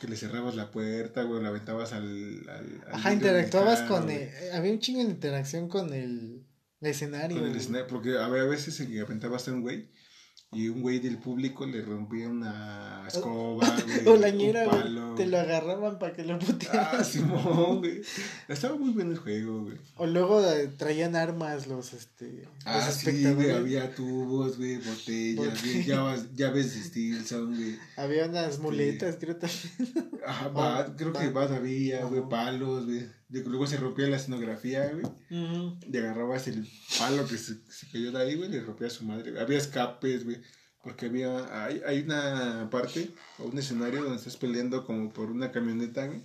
Que 0.00 0.08
le 0.08 0.16
cerrabas 0.16 0.54
la 0.54 0.70
puerta, 0.70 1.22
güey, 1.22 1.42
la 1.42 1.48
aventabas 1.48 1.92
al. 1.92 2.04
al- 2.48 2.82
al 2.88 2.94
Ajá, 2.94 3.12
interactuabas 3.12 3.82
con 3.82 4.10
el. 4.10 4.28
Había 4.52 4.72
un 4.72 4.78
chingo 4.80 5.02
de 5.02 5.10
interacción 5.10 5.68
con 5.68 5.94
el, 5.94 6.44
el 6.80 6.88
escenario. 6.90 7.38
Con 7.38 7.48
el 7.50 7.56
escenario, 7.56 7.86
porque 7.86 8.18
había 8.18 8.42
a 8.42 8.46
veces 8.46 8.78
en 8.80 8.90
que 8.90 9.00
aventabas 9.00 9.48
a 9.48 9.52
un 9.52 9.62
güey. 9.62 9.88
Y 10.54 10.68
un 10.68 10.82
güey 10.82 10.98
del 10.98 11.18
público 11.18 11.66
le 11.66 11.82
rompía 11.82 12.28
una 12.28 13.04
escoba, 13.06 13.66
güey. 13.86 14.06
O 14.06 14.16
la 14.16 14.30
ñera, 14.30 14.68
un 14.68 14.94
güey. 14.94 15.14
Te 15.16 15.26
lo 15.26 15.38
agarraban 15.38 15.98
para 15.98 16.12
que 16.14 16.24
lo 16.24 16.38
putearas. 16.38 16.88
Ah, 17.00 17.04
Simón, 17.04 17.78
güey. 17.80 18.00
Estaba 18.48 18.76
muy 18.76 18.90
bueno 18.90 19.12
el 19.12 19.18
juego, 19.18 19.62
güey. 19.64 19.76
O 19.96 20.06
luego 20.06 20.40
eh, 20.48 20.68
traían 20.76 21.16
armas 21.16 21.66
los, 21.66 21.92
este, 21.92 22.48
Ah, 22.64 22.84
los 22.86 22.94
sí, 22.96 23.24
güey, 23.32 23.50
había 23.50 23.94
tubos, 23.94 24.56
güey, 24.58 24.76
botellas, 24.76 25.36
Botellas. 25.46 25.62
güey, 25.62 25.84
llaves, 25.84 26.34
llaves 26.34 26.74
de 26.74 26.82
Stilson, 26.82 27.54
güey. 27.56 27.78
Había 27.96 28.26
unas 28.26 28.58
muletas, 28.58 29.16
creo 29.20 29.36
también. 29.36 30.10
Ajá, 30.26 30.48
bat, 30.54 30.96
creo 30.96 31.12
que 31.12 31.28
bat 31.30 31.50
había, 31.50 32.04
güey, 32.04 32.22
palos, 32.28 32.86
güey. 32.86 33.06
De 33.28 33.42
que 33.42 33.48
Luego 33.48 33.66
se 33.66 33.76
rompía 33.78 34.06
la 34.08 34.16
escenografía, 34.16 34.92
güey. 34.92 35.04
Ujú. 35.30 35.78
Y 35.90 35.96
agarrabas 35.96 36.46
el 36.48 36.68
palo 36.98 37.26
que 37.26 37.38
se, 37.38 37.56
se 37.70 37.90
cayó 37.90 38.12
de 38.12 38.22
ahí, 38.22 38.36
güey, 38.36 38.50
le 38.50 38.60
rompía 38.60 38.88
a 38.88 38.90
su 38.90 39.04
madre. 39.04 39.30
güey. 39.30 39.42
Había 39.42 39.58
escapes, 39.58 40.24
güey. 40.24 40.42
Porque 40.82 41.06
había, 41.06 41.64
hay, 41.64 41.80
hay 41.86 42.00
una 42.00 42.68
parte 42.70 43.14
o 43.38 43.44
un 43.44 43.58
escenario 43.58 44.02
donde 44.02 44.18
estás 44.18 44.36
peleando 44.36 44.84
como 44.84 45.12
por 45.12 45.30
una 45.30 45.50
camioneta, 45.50 46.06
güey. 46.06 46.22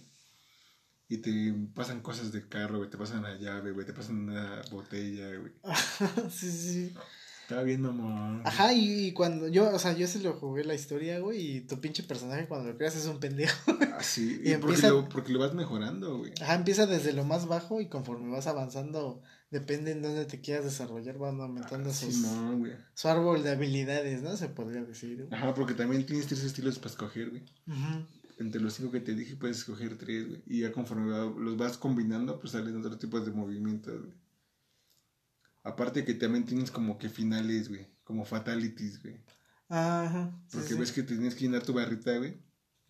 Y 1.07 1.17
te 1.17 1.53
pasan 1.73 2.01
cosas 2.01 2.31
de 2.31 2.47
carro, 2.47 2.77
güey. 2.77 2.89
Te 2.89 2.97
pasan 2.97 3.23
la 3.23 3.35
llave, 3.37 3.71
güey. 3.71 3.85
Te 3.85 3.93
pasan 3.93 4.17
una 4.29 4.61
botella, 4.69 5.29
güey. 5.37 5.53
sí, 6.29 6.51
sí. 6.51 6.93
Estaba 7.49 7.63
bien, 7.63 7.81
mamón. 7.81 8.43
Ajá, 8.45 8.73
y, 8.73 9.07
y 9.07 9.11
cuando 9.11 9.47
yo, 9.47 9.73
o 9.73 9.79
sea, 9.79 9.93
yo 9.97 10.05
se 10.05 10.19
lo 10.19 10.33
jugué 10.33 10.63
la 10.63 10.75
historia, 10.75 11.17
güey, 11.19 11.57
y 11.57 11.61
tu 11.61 11.79
pinche 11.81 12.03
personaje 12.03 12.47
cuando 12.47 12.69
lo 12.71 12.77
creas 12.77 12.95
es 12.95 13.07
un 13.07 13.19
pendejo. 13.19 13.55
Así, 13.97 14.39
Y 14.43 14.51
y 14.51 14.57
porque, 14.57 14.75
empieza- 14.75 14.89
lo, 14.89 15.09
porque 15.09 15.33
lo 15.33 15.39
vas 15.39 15.55
mejorando, 15.55 16.19
güey. 16.19 16.31
Ajá, 16.41 16.53
empieza 16.53 16.85
desde 16.85 17.11
lo 17.11 17.23
más 17.25 17.47
bajo 17.47 17.81
y 17.81 17.87
conforme 17.87 18.29
vas 18.29 18.45
avanzando, 18.45 19.23
depende 19.49 19.93
en 19.93 20.03
dónde 20.03 20.25
te 20.25 20.41
quieras 20.41 20.63
desarrollar, 20.63 21.17
van 21.17 21.41
aumentando 21.41 21.91
sus, 21.91 22.13
Simón, 22.13 22.59
güey. 22.59 22.73
su 22.93 23.07
árbol 23.07 23.41
de 23.41 23.49
habilidades, 23.49 24.21
¿no? 24.21 24.37
Se 24.37 24.49
podría 24.49 24.83
decir. 24.83 25.15
güey. 25.25 25.33
Ajá, 25.33 25.55
porque 25.55 25.73
también 25.73 26.05
tienes 26.05 26.27
tres 26.27 26.43
estilos 26.43 26.77
para 26.77 26.91
escoger, 26.91 27.31
güey. 27.31 27.41
Ujú. 27.67 28.05
Entre 28.37 28.61
los 28.61 28.73
cinco 28.75 28.91
que 28.91 28.99
te 29.01 29.15
dije 29.15 29.35
puedes 29.35 29.57
escoger 29.57 29.97
tres, 29.97 30.27
güey. 30.27 30.43
Y 30.45 30.59
ya 30.61 30.71
conforme 30.71 31.09
los 31.39 31.57
vas 31.57 31.79
combinando, 31.79 32.39
pues 32.39 32.51
salen 32.51 32.77
otros 32.77 32.99
tipos 32.99 33.25
de 33.25 33.31
movimientos, 33.31 33.99
güey. 34.01 34.13
Aparte 35.69 36.03
que 36.03 36.15
también 36.15 36.45
tienes 36.45 36.71
como 36.71 36.97
que 36.97 37.09
finales, 37.09 37.69
güey. 37.69 37.85
Como 38.03 38.25
fatalities, 38.25 39.01
güey. 39.03 39.17
Ajá. 39.69 40.31
sí, 40.47 40.57
Porque 40.57 40.73
sí. 40.73 40.79
ves 40.79 40.91
que 40.91 41.03
tienes 41.03 41.35
que 41.35 41.41
llenar 41.41 41.61
tu 41.61 41.73
barrita, 41.73 42.17
güey. 42.17 42.37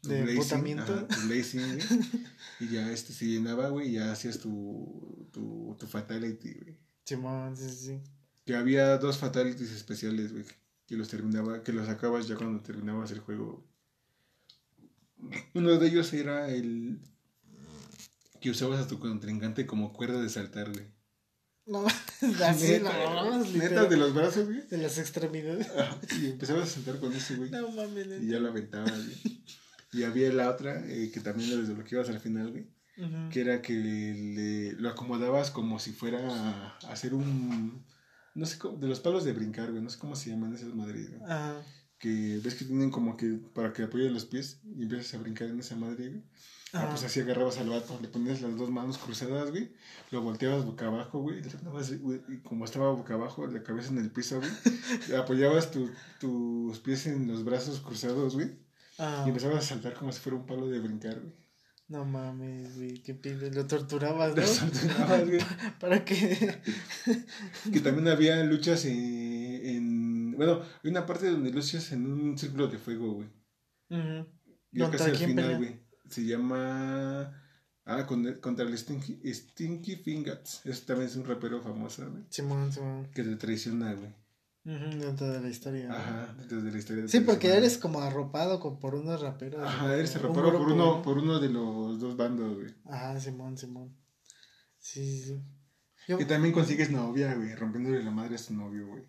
De 0.01 0.23
blazing, 0.23 0.80
ajá, 0.80 1.07
tu 1.07 1.27
blazing, 1.27 1.59
güey. 1.59 1.99
y 2.61 2.67
ya 2.69 2.89
este 2.89 3.11
se 3.11 3.25
llenaba, 3.25 3.67
güey, 3.67 3.89
y 3.89 3.91
ya 3.93 4.13
hacías 4.13 4.39
tu, 4.39 5.27
tu, 5.34 5.75
tu 5.77 5.88
fatality, 5.88 6.53
güey. 6.53 6.77
Simón, 7.03 7.57
sí, 7.57 7.69
sí, 7.69 7.86
sí. 7.86 8.01
Que 8.45 8.55
había 8.55 8.97
dos 8.97 9.17
fatalities 9.17 9.71
especiales, 9.71 10.32
güey. 10.32 10.45
Que 10.88 10.95
los 10.95 11.09
terminaba, 11.09 11.63
que 11.63 11.73
los 11.73 11.86
sacabas 11.86 12.30
ya 12.30 12.38
cuando 12.38 12.61
terminabas 12.63 13.11
el 13.11 13.19
juego. 13.19 13.67
Uno 15.53 15.77
de 15.77 15.86
ellos 15.86 16.13
era 16.13 16.49
el 16.49 17.01
que 18.39 18.51
usabas 18.51 18.80
a 18.80 18.88
tu 18.88 18.99
contrincante 18.99 19.65
como 19.65 19.91
cuerda 19.91 20.21
de 20.21 20.30
saltar, 20.30 20.71
güey. 20.71 20.86
No, 21.70 21.86
así, 22.45 22.80
no, 22.80 22.91
mames, 22.91 23.53
neta 23.53 23.86
de 23.86 23.97
los 23.97 24.13
brazos, 24.13 24.47
güey. 24.47 24.67
De 24.67 24.78
las 24.80 24.97
extremidades. 24.97 25.70
Ajá, 25.70 25.99
Y 26.20 26.28
empezabas 26.32 26.63
a 26.63 26.74
saltar 26.74 26.99
con 26.99 27.13
ese, 27.13 27.36
güey. 27.36 27.51
No 27.51 27.70
mames, 27.70 28.07
neta. 28.07 28.24
Y 28.24 28.28
ya 28.28 28.39
lo 28.39 28.49
aventabas, 28.49 28.91
güey. 29.05 29.43
Y 29.93 30.03
había 30.03 30.32
la 30.34 30.49
otra, 30.49 30.84
eh, 30.88 31.11
que 31.13 31.20
también 31.20 31.49
lo 31.51 31.57
desbloqueabas 31.57 32.09
al 32.09 32.20
final, 32.20 32.51
güey. 32.51 32.67
Que 33.32 33.41
era 33.41 33.61
que 33.61 33.74
le, 33.74 34.74
lo 34.74 34.89
acomodabas 34.89 35.51
como 35.51 35.80
si 35.80 35.93
fuera 35.93 36.20
a 36.28 36.78
hacer 36.91 37.13
un... 37.13 37.86
No 38.36 38.45
sé 38.45 38.57
cómo, 38.57 38.78
de 38.78 38.88
los 38.88 38.99
palos 38.99 39.24
de 39.24 39.32
brincar, 39.32 39.72
güey. 39.72 39.82
No 39.82 39.89
sé 39.89 39.97
cómo 39.99 40.15
se 40.17 40.30
llaman 40.30 40.53
esas 40.53 40.76
madres, 40.76 41.09
güey. 41.09 41.22
Ajá. 41.24 41.61
Que 41.99 42.39
ves 42.43 42.55
que 42.55 42.65
tienen 42.65 42.89
como 42.91 43.15
que 43.17 43.37
para 43.53 43.71
que 43.73 43.83
apoyen 43.83 44.13
los 44.13 44.25
pies 44.25 44.61
y 44.77 44.83
empiezas 44.83 45.13
a 45.13 45.17
brincar 45.17 45.49
en 45.49 45.59
esa 45.59 45.75
madre, 45.75 46.09
güey. 46.09 46.23
Ah, 46.71 46.87
pues 46.91 47.03
así 47.03 47.19
agarrabas 47.19 47.57
al 47.57 47.67
vato, 47.69 47.97
le 47.99 48.07
ponías 48.09 48.41
las 48.41 48.55
dos 48.55 48.69
manos 48.69 48.99
cruzadas, 48.99 49.49
güey, 49.49 49.71
lo 50.11 50.21
volteabas 50.21 50.65
boca 50.65 50.85
abajo, 50.85 51.19
güey, 51.19 51.41
y 52.29 52.37
como 52.43 52.63
estaba 52.65 52.91
boca 52.91 53.15
abajo, 53.15 53.47
la 53.47 53.63
cabeza 53.63 53.89
en 53.89 53.97
el 53.97 54.11
piso, 54.11 54.39
güey, 54.39 54.51
apoyabas 55.19 55.71
tu- 55.71 55.89
tus 56.19 56.77
pies 56.79 57.07
en 57.07 57.27
los 57.27 57.43
brazos 57.43 57.79
cruzados, 57.79 58.35
güey, 58.35 58.51
Ajá. 58.99 59.23
y 59.25 59.29
empezabas 59.29 59.65
a 59.65 59.67
saltar 59.67 59.95
como 59.95 60.11
si 60.11 60.19
fuera 60.19 60.37
un 60.37 60.45
palo 60.45 60.67
de 60.67 60.79
brincar, 60.79 61.19
güey. 61.19 61.33
No 61.87 62.05
mames, 62.05 62.75
güey, 62.75 63.01
qué 63.01 63.15
pide. 63.15 63.49
Lo 63.51 63.65
torturabas, 63.65 64.35
¿no? 64.35 64.41
Lo 64.43 64.47
soltabas, 64.47 65.25
güey. 65.27 65.39
Para 65.79 66.05
que. 66.05 66.61
Que 67.73 67.79
también 67.79 68.07
había 68.09 68.43
luchas 68.43 68.85
en- 68.85 69.28
Bueno, 70.39 70.61
hay 70.83 70.89
una 70.89 71.05
parte 71.05 71.29
donde 71.29 71.51
luchas 71.51 71.91
en 71.91 72.05
un 72.09 72.37
círculo 72.37 72.67
de 72.69 72.77
fuego, 72.77 73.11
güey. 73.11 73.27
Ujú. 73.89 74.25
Ya 74.71 74.85
¿Contra 74.85 74.99
casi 74.99 75.23
al 75.23 75.29
final, 75.29 75.57
güey. 75.57 75.79
Se 76.07 76.23
llama. 76.25 77.43
Ah, 77.83 78.05
con- 78.05 78.35
contra 78.35 78.65
el 78.65 78.77
Stinky, 78.77 79.19
Stinky 79.33 79.97
Fingers. 79.97 80.61
Ese 80.65 80.85
también 80.85 81.09
es 81.09 81.15
un 81.17 81.25
rapero 81.25 81.61
famoso, 81.61 82.09
güey. 82.09 82.23
Simón, 82.29 82.71
Simón. 82.71 83.09
Que 83.13 83.23
te 83.23 83.35
traiciona, 83.35 83.93
güey. 83.93 84.13
Ujú, 84.63 84.97
Dentro 84.97 85.27
de 85.27 85.41
la 85.41 85.49
historia. 85.49 85.91
Ajá, 85.91 86.35
desde 86.47 86.71
la 86.71 86.77
historia 86.77 87.03
de 87.03 87.09
Sí, 87.09 87.19
porque 87.21 87.49
eres 87.53 87.77
como 87.77 87.99
arropado 88.01 88.59
con, 88.61 88.79
por 88.79 88.95
unos 88.95 89.19
raperos. 89.21 89.61
Ajá, 89.61 89.93
eres 89.95 90.11
Un 90.15 90.19
arropado 90.19 90.51
por 90.51 90.53
grupo, 90.53 90.73
uno, 90.73 90.85
¿no? 90.97 91.01
por 91.01 91.17
uno 91.17 91.39
de 91.39 91.49
los 91.49 91.99
dos 91.99 92.15
bandos, 92.15 92.55
güey. 92.55 92.73
Ajá, 92.85 93.19
Simón, 93.19 93.57
Simón. 93.57 93.93
Sí, 94.77 95.03
sí, 95.05 95.23
sí. 95.23 95.43
Yo 96.07 96.17
Que 96.17 96.25
también 96.25 96.53
consigues 96.53 96.89
novia, 96.91 97.35
güey, 97.35 97.53
rompiéndole 97.55 98.01
la 98.03 98.11
madre 98.11 98.35
a 98.35 98.39
tu 98.39 98.53
novio, 98.53 98.87
güey. 98.87 99.03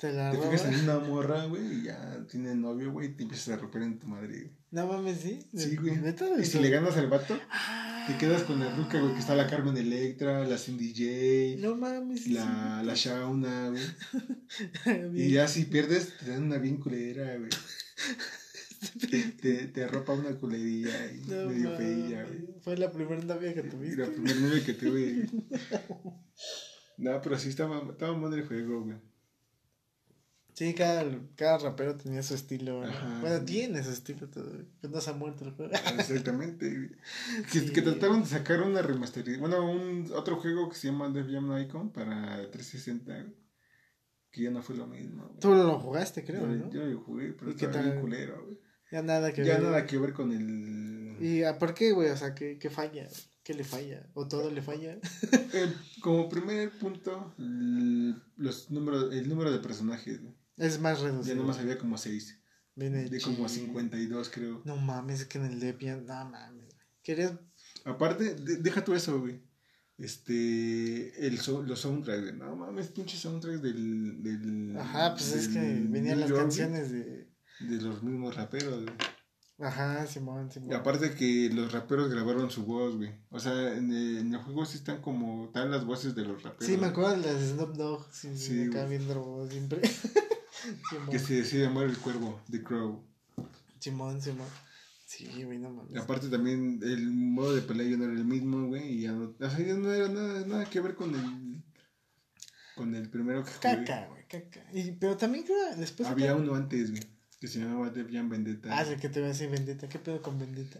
Te 0.00 0.12
la 0.12 0.30
Te 0.30 0.38
fijas 0.38 0.64
en 0.66 0.80
una 0.80 0.98
morra, 0.98 1.44
güey, 1.46 1.80
y 1.80 1.82
ya 1.84 2.24
tiene 2.30 2.54
novio, 2.54 2.90
güey, 2.92 3.08
y 3.08 3.12
te 3.12 3.22
empiezas 3.24 3.54
a 3.54 3.56
romper 3.60 3.82
en 3.82 3.98
tu 3.98 4.06
madre, 4.06 4.28
güey. 4.28 4.50
No 4.70 4.86
mames, 4.86 5.20
sí. 5.20 5.40
Sí, 5.54 5.76
güey. 5.76 5.96
¿Neta? 5.96 6.26
Y 6.40 6.44
si 6.44 6.58
le 6.60 6.70
ganas 6.70 6.96
al 6.96 7.08
vato, 7.08 7.38
Ah, 7.50 8.04
te 8.06 8.16
quedas 8.16 8.44
con 8.44 8.60
la 8.60 8.74
ruca, 8.76 9.00
güey, 9.00 9.14
que 9.14 9.18
está 9.20 9.34
la 9.34 9.46
Carmen 9.48 9.76
Electra, 9.76 10.44
la 10.46 10.56
Cindy 10.58 10.92
J, 10.94 11.60
No 11.66 11.76
mames. 11.76 12.22
sí, 12.24 12.32
la, 12.32 12.82
la 12.84 12.94
Shauna, 12.94 13.70
güey. 13.70 13.82
Y 15.14 15.32
ya 15.32 15.48
si 15.48 15.64
pierdes, 15.64 16.16
te 16.18 16.30
dan 16.30 16.44
una 16.44 16.58
bien 16.58 16.76
culera, 16.78 17.36
güey. 17.36 17.50
Te, 19.10 19.22
te, 19.42 19.66
te 19.66 19.84
arropa 19.84 20.12
una 20.14 20.30
culerilla 20.38 21.12
y 21.12 21.28
No 21.28 21.48
medio 21.50 21.76
feilla, 21.76 22.24
güey. 22.24 22.48
Fue 22.62 22.76
la 22.76 22.90
primera 22.90 23.22
novia 23.22 23.52
que 23.54 23.62
tuviste. 23.64 23.96
la 24.02 24.08
primera 24.08 24.40
novia 24.40 24.64
que 24.64 24.72
tuve. 24.74 25.28
No, 26.96 27.18
pero 27.22 27.38
sí 27.38 27.48
estaba, 27.48 27.80
estaba 27.90 28.14
madre 28.14 28.42
el 28.42 28.46
juego, 28.46 28.82
güey. 28.84 28.98
Sí, 30.60 30.74
cada, 30.74 31.06
cada 31.36 31.56
rapero 31.56 31.96
tenía 31.96 32.22
su 32.22 32.34
estilo. 32.34 32.82
Bueno, 33.22 33.42
tiene 33.46 33.82
su 33.82 33.92
estilo. 33.92 34.28
Que 34.30 34.88
no 34.88 35.00
se 35.00 35.08
ha 35.08 35.14
muerto 35.14 35.46
el 35.46 35.52
juego. 35.52 35.72
Exactamente, 35.98 36.68
güey. 36.76 36.90
Que, 37.50 37.60
Sí. 37.60 37.72
que 37.72 37.80
trataron 37.80 38.20
de 38.20 38.26
sacar 38.28 38.60
una 38.60 38.82
remasterización. 38.82 39.40
Bueno, 39.40 39.70
un 39.70 40.12
otro 40.14 40.36
juego 40.36 40.68
que 40.68 40.74
se 40.76 40.88
llama 40.88 41.08
Def 41.08 41.28
Jam 41.30 41.50
Icon 41.62 41.90
para 41.94 42.50
360, 42.50 43.22
güey. 43.22 43.34
Que 44.30 44.42
ya 44.42 44.50
no 44.50 44.60
fue 44.62 44.76
lo 44.76 44.86
mismo. 44.86 45.28
güey. 45.28 45.40
Tú 45.40 45.54
lo 45.54 45.80
jugaste, 45.80 46.26
creo, 46.26 46.42
yo, 46.42 46.46
¿no? 46.48 46.70
yo 46.70 46.84
lo 46.84 47.00
jugué, 47.00 47.32
pero 47.32 47.52
¿Y 47.52 47.54
qué 47.54 47.64
estaba 47.64 47.82
bien 47.86 47.98
culero, 48.02 48.44
güey. 48.44 48.58
Ya 48.92 49.00
nada 49.02 49.32
que 49.32 49.42
Ya 49.42 49.54
ver. 49.54 49.62
nada 49.62 49.86
que 49.86 49.96
ver 49.96 50.12
con 50.12 50.30
el. 50.30 51.16
¿Y 51.24 51.42
ah, 51.44 51.58
por 51.58 51.72
qué, 51.72 51.92
güey? 51.92 52.10
O 52.10 52.16
sea, 52.18 52.34
¿qué, 52.34 52.58
qué 52.58 52.68
falla? 52.68 53.08
¿Qué 53.42 53.54
le 53.54 53.64
falla? 53.64 54.06
¿O 54.12 54.28
todo 54.28 54.50
le 54.50 54.60
falla? 54.60 54.98
Eh, 55.54 55.72
como 56.02 56.28
primer 56.28 56.70
punto, 56.78 57.34
los 58.36 58.70
números, 58.70 59.14
el 59.14 59.26
número 59.26 59.50
de 59.50 59.58
personajes. 59.60 60.20
güey. 60.20 60.34
Es 60.60 60.80
más 60.80 60.98
Ya 61.00 61.06
reducido. 61.08 61.36
nomás 61.36 61.58
había 61.58 61.78
como 61.78 61.98
6. 61.98 62.38
Viene 62.76 63.08
De 63.08 63.20
como 63.20 63.46
chi- 63.48 63.60
52, 63.60 64.30
creo. 64.30 64.62
No 64.64 64.76
mames, 64.76 65.20
es 65.22 65.26
que 65.26 65.38
en 65.38 65.46
el 65.46 65.58
Debian, 65.60 66.06
no 66.06 66.24
mames. 66.26 66.74
Querías. 67.02 67.32
Aparte, 67.84 68.34
de- 68.36 68.56
deja 68.56 68.84
tú 68.84 68.94
eso, 68.94 69.18
güey. 69.20 69.40
Este. 69.98 71.26
El, 71.26 71.38
so- 71.38 71.62
los 71.62 71.80
soundtracks, 71.80 72.22
güey. 72.22 72.36
No 72.36 72.56
mames, 72.56 72.88
pinches 72.88 73.20
soundtracks 73.20 73.62
del. 73.62 74.22
del 74.22 74.76
Ajá, 74.78 75.14
pues 75.14 75.32
es 75.34 75.48
que 75.48 75.58
venían 75.58 76.20
las 76.20 76.28
York, 76.30 76.42
canciones 76.42 76.90
de. 76.92 77.28
De 77.60 77.76
los 77.82 78.02
mismos 78.02 78.36
raperos, 78.36 78.82
güey. 78.84 78.94
Ajá, 79.58 80.06
Simón, 80.06 80.48
Y 80.48 80.52
Simón. 80.54 80.72
aparte 80.74 81.14
que 81.14 81.50
los 81.52 81.70
raperos 81.72 82.10
grabaron 82.10 82.50
su 82.50 82.64
voz, 82.64 82.96
güey. 82.96 83.10
O 83.28 83.38
sea, 83.38 83.76
en 83.76 83.92
el, 83.92 84.16
en 84.18 84.32
el 84.34 84.40
juego 84.40 84.64
sí 84.64 84.78
están 84.78 85.02
como. 85.02 85.46
Están 85.46 85.70
las 85.70 85.84
voces 85.84 86.14
de 86.14 86.22
los 86.24 86.42
raperos. 86.42 86.64
Sí, 86.66 86.78
me 86.78 86.86
acuerdo 86.86 87.10
de 87.10 87.32
las 87.32 87.50
Snoop 87.50 87.74
Dogg. 87.76 88.06
Sí, 88.10 88.36
sí, 88.38 88.62
acá 88.64 88.86
viendo 88.86 89.46
siempre. 89.50 89.82
Simón, 90.88 91.08
Que 91.10 91.18
se 91.18 91.34
decide 91.34 91.64
llamar 91.64 91.86
el 91.86 91.98
cuervo, 91.98 92.40
The 92.50 92.62
Crow. 92.62 93.02
Simón, 93.78 94.20
Simón. 94.20 94.48
Sí, 95.06 95.42
güey, 95.42 95.58
no 95.58 95.70
mames. 95.70 95.92
Y 95.92 95.98
aparte 95.98 96.28
también 96.28 96.78
el 96.82 97.10
modo 97.10 97.54
de 97.54 97.62
pelea 97.62 97.90
ya 97.90 97.96
no 97.96 98.04
era 98.04 98.12
el 98.12 98.24
mismo, 98.24 98.68
güey, 98.68 98.92
y 98.92 99.00
ya 99.02 99.12
no, 99.12 99.34
o 99.38 99.50
sea, 99.50 99.58
ya 99.58 99.74
no 99.74 99.92
era 99.92 100.08
nada, 100.08 100.46
nada 100.46 100.70
que 100.70 100.80
ver 100.80 100.94
con 100.94 101.14
el 101.14 101.62
con 102.76 102.94
el 102.94 103.10
primero 103.10 103.44
que 103.44 103.50
jugué. 103.50 103.84
Caca, 103.84 104.06
güey, 104.06 104.26
caca. 104.28 104.64
Y, 104.72 104.92
pero 104.92 105.16
también 105.16 105.44
creo 105.44 105.76
después. 105.76 106.08
Había 106.08 106.34
uno 106.36 106.54
antes, 106.54 106.92
güey, 106.92 107.02
que 107.40 107.48
se 107.48 107.58
llamaba 107.58 107.90
Def 107.90 108.10
Jam 108.12 108.28
Vendetta. 108.28 108.68
Ah, 108.72 108.82
el 108.82 109.00
que 109.00 109.08
te 109.08 109.18
voy 109.18 109.30
a 109.30 109.32
decir 109.32 109.50
Vendetta. 109.50 109.88
¿Qué 109.88 109.98
pedo 109.98 110.22
con 110.22 110.38
Vendetta? 110.38 110.78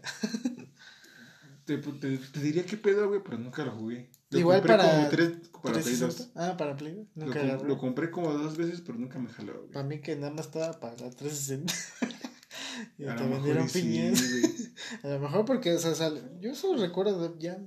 te, 1.65 1.77
te, 1.77 2.17
te 2.17 2.39
diría 2.39 2.65
qué 2.65 2.77
pedo, 2.77 3.09
güey, 3.09 3.21
pero 3.23 3.37
nunca 3.37 3.65
lo 3.65 3.71
jugué. 3.71 4.09
Lo 4.31 4.39
Igual 4.39 4.61
para 4.61 4.89
como 4.89 5.09
tres, 5.09 5.29
para 5.51 5.73
Play 5.73 5.83
360. 5.83 6.23
2. 6.23 6.31
Ah, 6.35 6.57
para 6.57 6.75
Play 6.77 6.93
2. 6.95 7.07
Lo, 7.15 7.25
Nunca 7.25 7.43
lo 7.67 7.77
compré 7.77 8.09
como 8.09 8.31
dos 8.31 8.57
veces, 8.57 8.81
pero 8.81 8.97
nunca 8.97 9.19
me 9.19 9.29
jaló, 9.29 9.59
güey. 9.59 9.71
Para 9.71 9.85
mí 9.85 9.99
que 9.99 10.15
nada 10.15 10.31
más 10.31 10.45
estaba 10.45 10.79
para 10.79 10.95
la 10.97 11.09
360. 11.11 11.73
y 12.97 13.05
A 13.05 13.15
te 13.15 13.23
vendieron 13.27 13.69
sí, 13.69 13.81
piñas. 13.81 14.21
A 15.03 15.07
lo 15.09 15.19
mejor 15.19 15.45
porque, 15.45 15.73
o 15.73 15.79
sea, 15.79 15.93
sale- 15.95 16.21
yo 16.39 16.55
solo 16.55 16.81
recuerdo 16.81 17.37
ya 17.39 17.57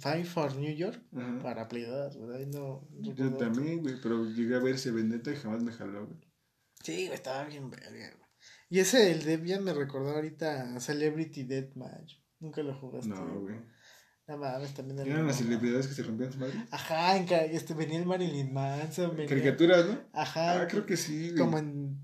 Five 0.00 0.24
for 0.24 0.56
New 0.56 0.74
York 0.74 1.00
Ajá. 1.16 1.38
para 1.40 1.68
Play 1.68 1.84
2, 1.84 2.18
¿verdad? 2.20 2.40
Y 2.40 2.46
no, 2.46 2.88
Yo 3.00 3.36
también, 3.36 3.80
güey, 3.80 3.94
pero 4.02 4.24
llegué 4.24 4.56
a 4.56 4.58
ver 4.60 4.74
ese 4.74 4.90
Vendetta 4.90 5.30
y 5.30 5.36
jamás 5.36 5.62
me 5.62 5.70
jaló, 5.72 6.06
güey. 6.06 6.18
Sí, 6.82 7.06
güey, 7.06 7.14
estaba 7.14 7.44
bien 7.44 7.70
verga, 7.70 7.88
güey. 7.90 8.28
Y 8.68 8.80
ese, 8.80 9.12
el 9.12 9.22
Debian, 9.22 9.62
me 9.62 9.72
recordó 9.72 10.10
ahorita 10.10 10.74
a 10.74 10.80
Celebrity 10.80 11.44
Deathmatch. 11.44 12.14
Nunca 12.40 12.62
lo 12.62 12.74
jugaste. 12.74 13.08
No, 13.08 13.40
güey. 13.40 13.54
No 14.26 14.38
mames, 14.38 14.72
también 14.72 14.98
era 15.00 15.10
¿Eran 15.10 15.26
las 15.26 15.36
celebridades 15.36 15.86
que 15.86 15.92
se 15.94 16.02
rompían 16.02 16.32
su 16.32 16.38
madre? 16.38 16.54
Ajá, 16.70 17.16
en 17.18 17.26
este, 17.54 17.74
venía 17.74 17.98
el 17.98 18.06
Marilyn 18.06 18.52
Manson. 18.54 19.10
Venía... 19.10 19.28
Caricaturas, 19.28 19.86
¿no? 19.86 19.98
Ajá. 20.14 20.62
Ah, 20.62 20.66
creo 20.68 20.86
que 20.86 20.96
sí, 20.96 21.28
güey. 21.30 21.38
Como 21.38 21.58
en, 21.58 21.98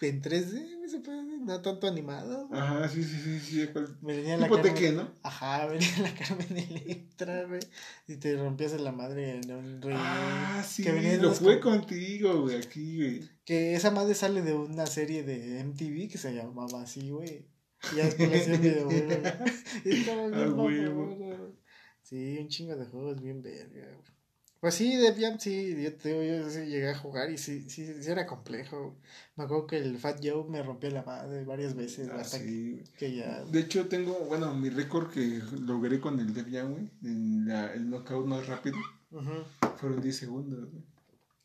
en 0.00 0.22
3D, 0.22 0.76
güey, 0.78 0.88
se 0.90 1.00
puede 1.00 1.24
decir, 1.24 1.40
no 1.42 1.60
tanto 1.60 1.86
animado. 1.88 2.46
güey. 2.48 2.60
Ajá, 2.60 2.88
sí, 2.88 3.02
sí, 3.02 3.16
sí, 3.20 3.40
sí. 3.40 3.66
¿cuál? 3.72 3.96
Venía 4.00 4.36
la 4.36 4.48
Carmen- 4.48 4.62
Tekken, 4.74 4.96
¿no? 4.96 5.12
Ajá, 5.24 5.66
venía 5.66 5.88
la 6.02 6.14
Carmen 6.14 6.56
Electra, 6.56 7.44
güey. 7.46 7.60
Y 8.06 8.16
te 8.16 8.36
rompías 8.36 8.72
en 8.72 8.84
la 8.84 8.92
madre 8.92 9.40
en 9.40 9.50
un 9.50 9.82
rey. 9.82 9.94
Ah, 9.98 10.64
sí, 10.66 10.84
que 10.84 10.92
venía 10.92 11.16
lo 11.16 11.34
com- 11.34 11.58
contigo, 11.60 12.42
güey, 12.42 12.56
aquí, 12.58 12.96
güey. 12.96 13.28
Que 13.44 13.74
esa 13.74 13.90
madre 13.90 14.14
sale 14.14 14.42
de 14.42 14.54
una 14.54 14.86
serie 14.86 15.24
de 15.24 15.58
MTV 15.64 16.08
que 16.10 16.18
se 16.18 16.32
llamaba 16.32 16.82
así, 16.82 17.10
güey. 17.10 17.50
Y 17.92 17.96
ya 17.96 18.04
después 18.04 18.30
le 18.30 18.36
hacían 18.38 18.60
videojuego, 18.62 19.08
güey. 19.20 19.52
Y 19.84 19.88
estaba 19.90 20.26
bien 20.28 20.40
Ah, 20.42 20.46
güey. 20.48 21.52
Sí, 22.02 22.38
un 22.40 22.48
chingo 22.48 22.76
de 22.76 22.84
juegos 22.86 23.20
bien 23.22 23.42
verga, 23.42 23.86
güey. 23.86 24.12
Pues 24.60 24.74
sí, 24.74 24.96
Debian 24.96 25.40
sí, 25.40 25.74
yo 25.82 25.92
te 25.96 26.10
digo, 26.10 26.22
yo 26.22 26.48
sí 26.48 26.60
llegué 26.66 26.90
a 26.90 26.96
jugar 26.96 27.30
y 27.32 27.36
sí, 27.36 27.68
sí, 27.68 27.84
sí 28.00 28.08
era 28.10 28.28
complejo. 28.28 28.96
Me 29.34 29.42
acuerdo 29.42 29.66
que 29.66 29.78
el 29.78 29.98
Fat 29.98 30.20
Joe 30.22 30.48
me 30.48 30.62
rompió 30.62 30.88
la 30.90 31.02
madre 31.02 31.44
varias 31.44 31.74
veces 31.74 32.08
Ah, 32.08 32.20
hasta 32.20 32.38
sí, 32.38 32.70
güey. 32.74 32.84
que 32.96 33.16
ya... 33.16 33.44
De 33.44 33.58
hecho, 33.58 33.88
tengo, 33.88 34.14
bueno, 34.28 34.54
mi 34.54 34.70
récord 34.70 35.10
que 35.10 35.40
logré 35.62 35.98
con 35.98 36.20
el 36.20 36.32
Debian, 36.32 36.70
güey, 36.74 36.88
en 37.02 37.44
la, 37.48 37.74
el 37.74 37.90
knockout 37.90 38.24
más 38.24 38.46
rápido, 38.46 38.76
Ujú. 39.10 39.32
fueron 39.78 40.00
10 40.00 40.16
segundos, 40.16 40.70
güey, 40.70 40.84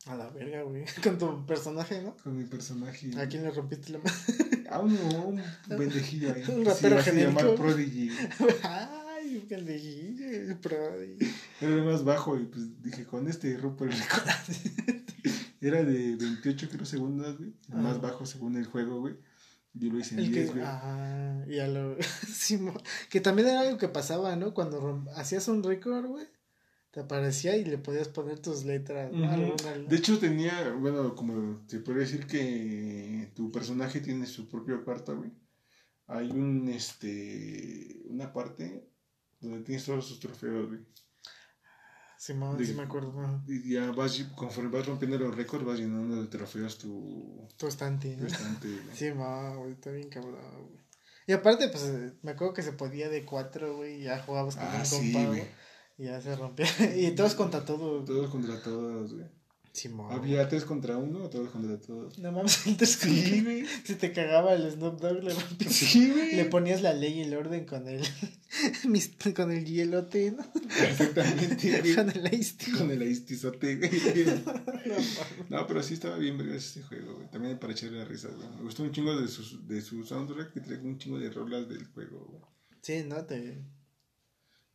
A 0.09 0.15
la 0.15 0.29
verga, 0.29 0.63
güey. 0.63 0.85
Con 1.03 1.17
tu 1.17 1.45
personaje, 1.45 2.01
¿no? 2.01 2.15
con 2.23 2.37
mi 2.37 2.45
personaje. 2.45 3.11
¿A 3.17 3.27
quién 3.27 3.43
le 3.43 3.51
rompiste 3.51 3.91
la 3.93 3.99
madre? 3.99 4.67
A 4.69 4.79
un, 4.79 4.91
un 4.93 5.41
pendejillo 5.77 6.33
ahí. 6.33 6.43
Un 6.47 6.65
rapero 6.65 6.97
sí, 7.01 7.09
genérico. 7.11 7.55
Prodigy. 7.55 8.09
güey. 8.39 8.55
Ay, 8.63 9.37
un 9.37 9.47
pendejillo, 9.47 10.61
Prodi. 10.61 11.17
Era 11.61 11.73
el 11.73 11.83
más 11.83 12.03
bajo 12.03 12.37
y 12.37 12.45
pues 12.45 12.81
dije, 12.81 13.05
con 13.05 13.27
este 13.29 13.55
rompo 13.57 13.85
el 13.85 13.91
récord. 13.91 14.23
Era 15.61 15.83
de 15.83 16.15
28 16.15 16.69
creo 16.69 16.85
segundos, 16.85 17.37
güey. 17.37 17.53
El 17.71 17.77
más 17.79 17.95
Ah. 17.95 17.99
bajo 17.99 18.25
según 18.25 18.57
el 18.57 18.65
juego, 18.65 18.99
güey. 19.01 19.15
Yo 19.73 19.91
lo 19.91 19.99
hice 19.99 20.15
en 20.15 20.21
El 20.21 20.31
10, 20.31 20.45
que, 20.47 20.53
güey. 20.53 20.65
ajá, 20.65 21.45
y 21.47 21.59
a 21.59 21.67
lo, 21.67 21.95
que 23.09 23.21
también 23.21 23.47
era 23.49 23.61
algo 23.61 23.77
que 23.77 23.87
pasaba, 23.87 24.35
¿no? 24.35 24.53
Cuando 24.53 25.05
hacías 25.15 25.47
un 25.49 25.63
récord, 25.63 26.05
güey, 26.07 26.25
te 26.97 27.03
aparecía 27.03 27.55
y 27.55 27.63
le 27.63 27.77
podías 27.77 28.07
poner 28.07 28.39
tus 28.39 28.65
letras. 28.65 29.13
Alguna- 29.13 29.87
De 29.87 29.95
hecho 29.95 30.17
tenía, 30.17 30.71
bueno, 30.73 31.13
como 31.13 31.63
te 31.67 31.77
podría 31.79 32.05
decir 32.05 32.25
que 32.25 33.31
tu 33.35 33.51
personaje 33.51 33.99
tiene 34.01 34.25
su 34.25 34.49
propio 34.49 34.83
cuarto, 34.83 35.15
güey. 35.15 35.29
Hay 36.07 36.31
un, 36.31 36.67
este, 36.69 38.01
una 38.05 38.33
parte 38.33 38.89
donde 39.39 39.59
tienes 39.63 39.85
todos 39.85 40.07
sus 40.07 40.19
trofeos, 40.19 40.69
güey. 40.69 40.79
Simón, 42.17 42.57
de- 42.57 42.65
sí 42.65 42.73
me 42.73 42.81
acuerdo, 42.81 43.13
¿no? 43.13 43.43
Y 43.47 43.73
ya 43.75 43.91
vas, 43.91 44.17
conforme 44.35 44.71
vas 44.71 44.87
rompiendo 44.87 45.19
los 45.19 45.35
récords, 45.35 45.63
vas 45.65 45.77
llenando 45.77 46.19
de 46.19 46.27
trofeos 46.29 46.79
tu, 46.79 47.47
Tu 47.57 47.67
estante, 47.67 48.15
tu 48.17 48.25
estante, 48.25 48.67
güey. 48.69 48.95
Sí, 48.97 49.11
ma, 49.13 49.55
güey, 49.55 49.73
está 49.73 49.91
bien 49.91 50.09
cabrón, 50.09 50.33
güey. 50.69 50.79
Y 51.27 51.33
aparte, 51.33 51.67
pues, 51.69 51.93
me 52.23 52.31
acuerdo 52.31 52.55
que 52.55 52.63
se 52.63 52.71
podía 52.73 53.07
de 53.09 53.23
cuatro, 53.23 53.75
güey, 53.75 54.01
y 54.01 54.03
ya 54.05 54.19
jugabas 54.23 54.55
con 54.55 54.65
Ah, 54.65 54.77
un 54.79 54.85
sí, 54.87 55.13
compa, 55.13 55.27
güey. 55.29 55.43
Y 55.97 56.05
ya 56.05 56.21
se 56.21 56.35
rompía. 56.35 56.67
y 56.95 57.11
todos 57.11 57.35
contra 57.35 57.65
todos. 57.65 58.05
Todos 58.05 58.29
contra 58.29 58.61
todos, 58.61 59.13
güey. 59.13 59.25
Simón. 59.77 60.11
Había 60.11 60.49
tres 60.49 60.65
contra 60.65 60.97
uno 60.97 61.25
o 61.25 61.29
todos 61.29 61.49
contra 61.49 61.79
todos. 61.79 62.17
No 62.17 62.31
mames, 62.31 62.65
el 62.67 62.77
tres 62.77 62.93
Sí, 62.93 63.43
güey. 63.43 63.63
Si 63.83 63.93
te 63.93 64.11
cagaba 64.11 64.53
el 64.53 64.71
Snoop 64.71 64.99
Dogg, 64.99 65.23
le 65.23 65.33
rompías. 65.33 65.71
Sí, 65.71 66.11
güey. 66.11 66.35
Le 66.35 66.45
ponías 66.45 66.81
la 66.81 66.93
ley 66.93 67.19
y 67.19 67.21
el 67.21 67.35
orden 67.35 67.65
con 67.65 67.87
el, 67.87 68.01
con 69.35 69.51
el 69.51 69.65
hielote, 69.65 70.31
¿no? 70.31 70.43
Güey. 70.51 71.95
Con 71.95 72.09
el 72.09 72.33
ice. 72.33 72.71
Con 72.75 72.89
el 72.89 73.01
aistizote, 73.03 73.75
güey. 73.75 73.91
No, 75.49 75.67
pero 75.67 75.83
sí 75.83 75.93
estaba 75.93 76.17
bien 76.17 76.39
vergas 76.39 76.65
ese 76.65 76.81
juego, 76.81 77.15
güey. 77.15 77.29
También 77.29 77.59
para 77.59 77.73
echarle 77.73 77.99
la 77.99 78.05
risa, 78.05 78.29
güey. 78.29 78.49
Me 78.57 78.63
gustó 78.63 78.81
un 78.81 78.91
chingo 78.91 79.15
de 79.15 79.27
su, 79.27 79.67
de 79.67 79.81
su 79.81 80.03
soundtrack 80.03 80.53
que 80.53 80.61
trae 80.61 80.79
un 80.79 80.97
chingo 80.97 81.19
de 81.19 81.29
rolas 81.29 81.69
del 81.69 81.85
juego, 81.85 82.25
güey. 82.25 82.41
Sí, 82.81 83.03
no 83.07 83.25
te. 83.25 83.63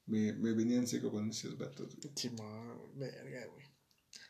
Me, 0.06 0.32
me 0.32 0.52
venían 0.52 0.86
seco 0.86 1.10
con 1.10 1.30
esos 1.30 1.56
vatos, 1.56 1.96
güey. 1.96 2.12
Simón, 2.16 2.98
verga, 2.98 3.46
güey. 3.46 3.66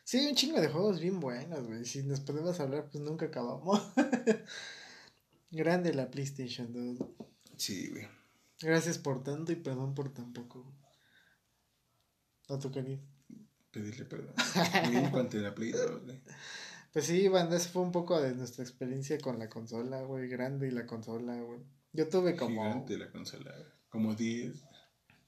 Sí, 0.03 0.17
hay 0.17 0.27
un 0.27 0.35
chingo 0.35 0.61
de 0.61 0.67
juegos 0.67 0.99
bien 0.99 1.19
buenos, 1.19 1.65
güey. 1.65 1.85
Si 1.85 2.03
nos 2.03 2.19
podemos 2.19 2.59
hablar, 2.59 2.89
pues 2.91 3.03
nunca 3.03 3.27
acabamos. 3.27 3.81
Grande 5.51 5.93
la 5.93 6.09
PlayStation 6.09 6.71
2. 6.73 7.07
Sí, 7.57 7.89
güey. 7.89 8.07
Gracias 8.61 8.97
por 8.97 9.23
tanto 9.23 9.51
y 9.51 9.55
perdón 9.55 9.93
por 9.93 10.13
tan 10.13 10.33
poco. 10.33 10.73
A 12.49 12.59
tu 12.59 12.71
querido. 12.71 13.01
Pedirle 13.71 14.05
perdón. 14.05 14.35
En 14.93 15.09
cuanto 15.09 15.37
a 15.37 15.41
la 15.41 15.55
Play 15.55 15.71
2, 15.71 16.03
güey. 16.03 16.21
Pues 16.91 17.05
sí, 17.05 17.27
banda, 17.27 17.57
eso 17.57 17.69
fue 17.69 17.81
un 17.81 17.91
poco 17.91 18.21
de 18.21 18.35
nuestra 18.35 18.63
experiencia 18.63 19.17
con 19.19 19.39
la 19.39 19.49
consola, 19.49 20.03
güey. 20.03 20.27
Grande 20.27 20.67
y 20.67 20.71
la 20.71 20.85
consola, 20.85 21.41
güey. 21.41 21.61
Yo 21.91 22.07
tuve 22.07 22.35
como. 22.35 22.63
Gigante 22.63 22.97
la 22.97 23.11
consola, 23.11 23.51
güey. 23.51 23.71
Como 23.89 24.13
10. 24.13 24.63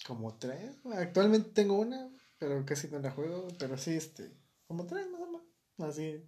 Como 0.06 0.38
tres. 0.38 0.76
Actualmente 0.94 1.49
tengo 1.52 1.76
una, 1.80 2.10
pero 2.38 2.64
casi 2.65 2.88
no 2.90 2.99
la 2.99 3.11
juego. 3.11 3.48
Pero 3.60 3.77
sí, 3.77 3.91
este. 3.91 4.32
Como 4.68 4.86
tres 4.86 5.10
más 5.10 5.22
o 5.22 5.26
menos. 5.27 5.41
Así. 5.80 6.23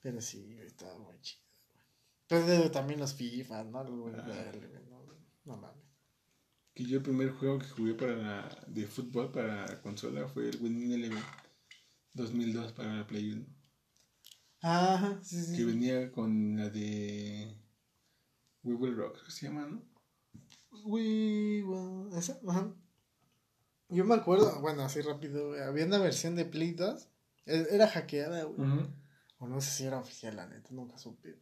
Pero 0.00 0.20
sí, 0.20 0.58
estaba 0.60 0.98
muy 0.98 1.20
chido. 1.20 1.42
Pues 2.28 2.46
de- 2.46 2.70
también 2.70 3.00
los 3.00 3.14
FIFA, 3.14 3.64
¿no? 3.64 3.84
Los 3.84 4.14
Ah. 4.18 4.52
no, 4.90 5.04
no 5.44 5.56
mames. 5.56 5.84
Que 6.74 6.84
yo 6.84 6.98
el 6.98 7.02
primer 7.02 7.30
juego 7.32 7.58
que 7.58 7.66
jugué 7.68 7.94
para 7.94 8.16
la, 8.16 8.64
de 8.68 8.86
fútbol 8.86 9.32
para 9.32 9.66
la 9.66 9.80
consola 9.82 10.28
fue 10.28 10.48
el 10.48 10.60
Winning 10.60 10.92
Eleven 10.92 11.22
2002 12.14 12.72
para 12.72 12.94
la 12.94 13.06
Play 13.06 13.32
1. 13.32 13.46
Ajá, 14.60 15.18
sí, 15.22 15.42
sí. 15.42 15.56
Que 15.56 15.64
venía 15.64 16.12
con 16.12 16.56
la 16.56 16.68
de 16.68 17.56
We 18.62 18.74
Will 18.74 18.96
Rock, 18.96 19.26
se 19.28 19.46
llama, 19.46 19.66
¿no? 19.66 19.82
We 20.84 21.62
will- 21.64 22.10
¿Esa? 22.16 22.38
Ajá. 22.46 22.72
Yo 23.90 24.04
me 24.04 24.14
acuerdo, 24.14 24.60
bueno, 24.60 24.82
así 24.82 25.00
rápido, 25.00 25.48
güey, 25.48 25.60
había 25.62 25.86
una 25.86 25.98
versión 25.98 26.36
de 26.36 26.44
Play 26.44 26.72
2. 26.72 27.08
e- 27.46 27.66
Era 27.70 27.88
hackeada, 27.88 28.44
güey. 28.44 28.68
O 29.38 29.46
no 29.48 29.60
sé 29.60 29.70
si 29.70 29.84
era 29.86 29.98
oficial, 29.98 30.36
la 30.36 30.46
neta, 30.46 30.68
nunca 30.72 30.98
supe. 30.98 31.38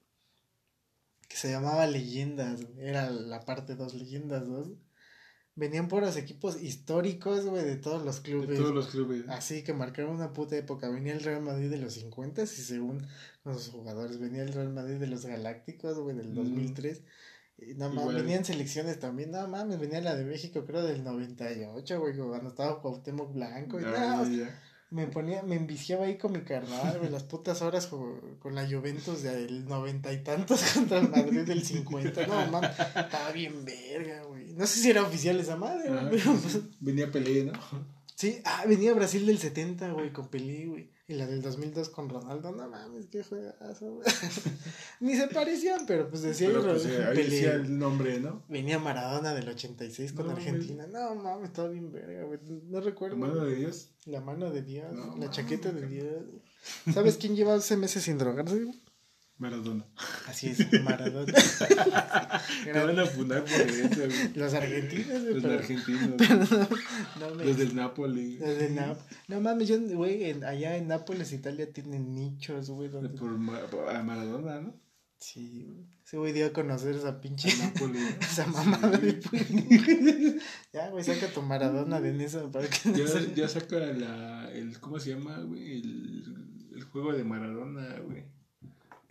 Que 1.28 1.36
se 1.36 1.50
llamaba 1.50 1.86
Leyendas, 1.86 2.62
güey. 2.64 2.86
Era 2.88 3.10
la 3.10 3.44
parte 3.44 3.74
2, 3.74 3.94
Leyendas 3.94 4.46
2. 4.46 4.68
Venían 5.56 5.88
puros 5.88 6.16
equipos 6.18 6.60
históricos, 6.62 7.46
güey, 7.46 7.64
de 7.64 7.76
todos 7.76 8.04
los 8.04 8.16
De 8.22 8.22
clubes. 8.30 8.58
todos 8.58 8.74
los 8.74 8.88
clubes. 8.88 9.24
Así 9.28 9.64
que 9.64 9.72
marcaron 9.72 10.14
una 10.14 10.32
puta 10.34 10.54
época. 10.56 10.88
Venía 10.90 11.14
el 11.14 11.24
Real 11.24 11.40
Madrid 11.42 11.70
de 11.70 11.78
los 11.78 11.94
50 11.94 12.42
y 12.42 12.46
según 12.46 13.04
con 13.42 13.54
sus 13.54 13.70
jugadores, 13.70 14.20
venía 14.20 14.42
el 14.42 14.52
Real 14.52 14.72
Madrid 14.72 14.96
de 15.00 15.06
los 15.06 15.24
Galácticos, 15.24 15.98
güey, 15.98 16.14
del 16.14 16.28
Mm. 16.32 16.34
2003. 16.34 17.02
Y 17.58 17.74
nada 17.74 17.90
más, 17.90 18.02
Igual. 18.04 18.16
venían 18.16 18.44
selecciones 18.44 19.00
también, 19.00 19.30
no 19.30 19.46
mames, 19.48 19.78
venía 19.80 20.00
la 20.00 20.14
de 20.14 20.24
México, 20.24 20.64
creo, 20.66 20.82
del 20.84 21.02
98, 21.04 22.00
güey, 22.00 22.14
cuando 22.16 22.48
estaba 22.50 22.80
Cuauhtémoc 22.82 23.32
Blanco. 23.32 23.80
Y 23.80 23.84
Ah, 23.84 23.90
nada, 23.90 24.28
ya, 24.28 24.62
me 24.90 25.06
ponía, 25.08 25.42
me 25.42 25.56
enviciaba 25.56 26.04
ahí 26.04 26.16
con 26.18 26.32
mi 26.32 26.42
carnal, 26.42 26.98
güey, 26.98 27.10
las 27.10 27.24
putas 27.24 27.62
horas 27.62 27.86
con, 27.86 28.38
con 28.38 28.54
la 28.54 28.68
Juventus 28.68 29.22
del 29.22 29.64
noventa 29.66 30.12
y 30.12 30.22
tantos 30.22 30.62
contra 30.74 30.98
el 30.98 31.08
Madrid 31.08 31.40
del 31.46 31.64
50. 31.64 32.26
No, 32.26 32.46
mames, 32.50 32.70
estaba 32.70 33.32
bien 33.32 33.64
verga, 33.64 34.22
güey. 34.24 34.52
No 34.52 34.66
sé 34.66 34.80
si 34.80 34.90
era 34.90 35.02
oficial 35.02 35.40
esa 35.40 35.56
madre, 35.56 35.88
güey, 35.88 35.98
Ajá. 35.98 36.08
pero 36.10 36.34
pues, 36.34 36.58
Venía 36.80 37.10
Pelé, 37.10 37.44
¿no? 37.46 37.52
Sí, 38.14 38.40
ah, 38.44 38.64
venía 38.68 38.94
Brasil 38.94 39.26
del 39.26 39.38
70, 39.38 39.90
güey, 39.92 40.12
con 40.12 40.28
Pelé, 40.28 40.66
güey. 40.66 40.90
Y 41.08 41.14
la 41.14 41.26
del 41.26 41.40
2002 41.40 41.88
con 41.90 42.08
Ronaldo, 42.08 42.50
no 42.50 42.68
mames, 42.68 43.06
qué 43.06 43.22
juegazo. 43.22 44.00
Ni 45.00 45.14
se 45.14 45.28
parecían, 45.28 45.86
pero 45.86 46.08
pues 46.10 46.22
decía 46.22 46.48
Pero 46.48 46.62
Ro- 46.62 46.72
pues, 46.72 46.86
eh, 46.86 47.04
ahí 47.04 47.16
decía 47.16 47.54
el 47.54 47.78
nombre, 47.78 48.18
¿no? 48.18 48.42
Venía 48.48 48.80
Maradona 48.80 49.32
del 49.32 49.48
86 49.48 50.12
con 50.14 50.26
No, 50.26 50.32
Argentina. 50.32 50.86
No 50.88 51.14
mames, 51.14 51.50
estaba 51.50 51.68
bien 51.68 51.92
verga, 51.92 52.24
güey. 52.24 52.40
No 52.68 52.80
recuerdo. 52.80 53.16
Mano 53.16 53.44
de 53.44 53.54
Dios. 53.54 53.90
La 54.06 54.20
mano 54.20 54.50
de 54.50 54.62
Dios, 54.62 54.92
No, 54.92 55.00
la 55.02 55.06
mames, 55.12 55.30
chaqueta 55.30 55.70
de. 55.70 55.86
Dios. 55.86 56.24
¿Sabes 56.92 57.16
quién 57.18 57.36
lleva 57.36 57.54
11 57.54 57.76
meses 57.76 58.02
sin 58.02 58.18
drogarse? 58.18 58.66
Maradona. 59.38 59.84
Así 60.26 60.48
es, 60.48 60.82
Maradona. 60.82 61.32
Te 62.64 62.72
van 62.72 62.98
a 62.98 63.06
fundar 63.06 63.44
por 63.44 63.60
eso, 63.60 63.88
güey. 64.06 64.32
Los 64.34 64.54
argentinos, 64.54 65.22
güey. 65.22 65.34
Los 65.34 65.42
pero- 65.42 65.54
argentinos. 65.58 66.10
pero 66.16 66.36
no, 66.36 67.28
no 67.28 67.34
me- 67.34 67.44
Los 67.44 67.56
del 67.58 67.76
Napoli. 67.76 68.38
los 68.38 68.58
de 68.58 68.70
Nap- 68.74 68.98
No 69.28 69.40
mames, 69.40 69.68
yo, 69.68 69.78
güey, 69.80 70.24
en- 70.30 70.44
allá 70.44 70.76
en 70.76 70.88
Nápoles, 70.88 71.32
Italia, 71.32 71.70
tienen 71.72 72.14
nichos, 72.14 72.70
güey. 72.70 72.88
donde- 72.88 73.10
Por 73.10 73.36
por- 73.70 73.88
a 73.94 74.02
Maradona, 74.02 74.60
¿no? 74.60 74.74
Sí, 75.18 75.64
güey. 75.66 75.86
Ese 76.04 76.16
güey 76.18 76.32
dio 76.32 76.46
a 76.46 76.52
conocer 76.52 76.94
esa 76.94 77.20
pinche. 77.20 77.48
Napoli. 77.58 77.98
¿no? 77.98 78.08
Esa 78.20 78.46
mamada 78.46 78.96
de 78.96 79.14
puño. 79.14 80.34
Ya, 80.72 80.88
güey, 80.90 81.04
saca 81.04 81.26
tu 81.28 81.42
Maradona 81.42 82.00
de 82.00 82.24
eso 82.24 82.50
para 82.52 82.68
que 82.68 82.88
no 82.90 82.96
Ya, 82.96 83.06
se- 83.08 83.34
ya 83.34 83.48
saca 83.48 83.76
la, 83.78 84.50
el, 84.52 84.78
¿cómo 84.80 84.98
se 84.98 85.10
llama, 85.10 85.38
güey? 85.40 85.80
El, 85.80 86.70
el 86.74 86.84
juego 86.84 87.12
de 87.12 87.24
Maradona, 87.24 87.98
güey. 88.00 88.24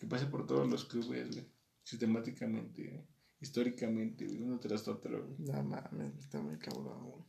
Que 0.06 0.10
pasa 0.10 0.30
por 0.30 0.46
todos 0.46 0.70
los 0.70 0.86
clubes, 0.86 1.32
güey. 1.32 1.52
Sistemáticamente, 1.84 3.08
históricamente, 3.40 4.28
güey. 4.28 4.44
Uno 4.44 4.60
tras 4.60 4.88
otro, 4.88 5.26
güey. 5.26 5.36
No 5.40 5.64
mames, 5.64 6.16
está 6.20 6.40
muy 6.40 6.60
cabrón. 6.60 7.10
güey. 7.10 7.26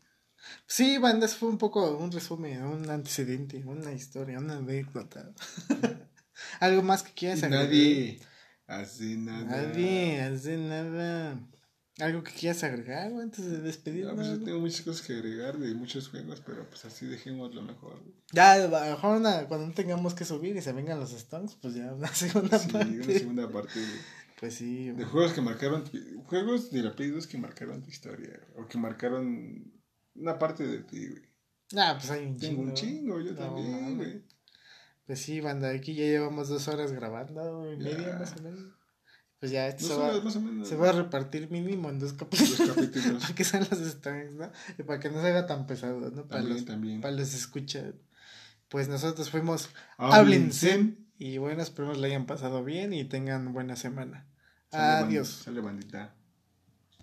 Sí, 0.67 0.99
banda, 0.99 1.25
eso 1.25 1.39
fue 1.39 1.49
un 1.49 1.57
poco 1.57 1.97
un 1.97 2.13
resumen, 2.13 2.63
un 2.65 2.91
antecedente, 2.91 3.65
una 3.65 3.93
historia, 3.93 4.39
una 4.39 4.59
anécdota. 4.59 5.33
Algo 6.61 6.83
más 6.83 7.03
que 7.03 7.15
quieras 7.15 7.43
agregar? 7.43 7.65
Nadie 7.65 8.21
hace 8.67 9.17
nada. 9.17 9.45
Nadie 9.45 10.21
hace 10.21 10.59
nada. 10.59 11.41
Algo 11.99 12.23
que 12.23 12.33
quieras 12.33 12.63
agregar 12.63 13.11
güey, 13.11 13.25
antes 13.25 13.45
de 13.47 13.57
No, 13.59 13.65
despedirnos. 13.65 14.15
pues 14.17 14.29
yo 14.29 14.43
tengo 14.45 14.61
muchas 14.61 14.83
cosas 14.83 15.07
que 15.07 15.15
agregar 15.15 15.57
de 15.59 15.73
muchos 15.75 16.09
juegos, 16.09 16.43
pero 16.45 16.69
pues 16.69 16.85
así 16.85 17.07
dejemos 17.07 17.55
lo 17.55 17.63
mejor. 17.63 18.03
Ya, 18.33 18.53
a 18.53 18.59
lo 18.59 18.69
mejor 18.69 19.17
una- 19.17 19.47
cuando 19.49 19.67
no 19.69 19.73
tengamos 19.75 20.15
que 20.15 20.27
subir 20.27 20.55
y 20.57 20.61
se 20.61 20.73
vengan 20.75 21.01
los 21.01 21.13
Stones, 21.15 21.57
pues 21.61 21.75
ya 21.75 21.95
una 21.95 22.09
segunda 22.15 22.59
Sí, 22.59 22.69
parte. 22.71 22.95
una 23.01 23.05
segunda 23.19 23.51
parte 23.51 23.81
güey. 23.81 24.01
Pues 24.39 24.53
sí, 24.55 24.91
de 24.91 25.05
juegos 25.07 25.33
que 25.33 25.41
marcaron, 25.41 25.85
juegos 26.27 26.71
de 26.71 26.83
rápidos 26.83 27.27
que 27.27 27.39
marcaron 27.39 27.83
tu 27.83 27.89
historia, 27.89 28.39
o 28.59 28.67
que 28.69 28.77
marcaron 28.77 29.73
una 30.15 30.39
parte 30.39 30.67
de 30.67 30.81
ti, 30.81 31.09
güey. 31.09 31.23
Ah, 31.79 31.97
pues 31.99 32.11
hay 32.11 32.27
un 32.27 32.39
Tengo 32.39 32.57
chingo. 32.57 32.63
un 32.69 32.75
chingo, 32.75 33.21
yo 33.23 33.33
No 33.33 33.39
también, 33.39 33.97
güey. 33.97 34.23
Pues 35.07 35.21
sí, 35.21 35.41
banda, 35.41 35.71
aquí 35.71 35.95
ya 35.95 36.05
llevamos 36.05 36.49
dos 36.51 36.69
horas 36.69 36.93
grabando, 36.93 37.61
güey, 37.61 37.79
media 37.79 38.17
más 38.19 38.35
o 38.39 38.43
menos. 38.43 38.61
Pues 39.39 39.53
ya 39.53 39.69
esto 39.69 39.87
se 39.87 39.95
va, 39.95 40.09
horas 40.09 40.25
más 40.25 40.37
o 40.37 40.41
menos. 40.41 40.67
se 40.67 40.77
va 40.77 40.89
a 40.89 40.93
repartir 40.93 41.51
mínimo 41.51 41.91
en 41.91 41.99
dos 41.99 42.15
capítulos. 42.15 42.59
Dos 42.59 42.69
capítulos. 42.69 43.21
para 43.23 43.35
que 43.35 43.45
sean 43.45 43.67
los 43.71 43.81
¿no? 44.35 44.51
Y 44.79 44.83
para 44.83 44.99
que 44.99 45.11
no 45.11 45.21
se 45.21 45.29
haga 45.29 45.47
tan 45.47 45.67
pesado, 45.67 46.11
¿no? 46.11 46.27
Para 46.27 46.43
los, 46.43 46.65
también. 46.65 47.01
para 47.03 47.15
los 47.15 47.35
escuchas. 47.35 47.95
Pues 48.69 48.89
nosotros 48.89 49.31
fuimos 49.31 49.69
Háblense. 49.99 50.97
Y 51.19 51.39
bueno, 51.39 51.63
esperemos 51.63 51.99
le 51.99 52.09
hayan 52.09 52.27
pasado 52.27 52.65
bien 52.65 52.93
y 52.93 53.05
tengan 53.05 53.53
buena 53.53 53.77
semana. 53.77 54.27
Sale, 54.71 55.07
Adiós. 55.07 55.29
Sale 55.29 55.61
bandita. 55.61 56.15